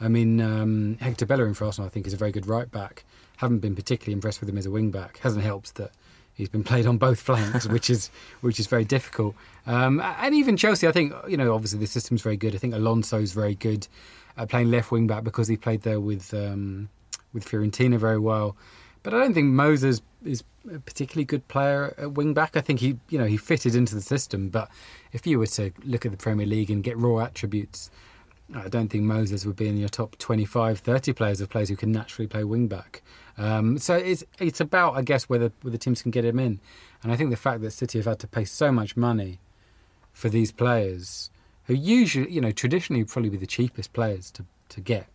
I 0.00 0.08
mean, 0.08 0.40
um, 0.40 0.98
Hector 1.00 1.24
Bellerin 1.26 1.54
for 1.54 1.66
Arsenal, 1.66 1.86
I 1.86 1.90
think, 1.90 2.08
is 2.08 2.14
a 2.14 2.16
very 2.16 2.32
good 2.32 2.48
right 2.48 2.68
back. 2.68 3.04
Haven't 3.40 3.60
been 3.60 3.74
particularly 3.74 4.12
impressed 4.12 4.40
with 4.40 4.50
him 4.50 4.58
as 4.58 4.66
a 4.66 4.70
wing 4.70 4.90
back. 4.90 5.18
Hasn't 5.18 5.42
helped 5.42 5.76
that 5.76 5.92
he's 6.34 6.50
been 6.50 6.62
played 6.62 6.86
on 6.86 6.98
both 6.98 7.18
flanks, 7.28 7.66
which 7.66 7.88
is 7.88 8.10
which 8.42 8.60
is 8.60 8.66
very 8.66 8.84
difficult. 8.84 9.34
Um, 9.66 9.98
and 10.00 10.34
even 10.34 10.58
Chelsea, 10.58 10.86
I 10.86 10.92
think, 10.92 11.14
you 11.26 11.38
know, 11.38 11.54
obviously 11.54 11.78
the 11.78 11.86
system's 11.86 12.20
very 12.20 12.36
good. 12.36 12.54
I 12.54 12.58
think 12.58 12.74
Alonso's 12.74 13.32
very 13.32 13.54
good 13.54 13.88
at 14.36 14.50
playing 14.50 14.70
left 14.70 14.90
wing 14.90 15.06
back 15.06 15.24
because 15.24 15.48
he 15.48 15.56
played 15.56 15.82
there 15.82 16.00
with 16.00 16.34
um, 16.34 16.90
with 17.32 17.48
Fiorentina 17.48 17.98
very 17.98 18.18
well. 18.18 18.56
But 19.02 19.14
I 19.14 19.20
don't 19.20 19.32
think 19.32 19.46
Moses 19.46 20.02
is 20.22 20.44
a 20.70 20.78
particularly 20.78 21.24
good 21.24 21.48
player 21.48 21.94
at 21.96 22.12
wing 22.12 22.34
back. 22.34 22.58
I 22.58 22.60
think 22.60 22.80
he, 22.80 22.98
you 23.08 23.18
know, 23.18 23.24
he 23.24 23.38
fitted 23.38 23.74
into 23.74 23.94
the 23.94 24.02
system. 24.02 24.50
But 24.50 24.70
if 25.12 25.26
you 25.26 25.38
were 25.38 25.46
to 25.46 25.72
look 25.84 26.04
at 26.04 26.12
the 26.12 26.18
Premier 26.18 26.46
League 26.46 26.70
and 26.70 26.82
get 26.82 26.98
raw 26.98 27.24
attributes, 27.24 27.90
I 28.54 28.68
don't 28.68 28.88
think 28.88 29.04
Moses 29.04 29.46
would 29.46 29.56
be 29.56 29.68
in 29.68 29.76
your 29.76 29.88
top 29.88 30.18
25, 30.18 30.80
30 30.80 31.12
players 31.14 31.40
of 31.40 31.48
players 31.48 31.68
who 31.68 31.76
can 31.76 31.92
naturally 31.92 32.26
play 32.26 32.44
wing 32.44 32.68
back. 32.68 33.02
Um, 33.40 33.78
so 33.78 33.96
it's 33.96 34.22
it's 34.38 34.60
about, 34.60 34.96
I 34.96 35.02
guess, 35.02 35.28
whether 35.28 35.50
whether 35.62 35.78
teams 35.78 36.02
can 36.02 36.10
get 36.10 36.24
him 36.24 36.38
in. 36.38 36.60
And 37.02 37.10
I 37.10 37.16
think 37.16 37.30
the 37.30 37.36
fact 37.36 37.62
that 37.62 37.70
City 37.70 37.98
have 37.98 38.06
had 38.06 38.18
to 38.18 38.26
pay 38.26 38.44
so 38.44 38.70
much 38.70 38.96
money 38.96 39.40
for 40.12 40.28
these 40.28 40.52
players, 40.52 41.30
who 41.64 41.74
usually, 41.74 42.30
you 42.30 42.40
know, 42.40 42.50
traditionally 42.50 43.02
would 43.02 43.10
probably 43.10 43.30
be 43.30 43.38
the 43.38 43.46
cheapest 43.46 43.94
players 43.94 44.30
to, 44.32 44.44
to 44.68 44.80
get, 44.82 45.06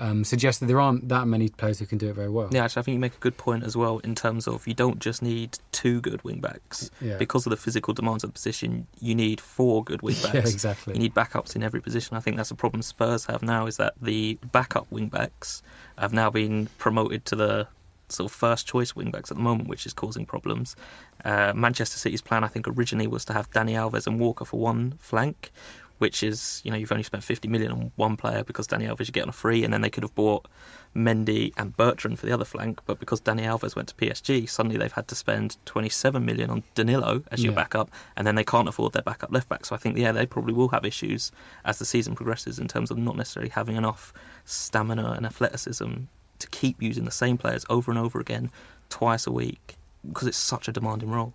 um, 0.00 0.24
suggests 0.24 0.60
that 0.60 0.66
there 0.66 0.80
aren't 0.80 1.08
that 1.10 1.26
many 1.26 1.50
players 1.50 1.78
who 1.78 1.86
can 1.86 1.98
do 1.98 2.08
it 2.08 2.14
very 2.14 2.30
well. 2.30 2.48
Yeah, 2.50 2.64
actually, 2.64 2.80
I 2.80 2.84
think 2.84 2.94
you 2.94 3.00
make 3.00 3.14
a 3.14 3.20
good 3.20 3.36
point 3.36 3.64
as 3.64 3.76
well 3.76 3.98
in 3.98 4.14
terms 4.14 4.48
of 4.48 4.66
you 4.66 4.72
don't 4.72 4.98
just 4.98 5.22
need 5.22 5.58
two 5.72 6.00
good 6.00 6.24
wing 6.24 6.40
backs. 6.40 6.90
Yeah. 7.00 7.18
Because 7.18 7.46
of 7.46 7.50
the 7.50 7.56
physical 7.56 7.92
demands 7.92 8.24
of 8.24 8.30
the 8.30 8.32
position, 8.32 8.86
you 8.98 9.14
need 9.14 9.40
four 9.40 9.84
good 9.84 10.00
wing 10.00 10.16
backs. 10.22 10.34
Yeah, 10.34 10.40
exactly. 10.40 10.94
You 10.94 11.00
need 11.00 11.14
backups 11.14 11.54
in 11.54 11.62
every 11.62 11.80
position. 11.80 12.16
I 12.16 12.20
think 12.20 12.38
that's 12.38 12.50
a 12.50 12.54
problem 12.54 12.82
Spurs 12.82 13.26
have 13.26 13.42
now 13.42 13.66
is 13.66 13.76
that 13.76 13.94
the 14.00 14.38
backup 14.50 14.90
wing 14.90 15.08
backs 15.08 15.62
have 15.98 16.14
now 16.14 16.30
been 16.30 16.68
promoted 16.78 17.26
to 17.26 17.36
the 17.36 17.68
sort 18.08 18.30
of 18.30 18.36
first 18.36 18.66
choice 18.66 18.96
wing 18.96 19.10
backs 19.10 19.30
at 19.30 19.36
the 19.36 19.42
moment, 19.42 19.68
which 19.68 19.84
is 19.84 19.92
causing 19.92 20.24
problems. 20.24 20.76
Uh, 21.24 21.52
Manchester 21.54 21.98
City's 21.98 22.22
plan, 22.22 22.42
I 22.42 22.48
think, 22.48 22.66
originally 22.66 23.06
was 23.06 23.24
to 23.26 23.34
have 23.34 23.50
Dani 23.50 23.72
Alves 23.72 24.06
and 24.06 24.18
Walker 24.18 24.44
for 24.44 24.58
one 24.58 24.94
flank, 24.98 25.52
which 26.00 26.22
is, 26.22 26.62
you 26.64 26.70
know, 26.70 26.78
you've 26.78 26.90
only 26.90 27.04
spent 27.04 27.22
50 27.22 27.46
million 27.46 27.70
on 27.70 27.92
one 27.96 28.16
player 28.16 28.42
because 28.42 28.66
Dani 28.66 28.88
Alves 28.88 29.06
you 29.06 29.12
get 29.12 29.24
on 29.24 29.28
a 29.28 29.32
free, 29.32 29.64
and 29.64 29.72
then 29.72 29.82
they 29.82 29.90
could 29.90 30.02
have 30.02 30.14
bought 30.14 30.48
Mendy 30.96 31.52
and 31.58 31.76
Bertrand 31.76 32.18
for 32.18 32.24
the 32.24 32.32
other 32.32 32.46
flank, 32.46 32.80
but 32.86 32.98
because 32.98 33.20
Dani 33.20 33.42
Alves 33.42 33.76
went 33.76 33.88
to 33.88 33.94
PSG, 33.94 34.48
suddenly 34.48 34.78
they've 34.78 34.90
had 34.90 35.08
to 35.08 35.14
spend 35.14 35.58
27 35.66 36.24
million 36.24 36.48
on 36.48 36.62
Danilo 36.74 37.22
as 37.30 37.44
your 37.44 37.52
backup, 37.52 37.90
and 38.16 38.26
then 38.26 38.34
they 38.34 38.44
can't 38.44 38.66
afford 38.66 38.94
their 38.94 39.02
backup 39.02 39.30
left 39.30 39.50
back. 39.50 39.66
So 39.66 39.74
I 39.74 39.78
think, 39.78 39.98
yeah, 39.98 40.10
they 40.10 40.24
probably 40.24 40.54
will 40.54 40.68
have 40.68 40.86
issues 40.86 41.32
as 41.66 41.78
the 41.78 41.84
season 41.84 42.14
progresses 42.14 42.58
in 42.58 42.66
terms 42.66 42.90
of 42.90 42.96
not 42.96 43.16
necessarily 43.16 43.50
having 43.50 43.76
enough 43.76 44.14
stamina 44.46 45.12
and 45.18 45.26
athleticism 45.26 45.92
to 46.38 46.48
keep 46.48 46.82
using 46.82 47.04
the 47.04 47.10
same 47.10 47.36
players 47.36 47.66
over 47.68 47.90
and 47.90 48.00
over 48.00 48.18
again, 48.18 48.50
twice 48.88 49.26
a 49.26 49.32
week, 49.32 49.76
because 50.08 50.26
it's 50.26 50.38
such 50.38 50.66
a 50.66 50.72
demanding 50.72 51.10
role. 51.10 51.34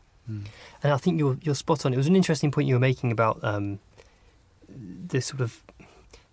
And 0.81 0.91
I 0.91 0.97
think 0.97 1.19
you're 1.19 1.37
you're 1.43 1.53
spot 1.53 1.85
on. 1.85 1.93
It 1.93 1.97
was 1.97 2.07
an 2.07 2.15
interesting 2.15 2.49
point 2.49 2.67
you 2.67 2.73
were 2.73 2.79
making 2.79 3.11
about 3.11 3.43
um, 3.43 3.77
the 4.67 5.21
sort 5.21 5.41
of 5.41 5.61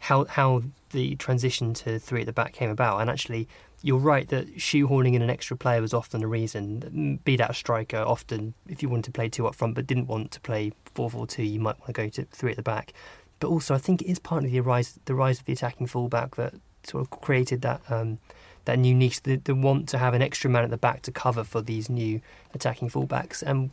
how 0.01 0.25
how 0.25 0.63
the 0.91 1.15
transition 1.17 1.75
to 1.75 1.99
three 1.99 2.21
at 2.21 2.27
the 2.27 2.33
back 2.33 2.53
came 2.53 2.71
about. 2.71 3.01
And 3.01 3.09
actually, 3.09 3.49
you're 3.83 3.99
right 3.99 4.29
that 4.29 4.57
shoehorning 4.57 5.15
in 5.15 5.23
an 5.23 5.31
extra 5.31 5.57
player 5.57 5.81
was 5.81 5.95
often 5.95 6.23
a 6.23 6.27
reason. 6.27 7.21
Be 7.25 7.37
that 7.37 7.51
a 7.51 7.55
striker, 7.55 7.99
often 7.99 8.55
if 8.69 8.83
you 8.83 8.89
wanted 8.89 9.05
to 9.05 9.13
play 9.13 9.29
two 9.29 9.47
up 9.47 9.55
front 9.55 9.75
but 9.75 9.87
didn't 9.87 10.07
want 10.07 10.31
to 10.33 10.41
play 10.41 10.73
four 10.95 11.11
four 11.11 11.27
two, 11.27 11.45
you 11.45 11.61
might 11.61 11.79
want 11.81 11.87
to 11.87 11.93
go 11.93 12.09
to 12.09 12.25
three 12.25 12.51
at 12.51 12.57
the 12.57 12.63
back. 12.63 12.93
But 13.41 13.49
also, 13.49 13.75
I 13.75 13.79
think 13.79 14.03
it 14.03 14.09
is 14.09 14.19
partly 14.19 14.51
the 14.51 14.61
rise 14.61 14.99
the 15.05 15.15
rise 15.15 15.41
of 15.41 15.47
the 15.47 15.53
attacking 15.53 15.87
fullback 15.87 16.37
that 16.37 16.55
sort 16.85 17.03
of 17.03 17.11
created 17.21 17.63
that. 17.63 17.81
Um, 17.89 18.19
that 18.65 18.79
new 18.79 18.95
niche, 18.95 19.23
the, 19.23 19.35
the 19.37 19.57
want 19.57 19.89
to 19.89 19.99
have 19.99 20.15
an 20.15 20.23
extra 20.23 20.49
man 20.49 20.63
at 20.63 20.71
the 20.71 20.77
back 20.77 21.03
to 21.03 21.11
cover 21.11 21.43
for 21.43 21.61
these 21.61 21.91
new 21.91 22.21
attacking 22.55 22.89
fullbacks. 22.89 23.43
And 23.43 23.71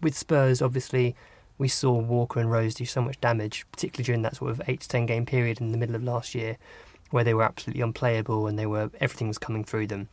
with 0.00 0.16
Spurs, 0.16 0.62
obviously, 0.62 1.16
we 1.62 1.68
saw 1.68 1.92
Walker 1.92 2.40
and 2.40 2.50
Rose 2.50 2.74
do 2.74 2.84
so 2.84 3.00
much 3.00 3.20
damage, 3.20 3.64
particularly 3.70 4.04
during 4.04 4.22
that 4.22 4.34
sort 4.36 4.50
of 4.50 4.60
eight 4.66 4.80
to 4.80 4.88
ten 4.88 5.06
game 5.06 5.24
period 5.24 5.60
in 5.60 5.70
the 5.70 5.78
middle 5.78 5.94
of 5.94 6.02
last 6.02 6.34
year, 6.34 6.58
where 7.10 7.22
they 7.22 7.34
were 7.34 7.44
absolutely 7.44 7.82
unplayable 7.82 8.48
and 8.48 8.58
they 8.58 8.66
were 8.66 8.90
everything 9.00 9.28
was 9.28 9.38
coming 9.38 9.62
through 9.62 9.86
them. 9.86 10.08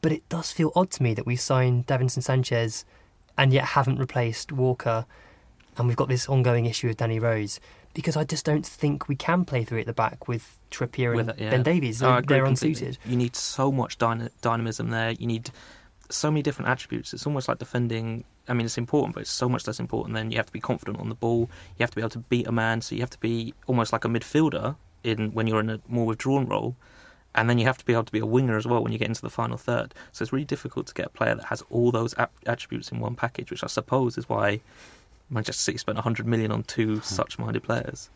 But 0.00 0.12
it 0.12 0.26
does 0.30 0.50
feel 0.50 0.72
odd 0.74 0.90
to 0.92 1.02
me 1.02 1.12
that 1.14 1.26
we 1.26 1.36
signed 1.36 1.86
Davinson 1.86 2.22
Sanchez 2.22 2.84
and 3.36 3.52
yet 3.52 3.64
haven't 3.76 3.98
replaced 3.98 4.50
Walker, 4.50 5.04
and 5.76 5.88
we've 5.88 5.96
got 5.96 6.08
this 6.08 6.26
ongoing 6.28 6.64
issue 6.66 6.88
with 6.88 6.96
Danny 6.96 7.18
Rose. 7.18 7.60
because 7.94 8.16
I 8.16 8.24
just 8.24 8.44
don't 8.44 8.66
think 8.66 9.08
we 9.08 9.16
can 9.16 9.44
play 9.44 9.62
three 9.64 9.80
at 9.80 9.86
the 9.86 9.92
back 9.92 10.26
with 10.26 10.58
Trippier 10.70 11.08
and 11.08 11.16
With 11.16 11.28
it, 11.30 11.38
yeah. 11.38 11.50
Ben 11.50 11.62
Davies. 11.62 12.02
Oh, 12.02 12.06
They're, 12.06 12.18
agree 12.18 12.36
they're 12.36 12.46
unsuited. 12.46 12.98
You 13.04 13.16
need 13.16 13.36
so 13.36 13.70
much 13.70 13.98
dyna- 13.98 14.30
dynamism 14.42 14.90
there. 14.90 15.10
You 15.12 15.26
need 15.26 15.50
so 16.10 16.30
many 16.30 16.42
different 16.42 16.70
attributes. 16.70 17.12
It's 17.14 17.26
almost 17.26 17.46
like 17.46 17.58
defending. 17.58 18.24
I 18.48 18.52
mean, 18.52 18.66
it's 18.66 18.78
important, 18.78 19.14
but 19.14 19.22
it's 19.22 19.30
so 19.30 19.48
much 19.48 19.66
less 19.66 19.80
important. 19.80 20.14
Then 20.14 20.30
you 20.30 20.36
have 20.36 20.46
to 20.46 20.52
be 20.52 20.60
confident 20.60 20.98
on 20.98 21.08
the 21.08 21.14
ball. 21.14 21.48
You 21.78 21.82
have 21.82 21.90
to 21.90 21.96
be 21.96 22.02
able 22.02 22.10
to 22.10 22.18
beat 22.18 22.46
a 22.46 22.52
man. 22.52 22.82
So 22.82 22.94
you 22.94 23.00
have 23.00 23.10
to 23.10 23.20
be 23.20 23.54
almost 23.66 23.92
like 23.92 24.04
a 24.04 24.08
midfielder 24.08 24.76
in 25.02 25.32
when 25.32 25.46
you're 25.46 25.60
in 25.60 25.70
a 25.70 25.80
more 25.88 26.06
withdrawn 26.06 26.46
role. 26.46 26.76
And 27.34 27.50
then 27.50 27.58
you 27.58 27.64
have 27.64 27.78
to 27.78 27.84
be 27.84 27.92
able 27.92 28.04
to 28.04 28.12
be 28.12 28.20
a 28.20 28.26
winger 28.26 28.56
as 28.56 28.66
well 28.66 28.82
when 28.82 28.92
you 28.92 28.98
get 28.98 29.08
into 29.08 29.22
the 29.22 29.30
final 29.30 29.56
third. 29.56 29.92
So 30.12 30.22
it's 30.22 30.32
really 30.32 30.44
difficult 30.44 30.86
to 30.88 30.94
get 30.94 31.06
a 31.06 31.10
player 31.10 31.34
that 31.34 31.46
has 31.46 31.64
all 31.68 31.90
those 31.90 32.14
attributes 32.46 32.92
in 32.92 33.00
one 33.00 33.16
package, 33.16 33.50
which 33.50 33.64
I 33.64 33.66
suppose 33.66 34.16
is 34.16 34.28
why 34.28 34.60
Manchester 35.30 35.62
City 35.62 35.78
spent 35.78 35.96
100 35.96 36.26
million 36.26 36.52
on 36.52 36.62
two 36.62 36.96
hmm. 36.96 37.02
such 37.02 37.38
minded 37.38 37.62
players. 37.62 38.10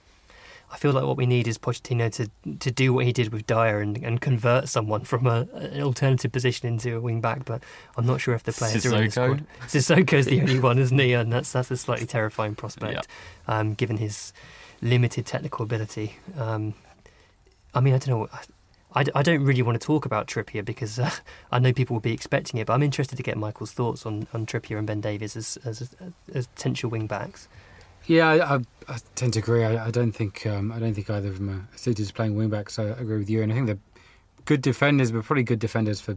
I 0.71 0.77
feel 0.77 0.93
like 0.93 1.05
what 1.05 1.17
we 1.17 1.27
need 1.27 1.49
is 1.49 1.57
Pochettino 1.57 2.13
to 2.13 2.31
to 2.59 2.71
do 2.71 2.93
what 2.93 3.07
he 3.07 3.13
did 3.13 3.33
with 3.33 3.47
Dier 3.47 3.81
and, 3.81 3.97
and 3.99 4.21
convert 4.21 4.69
someone 4.69 5.03
from 5.03 5.27
a, 5.27 5.49
an 5.55 5.83
alternative 5.83 6.31
position 6.31 6.69
into 6.69 6.97
a 6.97 7.01
wing 7.01 7.21
back. 7.21 7.45
But 7.45 7.63
I'm 7.97 8.07
not 8.07 8.21
sure 8.21 8.35
if 8.35 8.43
the 8.43 8.53
players 8.53 8.85
are 8.85 8.95
in 8.97 9.05
the 9.05 9.09
Sissoko? 9.09 9.13
squad. 9.13 9.47
Sissoko's 9.69 10.27
the 10.27 10.41
only 10.41 10.61
one, 10.61 10.79
isn't 10.79 10.99
he? 10.99 11.13
And 11.15 11.33
that's 11.33 11.53
that's 11.53 11.71
a 11.71 11.77
slightly 11.77 12.07
terrifying 12.07 12.55
prospect, 12.55 13.07
um, 13.47 13.75
given 13.75 13.97
his 13.97 14.33
limited 14.83 15.27
technical 15.27 15.65
ability. 15.65 16.17
Um, 16.37 16.75
I 17.75 17.81
mean, 17.81 17.95
I 17.95 17.99
don't 17.99 18.09
know. 18.09 18.29
I, 18.95 19.05
I 19.15 19.23
don't 19.23 19.45
really 19.45 19.63
want 19.63 19.79
to 19.81 19.87
talk 19.87 20.07
about 20.07 20.27
Trippier 20.27 20.65
because 20.65 20.99
uh, 20.99 21.11
I 21.53 21.59
know 21.59 21.73
people 21.73 21.95
will 21.95 22.01
be 22.01 22.13
expecting 22.13 22.59
it, 22.59 22.67
but 22.67 22.73
I'm 22.73 22.83
interested 22.83 23.17
to 23.17 23.23
get 23.23 23.37
Michael's 23.37 23.73
thoughts 23.73 24.07
on, 24.07 24.27
on 24.33 24.47
Trippier 24.47 24.79
and 24.79 24.87
Ben 24.87 25.01
Davies 25.01 25.37
as, 25.37 25.59
as, 25.65 25.95
as 26.35 26.47
potential 26.49 26.91
wing 26.91 27.07
backs. 27.07 27.49
Yeah, 28.09 28.29
I, 28.31 28.55
I, 28.55 28.59
I 28.89 28.99
tend 29.15 29.35
to 29.35 29.39
agree. 29.39 29.65
I, 29.65 29.87
I 29.87 29.91
don't 29.91 30.13
think 30.13 30.47
um, 30.47 30.73
I 30.73 30.79
don't 30.79 30.95
think 30.95 31.11
either 31.11 31.29
of 31.29 31.39
them 31.39 31.51
are 31.51 31.77
suited 31.77 32.09
to 32.09 32.13
playing 32.13 32.37
wing 32.37 32.49
back. 32.49 32.71
So 32.71 32.87
I 32.87 33.01
agree 33.01 33.19
with 33.19 33.29
you. 33.29 33.43
And 33.43 33.53
I 33.53 33.55
think 33.55 33.67
they're 33.67 33.79
good 34.47 34.63
defenders, 34.63 35.13
but 35.13 35.25
probably 35.25 35.43
good 35.45 35.59
defenders 35.59 36.01
for 36.01 36.17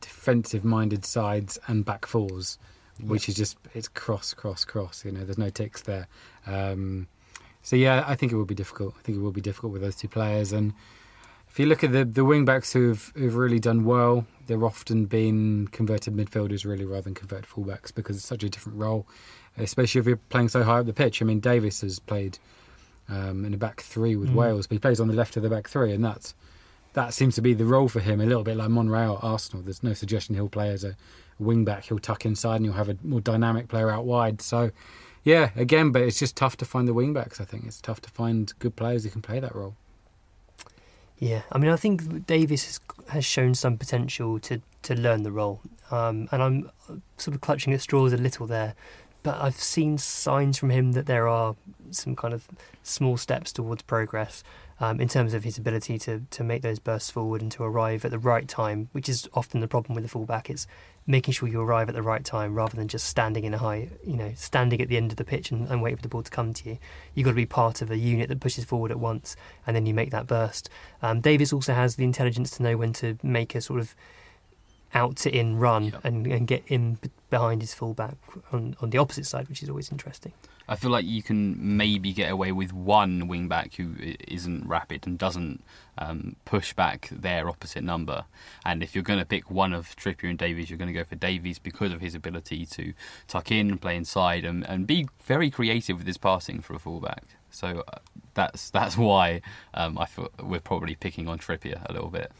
defensive-minded 0.00 1.04
sides 1.04 1.58
and 1.68 1.84
back 1.84 2.06
fours, 2.06 2.58
which 3.00 3.28
is 3.28 3.36
just 3.36 3.56
it's 3.72 3.86
cross, 3.86 4.34
cross, 4.34 4.64
cross. 4.64 5.04
You 5.04 5.12
know, 5.12 5.24
there's 5.24 5.38
no 5.38 5.48
ticks 5.48 5.82
there. 5.82 6.08
Um, 6.44 7.06
so 7.62 7.76
yeah, 7.76 8.04
I 8.06 8.16
think 8.16 8.32
it 8.32 8.36
will 8.36 8.44
be 8.44 8.56
difficult. 8.56 8.94
I 8.98 9.02
think 9.02 9.16
it 9.16 9.20
will 9.20 9.30
be 9.30 9.40
difficult 9.40 9.72
with 9.72 9.82
those 9.82 9.96
two 9.96 10.08
players. 10.08 10.50
And 10.50 10.74
if 11.56 11.60
you 11.60 11.64
look 11.64 11.82
at 11.82 11.90
the 11.90 12.04
the 12.04 12.22
wing 12.22 12.44
backs 12.44 12.74
who've 12.74 13.14
who've 13.16 13.34
really 13.34 13.58
done 13.58 13.86
well, 13.86 14.26
they're 14.46 14.62
often 14.62 15.06
been 15.06 15.66
converted 15.68 16.14
midfielders 16.14 16.66
really 16.66 16.84
rather 16.84 17.00
than 17.00 17.14
converted 17.14 17.46
fullbacks 17.46 17.94
because 17.94 18.14
it's 18.14 18.26
such 18.26 18.42
a 18.42 18.50
different 18.50 18.76
role, 18.76 19.06
especially 19.56 19.98
if 19.98 20.06
you're 20.06 20.18
playing 20.18 20.50
so 20.50 20.62
high 20.64 20.80
up 20.80 20.84
the 20.84 20.92
pitch. 20.92 21.22
I 21.22 21.24
mean, 21.24 21.40
Davies 21.40 21.80
has 21.80 21.98
played 21.98 22.38
um, 23.08 23.46
in 23.46 23.54
a 23.54 23.56
back 23.56 23.80
three 23.80 24.16
with 24.16 24.28
Mm. 24.28 24.34
Wales, 24.34 24.66
but 24.66 24.74
he 24.74 24.78
plays 24.80 25.00
on 25.00 25.08
the 25.08 25.14
left 25.14 25.34
of 25.38 25.42
the 25.42 25.48
back 25.48 25.66
three, 25.66 25.94
and 25.94 26.04
that's 26.04 26.34
that 26.92 27.14
seems 27.14 27.36
to 27.36 27.40
be 27.40 27.54
the 27.54 27.64
role 27.64 27.88
for 27.88 28.00
him. 28.00 28.20
A 28.20 28.26
little 28.26 28.44
bit 28.44 28.58
like 28.58 28.68
Monreal 28.68 29.16
at 29.16 29.24
Arsenal. 29.24 29.62
There's 29.62 29.82
no 29.82 29.94
suggestion 29.94 30.34
he'll 30.34 30.50
play 30.50 30.68
as 30.68 30.84
a 30.84 30.94
wing 31.38 31.64
back. 31.64 31.84
He'll 31.84 31.98
tuck 31.98 32.26
inside, 32.26 32.56
and 32.56 32.66
you'll 32.66 32.74
have 32.74 32.90
a 32.90 32.98
more 33.02 33.22
dynamic 33.22 33.68
player 33.68 33.88
out 33.90 34.04
wide. 34.04 34.42
So. 34.42 34.72
Yeah, 35.24 35.50
again, 35.56 35.90
but 35.90 36.02
it's 36.02 36.20
just 36.20 36.36
tough 36.36 36.56
to 36.58 36.64
find 36.64 36.86
the 36.86 36.94
wing 36.94 37.12
backs. 37.12 37.40
I 37.40 37.44
think 37.44 37.64
it's 37.64 37.80
tough 37.80 38.00
to 38.02 38.10
find 38.10 38.52
good 38.60 38.76
players 38.76 39.02
who 39.02 39.10
can 39.10 39.22
play 39.22 39.40
that 39.40 39.56
role. 39.56 39.74
Yeah, 41.18 41.42
I 41.50 41.58
mean, 41.58 41.70
I 41.70 41.76
think 41.76 42.26
Davies 42.26 42.64
has, 42.66 42.80
has 43.08 43.24
shown 43.24 43.54
some 43.54 43.78
potential 43.78 44.38
to, 44.40 44.60
to 44.82 44.94
learn 44.94 45.22
the 45.22 45.32
role, 45.32 45.60
um, 45.90 46.28
and 46.30 46.42
I'm 46.42 46.70
sort 47.16 47.34
of 47.34 47.40
clutching 47.40 47.72
at 47.72 47.80
straws 47.80 48.12
a 48.12 48.18
little 48.18 48.46
there. 48.46 48.74
But 49.26 49.42
I've 49.42 49.58
seen 49.58 49.98
signs 49.98 50.56
from 50.56 50.70
him 50.70 50.92
that 50.92 51.06
there 51.06 51.26
are 51.26 51.56
some 51.90 52.14
kind 52.14 52.32
of 52.32 52.48
small 52.84 53.16
steps 53.16 53.50
towards 53.50 53.82
progress 53.82 54.44
um, 54.78 55.00
in 55.00 55.08
terms 55.08 55.34
of 55.34 55.42
his 55.42 55.58
ability 55.58 55.98
to, 55.98 56.22
to 56.30 56.44
make 56.44 56.62
those 56.62 56.78
bursts 56.78 57.10
forward 57.10 57.42
and 57.42 57.50
to 57.50 57.64
arrive 57.64 58.04
at 58.04 58.12
the 58.12 58.20
right 58.20 58.46
time, 58.46 58.88
which 58.92 59.08
is 59.08 59.28
often 59.34 59.58
the 59.58 59.66
problem 59.66 59.96
with 59.96 60.04
the 60.04 60.08
fullback. 60.08 60.48
It's 60.48 60.68
making 61.08 61.34
sure 61.34 61.48
you 61.48 61.60
arrive 61.60 61.88
at 61.88 61.96
the 61.96 62.04
right 62.04 62.24
time 62.24 62.54
rather 62.54 62.76
than 62.76 62.86
just 62.86 63.08
standing 63.08 63.42
in 63.42 63.52
a 63.52 63.58
high, 63.58 63.88
you 64.06 64.16
know, 64.16 64.32
standing 64.36 64.80
at 64.80 64.86
the 64.86 64.96
end 64.96 65.10
of 65.10 65.16
the 65.16 65.24
pitch 65.24 65.50
and, 65.50 65.66
and 65.66 65.82
waiting 65.82 65.96
for 65.96 66.02
the 66.02 66.08
ball 66.08 66.22
to 66.22 66.30
come 66.30 66.52
to 66.52 66.68
you. 66.68 66.78
You've 67.16 67.24
got 67.24 67.32
to 67.32 67.34
be 67.34 67.46
part 67.46 67.82
of 67.82 67.90
a 67.90 67.98
unit 67.98 68.28
that 68.28 68.38
pushes 68.38 68.64
forward 68.64 68.92
at 68.92 69.00
once 69.00 69.34
and 69.66 69.74
then 69.74 69.86
you 69.86 69.94
make 69.94 70.12
that 70.12 70.28
burst. 70.28 70.70
Um, 71.02 71.20
Davies 71.20 71.52
also 71.52 71.74
has 71.74 71.96
the 71.96 72.04
intelligence 72.04 72.52
to 72.52 72.62
know 72.62 72.76
when 72.76 72.92
to 72.92 73.18
make 73.24 73.56
a 73.56 73.60
sort 73.60 73.80
of 73.80 73.96
out 74.96 75.16
to 75.22 75.28
in 75.40 75.58
run 75.58 75.84
Yeah. 75.84 76.00
and, 76.06 76.26
and 76.26 76.46
get 76.46 76.62
in 76.66 76.98
behind 77.30 77.60
his 77.60 77.74
fullback 77.74 78.16
on, 78.52 78.76
on 78.80 78.90
the 78.90 78.98
opposite 78.98 79.26
side, 79.26 79.48
which 79.48 79.62
is 79.62 79.68
always 79.68 79.92
interesting. 79.92 80.32
I 80.68 80.74
feel 80.74 80.90
like 80.90 81.04
you 81.06 81.22
can 81.22 81.76
maybe 81.76 82.12
get 82.12 82.28
away 82.32 82.50
with 82.50 82.72
one 82.72 83.28
wing 83.28 83.46
back 83.46 83.74
who 83.74 83.94
isn't 84.26 84.66
rapid 84.66 85.06
and 85.06 85.16
doesn't 85.16 85.62
um, 85.96 86.34
push 86.44 86.72
back 86.74 87.08
their 87.12 87.48
opposite 87.48 87.84
number. 87.84 88.24
And 88.64 88.82
if 88.82 88.92
you're 88.92 89.04
going 89.04 89.20
to 89.20 89.24
pick 89.24 89.48
one 89.48 89.72
of 89.72 89.94
Trippier 89.94 90.28
and 90.28 90.38
Davies, 90.38 90.68
you're 90.68 90.78
going 90.82 90.92
to 90.92 90.98
go 91.00 91.04
for 91.04 91.14
Davies 91.14 91.60
because 91.60 91.92
of 91.92 92.00
his 92.00 92.16
ability 92.16 92.66
to 92.66 92.94
tuck 93.28 93.52
in, 93.52 93.70
and 93.70 93.80
play 93.80 93.96
inside, 93.96 94.44
and, 94.44 94.66
and 94.68 94.88
be 94.88 95.06
very 95.24 95.50
creative 95.50 95.98
with 95.98 96.06
his 96.06 96.18
passing 96.18 96.60
for 96.60 96.74
a 96.74 96.80
fullback. 96.80 97.24
So 97.50 97.84
uh, 97.86 97.98
that's 98.34 98.68
that's 98.70 98.96
why 98.98 99.42
um, 99.72 99.96
I 99.98 100.06
feel 100.06 100.30
we're 100.42 100.60
probably 100.60 100.96
picking 100.96 101.28
on 101.28 101.38
Trippier 101.38 101.78
a 101.88 101.92
little 101.92 102.10
bit. 102.10 102.32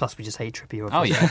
Plus, 0.00 0.16
we 0.16 0.24
just 0.24 0.38
hate 0.38 0.54
Trippier. 0.54 0.88
Oh 0.90 1.02
yeah, 1.02 1.28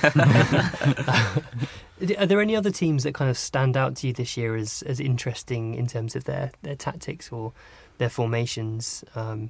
Are 2.21 2.27
there 2.27 2.39
any 2.39 2.55
other 2.55 2.69
teams 2.69 3.03
that 3.03 3.15
kind 3.15 3.27
of 3.27 3.35
stand 3.35 3.75
out 3.75 3.95
to 3.95 4.05
you 4.05 4.13
this 4.13 4.37
year 4.37 4.55
as, 4.55 4.83
as 4.83 4.99
interesting 4.99 5.73
in 5.73 5.87
terms 5.87 6.15
of 6.15 6.25
their, 6.25 6.51
their 6.61 6.75
tactics 6.75 7.31
or 7.31 7.51
their 7.97 8.09
formations? 8.09 9.03
Um, 9.15 9.49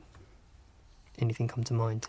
anything 1.19 1.49
come 1.49 1.65
to 1.65 1.73
mind? 1.73 2.07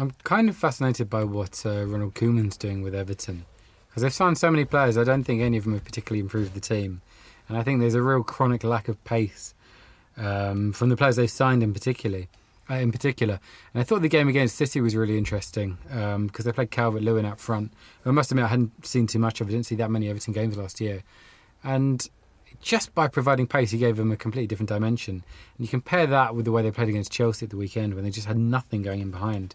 I'm 0.00 0.14
kind 0.24 0.48
of 0.48 0.56
fascinated 0.56 1.08
by 1.08 1.22
what 1.22 1.64
uh, 1.64 1.86
Ronald 1.86 2.14
Koeman's 2.14 2.56
doing 2.56 2.82
with 2.82 2.92
Everton 2.92 3.44
because 3.86 4.02
they've 4.02 4.12
signed 4.12 4.36
so 4.36 4.50
many 4.50 4.64
players. 4.64 4.98
I 4.98 5.04
don't 5.04 5.22
think 5.22 5.42
any 5.42 5.58
of 5.58 5.62
them 5.62 5.74
have 5.74 5.84
particularly 5.84 6.18
improved 6.18 6.54
the 6.54 6.60
team, 6.60 7.02
and 7.48 7.56
I 7.56 7.62
think 7.62 7.78
there's 7.78 7.94
a 7.94 8.02
real 8.02 8.24
chronic 8.24 8.64
lack 8.64 8.88
of 8.88 9.04
pace 9.04 9.54
um, 10.16 10.72
from 10.72 10.88
the 10.88 10.96
players 10.96 11.14
they've 11.14 11.30
signed 11.30 11.62
in 11.62 11.72
particularly. 11.72 12.28
Uh, 12.72 12.76
in 12.76 12.90
particular, 12.90 13.38
and 13.74 13.80
I 13.82 13.84
thought 13.84 14.00
the 14.00 14.08
game 14.08 14.28
against 14.28 14.56
City 14.56 14.80
was 14.80 14.96
really 14.96 15.18
interesting 15.18 15.76
because 16.26 16.46
they 16.46 16.52
played 16.52 16.70
Calvert 16.70 17.02
Lewin 17.02 17.26
up 17.26 17.38
front. 17.38 17.70
I 18.06 18.12
must 18.12 18.30
admit 18.30 18.46
I 18.46 18.48
hadn't 18.48 18.86
seen 18.86 19.06
too 19.06 19.18
much 19.18 19.42
of. 19.42 19.48
it. 19.48 19.50
I 19.50 19.52
didn't 19.52 19.66
see 19.66 19.74
that 19.74 19.90
many 19.90 20.08
Everton 20.08 20.32
games 20.32 20.56
last 20.56 20.80
year, 20.80 21.02
and 21.62 22.08
just 22.62 22.94
by 22.94 23.08
providing 23.08 23.46
pace, 23.46 23.72
he 23.72 23.78
gave 23.78 23.96
them 23.96 24.10
a 24.10 24.16
completely 24.16 24.46
different 24.46 24.70
dimension. 24.70 25.16
And 25.56 25.66
you 25.66 25.68
compare 25.68 26.06
that 26.06 26.34
with 26.34 26.46
the 26.46 26.52
way 26.52 26.62
they 26.62 26.70
played 26.70 26.88
against 26.88 27.12
Chelsea 27.12 27.44
at 27.44 27.50
the 27.50 27.58
weekend, 27.58 27.92
when 27.94 28.04
they 28.04 28.10
just 28.10 28.26
had 28.26 28.38
nothing 28.38 28.80
going 28.80 29.00
in 29.00 29.10
behind. 29.10 29.54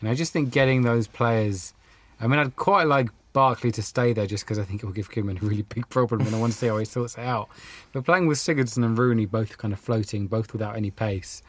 And 0.00 0.08
I 0.08 0.14
just 0.14 0.32
think 0.32 0.50
getting 0.50 0.82
those 0.82 1.06
players. 1.06 1.72
I 2.20 2.26
mean, 2.26 2.40
I'd 2.40 2.56
quite 2.56 2.88
like 2.88 3.10
Barkley 3.32 3.70
to 3.72 3.82
stay 3.82 4.12
there 4.12 4.26
just 4.26 4.44
because 4.44 4.58
I 4.58 4.64
think 4.64 4.82
it 4.82 4.86
will 4.86 4.92
give 4.92 5.10
Koeman 5.10 5.40
a 5.40 5.44
really 5.44 5.62
big 5.74 5.88
problem 5.88 6.22
and 6.22 6.34
I 6.34 6.40
want 6.40 6.52
to 6.52 6.58
see 6.58 6.66
how 6.66 6.78
he 6.78 6.84
sorts 6.84 7.14
it 7.14 7.20
out. 7.20 7.48
But 7.92 8.04
playing 8.04 8.26
with 8.26 8.38
Sigurdsson 8.38 8.84
and 8.84 8.98
Rooney 8.98 9.26
both 9.26 9.56
kind 9.58 9.72
of 9.72 9.78
floating, 9.78 10.26
both 10.26 10.52
without 10.52 10.76
any 10.76 10.90
pace. 10.90 11.42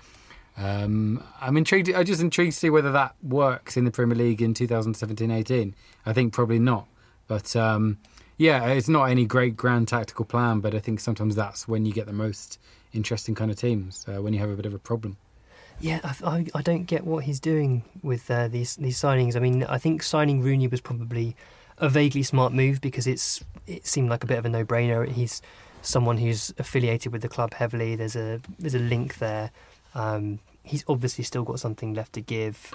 Um, 0.58 1.24
I'm 1.40 1.58
intrigued. 1.58 1.92
I'm 1.94 2.06
just 2.06 2.22
intrigued 2.22 2.54
to 2.54 2.58
see 2.60 2.70
whether 2.70 2.92
that 2.92 3.16
works 3.24 3.78
in 3.78 3.86
the 3.86 3.92
Premier 3.92 4.18
League 4.18 4.42
in 4.42 4.54
2017-18. 4.54 5.74
I 6.06 6.14
think 6.14 6.34
probably 6.34 6.60
not. 6.60 6.88
But 7.28 7.56
um, 7.56 7.98
yeah, 8.38 8.68
it's 8.68 8.90
not 8.90 9.06
any 9.06 9.26
great 9.26 9.56
grand 9.56 9.88
tactical 9.88 10.26
plan. 10.26 10.60
But 10.60 10.76
I 10.76 10.80
think 10.80 11.00
sometimes 11.00 11.36
that's 11.36 11.68
when 11.68 11.86
you 11.86 11.94
get 11.94 12.06
the 12.06 12.14
most 12.14 12.60
interesting 12.94 13.36
kind 13.36 13.50
of 13.50 13.58
teams 13.58 14.06
uh, 14.08 14.22
when 14.22 14.34
you 14.34 14.40
have 14.40 14.50
a 14.50 14.56
bit 14.56 14.66
of 14.66 14.74
a 14.74 14.80
problem. 14.80 15.18
Yeah, 15.80 16.00
I, 16.24 16.46
I, 16.54 16.62
don't 16.62 16.84
get 16.84 17.06
what 17.06 17.24
he's 17.24 17.40
doing 17.40 17.84
with 18.04 18.30
uh, 18.30 18.48
these 18.48 18.76
these 18.76 19.00
signings. 19.00 19.36
I 19.36 19.40
mean, 19.40 19.64
I 19.64 19.80
think 19.80 20.04
signing 20.04 20.42
Rooney 20.42 20.68
was 20.68 20.80
probably 20.80 21.36
a 21.80 21.90
vaguely 21.90 22.22
smart 22.22 22.54
move 22.54 22.82
because 22.82 23.08
it's 23.08 23.44
it 23.66 23.88
seemed 23.88 24.10
like 24.10 24.24
a 24.24 24.28
bit 24.28 24.38
of 24.38 24.46
a 24.46 24.50
no 24.50 24.64
brainer. 24.64 25.08
He's 25.08 25.42
someone 25.82 26.20
who's 26.20 26.54
affiliated 26.60 27.12
with 27.12 27.24
the 27.24 27.30
club 27.30 27.56
heavily. 27.56 27.96
There's 27.96 28.16
a 28.16 28.42
there's 28.60 28.76
a 28.76 28.80
link 28.80 29.18
there. 29.18 29.52
Um, 29.94 30.40
he's 30.64 30.84
obviously 30.88 31.24
still 31.24 31.44
got 31.44 31.60
something 31.60 31.94
left 31.94 32.14
to 32.14 32.22
give, 32.22 32.74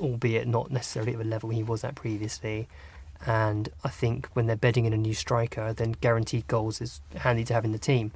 albeit 0.00 0.46
not 0.46 0.70
necessarily 0.70 1.12
at 1.12 1.18
the 1.18 1.24
level 1.24 1.50
he 1.50 1.62
was 1.62 1.84
at 1.84 1.94
previously. 1.94 2.68
And 3.26 3.68
I 3.82 3.88
think 3.88 4.28
when 4.34 4.46
they're 4.46 4.56
bedding 4.56 4.84
in 4.84 4.92
a 4.92 4.96
new 4.96 5.14
striker, 5.14 5.72
then 5.72 5.92
guaranteed 6.00 6.46
goals 6.46 6.80
is 6.80 7.00
handy 7.16 7.44
to 7.44 7.54
have 7.54 7.64
in 7.64 7.72
the 7.72 7.78
team. 7.78 8.12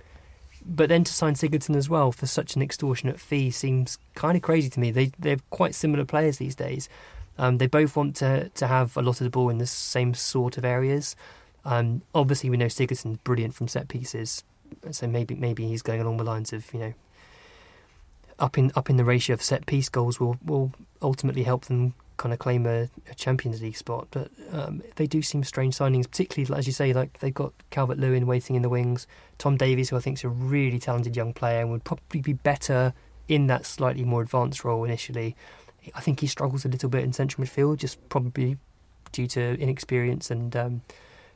But 0.65 0.89
then 0.89 1.03
to 1.05 1.13
sign 1.13 1.35
Sigurdsson 1.35 1.75
as 1.75 1.89
well 1.89 2.13
for 2.13 2.27
such 2.27 2.55
an 2.55 2.63
extortionate 2.63 3.19
fee 3.19 3.51
seems 3.51 3.99
kind 4.15 4.37
of 4.37 4.43
crazy 4.43 4.71
to 4.71 4.81
me. 4.81 4.93
They 4.93 5.11
they're 5.19 5.41
quite 5.51 5.75
similar 5.75 6.05
players 6.05 6.39
these 6.39 6.55
days. 6.55 6.89
Um, 7.37 7.59
they 7.59 7.67
both 7.67 7.97
want 7.97 8.15
to 8.17 8.49
to 8.51 8.67
have 8.69 8.97
a 8.97 9.03
lot 9.03 9.21
of 9.21 9.25
the 9.25 9.31
ball 9.31 9.49
in 9.49 9.59
the 9.59 9.67
same 9.67 10.15
sort 10.15 10.59
of 10.59 10.65
areas. 10.65 11.17
Um, 11.65 12.03
obviously, 12.15 12.51
we 12.51 12.57
know 12.57 12.67
Sigurdsson's 12.67 13.19
brilliant 13.19 13.55
from 13.55 13.67
set 13.67 13.89
pieces, 13.89 14.45
so 14.93 15.09
maybe 15.09 15.35
maybe 15.35 15.67
he's 15.67 15.83
going 15.83 16.01
along 16.01 16.19
the 16.19 16.25
lines 16.25 16.53
of 16.53 16.73
you 16.73 16.79
know 16.79 16.95
up 18.43 18.59
in 18.59 18.73
up 18.75 18.91
in 18.91 18.97
the 18.99 19.05
ratio 19.05 19.33
of 19.33 19.43
set 19.43 19.65
piece 19.65 19.89
goals 19.89 20.21
will 20.21 20.37
will 20.45 20.73
ultimately 21.01 21.45
help 21.45 21.65
them 21.67 21.95
kind 22.19 22.33
of 22.33 22.39
claim 22.39 22.67
a, 22.67 22.89
a 23.11 23.15
Champions 23.15 23.63
League 23.63 23.77
spot. 23.77 24.09
But 24.11 24.31
um, 24.53 24.83
they 24.97 25.07
do 25.07 25.23
seem 25.23 25.45
strange 25.45 25.77
signings, 25.77 26.11
particularly 26.11 26.59
as 26.59 26.67
you 26.67 26.73
say, 26.73 26.93
like 26.93 27.21
they've 27.21 27.33
got 27.33 27.53
Calvert 27.71 27.99
Lewin 27.99 28.27
waiting 28.27 28.57
in 28.57 28.63
the 28.63 28.69
wings, 28.69 29.07
Tom 29.39 29.57
Davies, 29.57 29.89
who 29.89 29.97
I 29.97 30.01
think 30.01 30.19
is 30.19 30.25
a 30.25 30.29
really 30.29 30.79
talented 30.79 31.17
young 31.17 31.33
player 31.33 31.63
and 31.63 31.71
would 31.71 31.85
probably 31.85 32.21
be 32.21 32.35
better 32.35 32.93
in 33.29 33.47
that 33.47 33.65
slightly 33.65 34.05
more 34.05 34.23
advanced 34.23 34.65
role 34.65 34.85
initially. 34.85 35.35
I 35.95 36.01
think 36.01 36.21
he 36.21 36.27
struggles 36.27 36.65
a 36.65 36.69
little 36.69 36.89
bit 36.89 37.03
in 37.03 37.13
central 37.13 37.45
midfield, 37.45 37.79
just 37.79 38.09
probably 38.09 38.59
due 39.11 39.27
to 39.29 39.59
inexperience 39.59 40.31
and 40.31 40.55
um, 40.55 40.83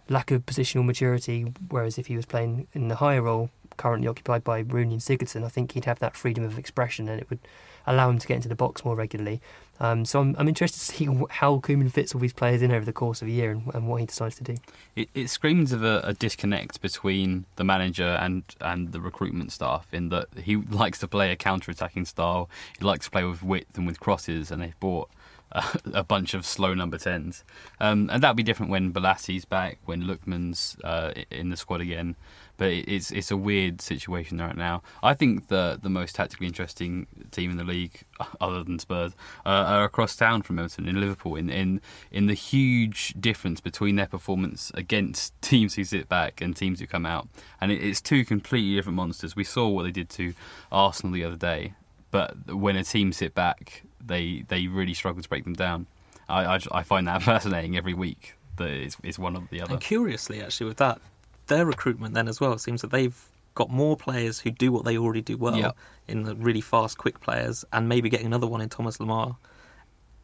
lack 0.09 0.31
of 0.31 0.47
positional 0.47 0.85
maturity. 0.85 1.53
Whereas 1.69 1.99
if 1.99 2.07
he 2.07 2.17
was 2.17 2.27
playing 2.27 2.69
in 2.73 2.89
the 2.89 2.97
higher 2.97 3.23
role, 3.23 3.51
currently 3.77 4.09
occupied 4.09 4.45
by 4.45 4.61
Rooney 4.61 4.95
and 4.95 5.03
Sigurdsson, 5.03 5.45
I 5.45 5.49
think 5.49 5.73
he'd 5.73 5.85
have 5.85 5.99
that 6.01 6.17
freedom 6.17 6.45
of 6.45 6.59
expression 6.59 7.09
and 7.09 7.21
it 7.21 7.29
would 7.31 7.41
allow 7.87 8.11
him 8.11 8.19
to 8.19 8.27
get 8.27 8.37
into 8.37 8.49
the 8.49 8.57
box 8.57 8.85
more 8.85 8.97
regularly. 8.97 9.41
Um, 9.79 10.05
so 10.05 10.21
I'm, 10.21 10.35
I'm 10.39 10.49
interested 10.49 10.79
to 10.81 10.85
see 10.85 11.05
how 11.31 11.59
Koeman 11.59 11.93
fits 11.93 12.15
all 12.15 12.21
these 12.21 12.33
players 12.33 12.63
in 12.63 12.73
over 12.73 12.85
the 12.85 12.93
course 12.93 13.21
of 13.21 13.29
a 13.29 13.31
year 13.31 13.51
and, 13.51 13.63
and 13.75 13.87
what 13.87 14.01
he 14.01 14.07
decides 14.07 14.37
to 14.37 14.45
do. 14.45 14.57
It, 14.95 15.11
it 15.15 15.29
screams 15.29 15.73
of 15.73 15.85
a, 15.85 16.01
a, 16.03 16.15
disconnect 16.15 16.81
between 16.81 17.45
the 17.57 17.65
manager 17.65 18.07
and, 18.21 18.43
and 18.61 18.93
the 18.93 19.01
recruitment 19.01 19.53
staff 19.53 19.93
in 19.93 20.09
that 20.09 20.29
he 20.43 20.57
likes 20.71 20.99
to 21.01 21.09
play 21.09 21.31
a 21.31 21.37
counter-attacking 21.37 22.07
style. 22.07 22.49
He 22.79 22.85
likes 22.85 23.07
to 23.07 23.11
play 23.11 23.25
with 23.25 23.43
width 23.43 23.77
and 23.77 23.87
with 23.87 24.01
crosses, 24.01 24.51
and 24.51 24.63
they've 24.63 24.81
bought 24.81 25.11
a, 25.93 26.03
bunch 26.03 26.35
of 26.35 26.45
slow 26.45 26.75
number 26.75 26.99
tens. 26.99 27.45
Um, 27.79 28.09
and 28.13 28.23
that'll 28.23 28.35
be 28.35 28.43
different 28.43 28.73
when 28.73 28.93
Bolasie's 28.93 29.45
back, 29.45 29.79
when 29.85 30.03
Lookman's 30.03 30.77
uh, 30.83 31.13
in 31.31 31.51
the 31.51 31.57
squad 31.57 31.81
again 31.81 32.17
but 32.57 32.69
it's 32.69 33.11
it's 33.11 33.31
a 33.31 33.37
weird 33.37 33.81
situation 33.81 34.39
right 34.39 34.57
now. 34.57 34.83
I 35.03 35.15
think 35.15 35.49
the 35.49 35.79
the 35.81 35.91
most 35.91 36.15
tactically 36.15 36.47
interesting 36.47 37.07
team 37.31 37.51
in 37.51 37.57
the 37.57 37.65
league, 37.65 38.03
other 38.41 38.63
than 38.63 38.79
Spurs, 38.79 39.13
uh, 39.45 39.49
are 39.49 39.85
across 39.85 40.17
town 40.17 40.43
from 40.43 40.59
Everton 40.59 40.89
in 40.89 41.01
Liverpool. 41.01 41.37
In 41.37 41.51
in 41.51 41.81
in 42.11 42.27
the 42.27 42.35
huge 42.35 43.15
difference 43.19 43.61
between 43.61 43.97
their 43.97 44.07
performance 44.07 44.71
against 44.75 45.33
teams 45.43 45.75
who 45.75 45.85
sit 45.85 46.09
back 46.09 46.41
and 46.41 46.57
teams 46.57 46.81
who 46.81 46.87
come 46.87 47.07
out, 47.07 47.29
and 47.61 47.71
it, 47.71 47.83
it's 47.83 48.01
two 48.01 48.25
completely 48.25 48.75
different 48.75 48.97
monsters. 48.97 49.37
We 49.37 49.45
saw 49.45 49.69
what 49.69 49.85
they 49.85 49.93
did 49.93 50.09
to 50.11 50.35
Arsenal 50.73 51.13
the 51.13 51.25
other 51.25 51.37
day, 51.37 51.75
but 52.11 52.55
when 52.55 52.77
a 52.77 52.85
team 52.85 53.13
sit 53.13 53.35
back, 53.35 53.83
they 54.05 54.45
they 54.49 54.67
really 54.67 54.95
struggle 54.95 55.23
to 55.23 55.29
break 55.29 55.45
them 55.45 55.55
down. 55.55 55.87
I, 56.29 56.57
I, 56.57 56.61
I 56.73 56.83
find 56.83 57.07
that 57.07 57.23
fascinating 57.23 57.77
every 57.77 57.95
week. 57.95 58.35
That 58.57 58.71
it's, 58.71 58.97
it's 59.03 59.19
one 59.19 59.37
of 59.37 59.51
the 59.51 59.61
other. 59.61 59.75
And 59.75 59.83
curiously, 59.83 60.41
actually, 60.41 60.69
with 60.69 60.79
that, 60.79 60.99
their 61.47 61.67
recruitment 61.67 62.15
then 62.15 62.29
as 62.29 62.41
well. 62.41 62.53
It 62.53 62.61
seems 62.61 62.83
that 62.83 62.91
they've 62.91 63.17
got 63.55 63.71
more 63.71 63.97
players 63.97 64.41
who 64.41 64.51
do 64.51 64.71
what 64.71 64.85
they 64.85 64.97
already 64.97 65.23
do 65.23 65.37
well 65.37 65.57
yep. 65.57 65.77
in 66.07 66.23
the 66.25 66.37
really 66.37 66.61
fast, 66.61 66.99
quick 66.99 67.21
players, 67.21 67.65
and 67.73 67.89
maybe 67.89 68.09
getting 68.09 68.27
another 68.27 68.47
one 68.47 68.61
in 68.61 68.69
Thomas 68.69 68.99
Lemar, 68.99 69.37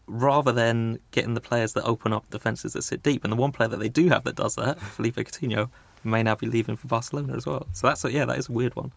rather 0.06 0.52
than 0.52 0.98
getting 1.10 1.34
the 1.34 1.40
players 1.40 1.72
that 1.72 1.84
open 1.84 2.12
up 2.12 2.28
defences 2.30 2.74
that 2.74 2.82
sit 2.82 3.02
deep. 3.02 3.24
And 3.24 3.32
the 3.32 3.36
one 3.36 3.52
player 3.52 3.68
that 3.68 3.78
they 3.78 3.88
do 3.88 4.08
have 4.10 4.24
that 4.24 4.36
does 4.36 4.54
that, 4.56 4.80
Felipe 4.80 5.16
Coutinho, 5.16 5.70
may 6.04 6.22
now 6.22 6.34
be 6.34 6.46
leaving 6.46 6.76
for 6.76 6.86
Barcelona 6.88 7.34
as 7.36 7.46
well. 7.46 7.66
So 7.72 7.86
that's 7.86 8.04
a, 8.04 8.12
yeah, 8.12 8.24
that 8.26 8.38
is 8.38 8.48
a 8.48 8.52
weird 8.52 8.76
one. 8.76 8.92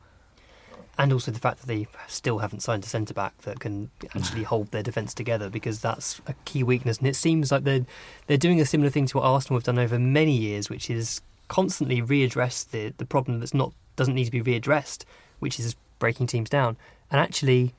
And 0.97 1.11
also 1.11 1.31
the 1.31 1.39
fact 1.39 1.59
that 1.59 1.67
they 1.67 1.87
still 2.07 2.39
haven't 2.39 2.61
signed 2.61 2.85
a 2.85 2.87
centre 2.87 3.13
back 3.13 3.37
that 3.39 3.59
can 3.59 3.91
actually 4.15 4.43
hold 4.51 4.71
their 4.71 4.83
defence 4.83 5.13
together, 5.13 5.49
because 5.49 5.79
that's 5.79 6.21
a 6.25 6.33
key 6.45 6.63
weakness. 6.63 6.99
And 6.99 7.07
it 7.07 7.15
seems 7.15 7.51
like 7.51 7.63
they're 7.63 7.85
they're 8.27 8.37
doing 8.37 8.61
a 8.61 8.65
similar 8.65 8.89
thing 8.89 9.05
to 9.07 9.17
what 9.17 9.25
Arsenal 9.25 9.59
have 9.59 9.65
done 9.65 9.79
over 9.79 9.99
many 9.99 10.31
years, 10.35 10.69
which 10.69 10.89
is 10.89 11.21
constantly 11.47 12.01
readdress 12.01 12.69
the, 12.69 12.93
the 12.97 13.05
problem 13.05 13.39
that's 13.39 13.53
not 13.53 13.73
doesn't 13.95 14.15
need 14.15 14.25
to 14.25 14.31
be 14.31 14.41
readdressed, 14.41 15.05
which 15.39 15.59
is 15.59 15.75
breaking 15.99 16.27
teams 16.27 16.49
down. 16.49 16.77
And 17.11 17.21
actually, 17.21 17.73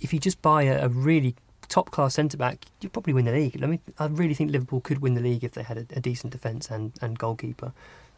if 0.00 0.12
you 0.12 0.18
just 0.18 0.42
buy 0.42 0.64
a, 0.64 0.86
a 0.86 0.88
really 0.88 1.34
top 1.68 1.90
class 1.90 2.14
centre 2.14 2.36
back, 2.36 2.66
you'd 2.80 2.92
probably 2.92 3.12
win 3.12 3.24
the 3.24 3.32
league. 3.32 3.62
I 3.62 3.66
mean, 3.66 3.80
I 3.98 4.06
really 4.06 4.34
think 4.34 4.50
Liverpool 4.50 4.80
could 4.80 4.98
win 4.98 5.14
the 5.14 5.20
league 5.20 5.44
if 5.44 5.52
they 5.52 5.62
had 5.62 5.78
a, 5.78 5.86
a 5.96 6.00
decent 6.00 6.32
defence 6.32 6.70
and, 6.70 6.92
and 7.00 7.18
goalkeeper. 7.18 7.72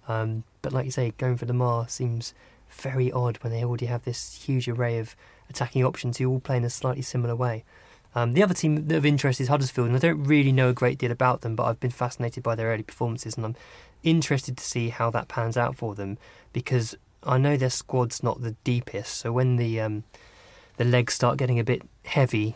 Um, 0.07 0.45
but 0.63 0.73
like 0.73 0.87
you 0.87 0.91
say, 0.91 1.13
going 1.19 1.37
for 1.37 1.47
Lemar 1.47 1.89
seems 1.91 2.35
very 2.71 3.11
odd 3.13 3.39
when 3.39 3.53
they 3.53 3.65
already 3.65 3.87
have 3.87 4.05
this 4.05 4.43
huge 4.45 4.69
array 4.69 4.99
of 4.99 5.17
attacking 5.49 5.85
options 5.85 6.19
who 6.19 6.31
all 6.31 6.41
play 6.41 6.57
in 6.57 6.65
a 6.65 6.71
slightly 6.71 7.03
similar 7.03 7.37
way. 7.37 7.65
Um, 8.15 8.33
the 8.33 8.43
other 8.43 8.55
team 8.55 8.91
of 8.91 9.05
interest 9.05 9.41
is 9.41 9.49
Huddersfield, 9.49 9.89
and 9.89 9.97
I 9.97 10.01
don't 10.01 10.25
really 10.25 10.53
know 10.53 10.71
a 10.71 10.75
great 10.75 10.99
deal 10.99 11.11
about 11.11 11.43
them, 11.43 11.55
but 11.55 11.65
I've 11.65 11.81
been 11.81 11.91
fascinated 11.91 12.43
by 12.43 12.55
their 12.55 12.69
early 12.69 12.83
performances, 12.83 13.37
and 13.37 13.45
I'm 13.45 13.57
interested 14.03 14.57
to 14.57 14.65
see 14.65 14.89
how 14.91 15.11
that 15.11 15.29
pans 15.29 15.57
out 15.57 15.77
for 15.77 15.95
them 15.95 16.19
because 16.53 16.97
I 17.23 17.39
know 17.39 17.57
their 17.57 17.71
squad's 17.71 18.23
not 18.23 18.41
the 18.41 18.53
deepest. 18.65 19.15
So 19.15 19.33
when 19.33 19.57
the 19.57 19.81
um, 19.81 20.05
the 20.77 20.85
legs 20.85 21.15
start 21.15 21.39
getting 21.39 21.59
a 21.59 21.65
bit 21.65 21.83
heavy, 22.05 22.55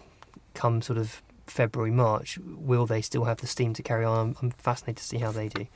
come 0.55 0.83
sort 0.83 0.99
of 0.99 1.23
February 1.47 1.91
March, 1.91 2.39
will 2.39 2.87
they 2.87 3.03
still 3.03 3.25
have 3.25 3.39
the 3.39 3.47
steam 3.47 3.75
to 3.75 3.83
carry 3.83 4.05
on? 4.05 4.19
I'm, 4.19 4.37
I'm 4.41 4.51
fascinated 4.51 4.99
to 4.99 5.05
see 5.05 5.19
how 5.19 5.33
they 5.33 5.49
do. 5.49 5.67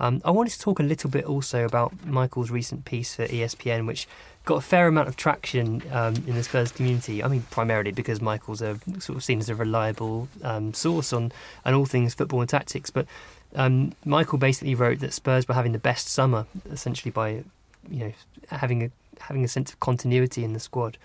Um, 0.00 0.20
I 0.24 0.30
wanted 0.32 0.50
to 0.50 0.58
talk 0.58 0.80
a 0.80 0.82
little 0.82 1.08
bit 1.08 1.24
also 1.24 1.64
about 1.64 2.04
Michael's 2.04 2.50
recent 2.50 2.84
piece 2.84 3.14
for 3.14 3.26
ESPN, 3.26 3.86
which 3.86 4.08
got 4.44 4.56
a 4.56 4.60
fair 4.60 4.88
amount 4.88 5.08
of 5.08 5.16
traction 5.16 5.82
um, 5.92 6.14
in 6.26 6.34
the 6.34 6.42
Spurs 6.42 6.72
community. 6.72 7.22
I 7.22 7.28
mean, 7.28 7.42
primarily 7.50 7.92
because 7.92 8.20
Michael's 8.20 8.60
a 8.60 8.78
sort 8.98 9.16
of 9.16 9.24
seen 9.24 9.38
as 9.38 9.48
a 9.48 9.54
reliable 9.54 10.28
um, 10.42 10.74
source 10.74 11.12
on 11.12 11.32
on 11.64 11.74
all 11.74 11.86
things 11.86 12.14
football 12.14 12.40
and 12.40 12.50
tactics, 12.50 12.90
but 12.90 13.06
um, 13.54 13.92
Michael 14.04 14.38
basically 14.38 14.74
wrote 14.74 15.00
that 15.00 15.12
Spurs 15.12 15.46
were 15.46 15.54
having 15.54 15.72
the 15.72 15.78
best 15.78 16.08
summer, 16.08 16.46
essentially 16.70 17.10
by 17.10 17.44
you 17.88 18.00
know 18.00 18.12
having 18.48 18.82
a 18.84 18.90
having 19.20 19.44
a 19.44 19.48
sense 19.48 19.72
of 19.72 19.80
continuity 19.80 20.44
in 20.44 20.52
the 20.52 20.60
squad. 20.60 20.98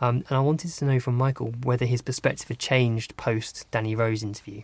Um, 0.00 0.24
and 0.28 0.36
I 0.36 0.40
wanted 0.40 0.70
to 0.70 0.84
know 0.84 1.00
from 1.00 1.16
Michael 1.16 1.54
whether 1.62 1.86
his 1.86 2.02
perspective 2.02 2.48
had 2.48 2.58
changed 2.58 3.16
post 3.16 3.66
Danny 3.70 3.94
Rose 3.94 4.22
interview. 4.22 4.62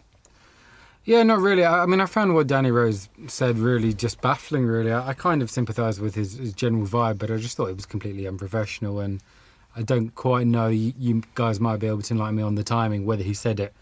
Yeah, 1.04 1.22
not 1.24 1.40
really. 1.40 1.64
I, 1.64 1.82
I 1.82 1.86
mean, 1.86 2.00
I 2.00 2.06
found 2.06 2.34
what 2.34 2.46
Danny 2.46 2.70
Rose 2.70 3.08
said 3.26 3.58
really 3.58 3.92
just 3.92 4.20
baffling. 4.20 4.64
Really, 4.66 4.92
I, 4.92 5.08
I 5.08 5.14
kind 5.14 5.42
of 5.42 5.50
sympathised 5.50 6.00
with 6.00 6.14
his, 6.14 6.34
his, 6.34 6.52
general 6.52 6.86
vibe, 6.86 7.18
but 7.18 7.30
I 7.30 7.38
just 7.38 7.56
thought 7.56 7.66
it 7.66 7.76
was 7.76 7.86
completely 7.86 8.26
unprofessional. 8.28 9.00
And 9.00 9.20
I 9.74 9.82
don't 9.82 10.14
quite 10.14 10.46
know. 10.46 10.68
You, 10.68 10.92
you 10.98 11.22
guys 11.34 11.58
might 11.58 11.78
be 11.78 11.88
able 11.88 12.02
to 12.02 12.14
enlighten 12.14 12.36
me 12.36 12.42
on 12.42 12.54
the 12.54 12.62
timing, 12.62 13.04
whether 13.04 13.24
he 13.24 13.34
said 13.34 13.58
it 13.58 13.72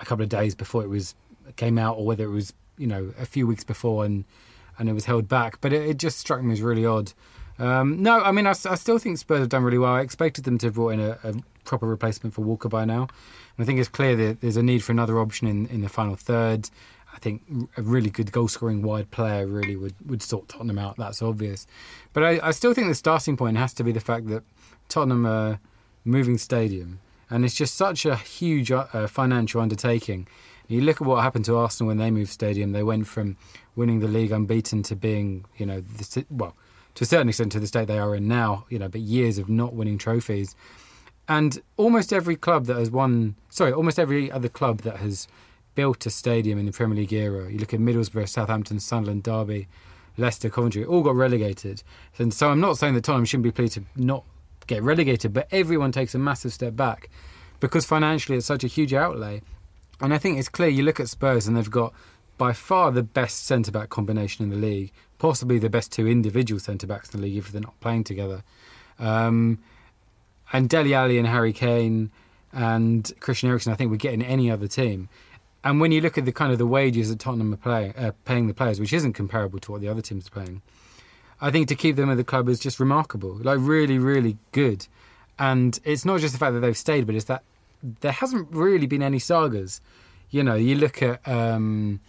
a 0.00 0.04
couple 0.04 0.24
of 0.24 0.30
days 0.30 0.56
before 0.56 0.82
it 0.82 0.88
was 0.88 1.14
came 1.56 1.78
out, 1.78 1.96
or 1.96 2.06
whether 2.06 2.24
it 2.24 2.30
was 2.30 2.52
you 2.82 2.88
know 2.88 3.14
a 3.18 3.24
few 3.24 3.46
weeks 3.46 3.64
before 3.64 4.04
and 4.04 4.24
and 4.78 4.88
it 4.88 4.92
was 4.92 5.04
held 5.04 5.28
back. 5.28 5.60
But 5.60 5.72
it, 5.72 5.82
it 5.90 5.96
just 5.98 6.18
struck 6.18 6.42
me 6.42 6.52
as 6.52 6.60
really 6.60 6.84
odd. 6.84 7.12
Um, 7.58 8.02
no, 8.02 8.20
I 8.20 8.32
mean 8.32 8.46
I, 8.46 8.50
I, 8.50 8.74
still 8.74 8.98
think 8.98 9.18
Spurs 9.18 9.38
have 9.38 9.48
done 9.48 9.62
really 9.62 9.78
well. 9.78 9.92
I 9.92 10.00
expected 10.00 10.44
them 10.44 10.58
to 10.58 10.66
have 10.66 10.74
brought 10.74 10.90
in 10.90 11.00
a, 11.00 11.18
a, 11.22 11.34
proper 11.64 11.86
replacement 11.86 12.34
for 12.34 12.40
Walker 12.42 12.68
by 12.68 12.84
now. 12.84 13.02
And 13.02 13.60
I 13.60 13.64
think 13.64 13.78
it's 13.78 13.88
clear 13.88 14.16
that 14.16 14.40
there's 14.40 14.56
a 14.56 14.62
need 14.64 14.82
for 14.82 14.90
another 14.90 15.20
option 15.20 15.46
in, 15.46 15.68
in 15.68 15.80
the 15.82 15.88
final 15.88 16.16
third. 16.16 16.68
I 17.14 17.18
think 17.18 17.42
a 17.76 17.82
really 17.82 18.10
good 18.10 18.32
goal 18.32 18.48
scoring 18.48 18.82
wide 18.82 19.12
player 19.12 19.46
really 19.46 19.76
would, 19.76 19.94
would 20.08 20.22
sort 20.22 20.48
Tottenham 20.48 20.78
out. 20.78 20.96
That's 20.96 21.22
obvious. 21.22 21.68
But 22.14 22.24
I, 22.24 22.48
I 22.48 22.50
still 22.50 22.74
think 22.74 22.88
the 22.88 22.96
starting 22.96 23.36
point 23.36 23.58
has 23.58 23.72
to 23.74 23.84
be 23.84 23.92
the 23.92 24.00
fact 24.00 24.26
that 24.28 24.42
Tottenham 24.88 25.24
are 25.24 25.60
moving 26.04 26.36
stadium. 26.36 26.98
And 27.30 27.44
it's 27.44 27.54
just 27.54 27.76
such 27.76 28.04
a 28.06 28.16
huge 28.16 28.72
uh, 28.72 29.06
financial 29.06 29.60
undertaking 29.60 30.26
you 30.72 30.80
look 30.82 31.00
at 31.00 31.06
what 31.06 31.22
happened 31.22 31.44
to 31.46 31.56
Arsenal 31.56 31.88
when 31.88 31.98
they 31.98 32.10
moved 32.10 32.30
stadium. 32.30 32.72
They 32.72 32.82
went 32.82 33.06
from 33.06 33.36
winning 33.76 34.00
the 34.00 34.08
league 34.08 34.32
unbeaten 34.32 34.82
to 34.84 34.96
being, 34.96 35.44
you 35.56 35.66
know, 35.66 35.80
the, 35.80 36.24
well, 36.30 36.56
to 36.94 37.04
a 37.04 37.06
certain 37.06 37.28
extent 37.28 37.52
to 37.52 37.60
the 37.60 37.66
state 37.66 37.88
they 37.88 37.98
are 37.98 38.14
in 38.14 38.28
now, 38.28 38.66
you 38.68 38.78
know, 38.78 38.88
but 38.88 39.00
years 39.00 39.38
of 39.38 39.48
not 39.48 39.74
winning 39.74 39.98
trophies. 39.98 40.54
And 41.28 41.60
almost 41.76 42.12
every 42.12 42.36
club 42.36 42.66
that 42.66 42.76
has 42.76 42.90
won, 42.90 43.36
sorry, 43.48 43.72
almost 43.72 43.98
every 43.98 44.30
other 44.30 44.48
club 44.48 44.80
that 44.82 44.96
has 44.96 45.28
built 45.74 46.04
a 46.04 46.10
stadium 46.10 46.58
in 46.58 46.66
the 46.66 46.72
Premier 46.72 46.96
League 46.96 47.12
era, 47.12 47.50
you 47.50 47.58
look 47.58 47.72
at 47.72 47.80
Middlesbrough, 47.80 48.28
Southampton, 48.28 48.80
Sunderland, 48.80 49.22
Derby, 49.22 49.68
Leicester, 50.18 50.50
Coventry, 50.50 50.84
all 50.84 51.02
got 51.02 51.14
relegated. 51.14 51.82
And 52.18 52.34
so 52.34 52.50
I'm 52.50 52.60
not 52.60 52.76
saying 52.76 52.94
that 52.94 53.04
Tottenham 53.04 53.24
shouldn't 53.24 53.44
be 53.44 53.52
pleased 53.52 53.74
to 53.74 53.84
not 53.96 54.24
get 54.66 54.82
relegated, 54.82 55.32
but 55.32 55.48
everyone 55.50 55.92
takes 55.92 56.14
a 56.14 56.18
massive 56.18 56.52
step 56.52 56.76
back 56.76 57.08
because 57.60 57.86
financially 57.86 58.36
it's 58.36 58.46
such 58.46 58.64
a 58.64 58.66
huge 58.68 58.92
outlay. 58.92 59.40
And 60.02 60.12
I 60.12 60.18
think 60.18 60.38
it's 60.38 60.48
clear 60.48 60.68
you 60.68 60.82
look 60.82 61.00
at 61.00 61.08
Spurs 61.08 61.46
and 61.46 61.56
they've 61.56 61.70
got 61.70 61.94
by 62.36 62.52
far 62.52 62.90
the 62.90 63.04
best 63.04 63.46
centre 63.46 63.70
back 63.70 63.88
combination 63.88 64.42
in 64.42 64.50
the 64.50 64.56
league, 64.56 64.92
possibly 65.18 65.60
the 65.60 65.70
best 65.70 65.92
two 65.92 66.08
individual 66.08 66.58
centre 66.58 66.88
backs 66.88 67.14
in 67.14 67.20
the 67.20 67.26
league 67.26 67.36
if 67.36 67.52
they're 67.52 67.60
not 67.60 67.78
playing 67.78 68.02
together. 68.02 68.42
Um, 68.98 69.60
and 70.52 70.68
Dele 70.68 70.92
Alli 70.92 71.18
and 71.18 71.26
Harry 71.28 71.52
Kane 71.52 72.10
and 72.52 73.10
Christian 73.20 73.48
Eriksen, 73.48 73.72
I 73.72 73.76
think, 73.76 73.92
would 73.92 74.00
get 74.00 74.12
in 74.12 74.22
any 74.22 74.50
other 74.50 74.66
team. 74.66 75.08
And 75.62 75.80
when 75.80 75.92
you 75.92 76.00
look 76.00 76.18
at 76.18 76.24
the 76.24 76.32
kind 76.32 76.50
of 76.52 76.58
the 76.58 76.66
wages 76.66 77.08
that 77.08 77.20
Tottenham 77.20 77.56
are 77.64 77.92
uh, 77.96 78.10
paying 78.24 78.48
the 78.48 78.54
players, 78.54 78.80
which 78.80 78.92
isn't 78.92 79.12
comparable 79.12 79.60
to 79.60 79.72
what 79.72 79.80
the 79.80 79.88
other 79.88 80.02
teams 80.02 80.26
are 80.26 80.44
paying, 80.44 80.62
I 81.40 81.52
think 81.52 81.68
to 81.68 81.76
keep 81.76 81.94
them 81.94 82.10
at 82.10 82.16
the 82.16 82.24
club 82.24 82.48
is 82.48 82.58
just 82.58 82.80
remarkable, 82.80 83.38
like 83.40 83.58
really, 83.60 83.98
really 83.98 84.36
good. 84.50 84.88
And 85.38 85.78
it's 85.84 86.04
not 86.04 86.20
just 86.20 86.32
the 86.32 86.38
fact 86.38 86.54
that 86.54 86.60
they've 86.60 86.76
stayed, 86.76 87.06
but 87.06 87.14
it's 87.14 87.26
that 87.26 87.44
there 87.82 88.12
hasn't 88.12 88.48
really 88.50 88.86
been 88.86 89.02
any 89.02 89.18
sagas. 89.18 89.80
You 90.30 90.42
know, 90.42 90.54
you 90.54 90.76
look 90.76 91.02
at 91.02 91.26
um, 91.28 92.00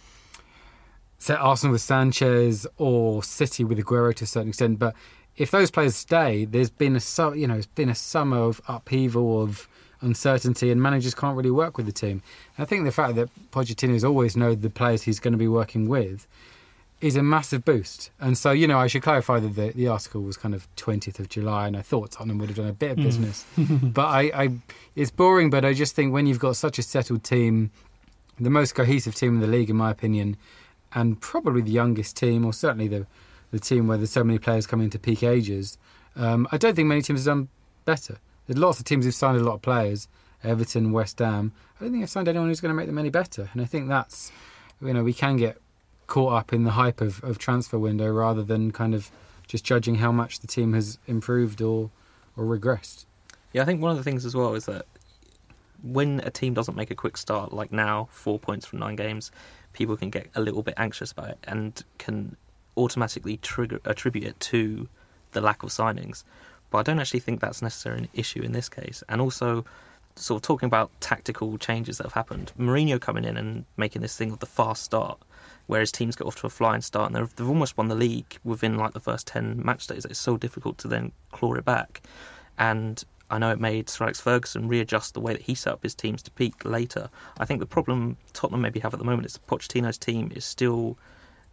say 1.18 1.34
Arsenal 1.34 1.72
with 1.72 1.82
Sanchez 1.82 2.66
or 2.78 3.22
City 3.22 3.64
with 3.64 3.78
Aguero 3.78 4.14
to 4.14 4.24
a 4.24 4.26
certain 4.26 4.48
extent, 4.48 4.78
but 4.78 4.94
if 5.36 5.50
those 5.50 5.70
players 5.70 5.96
stay, 5.96 6.44
there's 6.44 6.70
been 6.70 6.96
a 6.96 7.36
you 7.36 7.46
know 7.46 7.56
it's 7.56 7.66
been 7.66 7.88
a 7.88 7.94
summer 7.94 8.38
of 8.38 8.60
upheaval 8.68 9.42
of 9.42 9.68
uncertainty, 10.00 10.70
and 10.70 10.80
managers 10.80 11.14
can't 11.14 11.36
really 11.36 11.50
work 11.50 11.76
with 11.76 11.86
the 11.86 11.92
team. 11.92 12.22
I 12.58 12.64
think 12.64 12.84
the 12.84 12.92
fact 12.92 13.16
that 13.16 13.28
Pochettino's 13.50 14.04
always 14.04 14.36
known 14.36 14.60
the 14.60 14.70
players 14.70 15.02
he's 15.02 15.20
going 15.20 15.32
to 15.32 15.38
be 15.38 15.48
working 15.48 15.88
with 15.88 16.26
is 17.04 17.16
a 17.16 17.22
massive 17.22 17.66
boost. 17.66 18.10
And 18.18 18.36
so, 18.38 18.50
you 18.50 18.66
know, 18.66 18.78
I 18.78 18.86
should 18.86 19.02
clarify 19.02 19.38
that 19.38 19.54
the, 19.54 19.72
the 19.72 19.88
article 19.88 20.22
was 20.22 20.38
kind 20.38 20.54
of 20.54 20.74
20th 20.76 21.18
of 21.18 21.28
July, 21.28 21.66
and 21.66 21.76
I 21.76 21.82
thought 21.82 22.12
Tottenham 22.12 22.38
would 22.38 22.48
have 22.48 22.56
done 22.56 22.66
a 22.66 22.72
bit 22.72 22.92
of 22.92 22.96
business. 22.96 23.44
but 23.58 24.06
I, 24.06 24.20
I, 24.34 24.50
it's 24.96 25.10
boring, 25.10 25.50
but 25.50 25.66
I 25.66 25.74
just 25.74 25.94
think 25.94 26.14
when 26.14 26.24
you've 26.26 26.38
got 26.38 26.56
such 26.56 26.78
a 26.78 26.82
settled 26.82 27.22
team, 27.22 27.70
the 28.40 28.48
most 28.48 28.74
cohesive 28.74 29.14
team 29.14 29.34
in 29.34 29.40
the 29.40 29.46
league, 29.46 29.68
in 29.68 29.76
my 29.76 29.90
opinion, 29.90 30.38
and 30.94 31.20
probably 31.20 31.60
the 31.60 31.72
youngest 31.72 32.16
team, 32.16 32.42
or 32.42 32.54
certainly 32.54 32.88
the, 32.88 33.06
the 33.50 33.58
team 33.58 33.86
where 33.86 33.98
there's 33.98 34.10
so 34.10 34.24
many 34.24 34.38
players 34.38 34.66
coming 34.66 34.84
into 34.84 34.98
peak 34.98 35.22
ages, 35.22 35.76
um, 36.16 36.48
I 36.52 36.56
don't 36.56 36.74
think 36.74 36.88
many 36.88 37.02
teams 37.02 37.26
have 37.26 37.36
done 37.36 37.48
better. 37.84 38.16
There's 38.46 38.58
lots 38.58 38.78
of 38.78 38.86
teams 38.86 39.04
who've 39.04 39.14
signed 39.14 39.36
a 39.36 39.44
lot 39.44 39.56
of 39.56 39.62
players, 39.62 40.08
Everton, 40.42 40.90
West 40.90 41.18
Ham. 41.18 41.52
I 41.78 41.84
don't 41.84 41.92
think 41.92 42.02
they've 42.02 42.08
signed 42.08 42.28
anyone 42.28 42.48
who's 42.48 42.62
going 42.62 42.70
to 42.70 42.76
make 42.76 42.86
them 42.86 42.96
any 42.96 43.10
better. 43.10 43.50
And 43.52 43.60
I 43.60 43.66
think 43.66 43.88
that's, 43.88 44.32
you 44.80 44.94
know, 44.94 45.04
we 45.04 45.12
can 45.12 45.36
get 45.36 45.58
caught 46.06 46.32
up 46.32 46.52
in 46.52 46.64
the 46.64 46.72
hype 46.72 47.00
of, 47.00 47.22
of 47.24 47.38
transfer 47.38 47.78
window 47.78 48.10
rather 48.10 48.42
than 48.42 48.70
kind 48.70 48.94
of 48.94 49.10
just 49.46 49.64
judging 49.64 49.96
how 49.96 50.12
much 50.12 50.40
the 50.40 50.46
team 50.46 50.72
has 50.72 50.98
improved 51.06 51.60
or 51.60 51.90
or 52.36 52.44
regressed. 52.44 53.04
Yeah, 53.52 53.62
I 53.62 53.64
think 53.64 53.80
one 53.80 53.92
of 53.92 53.96
the 53.96 54.02
things 54.02 54.24
as 54.24 54.34
well 54.34 54.54
is 54.54 54.66
that 54.66 54.86
when 55.82 56.20
a 56.20 56.30
team 56.30 56.54
doesn't 56.54 56.76
make 56.76 56.90
a 56.90 56.94
quick 56.94 57.16
start, 57.16 57.52
like 57.52 57.70
now, 57.70 58.08
four 58.10 58.38
points 58.38 58.66
from 58.66 58.80
nine 58.80 58.96
games, 58.96 59.30
people 59.72 59.96
can 59.96 60.10
get 60.10 60.28
a 60.34 60.40
little 60.40 60.62
bit 60.62 60.74
anxious 60.76 61.12
about 61.12 61.30
it 61.30 61.38
and 61.44 61.84
can 61.98 62.36
automatically 62.76 63.36
trigger 63.36 63.80
attribute 63.84 64.24
it 64.24 64.40
to 64.40 64.88
the 65.32 65.40
lack 65.40 65.62
of 65.62 65.68
signings. 65.68 66.24
But 66.70 66.78
I 66.78 66.82
don't 66.82 66.98
actually 66.98 67.20
think 67.20 67.40
that's 67.40 67.62
necessarily 67.62 68.04
an 68.04 68.08
issue 68.14 68.42
in 68.42 68.52
this 68.52 68.68
case. 68.68 69.04
And 69.08 69.20
also, 69.20 69.64
sort 70.16 70.38
of 70.38 70.42
talking 70.42 70.66
about 70.66 70.90
tactical 71.00 71.58
changes 71.58 71.98
that 71.98 72.04
have 72.04 72.12
happened, 72.12 72.52
Mourinho 72.58 73.00
coming 73.00 73.24
in 73.24 73.36
and 73.36 73.64
making 73.76 74.02
this 74.02 74.16
thing 74.16 74.32
of 74.32 74.38
the 74.38 74.46
fast 74.46 74.82
start, 74.82 75.20
whereas 75.66 75.90
teams 75.92 76.16
get 76.16 76.26
off 76.26 76.36
to 76.36 76.46
a 76.46 76.50
flying 76.50 76.80
start 76.80 77.12
and 77.12 77.28
they've, 77.36 77.48
almost 77.48 77.76
won 77.76 77.88
the 77.88 77.94
league 77.94 78.38
within 78.44 78.76
like 78.76 78.92
the 78.92 79.00
first 79.00 79.26
10 79.26 79.64
match 79.64 79.86
days. 79.86 80.04
It's 80.04 80.18
so 80.18 80.36
difficult 80.36 80.78
to 80.78 80.88
then 80.88 81.12
claw 81.32 81.54
it 81.54 81.64
back. 81.64 82.02
And 82.58 83.02
I 83.30 83.38
know 83.38 83.50
it 83.50 83.60
made 83.60 83.88
Sir 83.88 84.04
Alex 84.04 84.20
Ferguson 84.20 84.68
readjust 84.68 85.14
the 85.14 85.20
way 85.20 85.32
that 85.32 85.42
he 85.42 85.54
set 85.54 85.72
up 85.72 85.82
his 85.82 85.94
teams 85.94 86.22
to 86.22 86.30
peak 86.30 86.64
later. 86.64 87.08
I 87.38 87.44
think 87.44 87.60
the 87.60 87.66
problem 87.66 88.16
Tottenham 88.32 88.60
maybe 88.60 88.80
have 88.80 88.92
at 88.92 88.98
the 88.98 89.04
moment 89.04 89.26
is 89.26 89.34
the 89.34 89.40
Pochettino's 89.40 89.98
team 89.98 90.30
is 90.34 90.44
still 90.44 90.98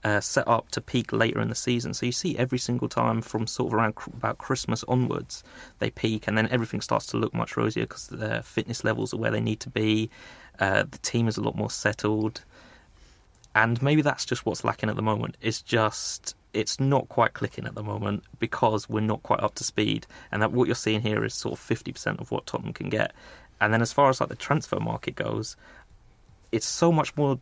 uh, 0.03 0.19
set 0.19 0.47
up 0.47 0.69
to 0.71 0.81
peak 0.81 1.13
later 1.13 1.39
in 1.41 1.49
the 1.49 1.55
season. 1.55 1.93
So 1.93 2.05
you 2.05 2.11
see 2.11 2.37
every 2.37 2.57
single 2.57 2.89
time 2.89 3.21
from 3.21 3.47
sort 3.47 3.67
of 3.67 3.73
around 3.73 3.95
about 4.07 4.37
Christmas 4.37 4.83
onwards, 4.87 5.43
they 5.79 5.89
peak, 5.89 6.27
and 6.27 6.37
then 6.37 6.47
everything 6.49 6.81
starts 6.81 7.05
to 7.07 7.17
look 7.17 7.33
much 7.33 7.55
rosier 7.55 7.83
because 7.83 8.07
their 8.07 8.41
fitness 8.41 8.83
levels 8.83 9.13
are 9.13 9.17
where 9.17 9.31
they 9.31 9.41
need 9.41 9.59
to 9.61 9.69
be. 9.69 10.09
Uh, 10.59 10.83
the 10.89 10.97
team 10.99 11.27
is 11.27 11.37
a 11.37 11.41
lot 11.41 11.55
more 11.55 11.69
settled, 11.69 12.43
and 13.55 13.81
maybe 13.81 14.01
that's 14.01 14.25
just 14.25 14.45
what's 14.45 14.63
lacking 14.63 14.89
at 14.89 14.95
the 14.95 15.01
moment. 15.01 15.37
It's 15.41 15.61
just 15.61 16.35
it's 16.53 16.79
not 16.79 17.07
quite 17.09 17.33
clicking 17.33 17.65
at 17.65 17.75
the 17.75 17.83
moment 17.83 18.23
because 18.39 18.89
we're 18.89 18.99
not 18.99 19.23
quite 19.23 19.39
up 19.39 19.55
to 19.55 19.63
speed, 19.63 20.05
and 20.31 20.41
that 20.41 20.51
what 20.51 20.67
you're 20.67 20.75
seeing 20.75 21.01
here 21.01 21.23
is 21.23 21.33
sort 21.33 21.53
of 21.53 21.59
fifty 21.59 21.91
percent 21.91 22.19
of 22.19 22.31
what 22.31 22.45
Tottenham 22.45 22.73
can 22.73 22.89
get. 22.89 23.13
And 23.59 23.73
then 23.73 23.81
as 23.81 23.93
far 23.93 24.09
as 24.09 24.19
like 24.19 24.29
the 24.29 24.35
transfer 24.35 24.79
market 24.79 25.15
goes, 25.15 25.55
it's 26.51 26.65
so 26.65 26.91
much 26.91 27.15
more 27.15 27.39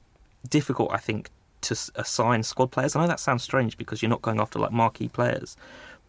difficult, 0.49 0.91
I 0.91 0.97
think, 0.97 1.29
to 1.61 1.77
assign 1.95 2.43
squad 2.43 2.71
players. 2.71 2.95
I 2.95 3.01
know 3.01 3.07
that 3.07 3.19
sounds 3.19 3.43
strange 3.43 3.77
because 3.77 4.01
you're 4.01 4.09
not 4.09 4.21
going 4.21 4.39
after 4.39 4.59
like 4.59 4.71
marquee 4.71 5.07
players, 5.07 5.55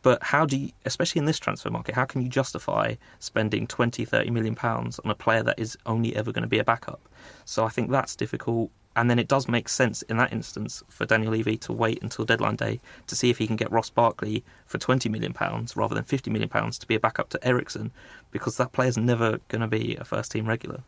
but 0.03 0.23
how 0.23 0.47
do 0.47 0.57
you, 0.57 0.71
especially 0.85 1.21
in 1.21 1.27
this 1.27 1.39
transfer 1.39 1.71
market, 1.71 1.95
how 1.95 2.05
can 2.05 2.23
you 2.23 2.29
justify 2.29 2.95
spending 3.19 3.67
20, 3.67 4.05
30 4.05 4.31
million 4.31 4.55
pounds 4.55 4.99
on 5.01 5.11
a 5.11 5.15
player 5.15 5.43
that 5.43 5.59
is 5.59 5.77
only 5.87 6.17
ever 6.17 6.33
going 6.33 6.43
to 6.43 6.49
be 6.49 6.59
a 6.59 6.65
backup? 6.65 7.01
So 7.45 7.65
I 7.65 7.69
think 7.69 7.91
that's 7.91 8.17
difficult. 8.17 8.71
And 9.01 9.09
then 9.09 9.19
it 9.19 9.29
does 9.29 9.49
make 9.49 9.71
sense 9.71 10.03
in 10.03 10.19
that 10.19 10.31
instance 10.31 10.83
for 10.91 11.07
Daniel 11.07 11.33
Levy 11.33 11.57
to 11.57 11.73
wait 11.73 12.03
until 12.03 12.27
deadline 12.27 12.57
day 12.57 12.81
to 13.07 13.17
see 13.17 13.31
if 13.31 13.39
he 13.39 13.47
can 13.47 13.57
get 13.57 13.73
Ross 13.73 13.89
Barkley 13.89 14.45
for 14.67 14.77
20 14.77 15.09
million 15.09 15.33
pounds 15.33 15.75
rather 15.75 15.95
than 15.95 16.05
50 16.05 16.31
million 16.31 16.51
pounds 16.51 16.79
to 16.79 16.87
be 16.87 16.97
a 16.97 17.01
backup 17.01 17.31
to 17.31 17.43
Eriksen 17.43 17.93
because 18.31 18.59
that 18.59 18.73
player's 18.73 18.99
never 18.99 19.39
going 19.49 19.63
to 19.63 19.67
be 19.67 19.97
a 19.97 20.05
first 20.05 20.33
team 20.33 20.45
regular. 20.45 20.83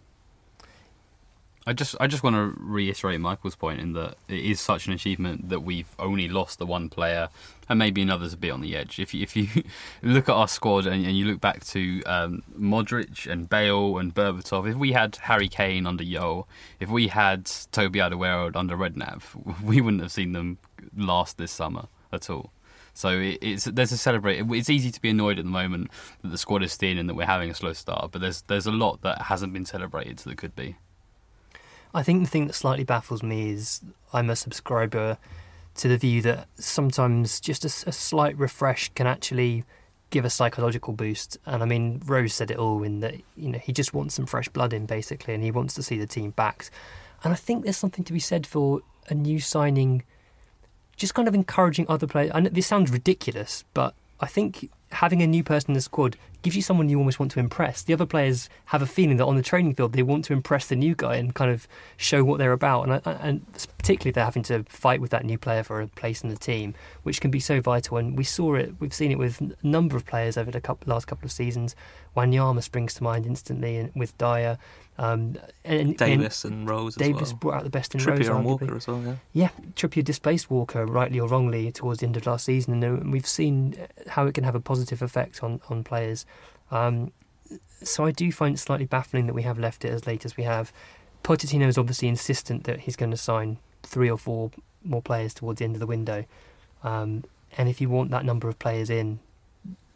I 1.64 1.72
just 1.72 1.94
I 2.00 2.08
just 2.08 2.24
want 2.24 2.34
to 2.34 2.54
reiterate 2.60 3.20
Michael's 3.20 3.54
point 3.54 3.80
in 3.80 3.92
that 3.92 4.16
it 4.28 4.44
is 4.44 4.60
such 4.60 4.86
an 4.88 4.92
achievement 4.92 5.48
that 5.48 5.60
we've 5.60 5.88
only 5.98 6.28
lost 6.28 6.58
the 6.58 6.66
one 6.66 6.88
player 6.88 7.28
and 7.68 7.78
maybe 7.78 8.02
another's 8.02 8.32
a 8.32 8.36
bit 8.36 8.50
on 8.50 8.60
the 8.60 8.76
edge. 8.76 8.98
If 8.98 9.14
you, 9.14 9.22
if 9.22 9.36
you 9.36 9.48
look 10.02 10.28
at 10.28 10.34
our 10.34 10.48
squad 10.48 10.86
and, 10.86 11.06
and 11.06 11.16
you 11.16 11.24
look 11.24 11.40
back 11.40 11.64
to 11.66 12.02
um, 12.04 12.42
Modric 12.58 13.30
and 13.30 13.48
Bale 13.48 13.98
and 13.98 14.14
Berbatov, 14.14 14.68
if 14.68 14.76
we 14.76 14.92
had 14.92 15.16
Harry 15.22 15.48
Kane 15.48 15.86
under 15.86 16.04
Jol, 16.04 16.48
if 16.80 16.90
we 16.90 17.08
had 17.08 17.46
Toby 17.70 18.00
Alderweireld 18.00 18.56
under 18.56 18.76
Redknapp, 18.76 19.62
we 19.62 19.80
wouldn't 19.80 20.02
have 20.02 20.12
seen 20.12 20.32
them 20.32 20.58
last 20.96 21.38
this 21.38 21.52
summer 21.52 21.86
at 22.12 22.28
all. 22.28 22.52
So 22.94 23.20
it, 23.20 23.38
it's 23.40 23.64
there's 23.64 23.92
a 23.92 23.96
celebrate. 23.96 24.44
It's 24.50 24.68
easy 24.68 24.90
to 24.90 25.00
be 25.00 25.10
annoyed 25.10 25.38
at 25.38 25.44
the 25.44 25.50
moment 25.50 25.90
that 26.22 26.28
the 26.28 26.38
squad 26.38 26.62
is 26.62 26.76
thin 26.76 26.98
and 26.98 27.08
that 27.08 27.14
we're 27.14 27.24
having 27.24 27.50
a 27.50 27.54
slow 27.54 27.72
start, 27.72 28.10
but 28.10 28.20
there's 28.20 28.42
there's 28.42 28.66
a 28.66 28.72
lot 28.72 29.00
that 29.02 29.22
hasn't 29.22 29.52
been 29.52 29.64
celebrated 29.64 30.18
that 30.18 30.36
could 30.36 30.54
be. 30.54 30.76
I 31.94 32.02
think 32.02 32.24
the 32.24 32.30
thing 32.30 32.46
that 32.46 32.54
slightly 32.54 32.84
baffles 32.84 33.22
me 33.22 33.50
is 33.50 33.80
I'm 34.12 34.30
a 34.30 34.36
subscriber 34.36 35.18
to 35.74 35.88
the 35.88 35.96
view 35.96 36.22
that 36.22 36.48
sometimes 36.56 37.40
just 37.40 37.64
a 37.64 37.68
slight 37.68 38.36
refresh 38.36 38.90
can 38.90 39.06
actually 39.06 39.64
give 40.10 40.24
a 40.24 40.30
psychological 40.30 40.92
boost. 40.92 41.38
And 41.46 41.62
I 41.62 41.66
mean, 41.66 42.00
Rose 42.04 42.34
said 42.34 42.50
it 42.50 42.58
all 42.58 42.82
in 42.82 43.00
that 43.00 43.14
you 43.36 43.48
know 43.48 43.58
he 43.58 43.72
just 43.72 43.92
wants 43.92 44.14
some 44.14 44.26
fresh 44.26 44.48
blood 44.48 44.72
in 44.72 44.86
basically, 44.86 45.34
and 45.34 45.42
he 45.42 45.50
wants 45.50 45.74
to 45.74 45.82
see 45.82 45.98
the 45.98 46.06
team 46.06 46.30
backed. 46.30 46.70
And 47.24 47.32
I 47.32 47.36
think 47.36 47.64
there's 47.64 47.76
something 47.76 48.04
to 48.04 48.12
be 48.12 48.20
said 48.20 48.46
for 48.46 48.80
a 49.08 49.14
new 49.14 49.40
signing, 49.40 50.04
just 50.96 51.14
kind 51.14 51.28
of 51.28 51.34
encouraging 51.34 51.86
other 51.88 52.06
players. 52.06 52.32
Know 52.34 52.48
this 52.50 52.66
sounds 52.66 52.90
ridiculous, 52.90 53.64
but 53.74 53.94
I 54.20 54.26
think 54.26 54.70
having 54.92 55.22
a 55.22 55.26
new 55.26 55.42
person 55.42 55.70
in 55.70 55.74
the 55.74 55.80
squad 55.80 56.16
gives 56.42 56.56
you 56.56 56.62
someone 56.62 56.88
you 56.88 56.98
almost 56.98 57.20
want 57.20 57.30
to 57.32 57.40
impress. 57.40 57.82
The 57.82 57.92
other 57.92 58.06
players 58.06 58.48
have 58.66 58.82
a 58.82 58.86
feeling 58.86 59.16
that 59.16 59.24
on 59.24 59.36
the 59.36 59.42
training 59.42 59.74
field 59.74 59.92
they 59.92 60.02
want 60.02 60.24
to 60.26 60.32
impress 60.32 60.66
the 60.66 60.76
new 60.76 60.94
guy 60.94 61.16
and 61.16 61.34
kind 61.34 61.50
of 61.50 61.68
show 61.96 62.24
what 62.24 62.38
they're 62.38 62.52
about. 62.52 62.88
And, 62.88 63.00
and 63.06 63.68
particularly 63.78 64.12
they're 64.12 64.24
having 64.24 64.42
to 64.44 64.64
fight 64.64 65.00
with 65.00 65.10
that 65.10 65.24
new 65.24 65.38
player 65.38 65.62
for 65.62 65.80
a 65.80 65.86
place 65.86 66.22
in 66.22 66.30
the 66.30 66.36
team, 66.36 66.74
which 67.04 67.20
can 67.20 67.30
be 67.30 67.40
so 67.40 67.60
vital. 67.60 67.96
And 67.96 68.18
we 68.18 68.24
saw 68.24 68.54
it, 68.54 68.74
we've 68.80 68.94
seen 68.94 69.12
it 69.12 69.18
with 69.18 69.40
a 69.40 69.54
number 69.62 69.96
of 69.96 70.04
players 70.04 70.36
over 70.36 70.50
the 70.50 70.60
couple, 70.60 70.92
last 70.92 71.06
couple 71.06 71.24
of 71.24 71.32
seasons. 71.32 71.76
Wanyama 72.16 72.62
springs 72.62 72.94
to 72.94 73.02
mind 73.02 73.24
instantly 73.24 73.76
and 73.76 73.92
with 73.94 74.16
Dier. 74.18 74.58
Um, 74.98 75.36
and, 75.64 75.96
Davies 75.96 76.44
and, 76.44 76.68
Rose 76.68 76.96
as 76.96 77.06
Davies 77.06 77.32
well. 77.32 77.38
brought 77.40 77.54
out 77.54 77.64
the 77.64 77.70
best 77.70 77.94
in 77.94 78.00
Trippier 78.00 78.18
Rose, 78.18 78.28
and 78.28 78.36
arguably. 78.38 78.44
Walker 78.44 78.76
as 78.76 78.86
well, 78.86 79.02
yeah. 79.02 79.14
Yeah, 79.32 79.48
Trippier 79.74 80.04
displaced 80.04 80.50
Walker, 80.50 80.84
rightly 80.84 81.18
or 81.18 81.28
wrongly, 81.28 81.72
towards 81.72 82.00
the 82.00 82.06
end 82.06 82.16
of 82.16 82.26
last 82.26 82.44
season, 82.44 82.74
and 82.74 82.84
uh, 82.84 83.10
we've 83.10 83.26
seen 83.26 83.74
how 84.08 84.26
it 84.26 84.34
can 84.34 84.44
have 84.44 84.54
a 84.54 84.60
positive 84.60 84.81
effect 84.90 85.44
on, 85.44 85.60
on 85.68 85.84
players. 85.84 86.26
Um, 86.72 87.12
so 87.82 88.04
I 88.04 88.10
do 88.10 88.32
find 88.32 88.54
it 88.54 88.58
slightly 88.58 88.86
baffling 88.86 89.26
that 89.26 89.34
we 89.34 89.42
have 89.42 89.58
left 89.58 89.84
it 89.84 89.92
as 89.92 90.06
late 90.06 90.24
as 90.24 90.36
we 90.36 90.44
have. 90.44 90.72
Pochettino 91.22 91.68
is 91.68 91.78
obviously 91.78 92.08
insistent 92.08 92.64
that 92.64 92.80
he's 92.80 92.96
going 92.96 93.10
to 93.10 93.16
sign 93.16 93.58
three 93.82 94.10
or 94.10 94.18
four 94.18 94.50
more 94.82 95.02
players 95.02 95.34
towards 95.34 95.58
the 95.58 95.64
end 95.64 95.76
of 95.76 95.80
the 95.80 95.86
window. 95.86 96.24
Um, 96.82 97.24
and 97.56 97.68
if 97.68 97.80
you 97.80 97.88
want 97.88 98.10
that 98.10 98.24
number 98.24 98.48
of 98.48 98.58
players 98.58 98.90
in, 98.90 99.20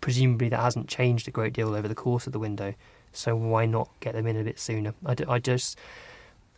presumably 0.01 0.49
that 0.51 0.61
hasn't 0.61 0.89
changed 0.89 1.27
a 1.27 1.31
great 1.31 1.53
deal 1.53 1.75
over 1.75 1.89
the 1.89 1.95
course 1.95 2.27
of 2.27 2.33
the 2.33 2.39
window. 2.39 2.75
So 3.13 3.35
why 3.35 3.67
not 3.67 3.89
get 4.01 4.13
them 4.15 4.27
in 4.27 4.37
a 4.37 4.45
bit 4.45 4.61
sooner? 4.61 4.95
I, 5.05 5.17
I 5.27 5.39
just, 5.39 5.79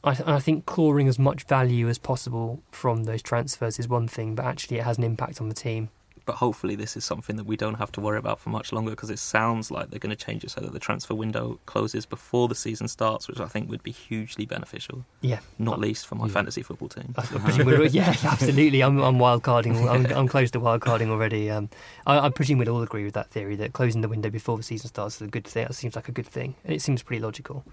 I, 0.03 0.19
I 0.27 0.41
think 0.41 0.67
clawing 0.67 1.09
as 1.09 1.19
much 1.19 1.45
value 1.45 1.89
as 1.89 1.99
possible 1.99 2.61
from 2.73 3.05
those 3.05 3.23
transfers 3.23 3.79
is 3.79 3.89
one 3.89 4.09
thing, 4.09 4.35
but 4.35 4.45
actually 4.45 4.79
it 4.79 4.85
has 4.85 4.99
an 4.99 5.05
impact 5.05 5.41
on 5.41 5.49
the 5.49 5.55
team. 5.55 5.91
But 6.29 6.37
hopefully, 6.37 6.75
this 6.77 6.95
is 6.95 7.07
something 7.07 7.37
that 7.37 7.47
we 7.47 7.57
don't 7.57 7.77
have 7.77 7.91
to 7.93 8.03
worry 8.03 8.19
about 8.19 8.39
for 8.39 8.51
much 8.51 8.71
longer 8.71 8.91
because 8.91 9.09
it 9.09 9.19
sounds 9.19 9.71
like 9.71 9.89
they're 9.89 9.99
going 9.99 10.15
to 10.15 10.25
change 10.27 10.45
it 10.45 10.51
so 10.51 10.61
that 10.61 10.75
the 10.75 10.79
transfer 10.79 11.15
window 11.15 11.59
closes 11.65 12.05
before 12.05 12.49
the 12.49 12.55
season 12.55 12.87
starts, 12.87 13.29
which 13.29 13.41
I 13.41 13.47
think 13.47 13.71
would 13.71 13.83
be 13.83 13.93
hugely 13.93 14.45
beneficial, 14.45 15.07
Yeah, 15.23 15.41
not 15.59 15.81
least 15.81 16.07
for 16.07 16.17
my 16.17 16.27
Yeah. 16.27 16.33
fantasy 16.35 16.61
football 16.63 16.91
team. 16.91 17.15
I 17.17 17.23
presume 17.23 17.65
we're, 17.65 17.83
yeah, 17.87 18.15
absolutely. 18.25 18.83
I'm, 18.83 18.99
I'm 19.01 19.19
wild 19.19 19.43
carding. 19.43 19.89
I'm, 19.89 20.05
I'm 20.05 20.29
close 20.29 20.51
to 20.51 20.61
wild 20.61 20.83
carding 20.83 21.11
already. 21.11 21.49
Um, 21.51 21.71
I, 22.07 22.19
I 22.19 22.29
presume 22.29 22.59
we'd 22.59 22.69
all 22.69 22.83
agree 22.83 23.05
with 23.05 23.15
that 23.15 23.31
theory 23.31 23.57
that 23.57 23.73
closing 23.73 24.03
the 24.03 24.09
window 24.11 24.29
before 24.29 24.59
the 24.59 24.63
season 24.63 24.89
starts 24.89 25.17
is 25.17 25.23
a 25.23 25.29
good 25.31 25.47
thing. 25.47 25.65
That 25.67 25.73
seems 25.77 25.97
like 25.97 26.11
a 26.11 26.13
good 26.13 26.27
thing, 26.27 26.57
and 26.63 26.75
it 26.75 26.83
seems 26.83 27.03
pretty 27.03 27.23
logical. 27.23 27.65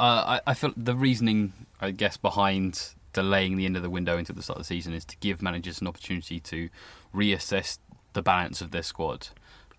Uh, 0.00 0.40
I, 0.46 0.50
I 0.50 0.54
feel 0.54 0.72
the 0.76 0.96
reasoning, 0.96 1.52
I 1.80 1.92
guess, 1.92 2.16
behind 2.16 2.88
delaying 3.12 3.56
the 3.56 3.66
end 3.66 3.76
of 3.76 3.82
the 3.84 3.90
window 3.90 4.16
until 4.16 4.34
the 4.36 4.42
start 4.42 4.56
of 4.58 4.62
the 4.64 4.66
season 4.66 4.94
is 4.94 5.04
to 5.04 5.16
give 5.18 5.42
managers 5.42 5.80
an 5.80 5.86
opportunity 5.86 6.38
to 6.40 6.68
reassess 7.14 7.78
the 8.12 8.22
balance 8.22 8.60
of 8.60 8.70
their 8.70 8.82
squad. 8.82 9.28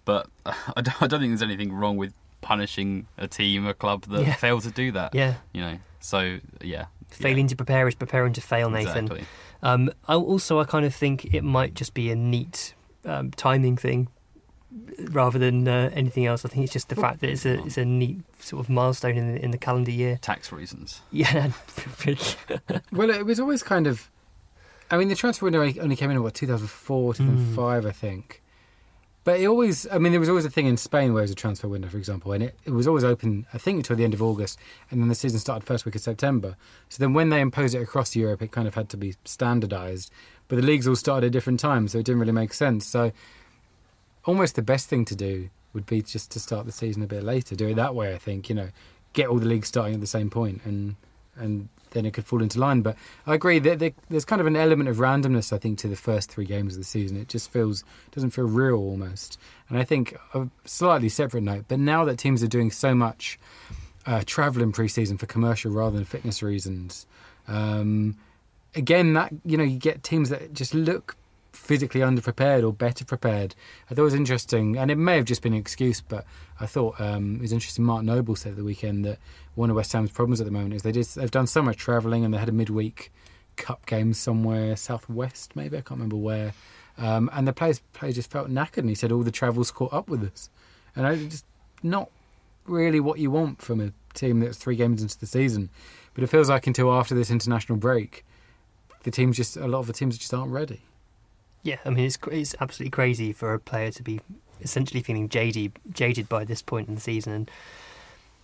But 0.05 0.27
I 0.45 0.81
don't, 0.81 1.01
I 1.03 1.07
don't 1.07 1.19
think 1.19 1.31
there's 1.31 1.41
anything 1.41 1.71
wrong 1.73 1.97
with 1.97 2.13
punishing 2.41 3.07
a 3.17 3.27
team, 3.27 3.67
a 3.67 3.73
club 3.73 4.03
that 4.05 4.21
Yeah. 4.25 4.33
failed 4.35 4.63
to 4.63 4.71
do 4.71 4.91
that. 4.93 5.13
Yeah, 5.13 5.35
You 5.53 5.61
know, 5.61 5.79
so 5.99 6.39
yeah. 6.61 6.85
failing 7.09 7.47
to 7.47 7.55
prepare 7.55 7.87
is 7.87 7.95
preparing 7.95 8.33
to 8.33 8.41
fail, 8.41 8.69
Nathan. 8.69 9.05
Exactly. 9.05 9.25
Um, 9.63 9.91
I 10.07 10.15
also, 10.15 10.59
I 10.59 10.63
kind 10.63 10.85
of 10.85 10.95
think 10.95 11.33
it 11.33 11.43
might 11.43 11.75
just 11.75 11.93
be 11.93 12.09
a 12.09 12.15
neat 12.15 12.73
um, 13.05 13.29
timing 13.31 13.77
thing 13.77 14.07
rather 15.11 15.37
than 15.37 15.67
uh, 15.67 15.91
anything 15.93 16.25
else. 16.25 16.45
I 16.45 16.49
think 16.49 16.63
it's 16.63 16.73
just 16.73 16.89
the 16.89 16.95
fact 16.95 17.19
that 17.21 17.29
it's 17.29 17.45
a 17.45 17.63
it's 17.65 17.77
a 17.77 17.85
neat 17.85 18.21
sort 18.39 18.61
of 18.65 18.69
milestone 18.69 19.17
in 19.17 19.33
the, 19.35 19.43
in 19.43 19.51
the 19.51 19.57
calendar 19.57 19.91
year. 19.91 20.17
Tax 20.21 20.51
reasons. 20.51 21.01
Yeah, 21.11 21.51
Well, 22.91 23.09
it 23.09 23.25
was 23.25 23.39
always 23.39 23.63
kind 23.63 23.85
of. 23.87 24.09
I 24.91 24.97
mean, 24.97 25.07
the 25.07 25.15
transfer 25.15 25.45
window 25.45 25.61
only 25.61 25.95
came 25.95 26.11
in 26.11 26.21
what 26.21 26.33
2004, 26.33 27.13
hmm. 27.13 27.23
2005, 27.23 27.85
I 27.85 27.91
think. 27.91 28.41
But 29.23 29.39
it 29.39 29.45
always, 29.45 29.87
I 29.91 29.99
mean, 29.99 30.11
there 30.11 30.19
was 30.19 30.29
always 30.29 30.45
a 30.45 30.49
thing 30.49 30.65
in 30.65 30.77
Spain 30.77 31.13
where 31.13 31.21
it 31.21 31.25
was 31.25 31.31
a 31.31 31.35
transfer 31.35 31.67
window, 31.67 31.87
for 31.87 31.97
example, 31.97 32.31
and 32.31 32.43
it, 32.43 32.57
it 32.65 32.71
was 32.71 32.87
always 32.87 33.03
open, 33.03 33.45
I 33.53 33.59
think, 33.59 33.77
until 33.77 33.95
the 33.95 34.03
end 34.03 34.15
of 34.15 34.21
August, 34.21 34.57
and 34.89 34.99
then 34.99 35.09
the 35.09 35.15
season 35.15 35.39
started 35.39 35.63
first 35.63 35.85
week 35.85 35.93
of 35.93 36.01
September. 36.01 36.55
So 36.89 36.97
then 36.99 37.13
when 37.13 37.29
they 37.29 37.39
imposed 37.39 37.75
it 37.75 37.83
across 37.83 38.15
Europe, 38.15 38.41
it 38.41 38.51
kind 38.51 38.67
of 38.67 38.73
had 38.73 38.89
to 38.89 38.97
be 38.97 39.13
standardised. 39.23 40.11
But 40.47 40.55
the 40.55 40.63
leagues 40.63 40.87
all 40.87 40.95
started 40.95 41.27
at 41.27 41.33
different 41.33 41.59
times, 41.59 41.91
so 41.91 41.99
it 41.99 42.05
didn't 42.05 42.19
really 42.19 42.31
make 42.31 42.51
sense. 42.51 42.87
So 42.87 43.11
almost 44.25 44.55
the 44.55 44.63
best 44.63 44.87
thing 44.87 45.05
to 45.05 45.15
do 45.15 45.51
would 45.73 45.85
be 45.85 46.01
just 46.01 46.31
to 46.31 46.39
start 46.39 46.65
the 46.65 46.71
season 46.71 47.03
a 47.03 47.07
bit 47.07 47.23
later. 47.23 47.55
Do 47.55 47.67
it 47.67 47.75
that 47.75 47.93
way, 47.93 48.15
I 48.15 48.17
think. 48.17 48.49
You 48.49 48.55
know, 48.55 48.69
get 49.13 49.27
all 49.27 49.37
the 49.37 49.45
leagues 49.45 49.67
starting 49.67 49.93
at 49.93 50.01
the 50.01 50.07
same 50.07 50.31
point, 50.31 50.61
and 50.65 50.95
and 51.35 51.69
then 51.91 52.05
it 52.05 52.13
could 52.13 52.25
fall 52.25 52.41
into 52.41 52.59
line. 52.59 52.81
But 52.81 52.95
I 53.27 53.35
agree 53.35 53.59
that 53.59 53.93
there's 54.09 54.25
kind 54.25 54.39
of 54.39 54.47
an 54.47 54.55
element 54.55 54.89
of 54.89 54.97
randomness, 54.97 55.53
I 55.53 55.57
think, 55.57 55.77
to 55.79 55.87
the 55.87 55.95
first 55.95 56.31
three 56.31 56.45
games 56.45 56.73
of 56.73 56.79
the 56.79 56.85
season. 56.85 57.17
It 57.17 57.27
just 57.27 57.51
feels 57.51 57.83
doesn't 58.11 58.31
feel 58.31 58.45
real 58.45 58.75
almost. 58.75 59.37
And 59.69 59.77
I 59.77 59.83
think 59.83 60.15
a 60.33 60.47
slightly 60.65 61.09
separate 61.09 61.43
note, 61.43 61.65
but 61.67 61.79
now 61.79 62.05
that 62.05 62.17
teams 62.17 62.43
are 62.43 62.47
doing 62.47 62.71
so 62.71 62.95
much 62.95 63.39
uh, 64.05 64.23
travel 64.25 64.63
in 64.63 64.71
pre-season 64.71 65.17
for 65.17 65.25
commercial 65.25 65.71
rather 65.71 65.95
than 65.95 66.05
fitness 66.05 66.41
reasons. 66.41 67.05
Um, 67.47 68.17
again, 68.75 69.13
that 69.13 69.33
you 69.45 69.57
know, 69.57 69.63
you 69.63 69.77
get 69.77 70.03
teams 70.03 70.29
that 70.29 70.53
just 70.53 70.73
look 70.73 71.15
physically 71.61 72.01
underprepared 72.01 72.65
or 72.65 72.73
better 72.73 73.05
prepared. 73.05 73.55
I 73.89 73.93
thought 73.93 74.01
it 74.01 74.05
was 74.05 74.13
interesting, 74.13 74.77
and 74.77 74.89
it 74.89 74.97
may 74.97 75.15
have 75.15 75.25
just 75.25 75.41
been 75.41 75.53
an 75.53 75.59
excuse, 75.59 76.01
but 76.01 76.25
I 76.59 76.65
thought 76.65 76.99
um, 76.99 77.35
it 77.35 77.41
was 77.41 77.53
interesting. 77.53 77.85
Mark 77.85 78.03
Noble 78.03 78.35
said 78.35 78.51
at 78.51 78.57
the 78.57 78.63
weekend 78.63 79.05
that 79.05 79.19
one 79.55 79.69
of 79.69 79.75
West 79.75 79.93
Ham's 79.93 80.11
problems 80.11 80.41
at 80.41 80.45
the 80.45 80.51
moment 80.51 80.73
is 80.73 80.81
they 80.81 80.91
just 80.91 81.15
they've 81.15 81.31
done 81.31 81.47
so 81.47 81.61
much 81.61 81.77
travelling, 81.77 82.25
and 82.25 82.33
they 82.33 82.39
had 82.39 82.49
a 82.49 82.53
midweek 82.53 83.11
cup 83.57 83.85
game 83.85 84.13
somewhere 84.13 84.75
southwest, 84.75 85.55
maybe 85.55 85.77
I 85.77 85.81
can't 85.81 85.99
remember 85.99 86.15
where, 86.15 86.53
um, 86.97 87.29
and 87.31 87.47
the 87.47 87.53
players 87.53 87.79
players 87.93 88.15
just 88.15 88.31
felt 88.31 88.49
knackered. 88.49 88.79
And 88.79 88.89
he 88.89 88.95
said 88.95 89.11
all 89.11 89.23
the 89.23 89.31
travel's 89.31 89.71
caught 89.71 89.93
up 89.93 90.09
with 90.09 90.23
us, 90.23 90.49
and 90.95 91.05
I 91.05 91.15
just 91.15 91.45
not 91.83 92.09
really 92.65 92.99
what 92.99 93.19
you 93.19 93.29
want 93.31 93.61
from 93.61 93.79
a 93.79 93.91
team 94.13 94.39
that's 94.39 94.57
three 94.57 94.75
games 94.75 95.01
into 95.01 95.17
the 95.17 95.27
season. 95.27 95.69
But 96.13 96.23
it 96.23 96.27
feels 96.27 96.49
like 96.49 96.67
until 96.67 96.91
after 96.91 97.15
this 97.15 97.31
international 97.31 97.77
break, 97.77 98.25
the 99.03 99.11
teams 99.11 99.37
just 99.37 99.55
a 99.57 99.67
lot 99.67 99.79
of 99.79 99.87
the 99.87 99.93
teams 99.93 100.17
just 100.17 100.33
aren't 100.33 100.51
ready. 100.51 100.81
Yeah. 101.63 101.77
I 101.85 101.89
mean, 101.89 102.05
it's 102.05 102.17
it's 102.31 102.55
absolutely 102.59 102.91
crazy 102.91 103.33
for 103.33 103.53
a 103.53 103.59
player 103.59 103.91
to 103.91 104.03
be 104.03 104.21
essentially 104.61 105.01
feeling 105.01 105.29
jaded 105.29 105.73
jaded 105.91 106.29
by 106.29 106.43
this 106.43 106.61
point 106.61 106.87
in 106.87 106.95
the 106.95 107.01
season, 107.01 107.33
and 107.33 107.51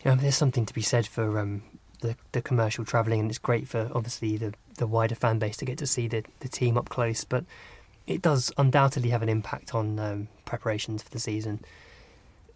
you 0.03 0.11
know, 0.11 0.17
there's 0.17 0.35
something 0.35 0.65
to 0.65 0.73
be 0.73 0.81
said 0.81 1.07
for 1.07 1.39
um, 1.39 1.63
the 2.01 2.15
the 2.31 2.41
commercial 2.41 2.85
travelling, 2.85 3.19
and 3.19 3.29
it's 3.29 3.39
great 3.39 3.67
for 3.67 3.89
obviously 3.93 4.37
the 4.37 4.53
the 4.77 4.87
wider 4.87 5.15
fan 5.15 5.39
base 5.39 5.57
to 5.57 5.65
get 5.65 5.77
to 5.79 5.87
see 5.87 6.07
the 6.07 6.23
the 6.39 6.49
team 6.49 6.77
up 6.77 6.89
close, 6.89 7.23
but 7.23 7.45
it 8.05 8.21
does 8.21 8.51
undoubtedly 8.57 9.09
have 9.09 9.21
an 9.21 9.29
impact 9.29 9.75
on 9.75 9.99
um, 9.99 10.27
preparations 10.45 11.03
for 11.03 11.09
the 11.09 11.19
season. 11.19 11.59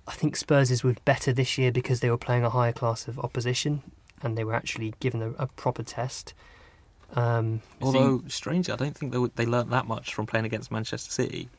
I 0.07 0.13
think 0.13 0.35
Spurs 0.35 0.83
were 0.83 0.95
better 1.05 1.33
this 1.33 1.57
year 1.57 1.71
because 1.71 1.99
they 1.99 2.09
were 2.09 2.17
playing 2.17 2.43
a 2.43 2.49
higher 2.49 2.71
class 2.71 3.07
of 3.07 3.19
opposition 3.19 3.83
and 4.21 4.37
they 4.37 4.43
were 4.43 4.55
actually 4.55 4.93
given 4.99 5.21
a, 5.21 5.31
a 5.31 5.47
proper 5.47 5.83
test. 5.83 6.33
Um, 7.15 7.61
Although, 7.81 8.23
strangely, 8.27 8.73
I 8.73 8.77
don't 8.77 8.95
think 8.97 9.11
they, 9.11 9.19
they 9.35 9.45
learnt 9.45 9.69
that 9.71 9.85
much 9.85 10.13
from 10.13 10.25
playing 10.25 10.45
against 10.45 10.71
Manchester 10.71 11.11
City, 11.11 11.49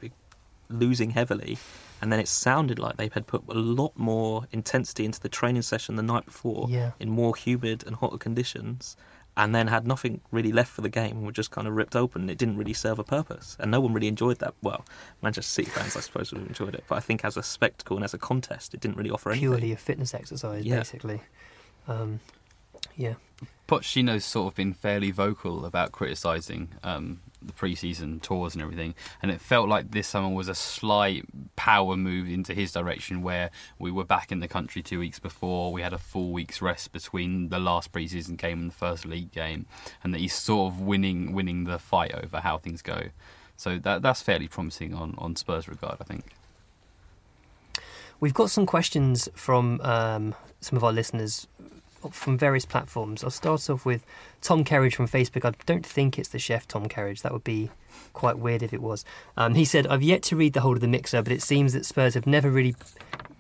losing 0.69 1.11
heavily. 1.11 1.59
And 2.01 2.11
then 2.13 2.19
it 2.19 2.27
sounded 2.29 2.79
like 2.79 2.97
they 2.97 3.11
had 3.13 3.27
put 3.27 3.43
a 3.49 3.55
lot 3.55 3.93
more 3.97 4.47
intensity 4.51 5.05
into 5.05 5.21
the 5.21 5.29
training 5.29 5.63
session 5.63 5.97
the 5.97 6.03
night 6.03 6.25
before 6.27 6.67
Yeah. 6.69 6.93
in 6.99 7.11
more 7.11 7.37
humid 7.37 7.85
and 7.87 7.95
hotter 7.97 8.19
conditions, 8.19 8.97
and 9.37 9.55
then 9.55 9.69
had 9.69 9.87
nothing 9.87 10.21
really 10.31 10.53
left 10.53 10.71
for 10.71 10.81
the 10.81 10.89
game 10.89 11.17
and 11.19 11.25
were 11.27 11.33
just 11.33 11.51
kind 11.51 11.67
of 11.69 11.75
ripped 11.75 11.95
open. 11.97 12.29
It 12.29 12.39
didn't 12.39 12.57
really 12.57 12.73
serve 12.75 12.99
a 12.99 13.05
purpose. 13.05 13.57
And 13.61 13.71
no 13.71 13.81
one 13.81 13.93
really 13.95 14.09
enjoyed 14.09 14.39
that. 14.41 14.55
Well, 14.63 14.85
Manchester 15.23 15.51
City 15.63 15.71
fans, 15.71 15.97
I 15.97 16.01
suppose, 16.01 16.33
would 16.33 16.41
have 16.41 16.49
enjoyed 16.49 16.75
it. 16.75 16.85
But 16.89 16.97
I 16.97 17.01
think 17.01 17.25
as 17.25 17.37
a 17.37 17.43
spectacle 17.43 17.97
and 17.97 18.05
as 18.05 18.13
a 18.15 18.19
contest, 18.19 18.75
it 18.75 18.81
didn't 18.81 18.97
really 18.97 19.11
offer 19.11 19.31
anything. 19.31 19.49
purely 19.51 19.73
a 19.73 19.77
fitness 19.77 20.13
exercise, 20.13 20.65
Yeah. 20.65 20.79
basically. 20.79 21.21
Um, 21.89 22.21
yeah. 22.97 23.15
Pochettino's 23.69 24.25
sort 24.25 24.53
of 24.53 24.57
been 24.57 24.75
fairly 24.75 25.11
vocal 25.11 25.65
about 25.65 25.93
criticising 25.93 26.69
um, 26.83 27.21
the 27.41 27.53
pre-season 27.53 28.21
tours 28.21 28.55
and 28.55 28.63
everything, 28.63 28.95
and 29.23 29.31
it 29.31 29.41
felt 29.41 29.69
like 29.69 29.91
this 29.93 30.09
summer 30.09 30.29
was 30.29 30.49
a 30.49 30.55
slight 30.55 31.25
power 31.57 31.97
move 31.97 32.29
into 32.29 32.55
his 32.55 32.73
direction, 32.73 33.23
where 33.23 33.51
we 33.79 33.91
were 33.91 34.05
back 34.05 34.31
in 34.31 34.41
the 34.41 34.49
country 34.49 34.83
two 34.83 34.99
weeks 34.99 35.19
before, 35.19 35.73
we 35.73 35.81
had 35.81 35.93
a 35.93 35.99
full 35.99 36.33
week's 36.33 36.61
rest 36.61 36.93
between 36.93 37.49
the 37.49 37.59
last 37.59 37.93
pre-season 37.93 38.37
game 38.37 38.61
and 38.61 38.71
the 38.71 38.75
first 38.75 39.07
league 39.07 39.33
game, 39.33 39.67
and 40.05 40.13
that 40.13 40.19
he's 40.19 40.35
sort 40.35 40.73
of 40.73 40.81
winning 40.81 41.33
winning 41.33 41.65
the 41.65 41.79
fight 41.79 42.13
over 42.13 42.41
how 42.41 42.59
things 42.59 42.83
go. 42.83 43.05
So 43.57 43.79
that 43.79 44.03
that's 44.03 44.21
fairly 44.23 44.49
promising 44.49 44.93
on 44.93 45.15
on 45.17 45.37
Spurs' 45.37 45.69
regard, 45.69 45.97
I 46.01 46.05
think. 46.05 46.35
We've 48.21 48.35
got 48.35 48.51
some 48.51 48.67
questions 48.67 49.29
from 49.35 49.81
um, 49.81 50.35
some 50.61 50.77
of 50.77 50.85
our 50.85 50.93
listeners 50.93 51.49
from 52.11 52.37
various 52.37 52.65
platforms. 52.65 53.23
I'll 53.23 53.31
start 53.31 53.71
off 53.71 53.87
with 53.87 54.05
Tom 54.41 54.65
Kerridge 54.65 54.95
from 54.95 55.09
Facebook. 55.09 55.45
I 55.45 55.55
don't 55.67 55.87
think 55.87 56.19
it's 56.19 56.29
the 56.29 56.39
chef 56.39 56.67
Tom 56.67 56.87
Kerridge. 56.89 57.23
That 57.23 57.33
would 57.33 57.45
be 57.45 57.71
quite 58.13 58.39
weird 58.39 58.63
if 58.63 58.73
it 58.73 58.83
was. 58.83 59.05
Um, 59.37 59.55
he 59.55 59.65
said, 59.65 59.87
I've 59.87 60.03
yet 60.03 60.23
to 60.25 60.37
read 60.37 60.53
the 60.53 60.61
whole 60.61 60.75
of 60.75 60.81
the 60.81 60.89
mixer, 60.89 61.23
but 61.23 61.33
it 61.33 61.43
seems 61.43 61.73
that 61.73 61.87
Spurs 61.87 62.15
have 62.15 62.27
never 62.27 62.51
really 62.51 62.75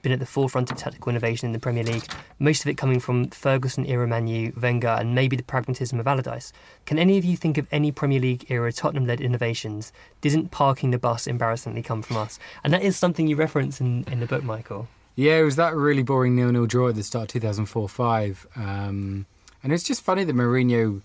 been 0.03 0.13
at 0.13 0.19
the 0.19 0.27
forefront 0.27 0.71
of 0.71 0.77
tactical 0.77 1.11
innovation 1.11 1.47
in 1.47 1.53
the 1.53 1.61
Premier 1.61 1.85
League, 1.85 2.05
most 2.39 2.63
of 2.63 2.69
it 2.69 2.77
coming 2.77 2.99
from 2.99 3.29
Ferguson 3.29 3.87
era 3.87 4.07
Man 4.07 4.27
U, 4.27 4.53
Wenger, 4.61 4.89
and 4.89 5.15
maybe 5.15 5.37
the 5.37 5.45
pragmatism 5.45 6.01
of 6.01 6.07
Allardyce. 6.07 6.53
Can 6.87 6.99
any 6.99 7.19
of 7.19 7.25
you 7.25 7.37
think 7.37 7.57
of 7.57 7.69
any 7.71 7.93
Premier 7.93 8.21
League 8.21 8.45
era 8.51 8.73
Tottenham 8.73 9.07
led 9.07 9.21
innovations? 9.21 9.93
Didn't 10.21 10.51
parking 10.51 10.91
the 10.91 10.99
bus 10.99 11.27
embarrassingly 11.27 11.83
come 11.83 12.03
from 12.03 12.17
us? 12.17 12.39
And 12.65 12.73
that 12.73 12.83
is 12.83 12.97
something 12.97 13.29
you 13.29 13.37
reference 13.37 13.81
in, 13.81 14.05
in 14.11 14.21
the 14.21 14.27
book, 14.27 14.43
Michael. 14.43 14.89
Yeah, 15.15 15.39
it 15.39 15.43
was 15.43 15.57
that 15.57 15.75
really 15.75 16.03
boring 16.03 16.35
nil-nil 16.37 16.67
draw 16.67 16.89
at 16.89 16.95
the 16.95 17.03
start 17.03 17.35
of 17.35 17.43
2004-5. 17.43 18.57
Um, 18.57 19.27
and 19.63 19.73
it's 19.73 19.85
just 19.85 20.03
funny 20.03 20.25
that 20.25 20.35
Mourinho 20.35 21.03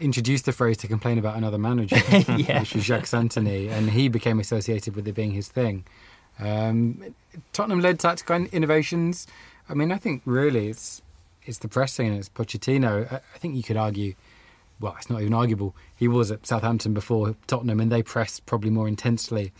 introduced 0.00 0.44
the 0.46 0.52
phrase 0.52 0.76
to 0.78 0.88
complain 0.88 1.18
about 1.18 1.36
another 1.36 1.58
manager, 1.58 1.96
Yeah. 2.36 2.60
which 2.60 2.74
was 2.74 2.84
Jacques 2.84 3.06
Santini, 3.06 3.68
and 3.68 3.90
he 3.90 4.08
became 4.08 4.40
associated 4.40 4.96
with 4.96 5.06
it 5.06 5.12
being 5.14 5.30
his 5.32 5.48
thing. 5.48 5.84
Um, 6.38 7.14
Tottenham-led 7.52 7.98
tactical 7.98 8.46
innovations. 8.52 9.26
I 9.68 9.74
mean, 9.74 9.90
I 9.92 9.96
think 9.98 10.22
really 10.24 10.68
it's 10.68 11.02
it's 11.44 11.58
the 11.58 11.68
pressing 11.68 12.08
and 12.08 12.18
it's 12.18 12.28
Pochettino. 12.28 13.10
I, 13.10 13.16
I 13.16 13.38
think 13.38 13.54
you 13.54 13.62
could 13.62 13.76
argue, 13.76 14.14
well, 14.80 14.94
it's 14.98 15.08
not 15.08 15.20
even 15.20 15.32
arguable. 15.32 15.74
He 15.94 16.08
was 16.08 16.30
at 16.32 16.44
Southampton 16.46 16.92
before 16.92 17.36
Tottenham, 17.46 17.78
and 17.80 17.90
they 17.90 18.02
pressed 18.02 18.44
probably 18.46 18.70
more 18.70 18.88
intensely. 18.88 19.52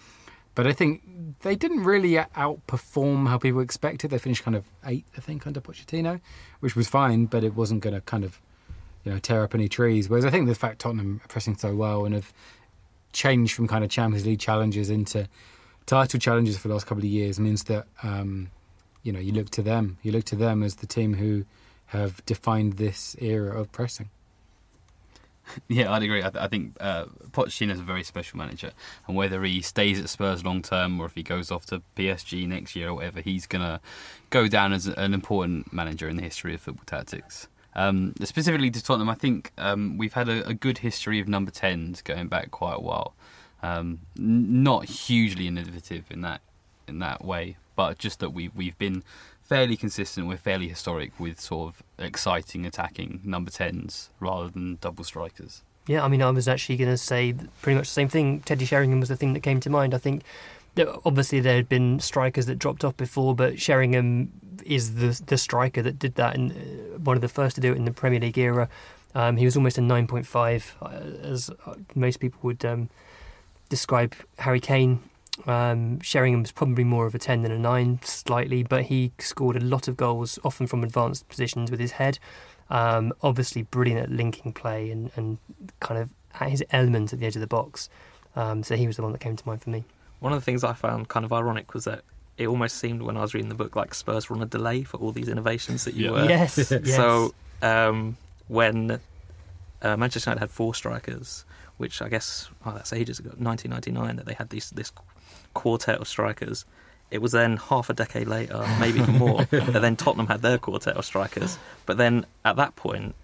But 0.56 0.66
I 0.66 0.72
think 0.72 1.02
they 1.42 1.54
didn't 1.54 1.84
really 1.84 2.14
outperform 2.14 3.28
how 3.28 3.36
people 3.36 3.60
expected. 3.60 4.10
They 4.10 4.18
finished 4.18 4.42
kind 4.42 4.56
of 4.56 4.64
eighth, 4.86 5.12
I 5.16 5.20
think, 5.20 5.46
under 5.46 5.60
Pochettino, 5.60 6.18
which 6.60 6.74
was 6.74 6.88
fine, 6.88 7.26
but 7.26 7.44
it 7.44 7.54
wasn't 7.54 7.82
going 7.82 7.94
to 7.94 8.00
kind 8.00 8.24
of, 8.24 8.40
you 9.04 9.12
know, 9.12 9.18
tear 9.18 9.44
up 9.44 9.54
any 9.54 9.68
trees. 9.68 10.08
Whereas 10.08 10.24
I 10.24 10.30
think 10.30 10.48
the 10.48 10.54
fact 10.54 10.80
Tottenham 10.80 11.20
are 11.22 11.28
pressing 11.28 11.58
so 11.58 11.76
well 11.76 12.06
and 12.06 12.14
have 12.14 12.32
changed 13.12 13.54
from 13.54 13.68
kind 13.68 13.84
of 13.84 13.90
Champions 13.90 14.24
League 14.24 14.40
challenges 14.40 14.88
into 14.88 15.28
title 15.84 16.18
challenges 16.18 16.56
for 16.56 16.68
the 16.68 16.74
last 16.74 16.86
couple 16.86 17.04
of 17.04 17.10
years 17.10 17.38
means 17.38 17.64
that, 17.64 17.86
um, 18.02 18.50
you 19.02 19.12
know, 19.12 19.20
you 19.20 19.32
look 19.32 19.50
to 19.50 19.62
them. 19.62 19.98
You 20.02 20.10
look 20.10 20.24
to 20.24 20.36
them 20.36 20.62
as 20.62 20.76
the 20.76 20.86
team 20.86 21.12
who 21.12 21.44
have 21.86 22.24
defined 22.24 22.78
this 22.78 23.14
era 23.20 23.60
of 23.60 23.70
pressing. 23.72 24.08
Yeah, 25.68 25.92
I'd 25.92 26.02
agree. 26.02 26.20
I, 26.20 26.30
th- 26.30 26.42
I 26.42 26.48
think 26.48 26.76
uh, 26.80 27.06
is 27.36 27.60
a 27.60 27.82
very 27.82 28.02
special 28.02 28.38
manager, 28.38 28.72
and 29.06 29.16
whether 29.16 29.42
he 29.44 29.62
stays 29.62 30.00
at 30.00 30.08
Spurs 30.08 30.44
long 30.44 30.62
term 30.62 31.00
or 31.00 31.06
if 31.06 31.14
he 31.14 31.22
goes 31.22 31.50
off 31.50 31.66
to 31.66 31.82
PSG 31.96 32.46
next 32.46 32.76
year 32.76 32.88
or 32.88 32.94
whatever, 32.94 33.20
he's 33.20 33.46
gonna 33.46 33.80
go 34.30 34.48
down 34.48 34.72
as 34.72 34.86
an 34.86 35.14
important 35.14 35.72
manager 35.72 36.08
in 36.08 36.16
the 36.16 36.22
history 36.22 36.54
of 36.54 36.60
football 36.60 36.84
tactics. 36.86 37.48
Um, 37.74 38.14
specifically 38.22 38.70
to 38.70 38.82
Tottenham, 38.82 39.10
I 39.10 39.14
think 39.14 39.52
um, 39.58 39.98
we've 39.98 40.14
had 40.14 40.28
a, 40.30 40.46
a 40.48 40.54
good 40.54 40.78
history 40.78 41.20
of 41.20 41.28
number 41.28 41.50
tens 41.50 42.00
going 42.00 42.28
back 42.28 42.50
quite 42.50 42.76
a 42.76 42.80
while. 42.80 43.14
Um, 43.62 44.00
not 44.16 44.86
hugely 44.86 45.46
innovative 45.46 46.04
in 46.10 46.22
that 46.22 46.40
in 46.88 47.00
that 47.00 47.24
way, 47.24 47.56
but 47.74 47.98
just 47.98 48.20
that 48.20 48.30
we 48.30 48.48
we've 48.48 48.78
been 48.78 49.02
fairly 49.46 49.76
consistent. 49.76 50.26
We're 50.26 50.36
fairly 50.36 50.68
historic 50.68 51.18
with 51.18 51.40
sort 51.40 51.68
of 51.68 51.82
exciting 51.98 52.66
attacking 52.66 53.20
number 53.24 53.50
tens 53.50 54.10
rather 54.20 54.48
than 54.48 54.78
double 54.80 55.04
strikers. 55.04 55.62
Yeah, 55.86 56.04
I 56.04 56.08
mean, 56.08 56.20
I 56.20 56.30
was 56.30 56.48
actually 56.48 56.76
going 56.76 56.90
to 56.90 56.96
say 56.96 57.32
pretty 57.62 57.76
much 57.76 57.88
the 57.88 57.92
same 57.92 58.08
thing. 58.08 58.40
Teddy 58.40 58.64
Sheringham 58.64 58.98
was 58.98 59.08
the 59.08 59.16
thing 59.16 59.34
that 59.34 59.40
came 59.40 59.60
to 59.60 59.70
mind. 59.70 59.94
I 59.94 59.98
think 59.98 60.22
obviously 61.04 61.40
there 61.40 61.56
had 61.56 61.68
been 61.68 62.00
strikers 62.00 62.46
that 62.46 62.58
dropped 62.58 62.84
off 62.84 62.96
before, 62.96 63.34
but 63.34 63.60
Sheringham 63.60 64.32
is 64.64 64.96
the 64.96 65.20
the 65.26 65.38
striker 65.38 65.80
that 65.82 65.98
did 65.98 66.16
that 66.16 66.34
and 66.34 66.52
uh, 66.52 66.98
one 66.98 67.16
of 67.16 67.20
the 67.20 67.28
first 67.28 67.54
to 67.54 67.60
do 67.60 67.72
it 67.72 67.76
in 67.76 67.84
the 67.84 67.92
Premier 67.92 68.20
League 68.20 68.38
era. 68.38 68.68
Um, 69.14 69.36
he 69.38 69.46
was 69.46 69.56
almost 69.56 69.78
a 69.78 69.80
9.5, 69.80 70.72
uh, 70.82 71.26
as 71.26 71.50
uh, 71.64 71.74
most 71.94 72.20
people 72.20 72.38
would 72.42 72.62
um, 72.66 72.90
describe 73.70 74.14
Harry 74.38 74.60
Kane. 74.60 75.00
Um, 75.46 75.98
was 76.00 76.52
probably 76.52 76.84
more 76.84 77.06
of 77.06 77.14
a 77.14 77.18
10 77.18 77.42
than 77.42 77.52
a 77.52 77.58
9, 77.58 78.00
slightly, 78.02 78.62
but 78.62 78.84
he 78.84 79.12
scored 79.18 79.56
a 79.56 79.60
lot 79.64 79.88
of 79.88 79.96
goals, 79.96 80.38
often 80.44 80.66
from 80.66 80.82
advanced 80.82 81.28
positions 81.28 81.70
with 81.70 81.80
his 81.80 81.92
head. 81.92 82.18
Um, 82.70 83.12
obviously, 83.22 83.62
brilliant 83.62 84.00
at 84.00 84.10
linking 84.10 84.52
play 84.52 84.90
and, 84.90 85.10
and 85.14 85.38
kind 85.80 86.00
of 86.00 86.10
at 86.40 86.48
his 86.50 86.64
element 86.70 87.12
at 87.12 87.20
the 87.20 87.26
edge 87.26 87.36
of 87.36 87.40
the 87.40 87.46
box. 87.46 87.88
Um, 88.34 88.62
so 88.62 88.76
he 88.76 88.86
was 88.86 88.96
the 88.96 89.02
one 89.02 89.12
that 89.12 89.20
came 89.20 89.36
to 89.36 89.46
mind 89.46 89.62
for 89.62 89.70
me. 89.70 89.84
One 90.20 90.32
of 90.32 90.40
the 90.40 90.44
things 90.44 90.64
I 90.64 90.72
found 90.72 91.08
kind 91.08 91.24
of 91.24 91.32
ironic 91.32 91.74
was 91.74 91.84
that 91.84 92.02
it 92.38 92.46
almost 92.48 92.76
seemed 92.76 93.02
when 93.02 93.16
I 93.16 93.20
was 93.22 93.32
reading 93.34 93.48
the 93.48 93.54
book 93.54 93.76
like 93.76 93.94
Spurs 93.94 94.28
were 94.28 94.36
on 94.36 94.42
a 94.42 94.46
delay 94.46 94.82
for 94.82 94.96
all 94.98 95.12
these 95.12 95.28
innovations 95.28 95.84
that 95.84 95.94
you 95.94 96.06
Yeah. 96.06 96.10
were. 96.10 96.24
yes, 96.28 96.70
yes. 96.70 96.96
So 96.96 97.34
um, 97.62 98.16
when 98.48 99.00
uh, 99.82 99.96
Manchester 99.96 100.30
United 100.30 100.40
had 100.40 100.50
four 100.50 100.74
strikers, 100.74 101.44
which 101.76 102.02
I 102.02 102.08
guess 102.08 102.48
oh, 102.64 102.72
that's 102.72 102.92
ages 102.92 103.18
ago, 103.20 103.30
1999, 103.38 104.16
that 104.16 104.26
they 104.26 104.34
had 104.34 104.50
these 104.50 104.70
this 104.70 104.90
quartet 105.60 105.98
of 106.00 106.06
strikers. 106.08 106.64
It 107.10 107.22
was 107.22 107.32
then 107.32 107.56
half 107.56 107.88
a 107.88 107.94
decade 107.94 108.26
later, 108.28 108.60
maybe 108.80 108.98
even 109.00 109.16
more, 109.18 109.44
that 109.50 109.80
then 109.80 109.96
Tottenham 109.96 110.26
had 110.26 110.42
their 110.42 110.58
quartet 110.58 110.96
of 110.96 111.04
strikers. 111.04 111.56
But 111.86 111.96
then 111.98 112.26
at 112.44 112.56
that 112.56 112.74
point, 112.76 113.14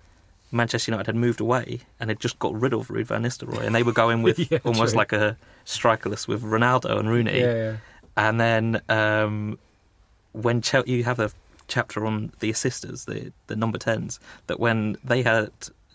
Manchester 0.53 0.93
United 0.93 1.07
had 1.07 1.16
moved 1.16 1.41
away 1.41 1.80
and 1.99 2.09
had 2.11 2.20
just 2.20 2.39
got 2.39 2.53
rid 2.55 2.72
of 2.74 2.89
Ruud 2.89 3.07
van 3.07 3.22
Nistelrooy, 3.24 3.64
and 3.66 3.74
they 3.74 3.83
were 3.83 3.93
going 4.05 4.22
with 4.22 4.39
Yeah, 4.53 4.59
almost 4.64 4.93
true. 4.93 4.99
like 4.99 5.12
a 5.12 5.37
strikerless 5.66 6.28
with 6.28 6.43
Ronaldo 6.43 6.99
and 6.99 7.09
Rooney. 7.09 7.41
Yeah, 7.41 7.55
yeah. 7.55 7.76
And 8.16 8.41
then 8.41 8.83
um, 8.89 9.59
when 10.33 10.61
Chel- 10.62 10.87
you 10.87 11.03
have 11.05 11.18
a 11.18 11.30
chapter 11.68 12.07
on 12.07 12.33
the 12.41 12.51
assisters, 12.51 13.07
the 13.07 13.33
the 13.47 13.57
number 13.57 13.78
tens, 13.78 14.20
that 14.47 14.61
when 14.61 14.97
they 15.03 15.22
had 15.22 15.51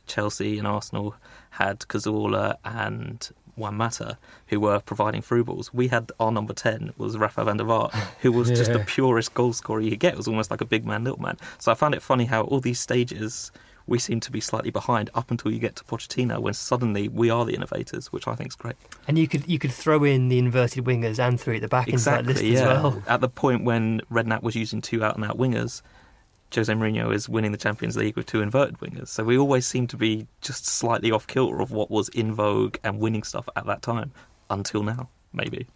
Chelsea 0.08 0.58
and 0.58 0.68
Arsenal 0.68 1.16
had 1.52 1.80
Cazorla 1.82 2.56
and 2.66 3.30
Juan 3.58 3.76
Mata, 3.76 4.18
who 4.48 4.60
were 4.60 4.80
providing 4.80 5.22
through 5.22 5.46
balls, 5.46 5.74
we 5.74 5.88
had 5.90 6.12
our 6.20 6.32
number 6.32 6.54
ten 6.54 6.94
was 6.98 7.18
Rafa 7.18 7.44
van 7.44 7.58
der 7.58 7.66
Vaart, 7.66 7.94
who 8.22 8.32
was 8.32 8.50
just 8.50 8.72
the 8.72 8.80
purest 8.88 9.34
goal 9.34 9.54
scorer 9.54 9.82
you 9.82 9.90
could 9.90 10.00
get. 10.00 10.14
It 10.14 10.18
was 10.18 10.28
almost 10.28 10.52
like 10.52 10.62
a 10.62 10.66
big 10.66 10.86
man, 10.86 11.04
little 11.04 11.22
man. 11.22 11.38
So 11.58 11.72
I 11.72 11.76
found 11.76 11.96
it 11.96 12.02
funny 12.02 12.26
how 12.26 12.44
all 12.44 12.60
these 12.60 12.80
stages. 12.80 13.52
We 13.90 14.00
seem 14.00 14.20
to 14.20 14.32
be 14.34 14.42
slightly 14.42 14.70
behind 14.70 15.10
up 15.16 15.32
until 15.32 15.50
you 15.50 15.60
get 15.60 15.78
to 15.78 15.84
Pochettino, 15.86 16.40
when 16.40 16.54
suddenly 16.54 17.08
we 17.08 17.30
are 17.30 17.46
the 17.46 17.56
innovators, 17.56 18.12
which 18.12 18.28
I 18.28 18.36
think 18.36 18.50
is 18.50 18.56
great. 18.58 18.76
And 19.08 19.18
you 19.18 19.30
could 19.30 19.48
you 19.48 19.58
could 19.60 19.72
throw 19.72 20.04
in 20.04 20.28
the 20.28 20.38
inverted 20.38 20.84
wingers 20.84 21.20
and 21.20 21.40
three 21.40 21.56
at 21.56 21.62
the 21.62 21.70
back 21.70 21.88
into 21.88 22.04
that 22.04 22.26
list 22.26 22.44
yeah. 22.44 22.60
as 22.60 22.62
well. 22.64 23.04
At 23.08 23.22
the 23.22 23.30
point 23.30 23.64
when 23.64 24.02
Redknapp 24.12 24.44
was 24.44 24.58
using 24.58 24.82
two 24.82 25.06
out 25.06 25.16
and 25.16 25.24
out 25.24 25.38
wingers, 25.38 25.84
Jose 26.56 26.72
Mourinho 26.74 27.14
is 27.14 27.28
winning 27.28 27.52
the 27.52 27.58
Champions 27.58 27.98
League 27.98 28.16
with 28.16 28.26
two 28.26 28.42
inverted 28.42 28.80
wingers. 28.80 29.10
So 29.10 29.24
we 29.24 29.38
always 29.38 29.68
seem 29.68 29.88
to 29.88 29.98
be 29.98 30.28
just 30.42 30.66
slightly 30.66 31.12
off 31.12 31.28
kilter 31.28 31.60
of 31.62 31.72
what 31.72 31.92
was 31.92 32.10
in 32.10 32.34
vogue 32.34 32.78
and 32.84 33.00
winning 33.00 33.24
stuff 33.24 33.48
at 33.56 33.66
that 33.66 33.82
time 33.82 34.12
until 34.50 34.84
now, 34.84 35.10
maybe. 35.34 35.68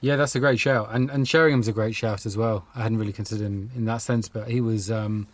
Yeah, 0.00 0.14
that's 0.16 0.36
a 0.36 0.40
great 0.40 0.60
shout, 0.60 0.88
and 0.92 1.10
and 1.10 1.26
Sheringham's 1.26 1.66
a 1.66 1.72
great 1.72 1.96
shout 1.96 2.24
as 2.26 2.36
well. 2.36 2.64
I 2.76 2.82
hadn't 2.82 2.98
really 2.98 3.12
considered 3.12 3.44
him 3.44 3.70
in 3.74 3.84
that 3.86 3.98
sense, 3.98 4.28
but 4.28 4.48
he 4.48 4.60
was. 4.60 4.90
Um, 4.92 5.26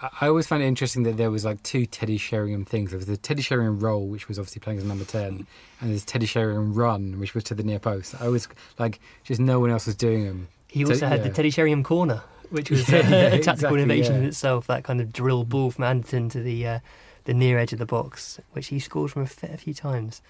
I- 0.00 0.10
I 0.20 0.28
always 0.28 0.46
found 0.46 0.62
it 0.62 0.66
interesting 0.66 1.02
that 1.04 1.16
there 1.16 1.30
was 1.32 1.44
like 1.44 1.60
two 1.64 1.84
Teddy 1.86 2.16
Sheringham 2.16 2.64
things. 2.64 2.90
There 2.90 2.98
was 2.98 3.06
the 3.06 3.16
Teddy 3.16 3.42
Sheringham 3.42 3.80
roll, 3.80 4.06
which 4.06 4.28
was 4.28 4.38
obviously 4.38 4.60
playing 4.60 4.78
as 4.78 4.84
number 4.84 5.04
ten, 5.04 5.46
and 5.80 5.90
there's 5.90 6.04
Teddy 6.04 6.26
Sheringham 6.26 6.72
run, 6.74 7.18
which 7.18 7.34
was 7.34 7.42
to 7.44 7.54
the 7.54 7.64
near 7.64 7.80
post. 7.80 8.14
I 8.20 8.28
was 8.28 8.46
like 8.78 9.00
just 9.24 9.40
no 9.40 9.58
one 9.58 9.70
else 9.70 9.86
was 9.86 9.96
doing 9.96 10.24
them. 10.24 10.46
He 10.68 10.84
So, 10.84 10.92
also 10.92 11.06
had 11.08 11.24
the. 11.24 11.30
Teddy 11.30 11.50
Sheringham 11.50 11.82
corner, 11.82 12.22
which 12.54 12.70
was 12.70 12.88
Yeah, 12.88 12.98
uh, 12.98 13.02
yeah, 13.02 13.16
a 13.26 13.30
tactical 13.32 13.52
exactly, 13.52 13.82
innovation 13.82 14.16
in 14.16 14.24
itself. 14.24 14.66
That 14.66 14.84
kind 14.84 15.00
of 15.00 15.12
drill 15.12 15.44
ball 15.44 15.70
from 15.70 15.84
Anderton 15.84 16.28
to 16.30 16.40
the 16.40 16.66
uh, 16.66 16.78
the 17.24 17.34
near 17.34 17.58
edge 17.58 17.72
of 17.72 17.78
the 17.78 17.86
box, 17.86 18.40
which 18.52 18.68
he 18.68 18.78
scored 18.78 19.10
from 19.10 19.22
a 19.22 19.26
fair 19.26 19.56
few 19.56 19.74
times. 19.74 20.22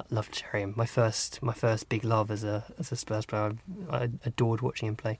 I 0.00 0.04
loved 0.14 0.34
Sheringham. 0.34 0.74
My 0.76 0.86
first 0.86 1.42
my 1.42 1.52
first 1.52 1.88
big 1.88 2.04
love 2.04 2.30
as 2.30 2.44
a 2.44 2.64
as 2.78 2.90
a 2.92 2.96
Spurs 2.96 3.26
player. 3.26 3.54
I, 3.90 3.96
I 3.96 4.08
adored 4.24 4.62
watching 4.62 4.88
him 4.88 4.96
play. 4.96 5.18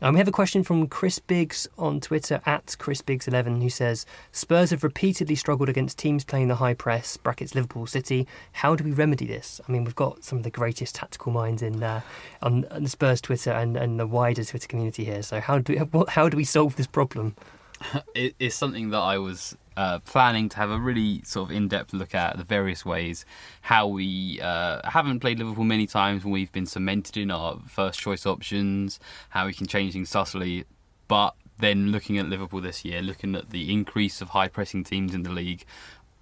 Um, 0.00 0.14
we 0.14 0.20
have 0.20 0.28
a 0.28 0.32
question 0.32 0.62
from 0.62 0.86
Chris 0.86 1.18
Biggs 1.18 1.66
on 1.76 1.98
Twitter 1.98 2.40
at 2.46 2.76
Chris 2.78 3.02
Biggs11 3.02 3.60
who 3.60 3.68
says 3.68 4.06
Spurs 4.30 4.70
have 4.70 4.84
repeatedly 4.84 5.34
struggled 5.34 5.68
against 5.68 5.98
teams 5.98 6.24
playing 6.24 6.46
the 6.46 6.54
high 6.54 6.74
press 6.74 7.16
(brackets 7.16 7.56
Liverpool 7.56 7.84
City). 7.84 8.24
How 8.52 8.76
do 8.76 8.84
we 8.84 8.92
remedy 8.92 9.26
this? 9.26 9.60
I 9.68 9.72
mean, 9.72 9.82
we've 9.82 9.96
got 9.96 10.22
some 10.22 10.38
of 10.38 10.44
the 10.44 10.50
greatest 10.50 10.94
tactical 10.94 11.32
minds 11.32 11.62
in 11.62 11.82
uh, 11.82 12.02
on, 12.42 12.64
on 12.66 12.86
Spurs 12.86 13.20
Twitter 13.20 13.50
and, 13.50 13.76
and 13.76 13.98
the 13.98 14.06
wider 14.06 14.44
Twitter 14.44 14.68
community 14.68 15.04
here. 15.04 15.22
So 15.22 15.40
how 15.40 15.58
do 15.58 15.76
what, 15.90 16.10
how 16.10 16.28
do 16.28 16.36
we 16.36 16.44
solve 16.44 16.76
this 16.76 16.86
problem? 16.86 17.34
it, 18.14 18.34
it's 18.38 18.54
something 18.54 18.90
that 18.90 18.98
I 18.98 19.18
was 19.18 19.56
uh, 19.76 20.00
planning 20.00 20.48
to 20.50 20.56
have 20.56 20.70
a 20.70 20.78
really 20.78 21.22
sort 21.24 21.50
of 21.50 21.56
in-depth 21.56 21.92
look 21.92 22.14
at 22.14 22.36
the 22.36 22.44
various 22.44 22.84
ways 22.84 23.24
how 23.62 23.86
we 23.86 24.40
uh, 24.40 24.80
haven't 24.88 25.20
played 25.20 25.38
Liverpool 25.38 25.64
many 25.64 25.86
times 25.86 26.24
when 26.24 26.32
we've 26.32 26.52
been 26.52 26.66
cemented 26.66 27.16
in 27.16 27.30
our 27.30 27.58
first 27.68 28.00
choice 28.00 28.26
options, 28.26 28.98
how 29.30 29.46
we 29.46 29.52
can 29.52 29.66
change 29.66 29.92
things 29.92 30.08
subtly, 30.08 30.64
but 31.06 31.34
then 31.58 31.92
looking 31.92 32.18
at 32.18 32.28
Liverpool 32.28 32.60
this 32.60 32.84
year, 32.84 33.02
looking 33.02 33.34
at 33.34 33.50
the 33.50 33.72
increase 33.72 34.20
of 34.20 34.30
high 34.30 34.48
pressing 34.48 34.84
teams 34.84 35.14
in 35.14 35.22
the 35.22 35.30
league, 35.30 35.64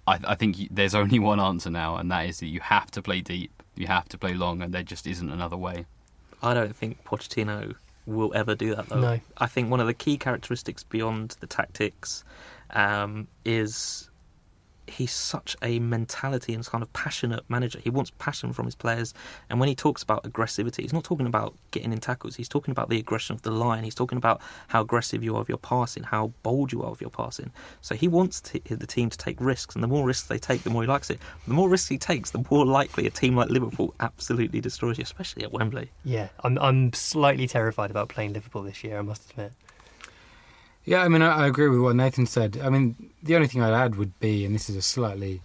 I, 0.05 0.19
I 0.23 0.35
think 0.35 0.57
there's 0.71 0.95
only 0.95 1.19
one 1.19 1.39
answer 1.39 1.69
now, 1.69 1.97
and 1.97 2.11
that 2.11 2.27
is 2.27 2.39
that 2.39 2.47
you 2.47 2.59
have 2.61 2.91
to 2.91 3.01
play 3.01 3.21
deep, 3.21 3.63
you 3.75 3.87
have 3.87 4.07
to 4.09 4.17
play 4.17 4.33
long, 4.33 4.61
and 4.61 4.73
there 4.73 4.83
just 4.83 5.05
isn't 5.05 5.29
another 5.29 5.57
way. 5.57 5.85
I 6.41 6.53
don't 6.53 6.75
think 6.75 7.03
Pochettino 7.03 7.75
will 8.07 8.31
ever 8.33 8.55
do 8.55 8.73
that, 8.75 8.89
though. 8.89 8.99
No. 8.99 9.19
I 9.37 9.47
think 9.47 9.69
one 9.69 9.79
of 9.79 9.87
the 9.87 9.93
key 9.93 10.17
characteristics 10.17 10.83
beyond 10.83 11.35
the 11.39 11.47
tactics 11.47 12.23
um, 12.71 13.27
is 13.45 14.06
he's 14.87 15.11
such 15.11 15.55
a 15.61 15.79
mentality 15.79 16.53
and 16.53 16.65
kind 16.65 16.81
of 16.81 16.91
passionate 16.93 17.43
manager. 17.49 17.79
He 17.79 17.89
wants 17.89 18.11
passion 18.19 18.53
from 18.53 18.65
his 18.65 18.75
players, 18.75 19.13
and 19.49 19.59
when 19.59 19.69
he 19.69 19.75
talks 19.75 20.03
about 20.03 20.23
aggressivity, 20.23 20.81
he's 20.81 20.93
not 20.93 21.03
talking 21.03 21.27
about 21.27 21.55
getting 21.71 21.91
in 21.91 21.99
tackles. 21.99 22.35
He's 22.35 22.49
talking 22.49 22.71
about 22.71 22.89
the 22.89 22.97
aggression 22.97 23.35
of 23.35 23.41
the 23.41 23.51
line. 23.51 23.83
He's 23.83 23.95
talking 23.95 24.17
about 24.17 24.41
how 24.67 24.81
aggressive 24.81 25.23
you 25.23 25.35
are 25.35 25.41
of 25.41 25.49
your 25.49 25.57
passing, 25.57 26.03
how 26.03 26.31
bold 26.43 26.71
you 26.71 26.83
are 26.83 26.91
of 26.91 27.01
your 27.01 27.09
passing. 27.09 27.51
So 27.81 27.95
he 27.95 28.07
wants 28.07 28.41
t- 28.41 28.61
the 28.67 28.87
team 28.87 29.09
to 29.09 29.17
take 29.17 29.39
risks, 29.39 29.75
and 29.75 29.83
the 29.83 29.87
more 29.87 30.05
risks 30.05 30.27
they 30.27 30.39
take, 30.39 30.63
the 30.63 30.69
more 30.69 30.83
he 30.83 30.87
likes 30.87 31.09
it. 31.09 31.19
The 31.47 31.53
more 31.53 31.69
risks 31.69 31.89
he 31.89 31.97
takes, 31.97 32.31
the 32.31 32.43
more 32.49 32.65
likely 32.65 33.07
a 33.07 33.11
team 33.11 33.35
like 33.35 33.49
Liverpool 33.49 33.93
absolutely 33.99 34.61
destroys 34.61 34.97
you, 34.97 35.03
especially 35.03 35.43
at 35.43 35.51
Wembley. 35.51 35.91
Yeah, 36.03 36.29
I'm 36.43 36.57
I'm 36.57 36.93
slightly 36.93 37.47
terrified 37.47 37.91
about 37.91 38.09
playing 38.09 38.33
Liverpool 38.33 38.63
this 38.63 38.83
year. 38.83 38.99
I 38.99 39.01
must 39.01 39.29
admit. 39.31 39.53
Yeah, 40.87 41.03
I 41.03 41.09
mean, 41.09 41.21
I, 41.21 41.43
I 41.43 41.47
agree 41.47 41.67
with 41.67 41.81
what 41.81 41.97
Nathan 41.97 42.25
said. 42.25 42.61
I 42.63 42.69
mean, 42.69 42.95
the 43.21 43.35
only 43.35 43.49
thing 43.49 43.61
I'd 43.61 43.73
add 43.73 43.97
would 43.97 44.17
be, 44.21 44.45
and 44.45 44.55
this 44.55 44.69
is 44.69 44.77
a 44.77 44.81
slightly 44.81 45.41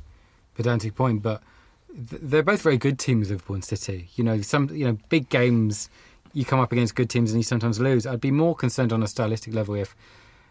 pedantic 0.54 0.94
point, 0.94 1.20
but 1.20 1.42
th- 1.88 2.22
they're 2.22 2.44
both 2.44 2.62
very 2.62 2.76
good 2.76 2.96
teams, 2.96 3.28
Liverpool 3.28 3.54
and 3.54 3.64
City. 3.64 4.08
You 4.14 4.22
know, 4.22 4.40
some 4.40 4.70
you 4.72 4.86
know 4.86 4.96
big 5.08 5.28
games, 5.30 5.90
you 6.32 6.44
come 6.44 6.60
up 6.60 6.70
against 6.70 6.94
good 6.94 7.10
teams 7.10 7.32
and 7.32 7.40
you 7.40 7.42
sometimes 7.42 7.80
lose. 7.80 8.06
I'd 8.06 8.20
be 8.20 8.30
more 8.30 8.54
concerned 8.54 8.92
on 8.92 9.02
a 9.02 9.08
stylistic 9.08 9.52
level 9.52 9.74
if 9.74 9.96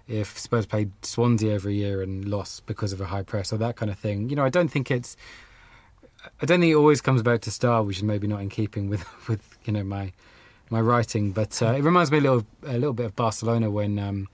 if 0.09 0.37
Spurs 0.37 0.65
played 0.65 0.91
Swansea 1.05 1.53
every 1.53 1.75
year 1.75 2.01
and 2.01 2.27
lost 2.27 2.65
because 2.65 2.91
of 2.91 2.99
a 2.99 3.05
high 3.05 3.23
press 3.23 3.53
or 3.53 3.57
that 3.59 3.77
kind 3.77 3.89
of 3.89 3.97
thing. 3.97 4.29
You 4.29 4.35
know, 4.35 4.43
I 4.43 4.49
don't 4.49 4.67
think 4.67 4.91
it's. 4.91 5.15
I 6.41 6.45
don't 6.45 6.59
think 6.59 6.73
it 6.73 6.75
always 6.75 6.99
comes 6.99 7.21
back 7.21 7.39
to 7.41 7.51
style, 7.51 7.85
which 7.85 7.97
is 7.97 8.03
maybe 8.03 8.27
not 8.27 8.41
in 8.41 8.49
keeping 8.49 8.89
with 8.89 9.05
with 9.29 9.57
you 9.63 9.71
know 9.71 9.85
my 9.85 10.11
my 10.69 10.81
writing, 10.81 11.31
but 11.31 11.61
uh, 11.61 11.75
it 11.77 11.81
reminds 11.81 12.11
me 12.11 12.17
a 12.17 12.21
little 12.21 12.45
a 12.63 12.73
little 12.73 12.91
bit 12.91 13.05
of 13.05 13.15
Barcelona 13.15 13.71
when. 13.71 13.97
Um, 13.97 14.27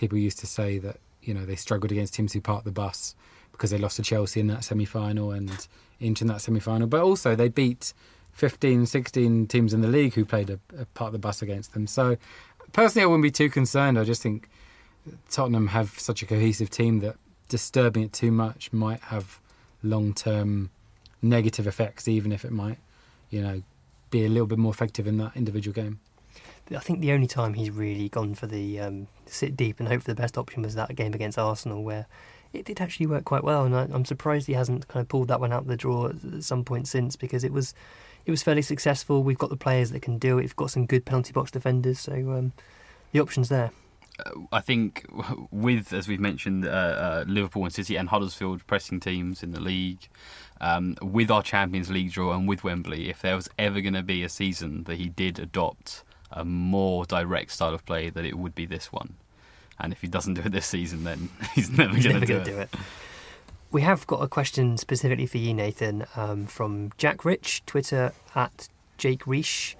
people 0.00 0.16
used 0.16 0.38
to 0.38 0.46
say 0.46 0.78
that 0.78 0.96
you 1.22 1.34
know 1.34 1.44
they 1.44 1.54
struggled 1.54 1.92
against 1.92 2.14
teams 2.14 2.32
who 2.32 2.40
parked 2.40 2.64
the 2.64 2.72
bus 2.72 3.14
because 3.52 3.70
they 3.70 3.76
lost 3.76 3.96
to 3.96 4.02
Chelsea 4.02 4.40
in 4.40 4.46
that 4.46 4.64
semi-final 4.64 5.30
and 5.32 5.68
Inter 6.00 6.24
in 6.24 6.28
that 6.28 6.40
semi-final, 6.40 6.86
but 6.86 7.02
also 7.02 7.36
they 7.36 7.50
beat 7.50 7.92
15, 8.32 8.86
16 8.86 9.46
teams 9.48 9.74
in 9.74 9.82
the 9.82 9.88
league 9.88 10.14
who 10.14 10.24
played 10.24 10.48
a, 10.48 10.58
a 10.78 10.86
part 10.86 11.08
of 11.08 11.12
the 11.12 11.18
bus 11.18 11.42
against 11.42 11.74
them. 11.74 11.86
So 11.86 12.16
personally, 12.72 13.02
I 13.02 13.06
wouldn't 13.06 13.22
be 13.22 13.30
too 13.30 13.50
concerned. 13.50 13.98
I 13.98 14.04
just 14.04 14.22
think 14.22 14.48
Tottenham 15.28 15.66
have 15.66 15.98
such 15.98 16.22
a 16.22 16.26
cohesive 16.26 16.70
team 16.70 17.00
that 17.00 17.16
disturbing 17.50 18.04
it 18.04 18.14
too 18.14 18.32
much 18.32 18.72
might 18.72 19.00
have 19.00 19.38
long-term 19.82 20.70
negative 21.20 21.66
effects, 21.66 22.08
even 22.08 22.32
if 22.32 22.46
it 22.46 22.52
might, 22.52 22.78
you 23.28 23.42
know, 23.42 23.62
be 24.10 24.24
a 24.24 24.28
little 24.28 24.46
bit 24.46 24.58
more 24.58 24.72
effective 24.72 25.06
in 25.06 25.18
that 25.18 25.32
individual 25.36 25.74
game. 25.74 26.00
I 26.74 26.78
think 26.78 27.00
the 27.00 27.12
only 27.12 27.26
time 27.26 27.54
he's 27.54 27.70
really 27.70 28.08
gone 28.08 28.34
for 28.34 28.46
the 28.46 28.80
um, 28.80 29.08
sit 29.26 29.56
deep 29.56 29.80
and 29.80 29.88
hope 29.88 30.02
for 30.02 30.10
the 30.10 30.20
best 30.20 30.38
option 30.38 30.62
was 30.62 30.74
that 30.76 30.94
game 30.94 31.14
against 31.14 31.38
Arsenal, 31.38 31.82
where 31.82 32.06
it 32.52 32.64
did 32.64 32.80
actually 32.80 33.06
work 33.06 33.24
quite 33.24 33.44
well. 33.44 33.64
And 33.64 33.74
I, 33.74 33.88
I'm 33.92 34.04
surprised 34.04 34.46
he 34.46 34.52
hasn't 34.52 34.88
kind 34.88 35.02
of 35.02 35.08
pulled 35.08 35.28
that 35.28 35.40
one 35.40 35.52
out 35.52 35.62
of 35.62 35.68
the 35.68 35.76
drawer 35.76 36.10
at, 36.10 36.44
some 36.44 36.64
point 36.64 36.86
since, 36.86 37.16
because 37.16 37.44
it 37.44 37.52
was 37.52 37.74
it 38.24 38.30
was 38.30 38.42
fairly 38.42 38.62
successful. 38.62 39.22
We've 39.22 39.38
got 39.38 39.50
the 39.50 39.56
players 39.56 39.90
that 39.90 40.02
can 40.02 40.18
do 40.18 40.38
it. 40.38 40.42
We've 40.42 40.56
got 40.56 40.70
some 40.70 40.86
good 40.86 41.04
penalty 41.04 41.32
box 41.32 41.50
defenders, 41.50 41.98
so 41.98 42.12
um, 42.12 42.52
the 43.12 43.20
options 43.20 43.48
there. 43.48 43.72
I 44.52 44.60
think 44.60 45.06
with, 45.50 45.92
as 45.92 46.06
we've 46.06 46.20
mentioned, 46.20 46.66
uh, 46.66 46.68
uh, 46.68 47.24
Liverpool 47.26 47.64
and 47.64 47.72
City 47.72 47.96
and 47.96 48.08
Huddersfield 48.08 48.66
pressing 48.66 49.00
teams 49.00 49.42
in 49.42 49.52
the 49.52 49.60
league, 49.60 50.08
um, 50.60 50.96
with 51.02 51.30
our 51.30 51.42
Champions 51.42 51.90
League 51.90 52.12
draw 52.12 52.34
and 52.34 52.46
with 52.46 52.62
Wembley, 52.62 53.08
if 53.08 53.22
there 53.22 53.34
was 53.34 53.48
ever 53.58 53.80
going 53.80 53.94
to 53.94 54.02
be 54.02 54.22
a 54.22 54.28
season 54.28 54.84
that 54.84 54.98
he 54.98 55.08
did 55.08 55.38
adopt 55.38 56.04
a 56.30 56.44
more 56.44 57.04
direct 57.04 57.50
style 57.52 57.74
of 57.74 57.84
play, 57.84 58.10
that 58.10 58.24
it 58.24 58.38
would 58.38 58.54
be 58.54 58.66
this 58.66 58.92
one. 58.92 59.14
And 59.78 59.92
if 59.92 60.00
he 60.00 60.08
doesn't 60.08 60.34
do 60.34 60.42
it 60.42 60.52
this 60.52 60.66
season, 60.66 61.04
then 61.04 61.30
he's 61.54 61.70
never 61.70 61.92
going 62.00 62.20
to 62.20 62.26
do, 62.26 62.44
do 62.44 62.58
it. 62.58 62.70
We 63.70 63.82
have 63.82 64.06
got 64.06 64.22
a 64.22 64.28
question 64.28 64.76
specifically 64.76 65.26
for 65.26 65.38
you, 65.38 65.54
Nathan, 65.54 66.04
um, 66.16 66.46
from 66.46 66.90
Jack 66.98 67.24
Rich, 67.24 67.64
Twitter 67.66 68.12
at 68.34 68.68
Jake 68.98 69.24
Reish. 69.24 69.76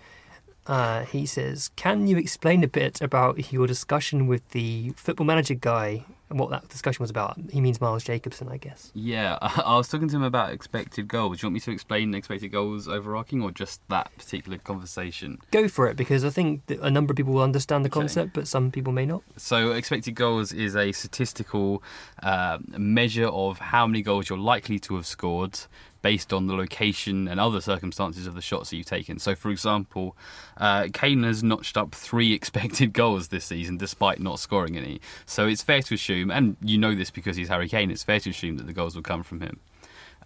Uh, 0.67 1.05
he 1.05 1.27
says, 1.27 1.71
"Can 1.75 2.07
you 2.07 2.17
explain 2.17 2.63
a 2.63 2.69
bit 2.69 3.01
about 3.01 3.53
your 3.53 3.67
discussion 3.67 4.29
with 4.29 4.49
the 4.51 4.91
football 4.97 5.27
manager 5.27 5.55
guy 5.55 6.05
and 6.31 6.39
what 6.39 6.51
that 6.51 6.69
discussion 6.69 7.03
was 7.03 7.11
about?" 7.11 7.39
He 7.51 7.61
means 7.61 7.81
Miles 7.81 8.05
Jacobson, 8.05 8.49
I 8.49 8.57
guess. 8.57 8.91
Yeah, 8.95 9.37
I 9.43 9.77
was 9.77 9.89
talking 9.89 10.09
to 10.09 10.17
him 10.17 10.23
about 10.23 10.53
expected 10.53 11.09
goals. 11.09 11.39
Do 11.39 11.45
you 11.45 11.49
want 11.49 11.55
me 11.55 11.61
to 11.61 11.71
explain 11.73 12.15
expected 12.15 12.49
goals 12.49 12.89
overarching 12.89 13.43
or 13.43 13.51
just 13.51 13.81
that 13.89 14.11
particular 14.17 14.59
conversation? 14.59 15.39
Go 15.51 15.69
for 15.69 15.87
it 15.89 15.97
because 15.97 16.25
I 16.25 16.31
think 16.31 16.65
that 16.67 16.81
a 16.81 16.91
number 16.91 17.13
of 17.13 17.17
people 17.17 17.35
will 17.35 17.43
understand 17.43 17.85
the 17.85 17.89
Okay. 17.91 18.01
concept, 18.01 18.33
but 18.33 18.49
some 18.49 18.71
people 18.71 18.93
may 18.93 19.05
not. 19.07 19.23
So, 19.37 19.73
expected 19.73 20.15
goals 20.15 20.53
is 20.53 20.75
a 20.77 20.93
statistical 20.93 21.83
uh, 22.23 22.59
measure 22.69 23.27
of 23.27 23.59
how 23.59 23.87
many 23.87 24.03
goals 24.03 24.29
you're 24.29 24.39
likely 24.39 24.79
to 24.81 24.95
have 24.97 25.07
scored 25.07 25.59
based 26.03 26.33
on 26.33 26.47
the 26.47 26.55
location 26.55 27.29
and 27.29 27.39
other 27.39 27.61
circumstances 27.61 28.27
of 28.27 28.35
the 28.35 28.41
shots 28.41 28.71
that 28.71 28.77
you've 28.77 28.87
taken. 28.87 29.19
So, 29.19 29.35
for 29.35 29.51
example, 29.51 30.17
uh, 30.57 30.89
Kane 30.93 31.23
has 31.23 31.43
notched 31.43 31.77
up 31.77 31.95
three 31.95 32.33
expected 32.35 32.93
goals 32.93 33.29
this 33.29 33.45
season 33.45 33.77
despite 33.77 34.21
not 34.21 34.39
scoring 34.39 34.77
any. 34.77 35.01
So, 35.27 35.47
it's 35.47 35.63
fair 35.63 35.83
to 35.83 35.95
assume, 35.95 36.31
and 36.31 36.57
you 36.63 36.79
know 36.79 36.95
this 36.95 37.11
because 37.11 37.37
he's 37.37 37.49
Harry 37.49 37.69
Kane, 37.69 37.91
it's 37.91 38.05
fair 38.05 38.21
to 38.21 38.31
assume 38.31 38.57
that 38.57 38.67
the 38.67 38.73
goals 38.73 38.95
will 38.95 39.03
come 39.03 39.23
from 39.23 39.41
him. 39.41 39.61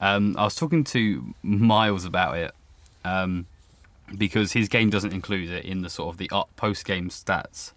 Um, 0.00 0.36
I 0.38 0.44
was 0.44 0.54
talking 0.54 0.84
to 0.84 1.34
Miles 1.42 2.04
about 2.04 2.36
it. 2.36 2.52
Um, 3.04 3.46
because 4.16 4.52
his 4.52 4.68
game 4.68 4.90
doesn't 4.90 5.12
include 5.12 5.50
it 5.50 5.64
in 5.64 5.82
the 5.82 5.90
sort 5.90 6.12
of 6.12 6.18
the 6.18 6.30
post 6.56 6.84
game 6.84 7.08
stats 7.08 7.72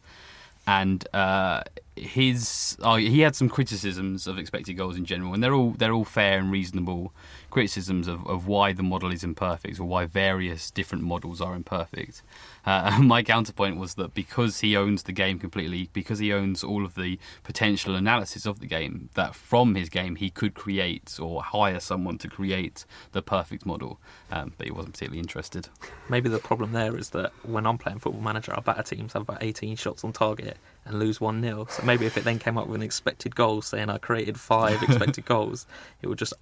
and 0.68 1.08
uh, 1.14 1.64
his 2.00 2.78
oh, 2.82 2.96
he 2.96 3.22
had 3.22 3.36
some 3.36 3.50
criticisms 3.50 4.28
of 4.28 4.38
expected 4.38 4.74
goals 4.74 4.98
in 4.98 5.06
general, 5.06 5.34
and 5.34 5.44
they're 5.44 5.54
all 5.54 5.72
they're 5.72 5.94
all 5.94 6.06
fair 6.06 6.40
and 6.40 6.52
reasonable 6.52 7.14
criticisms 7.50 8.08
of, 8.08 8.26
of 8.28 8.46
why 8.46 8.74
the 8.74 8.84
model 8.84 9.12
is 9.12 9.24
imperfect 9.24 9.80
or 9.80 9.86
why 9.86 10.06
various 10.06 10.70
different 10.70 11.04
models 11.04 11.42
are 11.42 11.56
imperfect. 11.56 12.22
Uh, 12.66 13.00
my 13.02 13.24
counterpoint 13.24 13.78
was 13.78 13.96
that 13.96 14.14
because 14.14 14.60
he 14.60 14.76
owns 14.76 15.04
the 15.04 15.12
game 15.12 15.40
completely, 15.40 15.90
because 15.94 16.20
he 16.20 16.34
owns 16.34 16.64
all 16.64 16.86
of 16.86 16.96
the 16.96 17.18
potential 17.44 17.96
analysis 17.96 18.46
of 18.46 18.60
the 18.60 18.66
game, 18.66 19.10
that 19.14 19.34
from 19.34 19.76
his 19.76 19.90
game 19.90 20.18
he 20.18 20.30
could 20.30 20.54
create 20.54 21.18
or 21.22 21.42
hire 21.42 21.80
someone 21.80 22.18
to 22.18 22.28
create 22.28 22.86
the 23.14 23.22
perfect 23.22 23.66
model, 23.66 24.00
um, 24.32 24.54
but 24.58 24.68
he 24.68 24.72
wasn't 24.72 24.94
particularly 24.94 25.20
interested. 25.20 25.70
Maybe 26.10 26.30
the 26.30 26.40
problem 26.40 26.74
there 26.74 26.98
is 26.98 27.12
that 27.12 27.32
when 27.44 27.66
I'm 27.66 27.78
playing 27.78 28.00
Football 28.00 28.22
Manager, 28.22 28.54
our 28.54 28.62
batter 28.62 28.84
teams 28.84 29.14
have 29.14 29.24
about 29.24 29.42
18 29.42 29.76
shots 29.78 30.04
on 30.04 30.12
target 30.12 30.58
and 30.88 31.00
lose 31.00 31.20
1 31.22 31.42
0. 31.42 31.68
So 31.70 31.84
maybe 31.84 32.06
if 32.06 32.18
it 32.18 32.24
then 32.24 32.40
came 32.40 32.58
up 32.58 32.68
with 32.68 32.76
an 32.76 32.82
expected 32.84 33.36
goal 33.36 33.62
saying 33.62 33.90
I 33.90 33.98
created 33.98 34.40
five 34.40 34.82
expected 34.88 35.26
goals, 35.26 35.66
it 36.02 36.08
would 36.08 36.18
just 36.18 36.34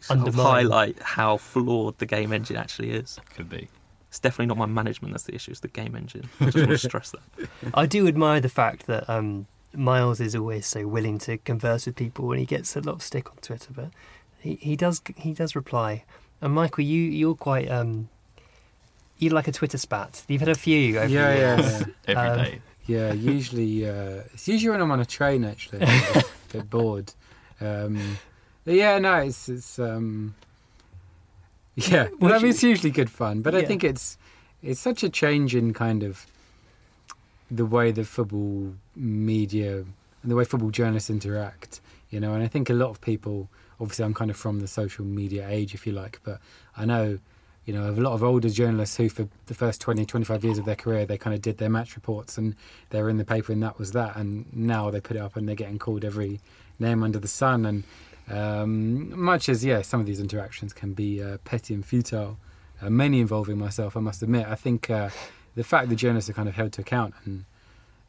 sort 0.00 0.26
of 0.28 0.34
highlight 0.34 1.00
how 1.02 1.36
flawed 1.38 1.98
the 1.98 2.06
game 2.06 2.32
engine 2.32 2.56
actually 2.56 2.90
is. 2.90 3.18
Could 3.34 3.48
be. 3.48 3.68
It's 4.08 4.20
definitely 4.20 4.46
not 4.46 4.58
my 4.58 4.66
management 4.66 5.12
that's 5.12 5.24
the 5.24 5.34
issue, 5.34 5.50
it's 5.50 5.60
the 5.60 5.68
game 5.68 5.96
engine. 5.96 6.28
I 6.40 6.44
just 6.50 6.56
want 6.58 6.70
to 6.70 6.78
stress 6.78 7.10
that. 7.12 7.48
I 7.74 7.86
do 7.86 8.06
admire 8.06 8.40
the 8.40 8.48
fact 8.48 8.86
that 8.86 9.08
um, 9.10 9.46
Miles 9.74 10.20
is 10.20 10.36
always 10.36 10.66
so 10.66 10.86
willing 10.86 11.18
to 11.20 11.38
converse 11.38 11.86
with 11.86 11.96
people, 11.96 12.30
and 12.30 12.38
he 12.38 12.46
gets 12.46 12.76
a 12.76 12.80
lot 12.80 12.94
of 12.96 13.02
stick 13.02 13.28
on 13.30 13.36
Twitter, 13.38 13.70
but 13.74 13.88
he, 14.38 14.54
he 14.56 14.76
does 14.76 15.02
he 15.16 15.32
does 15.32 15.56
reply. 15.56 16.04
And 16.40 16.52
Michael, 16.52 16.84
you 16.84 17.00
you're 17.00 17.34
quite 17.34 17.68
um, 17.70 18.08
you 19.18 19.30
like 19.30 19.48
a 19.48 19.52
Twitter 19.52 19.78
spat. 19.78 20.24
You've 20.28 20.40
had 20.42 20.48
a 20.50 20.54
few 20.54 20.98
over 20.98 21.08
Yeah, 21.08 21.32
the 21.32 21.38
yeah, 21.38 21.56
years. 21.60 21.80
yeah. 21.80 21.86
Every 22.16 22.28
Um, 22.30 22.38
day. 22.38 22.60
Yeah, 22.86 23.12
usually 23.12 23.88
uh, 23.88 24.22
it's 24.34 24.46
usually 24.46 24.70
when 24.70 24.80
I'm 24.80 24.90
on 24.90 25.00
a 25.00 25.06
train 25.06 25.44
actually, 25.44 25.82
I'm 25.82 25.88
a 26.16 26.22
bit- 26.52 26.70
bored. 26.70 27.12
Um, 27.60 28.18
yeah, 28.66 28.98
no, 28.98 29.16
it's 29.16 29.48
it's 29.48 29.78
um, 29.78 30.34
yeah. 31.76 32.08
Well, 32.18 32.34
I 32.34 32.38
mean, 32.38 32.50
it's 32.50 32.62
usually 32.62 32.90
good 32.90 33.10
fun, 33.10 33.40
but 33.42 33.54
I 33.54 33.64
think 33.64 33.84
it's 33.84 34.18
it's 34.62 34.80
such 34.80 35.02
a 35.02 35.08
change 35.08 35.54
in 35.54 35.72
kind 35.72 36.02
of 36.02 36.26
the 37.50 37.66
way 37.66 37.90
the 37.92 38.04
football 38.04 38.74
media 38.96 39.78
and 39.78 40.30
the 40.30 40.34
way 40.34 40.44
football 40.44 40.70
journalists 40.70 41.10
interact. 41.10 41.80
You 42.10 42.20
know, 42.20 42.32
and 42.34 42.42
I 42.42 42.48
think 42.48 42.70
a 42.70 42.74
lot 42.74 42.90
of 42.90 43.00
people. 43.00 43.48
Obviously, 43.80 44.04
I'm 44.04 44.14
kind 44.14 44.30
of 44.30 44.36
from 44.36 44.60
the 44.60 44.68
social 44.68 45.04
media 45.04 45.48
age, 45.48 45.74
if 45.74 45.84
you 45.84 45.92
like, 45.92 46.20
but 46.22 46.38
I 46.76 46.84
know 46.84 47.18
you 47.64 47.72
know, 47.72 47.88
a 47.88 47.92
lot 47.92 48.12
of 48.12 48.22
older 48.22 48.48
journalists 48.48 48.96
who, 48.96 49.08
for 49.08 49.26
the 49.46 49.54
first 49.54 49.80
20, 49.80 50.04
25 50.04 50.44
years 50.44 50.58
of 50.58 50.64
their 50.64 50.76
career, 50.76 51.06
they 51.06 51.16
kind 51.16 51.34
of 51.34 51.40
did 51.40 51.58
their 51.58 51.70
match 51.70 51.96
reports 51.96 52.36
and 52.36 52.54
they 52.90 53.02
were 53.02 53.08
in 53.08 53.16
the 53.16 53.24
paper 53.24 53.52
and 53.52 53.62
that 53.62 53.78
was 53.78 53.92
that. 53.92 54.16
And 54.16 54.44
now 54.54 54.90
they 54.90 55.00
put 55.00 55.16
it 55.16 55.20
up 55.20 55.36
and 55.36 55.48
they're 55.48 55.54
getting 55.54 55.78
called 55.78 56.04
every 56.04 56.40
name 56.78 57.02
under 57.02 57.18
the 57.18 57.28
sun. 57.28 57.64
And 57.64 57.84
um, 58.30 59.18
much 59.18 59.48
as, 59.48 59.64
yeah, 59.64 59.82
some 59.82 60.00
of 60.00 60.06
these 60.06 60.20
interactions 60.20 60.72
can 60.72 60.92
be 60.92 61.22
uh, 61.22 61.38
petty 61.44 61.72
and 61.72 61.84
futile, 61.84 62.38
uh, 62.82 62.90
many 62.90 63.20
involving 63.20 63.58
myself, 63.58 63.96
I 63.96 64.00
must 64.00 64.22
admit, 64.22 64.46
I 64.46 64.56
think 64.56 64.90
uh, 64.90 65.08
the 65.54 65.64
fact 65.64 65.88
that 65.88 65.96
journalists 65.96 66.28
are 66.28 66.34
kind 66.34 66.48
of 66.48 66.54
held 66.54 66.72
to 66.74 66.82
account 66.82 67.14
and, 67.24 67.44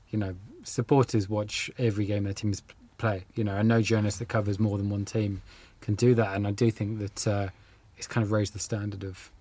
you 0.09 0.19
know, 0.19 0.35
supporters 0.63 1.29
watch 1.29 1.71
every 1.77 2.05
game 2.05 2.23
their 2.23 2.33
teams 2.33 2.61
play. 2.97 3.23
You 3.35 3.43
know, 3.43 3.55
and 3.55 3.69
no 3.69 3.81
journalist 3.81 4.19
that 4.19 4.27
covers 4.27 4.59
more 4.59 4.77
than 4.77 4.89
one 4.89 5.05
team 5.05 5.41
can 5.81 5.95
do 5.95 6.15
that. 6.15 6.35
And 6.35 6.47
I 6.47 6.51
do 6.51 6.71
think 6.71 6.99
that 6.99 7.27
uh, 7.27 7.49
it's 7.97 8.07
kind 8.07 8.23
of 8.23 8.31
raised 8.31 8.53
the 8.53 8.59
standard 8.59 9.03
of 9.03 9.31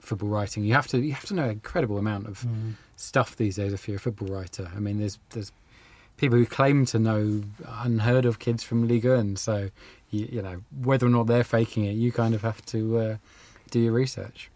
football 0.00 0.28
writing. 0.28 0.64
You 0.64 0.74
have 0.74 0.86
to 0.88 0.98
you 0.98 1.12
have 1.12 1.26
to 1.26 1.34
know 1.34 1.44
an 1.44 1.50
incredible 1.50 1.98
amount 1.98 2.26
of 2.26 2.40
Mm. 2.42 2.74
stuff 2.96 3.36
these 3.36 3.56
days 3.56 3.72
if 3.72 3.86
you're 3.88 3.96
a 3.96 4.00
football 4.00 4.28
writer. 4.28 4.70
I 4.74 4.80
mean, 4.80 4.98
there's 4.98 5.18
there's 5.30 5.52
people 6.16 6.36
who 6.38 6.46
claim 6.46 6.84
to 6.86 6.98
know 6.98 7.42
unheard 7.82 8.24
of 8.26 8.38
kids 8.38 8.62
from 8.62 8.86
Liga, 8.88 9.14
and 9.14 9.38
so 9.38 9.70
you, 10.10 10.28
you 10.32 10.42
know 10.42 10.62
whether 10.82 11.06
or 11.06 11.10
not 11.10 11.26
they're 11.26 11.44
faking 11.44 11.84
it, 11.84 11.92
you 11.92 12.12
kind 12.12 12.34
of 12.34 12.42
have 12.42 12.64
to 12.66 12.98
uh, 12.98 13.16
do 13.70 13.78
your 13.80 13.92
research. 13.92 14.50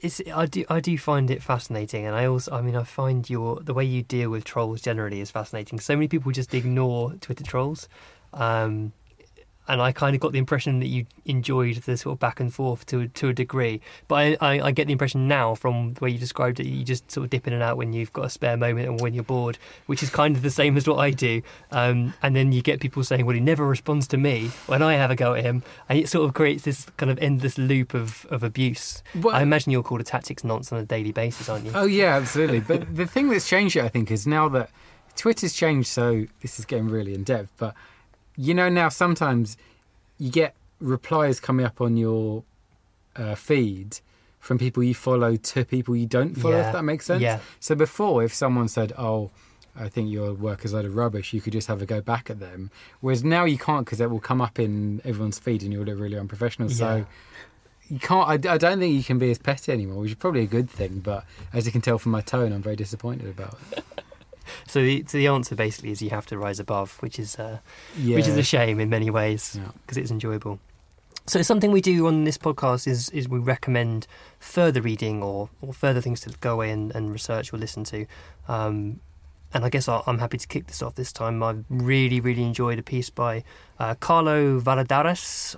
It's, 0.00 0.20
I 0.32 0.46
do 0.46 0.64
I 0.68 0.78
do 0.80 0.96
find 0.96 1.30
it 1.30 1.42
fascinating, 1.42 2.06
and 2.06 2.14
I 2.14 2.26
also 2.26 2.52
I 2.52 2.60
mean 2.62 2.76
I 2.76 2.84
find 2.84 3.28
your 3.28 3.60
the 3.60 3.74
way 3.74 3.84
you 3.84 4.02
deal 4.02 4.30
with 4.30 4.44
trolls 4.44 4.80
generally 4.80 5.20
is 5.20 5.30
fascinating. 5.30 5.80
So 5.80 5.96
many 5.96 6.06
people 6.08 6.30
just 6.32 6.54
ignore 6.54 7.14
Twitter 7.20 7.42
trolls, 7.44 7.88
um, 8.32 8.92
and 9.68 9.80
I 9.82 9.92
kind 9.92 10.14
of 10.14 10.20
got 10.20 10.32
the 10.32 10.38
impression 10.38 10.80
that 10.80 10.86
you 10.86 11.06
enjoyed 11.26 11.76
the 11.76 11.96
sort 11.96 12.14
of 12.14 12.20
back 12.20 12.40
and 12.40 12.52
forth 12.52 12.86
to 12.86 13.08
to 13.08 13.28
a 13.28 13.32
degree. 13.32 13.80
But 14.08 14.14
I, 14.14 14.36
I, 14.40 14.60
I 14.60 14.70
get 14.72 14.86
the 14.86 14.92
impression 14.92 15.28
now 15.28 15.54
from 15.54 15.94
the 15.94 16.00
way 16.00 16.10
you 16.10 16.18
described 16.18 16.58
it, 16.60 16.66
you 16.66 16.84
just 16.84 17.10
sort 17.10 17.24
of 17.24 17.30
dip 17.30 17.46
in 17.46 17.52
and 17.52 17.62
out 17.62 17.76
when 17.76 17.92
you've 17.92 18.12
got 18.12 18.24
a 18.24 18.30
spare 18.30 18.56
moment 18.56 18.88
and 18.88 19.00
when 19.00 19.14
you're 19.14 19.24
bored, 19.24 19.58
which 19.86 20.02
is 20.02 20.10
kind 20.10 20.34
of 20.36 20.42
the 20.42 20.50
same 20.50 20.76
as 20.76 20.88
what 20.88 20.96
I 20.98 21.10
do. 21.10 21.42
Um, 21.70 22.14
and 22.22 22.34
then 22.34 22.52
you 22.52 22.62
get 22.62 22.80
people 22.80 23.04
saying, 23.04 23.26
"Well, 23.26 23.34
he 23.34 23.40
never 23.40 23.66
responds 23.66 24.06
to 24.08 24.16
me 24.16 24.48
when 24.66 24.82
I 24.82 24.94
have 24.94 25.10
a 25.10 25.16
go 25.16 25.34
at 25.34 25.44
him," 25.44 25.62
and 25.88 25.98
it 25.98 26.08
sort 26.08 26.26
of 26.26 26.34
creates 26.34 26.64
this 26.64 26.86
kind 26.96 27.10
of 27.10 27.18
endless 27.18 27.58
loop 27.58 27.94
of, 27.94 28.26
of 28.30 28.42
abuse. 28.42 29.02
Well- 29.14 29.34
I 29.34 29.42
imagine 29.42 29.72
you're 29.72 29.82
called 29.82 30.00
a 30.00 30.04
tactics 30.04 30.44
nonce 30.44 30.72
on 30.72 30.78
a 30.78 30.84
daily 30.84 31.12
basis, 31.12 31.48
aren't 31.48 31.66
you? 31.66 31.72
Oh 31.74 31.84
yeah, 31.86 32.16
absolutely. 32.16 32.60
but 32.60 32.94
the 32.96 33.06
thing 33.06 33.28
that's 33.28 33.48
changed 33.48 33.76
it, 33.76 33.84
I 33.84 33.88
think, 33.88 34.10
is 34.10 34.26
now 34.26 34.48
that 34.50 34.70
Twitter's 35.16 35.52
changed. 35.52 35.88
So 35.88 36.26
this 36.40 36.58
is 36.58 36.64
getting 36.64 36.88
really 36.88 37.14
in 37.14 37.24
depth, 37.24 37.52
but 37.56 37.74
you 38.38 38.54
know 38.54 38.68
now 38.68 38.88
sometimes 38.88 39.56
you 40.16 40.30
get 40.30 40.54
replies 40.80 41.40
coming 41.40 41.66
up 41.66 41.80
on 41.80 41.96
your 41.96 42.44
uh, 43.16 43.34
feed 43.34 43.98
from 44.38 44.58
people 44.58 44.82
you 44.82 44.94
follow 44.94 45.36
to 45.36 45.64
people 45.64 45.96
you 45.96 46.06
don't 46.06 46.34
follow. 46.36 46.56
Yeah. 46.56 46.68
If 46.68 46.72
that 46.72 46.84
makes 46.84 47.04
sense. 47.04 47.20
Yeah. 47.20 47.40
So 47.58 47.74
before, 47.74 48.22
if 48.22 48.32
someone 48.32 48.68
said, 48.68 48.92
"Oh," 48.96 49.30
I 49.76 49.88
think 49.88 50.10
your 50.10 50.32
work 50.32 50.64
is 50.64 50.72
a 50.72 50.76
load 50.76 50.84
of 50.86 50.96
rubbish. 50.96 51.32
You 51.32 51.40
could 51.40 51.52
just 51.52 51.66
have 51.66 51.82
a 51.82 51.86
go 51.86 52.00
back 52.00 52.30
at 52.30 52.38
them. 52.38 52.70
Whereas 53.00 53.24
now 53.24 53.44
you 53.44 53.58
can't 53.58 53.84
because 53.84 54.00
it 54.00 54.08
will 54.08 54.20
come 54.20 54.40
up 54.40 54.58
in 54.58 55.02
everyone's 55.04 55.38
feed 55.38 55.62
and 55.62 55.72
you'll 55.72 55.84
look 55.84 55.98
really 55.98 56.18
unprofessional. 56.18 56.70
Yeah. 56.70 56.76
So 56.76 57.06
you 57.88 57.98
can't. 57.98 58.28
I, 58.28 58.54
I 58.54 58.58
don't 58.58 58.78
think 58.78 58.94
you 58.94 59.02
can 59.02 59.18
be 59.18 59.32
as 59.32 59.38
petty 59.38 59.72
anymore, 59.72 60.02
which 60.02 60.12
is 60.12 60.16
probably 60.16 60.42
a 60.42 60.46
good 60.46 60.70
thing. 60.70 61.00
But 61.00 61.24
as 61.52 61.66
you 61.66 61.72
can 61.72 61.80
tell 61.80 61.98
from 61.98 62.12
my 62.12 62.20
tone, 62.20 62.52
I'm 62.52 62.62
very 62.62 62.76
disappointed 62.76 63.28
about 63.28 63.58
it. 63.72 63.84
So 64.68 64.80
the, 64.82 65.04
so 65.06 65.18
the 65.18 65.26
answer 65.28 65.54
basically 65.54 65.90
is 65.90 66.02
you 66.02 66.10
have 66.10 66.26
to 66.26 66.38
rise 66.38 66.58
above, 66.60 66.96
which 67.02 67.18
is 67.18 67.36
uh, 67.38 67.58
Yeah. 67.96 68.16
which 68.16 68.26
is 68.28 68.36
a 68.36 68.42
shame 68.42 68.80
in 68.80 68.88
many 68.90 69.10
ways 69.10 69.56
Yeah. 69.56 69.70
because 69.82 69.96
it's 69.96 70.10
enjoyable. 70.10 70.58
So 71.26 71.42
something 71.42 71.72
we 71.72 71.80
do 71.82 72.06
on 72.06 72.24
this 72.24 72.38
podcast 72.38 72.86
is 72.86 73.10
is 73.10 73.28
we 73.28 73.38
recommend 73.38 74.06
further 74.38 74.80
reading 74.80 75.22
or, 75.22 75.50
or 75.60 75.72
further 75.74 76.00
things 76.00 76.20
to 76.20 76.30
go 76.40 76.54
away 76.54 76.70
and, 76.70 76.94
and 76.94 77.12
research 77.12 77.52
or 77.52 77.58
listen 77.58 77.84
to. 77.84 78.06
Um, 78.48 79.00
and 79.52 79.64
I 79.64 79.68
guess 79.70 79.88
I- 79.88 80.02
I'm 80.06 80.18
happy 80.18 80.38
to 80.38 80.46
kick 80.46 80.66
this 80.66 80.82
off 80.82 80.94
this 80.94 81.12
time. 81.12 81.42
I 81.42 81.56
really, 81.70 82.20
really 82.20 82.42
enjoyed 82.44 82.78
a 82.78 82.82
piece 82.82 83.10
by 83.10 83.44
uh, 83.78 83.94
Carlo 83.94 84.60
Valladares. 84.60 85.56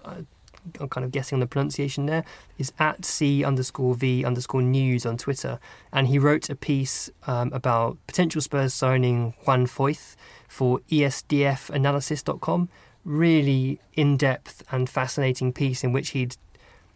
I'm 0.80 0.88
kind 0.88 1.04
of 1.04 1.12
guessing 1.12 1.36
on 1.36 1.40
the 1.40 1.46
pronunciation 1.46 2.06
there. 2.06 2.24
Is 2.58 2.72
at 2.78 3.04
c 3.04 3.44
underscore 3.44 3.94
v 3.94 4.24
underscore 4.24 4.62
news 4.62 5.06
on 5.06 5.16
Twitter, 5.16 5.58
and 5.92 6.08
he 6.08 6.18
wrote 6.18 6.50
a 6.50 6.56
piece 6.56 7.10
um, 7.26 7.52
about 7.52 7.98
potential 8.06 8.40
Spurs 8.40 8.74
signing 8.74 9.34
Juan 9.44 9.66
Foyth 9.66 10.16
for 10.48 10.80
ESDFanalysis.com. 10.90 12.68
Really 13.02 13.80
in 13.94 14.18
depth 14.18 14.62
and 14.70 14.88
fascinating 14.88 15.52
piece 15.52 15.82
in 15.82 15.92
which 15.92 16.10
he'd 16.10 16.36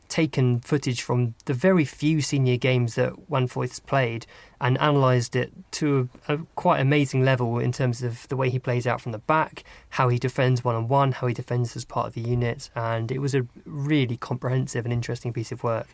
taken 0.09 0.61
footage 0.61 1.03
from 1.03 1.35
the 1.47 1.55
very 1.55 1.85
few 1.85 2.21
senior 2.21 2.57
games 2.57 2.95
that 2.95 3.29
Juan 3.29 3.49
Foyth's 3.49 3.81
played 3.81 4.27
and 4.61 4.77
analysed 4.81 5.37
it 5.37 5.53
to 5.73 6.09
a, 6.29 6.35
a 6.35 6.39
quite 6.55 6.81
amazing 6.81 7.25
level 7.25 7.59
in 7.59 7.73
terms 7.73 8.03
of 8.03 8.27
the 8.29 8.37
way 8.37 8.51
he 8.51 8.59
plays 8.59 8.87
out 8.87 9.01
from 9.01 9.13
the 9.13 9.19
back, 9.19 9.65
how 9.91 10.09
he 10.09 10.19
defends 10.19 10.65
one 10.65 10.75
on 10.75 10.89
one, 10.89 11.13
how 11.13 11.27
he 11.27 11.35
defends 11.35 11.77
as 11.77 11.85
part 11.85 12.07
of 12.07 12.15
the 12.15 12.21
unit, 12.21 12.71
and 12.75 13.11
it 13.11 13.19
was 13.19 13.35
a 13.35 13.47
really 13.65 14.17
comprehensive 14.17 14.85
and 14.85 14.93
interesting 14.93 15.33
piece 15.33 15.53
of 15.53 15.63
work. 15.63 15.89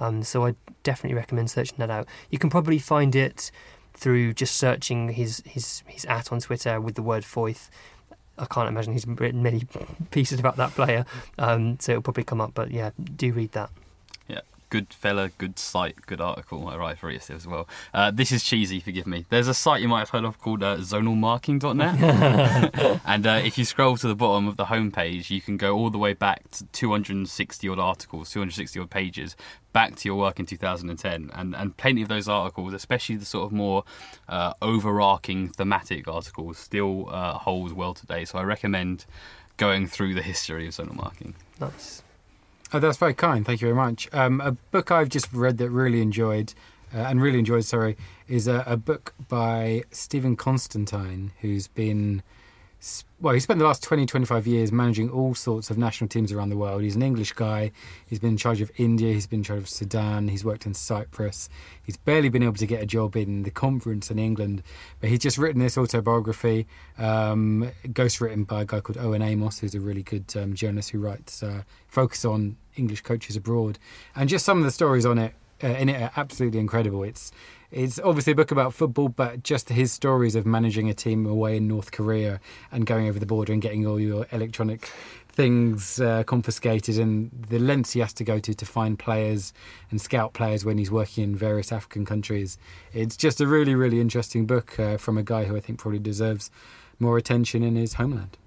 Um, 0.00 0.22
so 0.22 0.46
I 0.46 0.54
definitely 0.82 1.16
recommend 1.16 1.50
searching 1.50 1.78
that 1.78 1.90
out. 1.90 2.06
You 2.30 2.38
can 2.38 2.50
probably 2.50 2.78
find 2.78 3.14
it 3.14 3.50
through 3.94 4.34
just 4.34 4.56
searching 4.56 5.08
his 5.10 5.42
his 5.46 5.82
his 5.86 6.04
at 6.04 6.30
on 6.30 6.40
Twitter 6.40 6.80
with 6.80 6.96
the 6.96 7.02
word 7.02 7.24
Foyth. 7.24 7.70
I 8.38 8.46
can't 8.46 8.68
imagine 8.68 8.92
he's 8.92 9.06
written 9.06 9.42
many 9.42 9.66
pieces 10.10 10.38
about 10.38 10.56
that 10.56 10.72
player, 10.72 11.04
um, 11.38 11.78
so 11.80 11.92
it'll 11.92 12.02
probably 12.02 12.24
come 12.24 12.40
up. 12.40 12.52
But 12.54 12.70
yeah, 12.70 12.90
do 13.16 13.32
read 13.32 13.52
that. 13.52 13.70
Good 14.68 14.92
fella, 14.92 15.30
good 15.38 15.58
site, 15.58 16.06
good 16.06 16.20
article. 16.20 16.68
I 16.68 16.76
write 16.76 16.98
for 16.98 17.10
it 17.10 17.30
as 17.30 17.46
well. 17.46 17.68
Uh, 17.94 18.10
this 18.10 18.32
is 18.32 18.42
cheesy, 18.42 18.80
forgive 18.80 19.06
me. 19.06 19.26
There's 19.30 19.48
a 19.48 19.54
site 19.54 19.80
you 19.80 19.88
might 19.88 20.00
have 20.00 20.10
heard 20.10 20.24
of 20.24 20.40
called 20.40 20.62
uh, 20.62 20.78
zonalmarking.net. 20.78 23.00
and 23.06 23.26
uh, 23.26 23.40
if 23.44 23.58
you 23.58 23.64
scroll 23.64 23.96
to 23.96 24.08
the 24.08 24.16
bottom 24.16 24.48
of 24.48 24.56
the 24.56 24.66
homepage, 24.66 25.30
you 25.30 25.40
can 25.40 25.56
go 25.56 25.76
all 25.76 25.90
the 25.90 25.98
way 25.98 26.14
back 26.14 26.50
to 26.52 26.64
260 26.66 27.68
odd 27.68 27.78
articles, 27.78 28.30
260 28.30 28.80
odd 28.80 28.90
pages, 28.90 29.36
back 29.72 29.94
to 29.96 30.08
your 30.08 30.16
work 30.16 30.40
in 30.40 30.46
2010. 30.46 31.30
And, 31.32 31.54
and 31.54 31.76
plenty 31.76 32.02
of 32.02 32.08
those 32.08 32.28
articles, 32.28 32.72
especially 32.72 33.16
the 33.16 33.24
sort 33.24 33.44
of 33.44 33.52
more 33.52 33.84
uh, 34.28 34.54
overarching 34.60 35.48
thematic 35.48 36.08
articles, 36.08 36.58
still 36.58 37.08
uh, 37.10 37.38
hold 37.38 37.72
well 37.72 37.94
today. 37.94 38.24
So 38.24 38.38
I 38.38 38.42
recommend 38.42 39.06
going 39.56 39.86
through 39.86 40.14
the 40.14 40.22
history 40.22 40.66
of 40.66 40.74
zonal 40.74 40.96
marking. 40.96 41.34
Nice. 41.60 42.02
Oh, 42.72 42.80
that's 42.80 42.98
very 42.98 43.14
kind. 43.14 43.46
Thank 43.46 43.60
you 43.60 43.68
very 43.68 43.76
much. 43.76 44.08
Um, 44.12 44.40
a 44.40 44.52
book 44.52 44.90
I've 44.90 45.08
just 45.08 45.32
read 45.32 45.58
that 45.58 45.70
really 45.70 46.02
enjoyed, 46.02 46.52
uh, 46.92 46.98
and 46.98 47.22
really 47.22 47.38
enjoyed, 47.38 47.64
sorry, 47.64 47.96
is 48.28 48.48
a, 48.48 48.64
a 48.66 48.76
book 48.76 49.14
by 49.28 49.84
Stephen 49.92 50.34
Constantine, 50.36 51.32
who's 51.40 51.68
been, 51.68 52.22
well, 53.20 53.32
he 53.32 53.40
spent 53.40 53.58
the 53.58 53.64
last 53.64 53.82
20, 53.82 54.04
25 54.04 54.46
years 54.46 54.70
managing 54.70 55.08
all 55.10 55.34
sorts 55.34 55.70
of 55.70 55.78
national 55.78 56.08
teams 56.08 56.30
around 56.30 56.50
the 56.50 56.56
world. 56.56 56.82
He's 56.82 56.96
an 56.96 57.02
English 57.02 57.32
guy. 57.32 57.72
He's 58.06 58.18
been 58.18 58.30
in 58.30 58.36
charge 58.36 58.60
of 58.60 58.70
India. 58.76 59.12
He's 59.14 59.26
been 59.26 59.40
in 59.40 59.44
charge 59.44 59.60
of 59.60 59.68
Sudan. 59.68 60.28
He's 60.28 60.44
worked 60.44 60.66
in 60.66 60.74
Cyprus. 60.74 61.48
He's 61.82 61.96
barely 61.96 62.28
been 62.28 62.42
able 62.42 62.54
to 62.54 62.66
get 62.66 62.82
a 62.82 62.86
job 62.86 63.16
in 63.16 63.42
the 63.42 63.50
conference 63.50 64.10
in 64.10 64.18
England. 64.18 64.62
But 65.00 65.08
he's 65.08 65.20
just 65.20 65.38
written 65.38 65.60
this 65.60 65.78
autobiography, 65.78 66.66
um, 66.98 67.70
ghostwritten 67.86 68.46
by 68.46 68.62
a 68.62 68.64
guy 68.66 68.80
called 68.80 68.98
Owen 68.98 69.22
Amos, 69.22 69.58
who's 69.58 69.74
a 69.74 69.80
really 69.80 70.02
good 70.02 70.30
um, 70.36 70.54
journalist 70.54 70.90
who 70.90 71.00
writes 71.00 71.42
uh, 71.42 71.62
focus 71.88 72.24
on 72.24 72.56
English 72.76 73.00
coaches 73.00 73.36
abroad. 73.36 73.78
And 74.14 74.28
just 74.28 74.44
some 74.44 74.58
of 74.58 74.64
the 74.64 74.70
stories 74.70 75.06
on 75.06 75.18
it 75.18 75.34
uh, 75.62 75.68
in 75.68 75.88
it 75.88 76.00
are 76.00 76.12
absolutely 76.16 76.60
incredible. 76.60 77.02
It's 77.02 77.32
it's 77.70 77.98
obviously 78.00 78.32
a 78.32 78.36
book 78.36 78.50
about 78.50 78.74
football, 78.74 79.08
but 79.08 79.42
just 79.42 79.68
his 79.68 79.92
stories 79.92 80.34
of 80.34 80.46
managing 80.46 80.88
a 80.88 80.94
team 80.94 81.26
away 81.26 81.56
in 81.56 81.68
North 81.68 81.92
Korea 81.92 82.40
and 82.70 82.86
going 82.86 83.08
over 83.08 83.18
the 83.18 83.26
border 83.26 83.52
and 83.52 83.60
getting 83.60 83.86
all 83.86 84.00
your 84.00 84.26
electronic 84.32 84.90
things 85.28 86.00
uh, 86.00 86.24
confiscated 86.24 86.98
and 86.98 87.30
the 87.50 87.58
lengths 87.58 87.92
he 87.92 88.00
has 88.00 88.12
to 88.14 88.24
go 88.24 88.38
to 88.38 88.54
to 88.54 88.64
find 88.64 88.98
players 88.98 89.52
and 89.90 90.00
scout 90.00 90.32
players 90.32 90.64
when 90.64 90.78
he's 90.78 90.90
working 90.90 91.24
in 91.24 91.36
various 91.36 91.70
African 91.72 92.06
countries. 92.06 92.56
It's 92.94 93.16
just 93.16 93.40
a 93.40 93.46
really, 93.46 93.74
really 93.74 94.00
interesting 94.00 94.46
book 94.46 94.78
uh, 94.80 94.96
from 94.96 95.18
a 95.18 95.22
guy 95.22 95.44
who 95.44 95.54
I 95.54 95.60
think 95.60 95.78
probably 95.78 95.98
deserves 95.98 96.50
more 96.98 97.18
attention 97.18 97.62
in 97.62 97.76
his 97.76 97.94
homeland. 97.94 98.38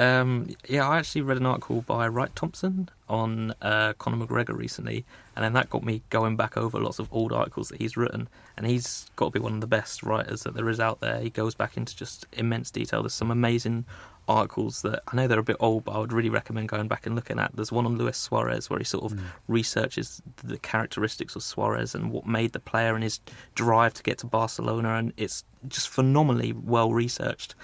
Um, 0.00 0.48
yeah, 0.66 0.88
I 0.88 0.98
actually 0.98 1.20
read 1.20 1.36
an 1.36 1.44
article 1.44 1.82
by 1.82 2.08
Wright 2.08 2.34
Thompson 2.34 2.88
on 3.06 3.52
uh, 3.60 3.92
Conor 3.98 4.24
McGregor 4.24 4.56
recently, 4.56 5.04
and 5.36 5.44
then 5.44 5.52
that 5.52 5.68
got 5.68 5.84
me 5.84 6.00
going 6.08 6.36
back 6.36 6.56
over 6.56 6.80
lots 6.80 6.98
of 6.98 7.12
old 7.12 7.34
articles 7.34 7.68
that 7.68 7.78
he's 7.82 7.98
written. 7.98 8.26
And 8.56 8.66
he's 8.66 9.10
got 9.16 9.26
to 9.26 9.30
be 9.32 9.40
one 9.40 9.52
of 9.52 9.60
the 9.60 9.66
best 9.66 10.02
writers 10.02 10.42
that 10.44 10.54
there 10.54 10.70
is 10.70 10.80
out 10.80 11.00
there. 11.00 11.20
He 11.20 11.28
goes 11.28 11.54
back 11.54 11.76
into 11.76 11.94
just 11.94 12.24
immense 12.32 12.70
detail. 12.70 13.02
There's 13.02 13.12
some 13.12 13.30
amazing 13.30 13.84
articles 14.26 14.80
that 14.82 15.02
I 15.08 15.16
know 15.16 15.26
they're 15.26 15.38
a 15.38 15.42
bit 15.42 15.58
old, 15.60 15.84
but 15.84 15.92
I 15.92 15.98
would 15.98 16.14
really 16.14 16.30
recommend 16.30 16.70
going 16.70 16.88
back 16.88 17.04
and 17.04 17.14
looking 17.14 17.38
at. 17.38 17.54
There's 17.54 17.70
one 17.70 17.84
on 17.84 17.98
Luis 17.98 18.16
Suarez 18.16 18.70
where 18.70 18.78
he 18.78 18.84
sort 18.86 19.12
of 19.12 19.20
researches 19.48 20.22
the 20.42 20.56
characteristics 20.56 21.36
of 21.36 21.42
Suarez 21.42 21.94
and 21.94 22.10
what 22.10 22.26
made 22.26 22.52
the 22.54 22.60
player 22.60 22.94
and 22.94 23.02
his 23.02 23.20
drive 23.54 23.92
to 23.94 24.02
get 24.02 24.16
to 24.18 24.26
Barcelona, 24.26 24.94
and 24.94 25.12
it's 25.18 25.44
just 25.68 25.90
phenomenally 25.90 26.54
well 26.54 26.90
researched. 26.94 27.54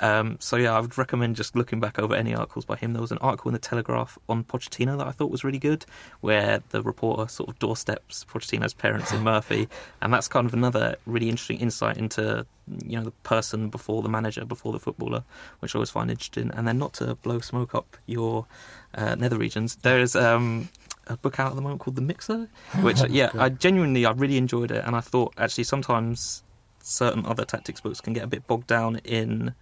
Um, 0.00 0.36
so 0.40 0.56
yeah, 0.56 0.76
I 0.76 0.80
would 0.80 0.96
recommend 0.98 1.36
just 1.36 1.56
looking 1.56 1.80
back 1.80 1.98
over 1.98 2.14
any 2.14 2.34
articles 2.34 2.64
by 2.64 2.76
him. 2.76 2.92
There 2.92 3.02
was 3.02 3.12
an 3.12 3.18
article 3.18 3.48
in 3.48 3.52
the 3.52 3.58
Telegraph 3.58 4.18
on 4.28 4.44
Pochettino 4.44 4.98
that 4.98 5.06
I 5.06 5.12
thought 5.12 5.30
was 5.30 5.44
really 5.44 5.58
good, 5.58 5.84
where 6.20 6.62
the 6.70 6.82
reporter 6.82 7.28
sort 7.28 7.48
of 7.48 7.58
doorsteps 7.58 8.24
Pochettino's 8.24 8.74
parents 8.74 9.12
in 9.12 9.22
Murphy, 9.22 9.68
and 10.02 10.12
that's 10.12 10.28
kind 10.28 10.46
of 10.46 10.54
another 10.54 10.96
really 11.06 11.28
interesting 11.28 11.58
insight 11.58 11.96
into 11.96 12.46
you 12.84 12.96
know 12.96 13.04
the 13.04 13.10
person 13.22 13.68
before 13.68 14.02
the 14.02 14.08
manager, 14.08 14.44
before 14.44 14.72
the 14.72 14.80
footballer, 14.80 15.24
which 15.60 15.74
I 15.74 15.78
always 15.78 15.90
find 15.90 16.10
interesting. 16.10 16.50
And 16.54 16.66
then 16.66 16.78
not 16.78 16.94
to 16.94 17.14
blow 17.16 17.40
smoke 17.40 17.74
up 17.74 17.96
your 18.06 18.46
uh, 18.94 19.14
nether 19.14 19.38
regions, 19.38 19.76
there 19.76 20.00
is. 20.00 20.16
Um, 20.16 20.68
a 21.06 21.18
book 21.18 21.38
out 21.38 21.50
at 21.50 21.54
the 21.54 21.60
moment 21.60 21.82
called 21.82 21.96
The 21.96 22.00
Mixer, 22.00 22.48
which 22.80 22.98
yeah, 23.10 23.30
I 23.34 23.50
genuinely 23.50 24.06
I 24.06 24.12
really 24.12 24.38
enjoyed 24.38 24.70
it, 24.70 24.82
and 24.86 24.96
I 24.96 25.00
thought 25.00 25.34
actually 25.36 25.64
sometimes 25.64 26.42
certain 26.80 27.24
other 27.26 27.44
tactics 27.44 27.80
books 27.80 28.00
can 28.00 28.12
get 28.12 28.24
a 28.24 28.26
bit 28.26 28.46
bogged 28.46 28.66
down 28.66 28.96
in 29.04 29.54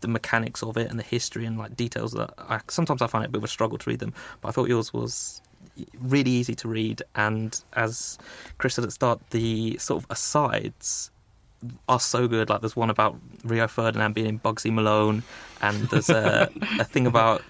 the 0.00 0.08
mechanics 0.08 0.62
of 0.62 0.76
it 0.76 0.90
and 0.90 0.98
the 0.98 1.04
history 1.04 1.44
and 1.46 1.58
like 1.58 1.76
details 1.76 2.12
that 2.12 2.32
I, 2.38 2.60
sometimes 2.68 3.02
I 3.02 3.06
find 3.06 3.24
it 3.24 3.28
a 3.28 3.30
bit 3.30 3.38
of 3.38 3.44
a 3.44 3.48
struggle 3.48 3.78
to 3.78 3.90
read 3.90 4.00
them. 4.00 4.12
But 4.40 4.48
I 4.48 4.52
thought 4.52 4.68
yours 4.68 4.92
was 4.92 5.40
really 6.00 6.30
easy 6.30 6.54
to 6.54 6.68
read, 6.68 7.02
and 7.14 7.60
as 7.74 8.18
Chris 8.58 8.74
said 8.74 8.84
at 8.84 8.88
the 8.88 8.92
start, 8.92 9.20
the 9.30 9.76
sort 9.78 10.02
of 10.02 10.10
asides 10.10 11.10
are 11.88 12.00
so 12.00 12.28
good. 12.28 12.48
Like 12.48 12.60
there's 12.60 12.76
one 12.76 12.90
about 12.90 13.16
Rio 13.44 13.66
Ferdinand 13.66 14.14
being 14.14 14.26
in 14.26 14.38
Bugsy 14.40 14.72
Malone, 14.72 15.22
and 15.62 15.88
there's 15.88 16.10
a, 16.10 16.50
a 16.78 16.84
thing 16.84 17.06
about 17.12 17.42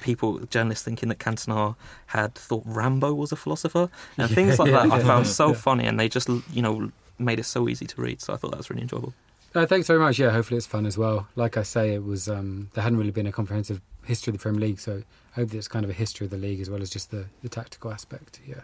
people, 0.00 0.38
journalists 0.46 0.84
thinking 0.84 1.08
that 1.10 1.18
Cantona 1.18 1.76
had 2.06 2.34
thought 2.34 2.62
Rambo 2.66 3.14
was 3.14 3.32
a 3.32 3.36
philosopher, 3.36 3.88
and 4.16 4.30
things 4.30 4.58
like 4.58 4.72
that. 4.72 4.90
I 4.90 5.00
found 5.00 5.26
so 5.26 5.54
funny, 5.54 5.86
and 5.86 5.98
they 5.98 6.08
just 6.08 6.28
you 6.52 6.62
know 6.62 6.90
made 7.18 7.38
it 7.38 7.44
so 7.44 7.68
easy 7.68 7.86
to 7.86 8.00
read. 8.00 8.20
So 8.20 8.32
I 8.32 8.36
thought 8.36 8.50
that 8.52 8.58
was 8.58 8.70
really 8.70 8.82
enjoyable. 8.82 9.14
Uh, 9.54 9.66
thanks 9.66 9.88
very 9.88 9.98
much. 9.98 10.18
Yeah, 10.18 10.30
hopefully 10.30 10.58
it's 10.58 10.66
fun 10.66 10.86
as 10.86 10.96
well. 10.96 11.26
Like 11.34 11.56
I 11.56 11.62
say, 11.64 11.94
it 11.94 12.04
was 12.04 12.28
um, 12.28 12.70
there 12.74 12.82
hadn't 12.82 12.98
really 12.98 13.10
been 13.10 13.26
a 13.26 13.32
comprehensive 13.32 13.80
history 14.04 14.30
of 14.30 14.38
the 14.38 14.42
Premier 14.42 14.60
League, 14.60 14.80
so 14.80 15.02
I 15.32 15.40
hope 15.40 15.52
it's 15.52 15.68
kind 15.68 15.84
of 15.84 15.90
a 15.90 15.94
history 15.94 16.24
of 16.24 16.30
the 16.30 16.36
league 16.36 16.60
as 16.60 16.70
well 16.70 16.82
as 16.82 16.90
just 16.90 17.10
the, 17.10 17.26
the 17.42 17.48
tactical 17.48 17.92
aspect. 17.92 18.40
Yeah. 18.46 18.60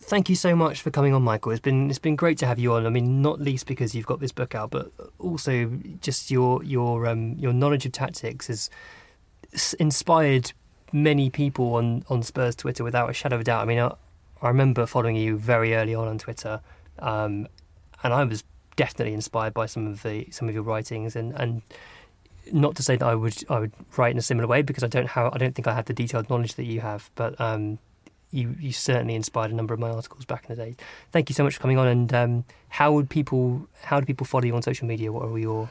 Thank 0.00 0.28
you 0.28 0.36
so 0.36 0.54
much 0.54 0.80
for 0.80 0.90
coming 0.90 1.12
on, 1.12 1.22
Michael. 1.22 1.52
It's 1.52 1.60
been 1.60 1.90
it's 1.90 1.98
been 1.98 2.16
great 2.16 2.38
to 2.38 2.46
have 2.46 2.58
you 2.58 2.72
on. 2.74 2.86
I 2.86 2.90
mean, 2.90 3.22
not 3.22 3.40
least 3.40 3.66
because 3.66 3.94
you've 3.94 4.06
got 4.06 4.20
this 4.20 4.32
book 4.32 4.54
out, 4.54 4.70
but 4.70 4.92
also 5.18 5.66
just 6.00 6.30
your 6.30 6.62
your 6.62 7.06
um, 7.06 7.34
your 7.38 7.52
knowledge 7.52 7.86
of 7.86 7.92
tactics 7.92 8.46
has 8.46 8.70
inspired 9.80 10.52
many 10.92 11.28
people 11.28 11.74
on 11.74 12.04
on 12.08 12.22
Spurs 12.22 12.54
Twitter 12.54 12.84
without 12.84 13.10
a 13.10 13.12
shadow 13.12 13.34
of 13.36 13.40
a 13.40 13.44
doubt. 13.44 13.62
I 13.62 13.64
mean, 13.64 13.78
I, 13.78 13.94
I 14.40 14.48
remember 14.48 14.86
following 14.86 15.16
you 15.16 15.36
very 15.36 15.74
early 15.74 15.94
on 15.94 16.06
on 16.06 16.18
Twitter, 16.18 16.60
um, 17.00 17.48
and 18.02 18.12
I 18.12 18.22
was 18.24 18.44
definitely 18.76 19.14
inspired 19.14 19.54
by 19.54 19.66
some 19.66 19.86
of 19.86 20.02
the 20.02 20.26
some 20.30 20.48
of 20.48 20.54
your 20.54 20.62
writings 20.62 21.16
and 21.16 21.32
and 21.34 21.62
not 22.52 22.76
to 22.76 22.82
say 22.82 22.96
that 22.96 23.06
I 23.06 23.14
would 23.14 23.42
I 23.50 23.58
would 23.58 23.72
write 23.96 24.12
in 24.12 24.18
a 24.18 24.22
similar 24.22 24.46
way 24.46 24.62
because 24.62 24.84
I 24.84 24.88
don't 24.88 25.08
have 25.08 25.34
I 25.34 25.38
don't 25.38 25.54
think 25.54 25.66
I 25.66 25.74
have 25.74 25.86
the 25.86 25.94
detailed 25.94 26.30
knowledge 26.30 26.54
that 26.54 26.64
you 26.64 26.80
have, 26.80 27.10
but 27.14 27.40
um, 27.40 27.78
you 28.30 28.54
you 28.60 28.72
certainly 28.72 29.14
inspired 29.14 29.50
a 29.50 29.54
number 29.54 29.74
of 29.74 29.80
my 29.80 29.90
articles 29.90 30.24
back 30.24 30.48
in 30.48 30.54
the 30.54 30.64
day. 30.64 30.76
Thank 31.12 31.28
you 31.28 31.34
so 31.34 31.44
much 31.44 31.54
for 31.54 31.60
coming 31.60 31.78
on. 31.78 31.88
And 31.88 32.14
um, 32.14 32.44
how 32.68 32.92
would 32.92 33.10
people 33.10 33.68
how 33.82 34.00
do 34.00 34.06
people 34.06 34.26
follow 34.26 34.44
you 34.44 34.54
on 34.54 34.62
social 34.62 34.86
media? 34.86 35.12
What 35.12 35.24
are 35.24 35.38
your 35.38 35.68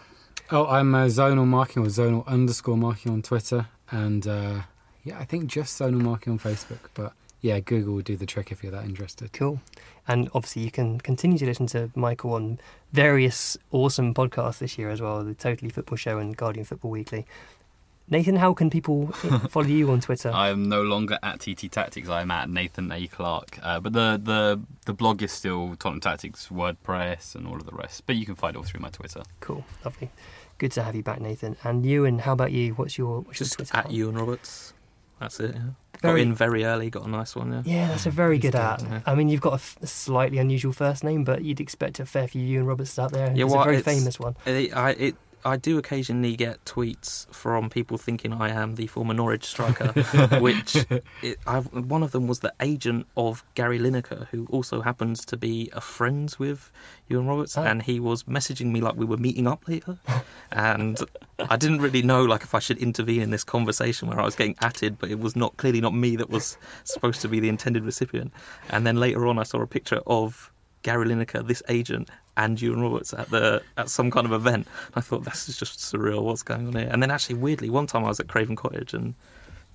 Oh, 0.52 0.68
I'm 0.68 0.94
uh, 0.94 1.06
zonal 1.06 1.48
marking 1.48 1.84
or 1.84 1.88
zonal 1.88 2.26
underscore 2.28 2.78
marking 2.78 3.12
on 3.12 3.24
Twitter, 3.24 3.68
and 3.90 4.28
uh, 4.28 4.62
yeah, 5.04 5.18
I 5.18 5.26
think 5.26 5.48
just 5.48 5.80
zonal 5.80 6.02
marking 6.02 6.34
on 6.34 6.40
Facebook. 6.40 6.90
But 6.94 7.14
yeah, 7.46 7.60
Google 7.60 7.94
would 7.94 8.06
do 8.06 8.18
the 8.18 8.26
trick 8.26 8.52
if 8.52 8.64
you're 8.64 8.72
that 8.72 8.86
interested. 8.86 9.32
cool? 9.32 9.62
And 10.08 10.30
obviously, 10.34 10.64
you 10.64 10.72
can 10.72 11.00
continue 11.00 11.38
to 11.38 11.46
listen 11.46 11.68
to 11.68 11.92
Michael 11.96 12.34
on 12.34 12.60
various 12.92 13.56
awesome 13.72 14.16
podcasts 14.16 14.58
this 14.58 14.80
year 14.80 14.90
as 14.90 15.00
well: 15.00 15.24
the 15.24 15.36
Totally 15.36 15.70
Football 15.70 15.98
Show 15.98 16.18
and 16.18 16.36
Guardian 16.36 16.66
Football 16.66 16.90
Weekly. 16.90 17.26
Nathan, 18.08 18.36
how 18.36 18.54
can 18.54 18.70
people 18.70 19.08
follow 19.50 19.68
you 19.68 19.90
on 19.92 20.00
Twitter? 20.00 20.32
I 20.32 20.50
am 20.50 20.70
no 20.70 20.82
longer 20.82 21.18
at 21.22 21.40
TT 21.40 21.72
Tactics. 21.72 22.10
I 22.10 22.22
am 22.22 22.32
at 22.32 22.50
Nathan 22.50 22.92
A 22.92 23.08
Clark. 23.08 23.60
Uh, 23.62 23.80
but 23.80 23.94
the, 23.94 24.20
the 24.24 24.60
the 24.86 24.94
blog 24.94 25.22
is 25.24 25.32
still 25.32 25.76
Tottenham 25.76 26.02
Tactics, 26.02 26.48
WordPress, 26.50 27.36
and 27.36 27.48
all 27.48 27.56
of 27.58 27.66
the 27.66 27.74
rest. 27.76 28.04
But 28.08 28.16
you 28.16 28.26
can 28.26 28.36
find 28.36 28.56
it 28.56 28.58
all 28.60 28.64
through 28.64 28.82
my 28.82 28.90
Twitter. 28.90 29.24
Cool, 29.40 29.64
lovely, 29.84 30.10
good 30.60 30.72
to 30.74 30.84
have 30.84 30.96
you 30.96 31.02
back, 31.04 31.20
Nathan. 31.22 31.58
And 31.64 31.86
you, 31.86 32.06
and 32.06 32.22
how 32.22 32.34
about 32.34 32.52
you? 32.52 32.74
What's 32.74 32.98
your 32.98 33.22
what's 33.22 33.40
your 33.40 33.46
Just 33.46 33.54
Twitter? 33.56 33.76
at 33.78 33.86
handle? 33.86 33.98
Ewan 33.98 34.16
Roberts. 34.16 34.74
That's 35.20 35.40
it. 35.40 35.56
Yeah. 35.56 35.62
Very- 36.02 36.22
Got 36.22 36.28
in 36.28 36.36
very 36.36 36.66
early. 36.66 36.90
Got 36.90 37.06
a 37.06 37.10
nice 37.10 37.36
one. 37.36 37.52
Yeah. 37.54 37.62
Yeah, 37.66 37.88
that's 37.88 38.06
a 38.06 38.10
very 38.12 38.38
good 38.38 38.54
at. 38.54 38.82
yeah. 38.82 39.00
I 39.06 39.16
mean, 39.16 39.30
you've 39.30 39.40
got 39.42 39.54
a, 39.54 39.56
f- 39.56 39.78
a 39.82 39.88
slightly 39.88 40.38
unusual 40.40 40.74
first 40.74 41.04
name, 41.06 41.24
but 41.24 41.44
you'd 41.44 41.62
expect 41.62 42.00
a 42.02 42.06
fair 42.06 42.28
few 42.28 42.42
Ewan 42.42 42.68
Roberts 42.68 43.00
out 43.00 43.12
there. 43.14 43.32
Yeah, 43.34 43.46
well, 43.46 43.62
a 43.62 43.64
very 43.64 43.82
famous 43.82 44.20
one. 44.20 44.36
It, 44.46 44.76
I, 44.76 44.90
it, 44.92 45.16
I 45.46 45.58
do 45.58 45.78
occasionally 45.78 46.36
get 46.36 46.66
tweets 46.66 47.32
from 47.34 47.70
people 47.70 47.98
thinking 48.00 48.34
I 48.34 48.50
am 48.50 48.76
the 48.76 48.88
former 48.88 49.14
Norwich 49.14 49.46
striker, 49.46 49.92
which 50.42 50.76
it, 51.22 51.38
I, 51.46 51.60
one 51.60 52.02
of 52.02 52.12
them 52.12 52.26
was 52.28 52.40
the 52.40 52.52
agent 52.60 53.06
of 53.16 53.44
Gary 53.54 53.78
Lineker, 53.78 54.28
who 54.32 54.48
also 54.50 54.82
happens 54.82 55.24
to 55.26 55.38
be 55.38 55.70
uh, 55.72 55.78
a 55.78 55.82
friend 55.82 56.36
with 56.40 56.72
Iwan 57.12 57.28
Roberts, 57.28 57.58
Oh. 57.58 57.64
and 57.64 57.84
he 57.84 58.00
was 58.00 58.24
messaging 58.24 58.72
me 58.72 58.82
like 58.82 58.96
we 58.96 59.06
were 59.06 59.18
meeting 59.18 59.46
up 59.48 59.68
later, 59.68 60.00
and 60.52 60.98
I 61.40 61.58
didn't 61.58 61.80
really 61.82 62.02
know 62.02 62.24
like 62.26 62.42
if 62.42 62.56
I 62.56 62.60
should 62.60 62.80
intervene 62.80 63.22
in 63.22 63.30
this 63.30 63.44
conversation 63.44 64.08
where 64.10 64.20
I 64.20 64.26
was 64.26 64.36
getting 64.36 64.56
atted, 64.62 64.98
but 64.98 65.12
it 65.12 65.20
was 65.20 65.36
not 65.36 65.56
clearly 65.58 65.80
not 65.80 65.94
me 65.94 66.16
that 66.16 66.30
was 66.32 66.58
supposed 66.86 67.22
to 67.22 67.28
be 67.28 67.40
the 67.40 67.50
intended 67.50 67.86
recipient, 67.86 68.34
and 68.72 68.86
then 68.88 68.96
later 68.98 69.28
on 69.28 69.38
I 69.38 69.44
saw 69.44 69.62
a 69.62 69.68
picture 69.68 70.02
of 70.08 70.52
Gary 70.82 71.06
Lineker, 71.08 71.48
this 71.48 71.62
agent, 71.70 72.10
and 72.38 72.62
Iwan 72.62 72.82
Roberts 72.82 73.14
at 73.14 73.30
the 73.30 73.62
at 73.78 73.90
some 73.90 74.12
kind 74.12 74.26
of 74.26 74.34
event. 74.34 74.68
I 74.96 75.02
thought 75.02 75.24
this 75.24 75.48
is 75.50 75.58
just 75.58 75.80
surreal. 75.80 76.24
What's 76.24 76.44
going 76.44 76.68
on 76.68 76.74
here? 76.76 76.90
And 76.92 77.02
then 77.02 77.12
actually, 77.12 77.36
weirdly, 77.36 77.70
one 77.70 77.88
time 77.88 78.04
I 78.06 78.10
was 78.10 78.20
at 78.20 78.28
Craven 78.28 78.56
Cottage 78.56 78.94
and 78.94 79.14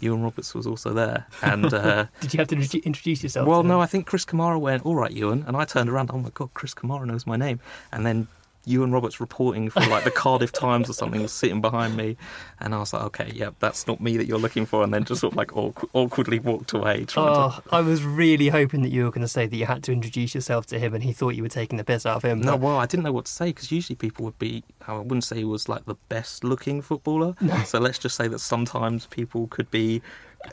Iwan 0.02 0.22
Roberts 0.22 0.54
was 0.54 0.66
also 0.66 0.92
there. 0.92 1.26
And 1.42 1.72
uh, 1.74 2.06
Did 2.20 2.34
you 2.34 2.38
have 2.38 2.48
to 2.48 2.80
introduce 2.82 3.22
yourself? 3.22 3.46
well, 3.46 3.62
no? 3.62 3.80
I 3.80 3.86
think 3.86 4.06
Chris 4.06 4.24
Kamara 4.24 4.58
went, 4.60 4.84
"All 4.84 4.94
right, 4.94 5.12
Ewan," 5.12 5.44
and 5.46 5.56
I 5.56 5.64
turned 5.64 5.88
around. 5.90 6.10
Oh 6.12 6.18
my 6.18 6.30
god, 6.32 6.50
Chris 6.54 6.74
Kamara 6.74 7.04
knows 7.06 7.26
my 7.26 7.36
name. 7.36 7.60
And 7.92 8.04
then 8.06 8.28
Iwan 8.70 8.92
Roberts 8.92 9.20
reporting 9.20 9.70
for 9.70 9.80
like 9.80 10.04
the 10.04 10.10
Cardiff 10.10 10.52
Times 10.52 10.88
or 10.88 10.92
something 10.92 11.22
was 11.22 11.32
sitting 11.32 11.60
behind 11.60 11.96
me, 11.96 12.16
and 12.60 12.74
I 12.74 12.78
was 12.78 12.92
like, 12.92 13.02
"Okay, 13.04 13.32
yeah, 13.34 13.50
that's 13.58 13.86
not 13.86 14.00
me 14.00 14.16
that 14.16 14.26
you're 14.26 14.38
looking 14.38 14.66
for." 14.66 14.82
And 14.82 14.92
then 14.94 15.04
just 15.04 15.20
sort 15.20 15.32
of 15.32 15.36
like 15.36 15.56
awk- 15.56 15.88
awkwardly 15.92 16.38
walked 16.38 16.72
away. 16.72 17.04
Trying 17.04 17.26
to... 17.34 17.40
Oh, 17.40 17.62
I 17.72 17.80
was 17.80 18.04
really 18.04 18.48
hoping 18.48 18.82
that 18.82 18.90
you 18.90 19.04
were 19.04 19.10
going 19.10 19.22
to 19.22 19.28
say 19.28 19.46
that 19.46 19.56
you 19.56 19.66
had 19.66 19.82
to 19.84 19.92
introduce 19.92 20.34
yourself 20.34 20.66
to 20.66 20.78
him, 20.78 20.94
and 20.94 21.02
he 21.02 21.12
thought 21.12 21.30
you 21.30 21.42
were 21.42 21.48
taking 21.48 21.78
the 21.78 21.84
piss 21.84 22.06
out 22.06 22.16
of 22.16 22.22
him. 22.24 22.40
No, 22.40 22.52
but- 22.52 22.60
well, 22.60 22.76
I 22.78 22.86
didn't 22.86 23.04
know 23.04 23.12
what 23.12 23.26
to 23.26 23.32
say 23.32 23.46
because 23.46 23.72
usually 23.72 23.96
people 23.96 24.24
would 24.24 24.38
be. 24.38 24.62
I 24.86 24.94
wouldn't 24.94 25.24
say 25.24 25.36
he 25.36 25.44
was 25.44 25.68
like 25.68 25.84
the 25.86 25.96
best 26.08 26.44
looking 26.44 26.82
footballer. 26.82 27.34
So 27.66 27.78
let's 27.78 27.98
just 27.98 28.16
say 28.16 28.28
that 28.28 28.38
sometimes 28.40 29.06
people 29.06 29.46
could 29.48 29.70
be 29.70 30.02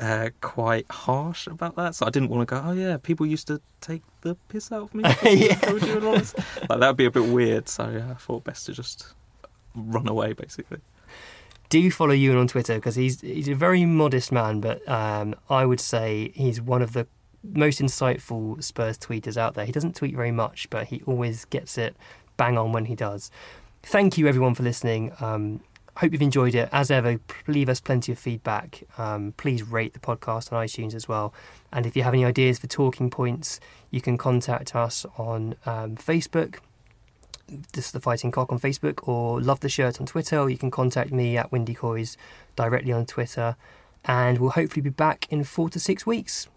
uh, 0.01 0.29
quite 0.41 0.85
harsh 0.91 1.47
about 1.47 1.75
that. 1.75 1.95
So 1.95 2.05
I 2.05 2.09
didn't 2.09 2.29
want 2.29 2.47
to 2.47 2.55
go. 2.55 2.61
Oh 2.63 2.71
yeah, 2.71 2.97
people 2.97 3.25
used 3.25 3.47
to 3.47 3.61
take 3.81 4.01
the 4.21 4.35
piss 4.49 4.71
out 4.71 4.83
of 4.83 4.95
me. 4.95 5.03
Yeah. 5.23 5.71
Would 5.71 5.83
you 5.83 5.93
and 5.93 6.03
Rollins?" 6.03 6.35
like 6.69 6.79
that 6.79 6.87
would 6.87 6.97
be 6.97 7.05
a 7.05 7.11
bit 7.11 7.25
weird. 7.25 7.67
So 7.69 7.89
yeah, 7.89 8.11
I 8.11 8.15
thought 8.15 8.43
best 8.43 8.65
to 8.67 8.73
just 8.73 9.13
run 9.75 10.07
away, 10.07 10.33
basically. 10.33 10.79
do 11.69 11.91
follow 11.91 12.13
Ewan 12.13 12.37
on 12.37 12.47
Twitter 12.47 12.75
because 12.75 12.95
he's 12.95 13.21
he's 13.21 13.47
a 13.47 13.55
very 13.55 13.85
modest 13.85 14.31
man, 14.31 14.61
but 14.61 14.87
um, 14.89 15.35
I 15.49 15.65
would 15.65 15.79
say 15.79 16.31
he's 16.35 16.61
one 16.61 16.81
of 16.81 16.93
the 16.93 17.07
most 17.43 17.79
insightful 17.79 18.61
Spurs 18.63 18.97
tweeters 18.97 19.37
out 19.37 19.53
there. 19.53 19.65
He 19.65 19.71
doesn't 19.71 19.95
tweet 19.95 20.15
very 20.15 20.31
much, 20.31 20.69
but 20.69 20.87
he 20.87 21.01
always 21.05 21.45
gets 21.45 21.77
it 21.77 21.95
bang 22.35 22.57
on 22.57 22.71
when 22.71 22.85
he 22.85 22.95
does. 22.95 23.31
Thank 23.83 24.17
you 24.17 24.27
everyone 24.27 24.53
for 24.53 24.63
listening. 24.63 25.13
Um, 25.19 25.61
hope 25.97 26.11
you've 26.11 26.21
enjoyed 26.21 26.55
it. 26.55 26.69
As 26.71 26.89
ever, 26.91 27.19
leave 27.47 27.69
us 27.69 27.79
plenty 27.79 28.11
of 28.11 28.19
feedback. 28.19 28.83
Um, 28.97 29.33
please 29.37 29.63
rate 29.63 29.93
the 29.93 29.99
podcast 29.99 30.51
on 30.51 30.65
iTunes 30.65 30.93
as 30.93 31.07
well. 31.07 31.33
And 31.73 31.85
if 31.85 31.95
you 31.95 32.03
have 32.03 32.13
any 32.13 32.25
ideas 32.25 32.59
for 32.59 32.67
talking 32.67 33.09
points, 33.09 33.59
you 33.91 34.01
can 34.01 34.17
contact 34.17 34.75
us 34.75 35.05
on 35.17 35.55
um, 35.65 35.95
Facebook 35.95 36.59
this 37.73 37.85
is 37.85 37.91
the 37.91 37.99
Fighting 37.99 38.31
Cock 38.31 38.51
on 38.51 38.59
Facebook 38.59 39.07
or 39.07 39.41
Love 39.41 39.61
the 39.61 39.69
Shirt 39.69 39.99
on 39.99 40.05
Twitter, 40.05 40.37
or 40.37 40.49
you 40.49 40.57
can 40.57 40.71
contact 40.71 41.11
me 41.11 41.37
at 41.37 41.51
Windy 41.51 41.73
Coys 41.73 42.17
directly 42.55 42.91
on 42.91 43.05
Twitter. 43.05 43.55
And 44.05 44.37
we'll 44.37 44.51
hopefully 44.51 44.81
be 44.81 44.89
back 44.89 45.27
in 45.29 45.43
four 45.43 45.69
to 45.69 45.79
six 45.79 46.05
weeks. 46.05 46.47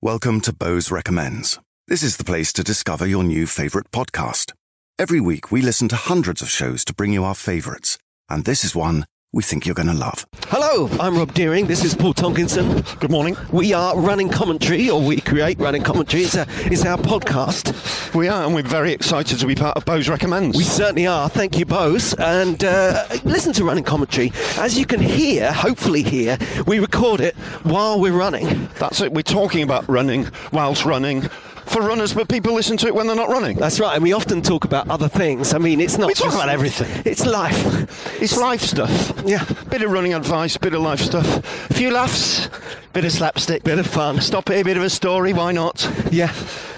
Welcome 0.00 0.40
to 0.42 0.52
Bose 0.52 0.90
Recommends. 0.90 1.58
This 1.88 2.02
is 2.02 2.16
the 2.16 2.24
place 2.24 2.52
to 2.54 2.62
discover 2.62 3.06
your 3.06 3.24
new 3.24 3.46
favorite 3.46 3.90
podcast. 3.90 4.52
Every 5.02 5.18
week, 5.18 5.50
we 5.50 5.62
listen 5.62 5.88
to 5.88 5.96
hundreds 5.96 6.42
of 6.42 6.48
shows 6.48 6.84
to 6.84 6.94
bring 6.94 7.12
you 7.12 7.24
our 7.24 7.34
favorites, 7.34 7.98
and 8.28 8.44
this 8.44 8.62
is 8.62 8.76
one 8.76 9.04
we 9.32 9.42
think 9.42 9.66
you're 9.66 9.74
going 9.74 9.88
to 9.88 9.92
love. 9.92 10.28
Hello, 10.46 10.88
I'm 11.00 11.18
Rob 11.18 11.34
Deering. 11.34 11.66
This 11.66 11.82
is 11.82 11.92
Paul 11.92 12.14
Tonkinson. 12.14 12.82
Good 13.00 13.10
morning. 13.10 13.36
We 13.50 13.72
are 13.72 13.98
running 13.98 14.28
commentary, 14.28 14.88
or 14.88 15.02
we 15.02 15.20
create 15.20 15.58
running 15.58 15.82
commentary. 15.82 16.22
It's, 16.22 16.36
a, 16.36 16.46
it's 16.66 16.84
our 16.84 16.98
podcast. 16.98 18.14
We 18.14 18.28
are, 18.28 18.44
and 18.44 18.54
we're 18.54 18.62
very 18.62 18.92
excited 18.92 19.40
to 19.40 19.46
be 19.48 19.56
part 19.56 19.76
of 19.76 19.84
Bose 19.84 20.08
Recommends. 20.08 20.56
We 20.56 20.62
certainly 20.62 21.08
are. 21.08 21.28
Thank 21.28 21.58
you, 21.58 21.66
Bose. 21.66 22.14
And 22.14 22.62
uh, 22.62 23.04
listen 23.24 23.52
to 23.54 23.64
running 23.64 23.82
commentary. 23.82 24.30
As 24.56 24.78
you 24.78 24.86
can 24.86 25.00
hear, 25.00 25.52
hopefully 25.52 26.04
hear, 26.04 26.38
we 26.68 26.78
record 26.78 27.20
it 27.20 27.34
while 27.64 27.98
we're 27.98 28.16
running. 28.16 28.68
That's 28.78 29.00
it. 29.00 29.12
We're 29.12 29.22
talking 29.22 29.64
about 29.64 29.88
running 29.88 30.28
whilst 30.52 30.84
running 30.84 31.28
for 31.72 31.82
runners, 31.82 32.12
but 32.14 32.28
people 32.28 32.52
listen 32.54 32.76
to 32.78 32.86
it 32.86 32.94
when 32.94 33.06
they're 33.06 33.16
not 33.16 33.28
running. 33.28 33.56
That's 33.56 33.80
right. 33.80 33.94
And 33.94 34.02
we 34.02 34.12
often 34.12 34.42
talk 34.42 34.64
about 34.64 34.88
other 34.90 35.08
things. 35.08 35.54
I 35.54 35.58
mean, 35.58 35.80
it's 35.80 35.98
not 35.98 36.06
We 36.08 36.14
talk 36.14 36.26
just- 36.26 36.36
about 36.36 36.48
everything. 36.48 37.02
It's 37.04 37.24
life. 37.26 38.20
It's 38.22 38.36
life 38.36 38.60
stuff. 38.62 39.12
Yeah. 39.24 39.44
Bit 39.70 39.82
of 39.82 39.90
running 39.90 40.14
advice, 40.14 40.56
bit 40.56 40.74
of 40.74 40.82
life 40.82 41.00
stuff. 41.00 41.26
A 41.70 41.74
few 41.74 41.90
laughs, 41.90 42.48
bit 42.92 43.04
of 43.04 43.12
slapstick, 43.12 43.64
Bit 43.64 43.78
of 43.78 43.86
fun. 43.86 44.20
Stop 44.20 44.50
it, 44.50 44.60
a 44.60 44.64
bit 44.64 44.76
of 44.76 44.82
a 44.82 44.90
story, 44.90 45.32
why 45.32 45.52
not? 45.52 45.88
Yeah. 46.10 46.32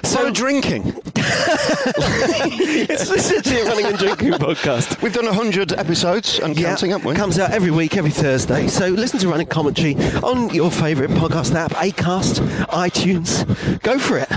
So 0.05 0.31
drinking. 0.31 0.95
it's 1.17 3.11
essentially 3.11 3.61
a 3.61 3.65
running 3.65 3.87
and 3.87 3.99
drinking 3.99 4.33
podcast. 4.35 5.03
We've 5.03 5.13
done 5.13 5.27
100 5.27 5.73
episodes 5.73 6.39
and 6.39 6.57
counting, 6.57 6.91
haven't 6.91 7.07
we? 7.09 7.15
Comes 7.15 7.39
out 7.39 7.51
every 7.51 7.71
week, 7.71 7.97
every 7.97 8.11
Thursday. 8.11 8.69
So 8.69 8.89
listen 8.89 9.19
to 9.21 9.29
Running 9.29 9.47
Commentary 9.47 9.97
on 10.23 10.51
your 10.55 10.71
favourite 10.71 11.11
podcast 11.11 11.55
app, 11.55 11.73
Acast, 11.73 12.41
iTunes. 12.67 13.83
Go 13.83 13.99
for 13.99 14.19
it. 14.19 14.29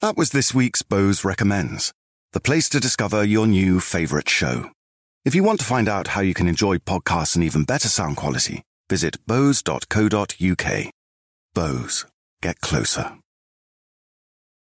That 0.00 0.16
was 0.16 0.30
this 0.30 0.54
week's 0.54 0.82
Bose 0.82 1.24
Recommends, 1.24 1.92
the 2.32 2.40
place 2.40 2.68
to 2.68 2.78
discover 2.78 3.24
your 3.24 3.46
new 3.46 3.80
favorite 3.80 4.28
show. 4.28 4.70
If 5.24 5.34
you 5.34 5.42
want 5.42 5.58
to 5.60 5.66
find 5.66 5.88
out 5.88 6.08
how 6.08 6.20
you 6.20 6.34
can 6.34 6.46
enjoy 6.46 6.76
podcasts 6.78 7.34
in 7.34 7.42
even 7.42 7.64
better 7.64 7.88
sound 7.88 8.16
quality, 8.16 8.62
visit 8.88 9.16
bose.co.uk. 9.26 10.93
Bose. 11.54 12.06
Get 12.42 12.60
closer. 12.60 13.23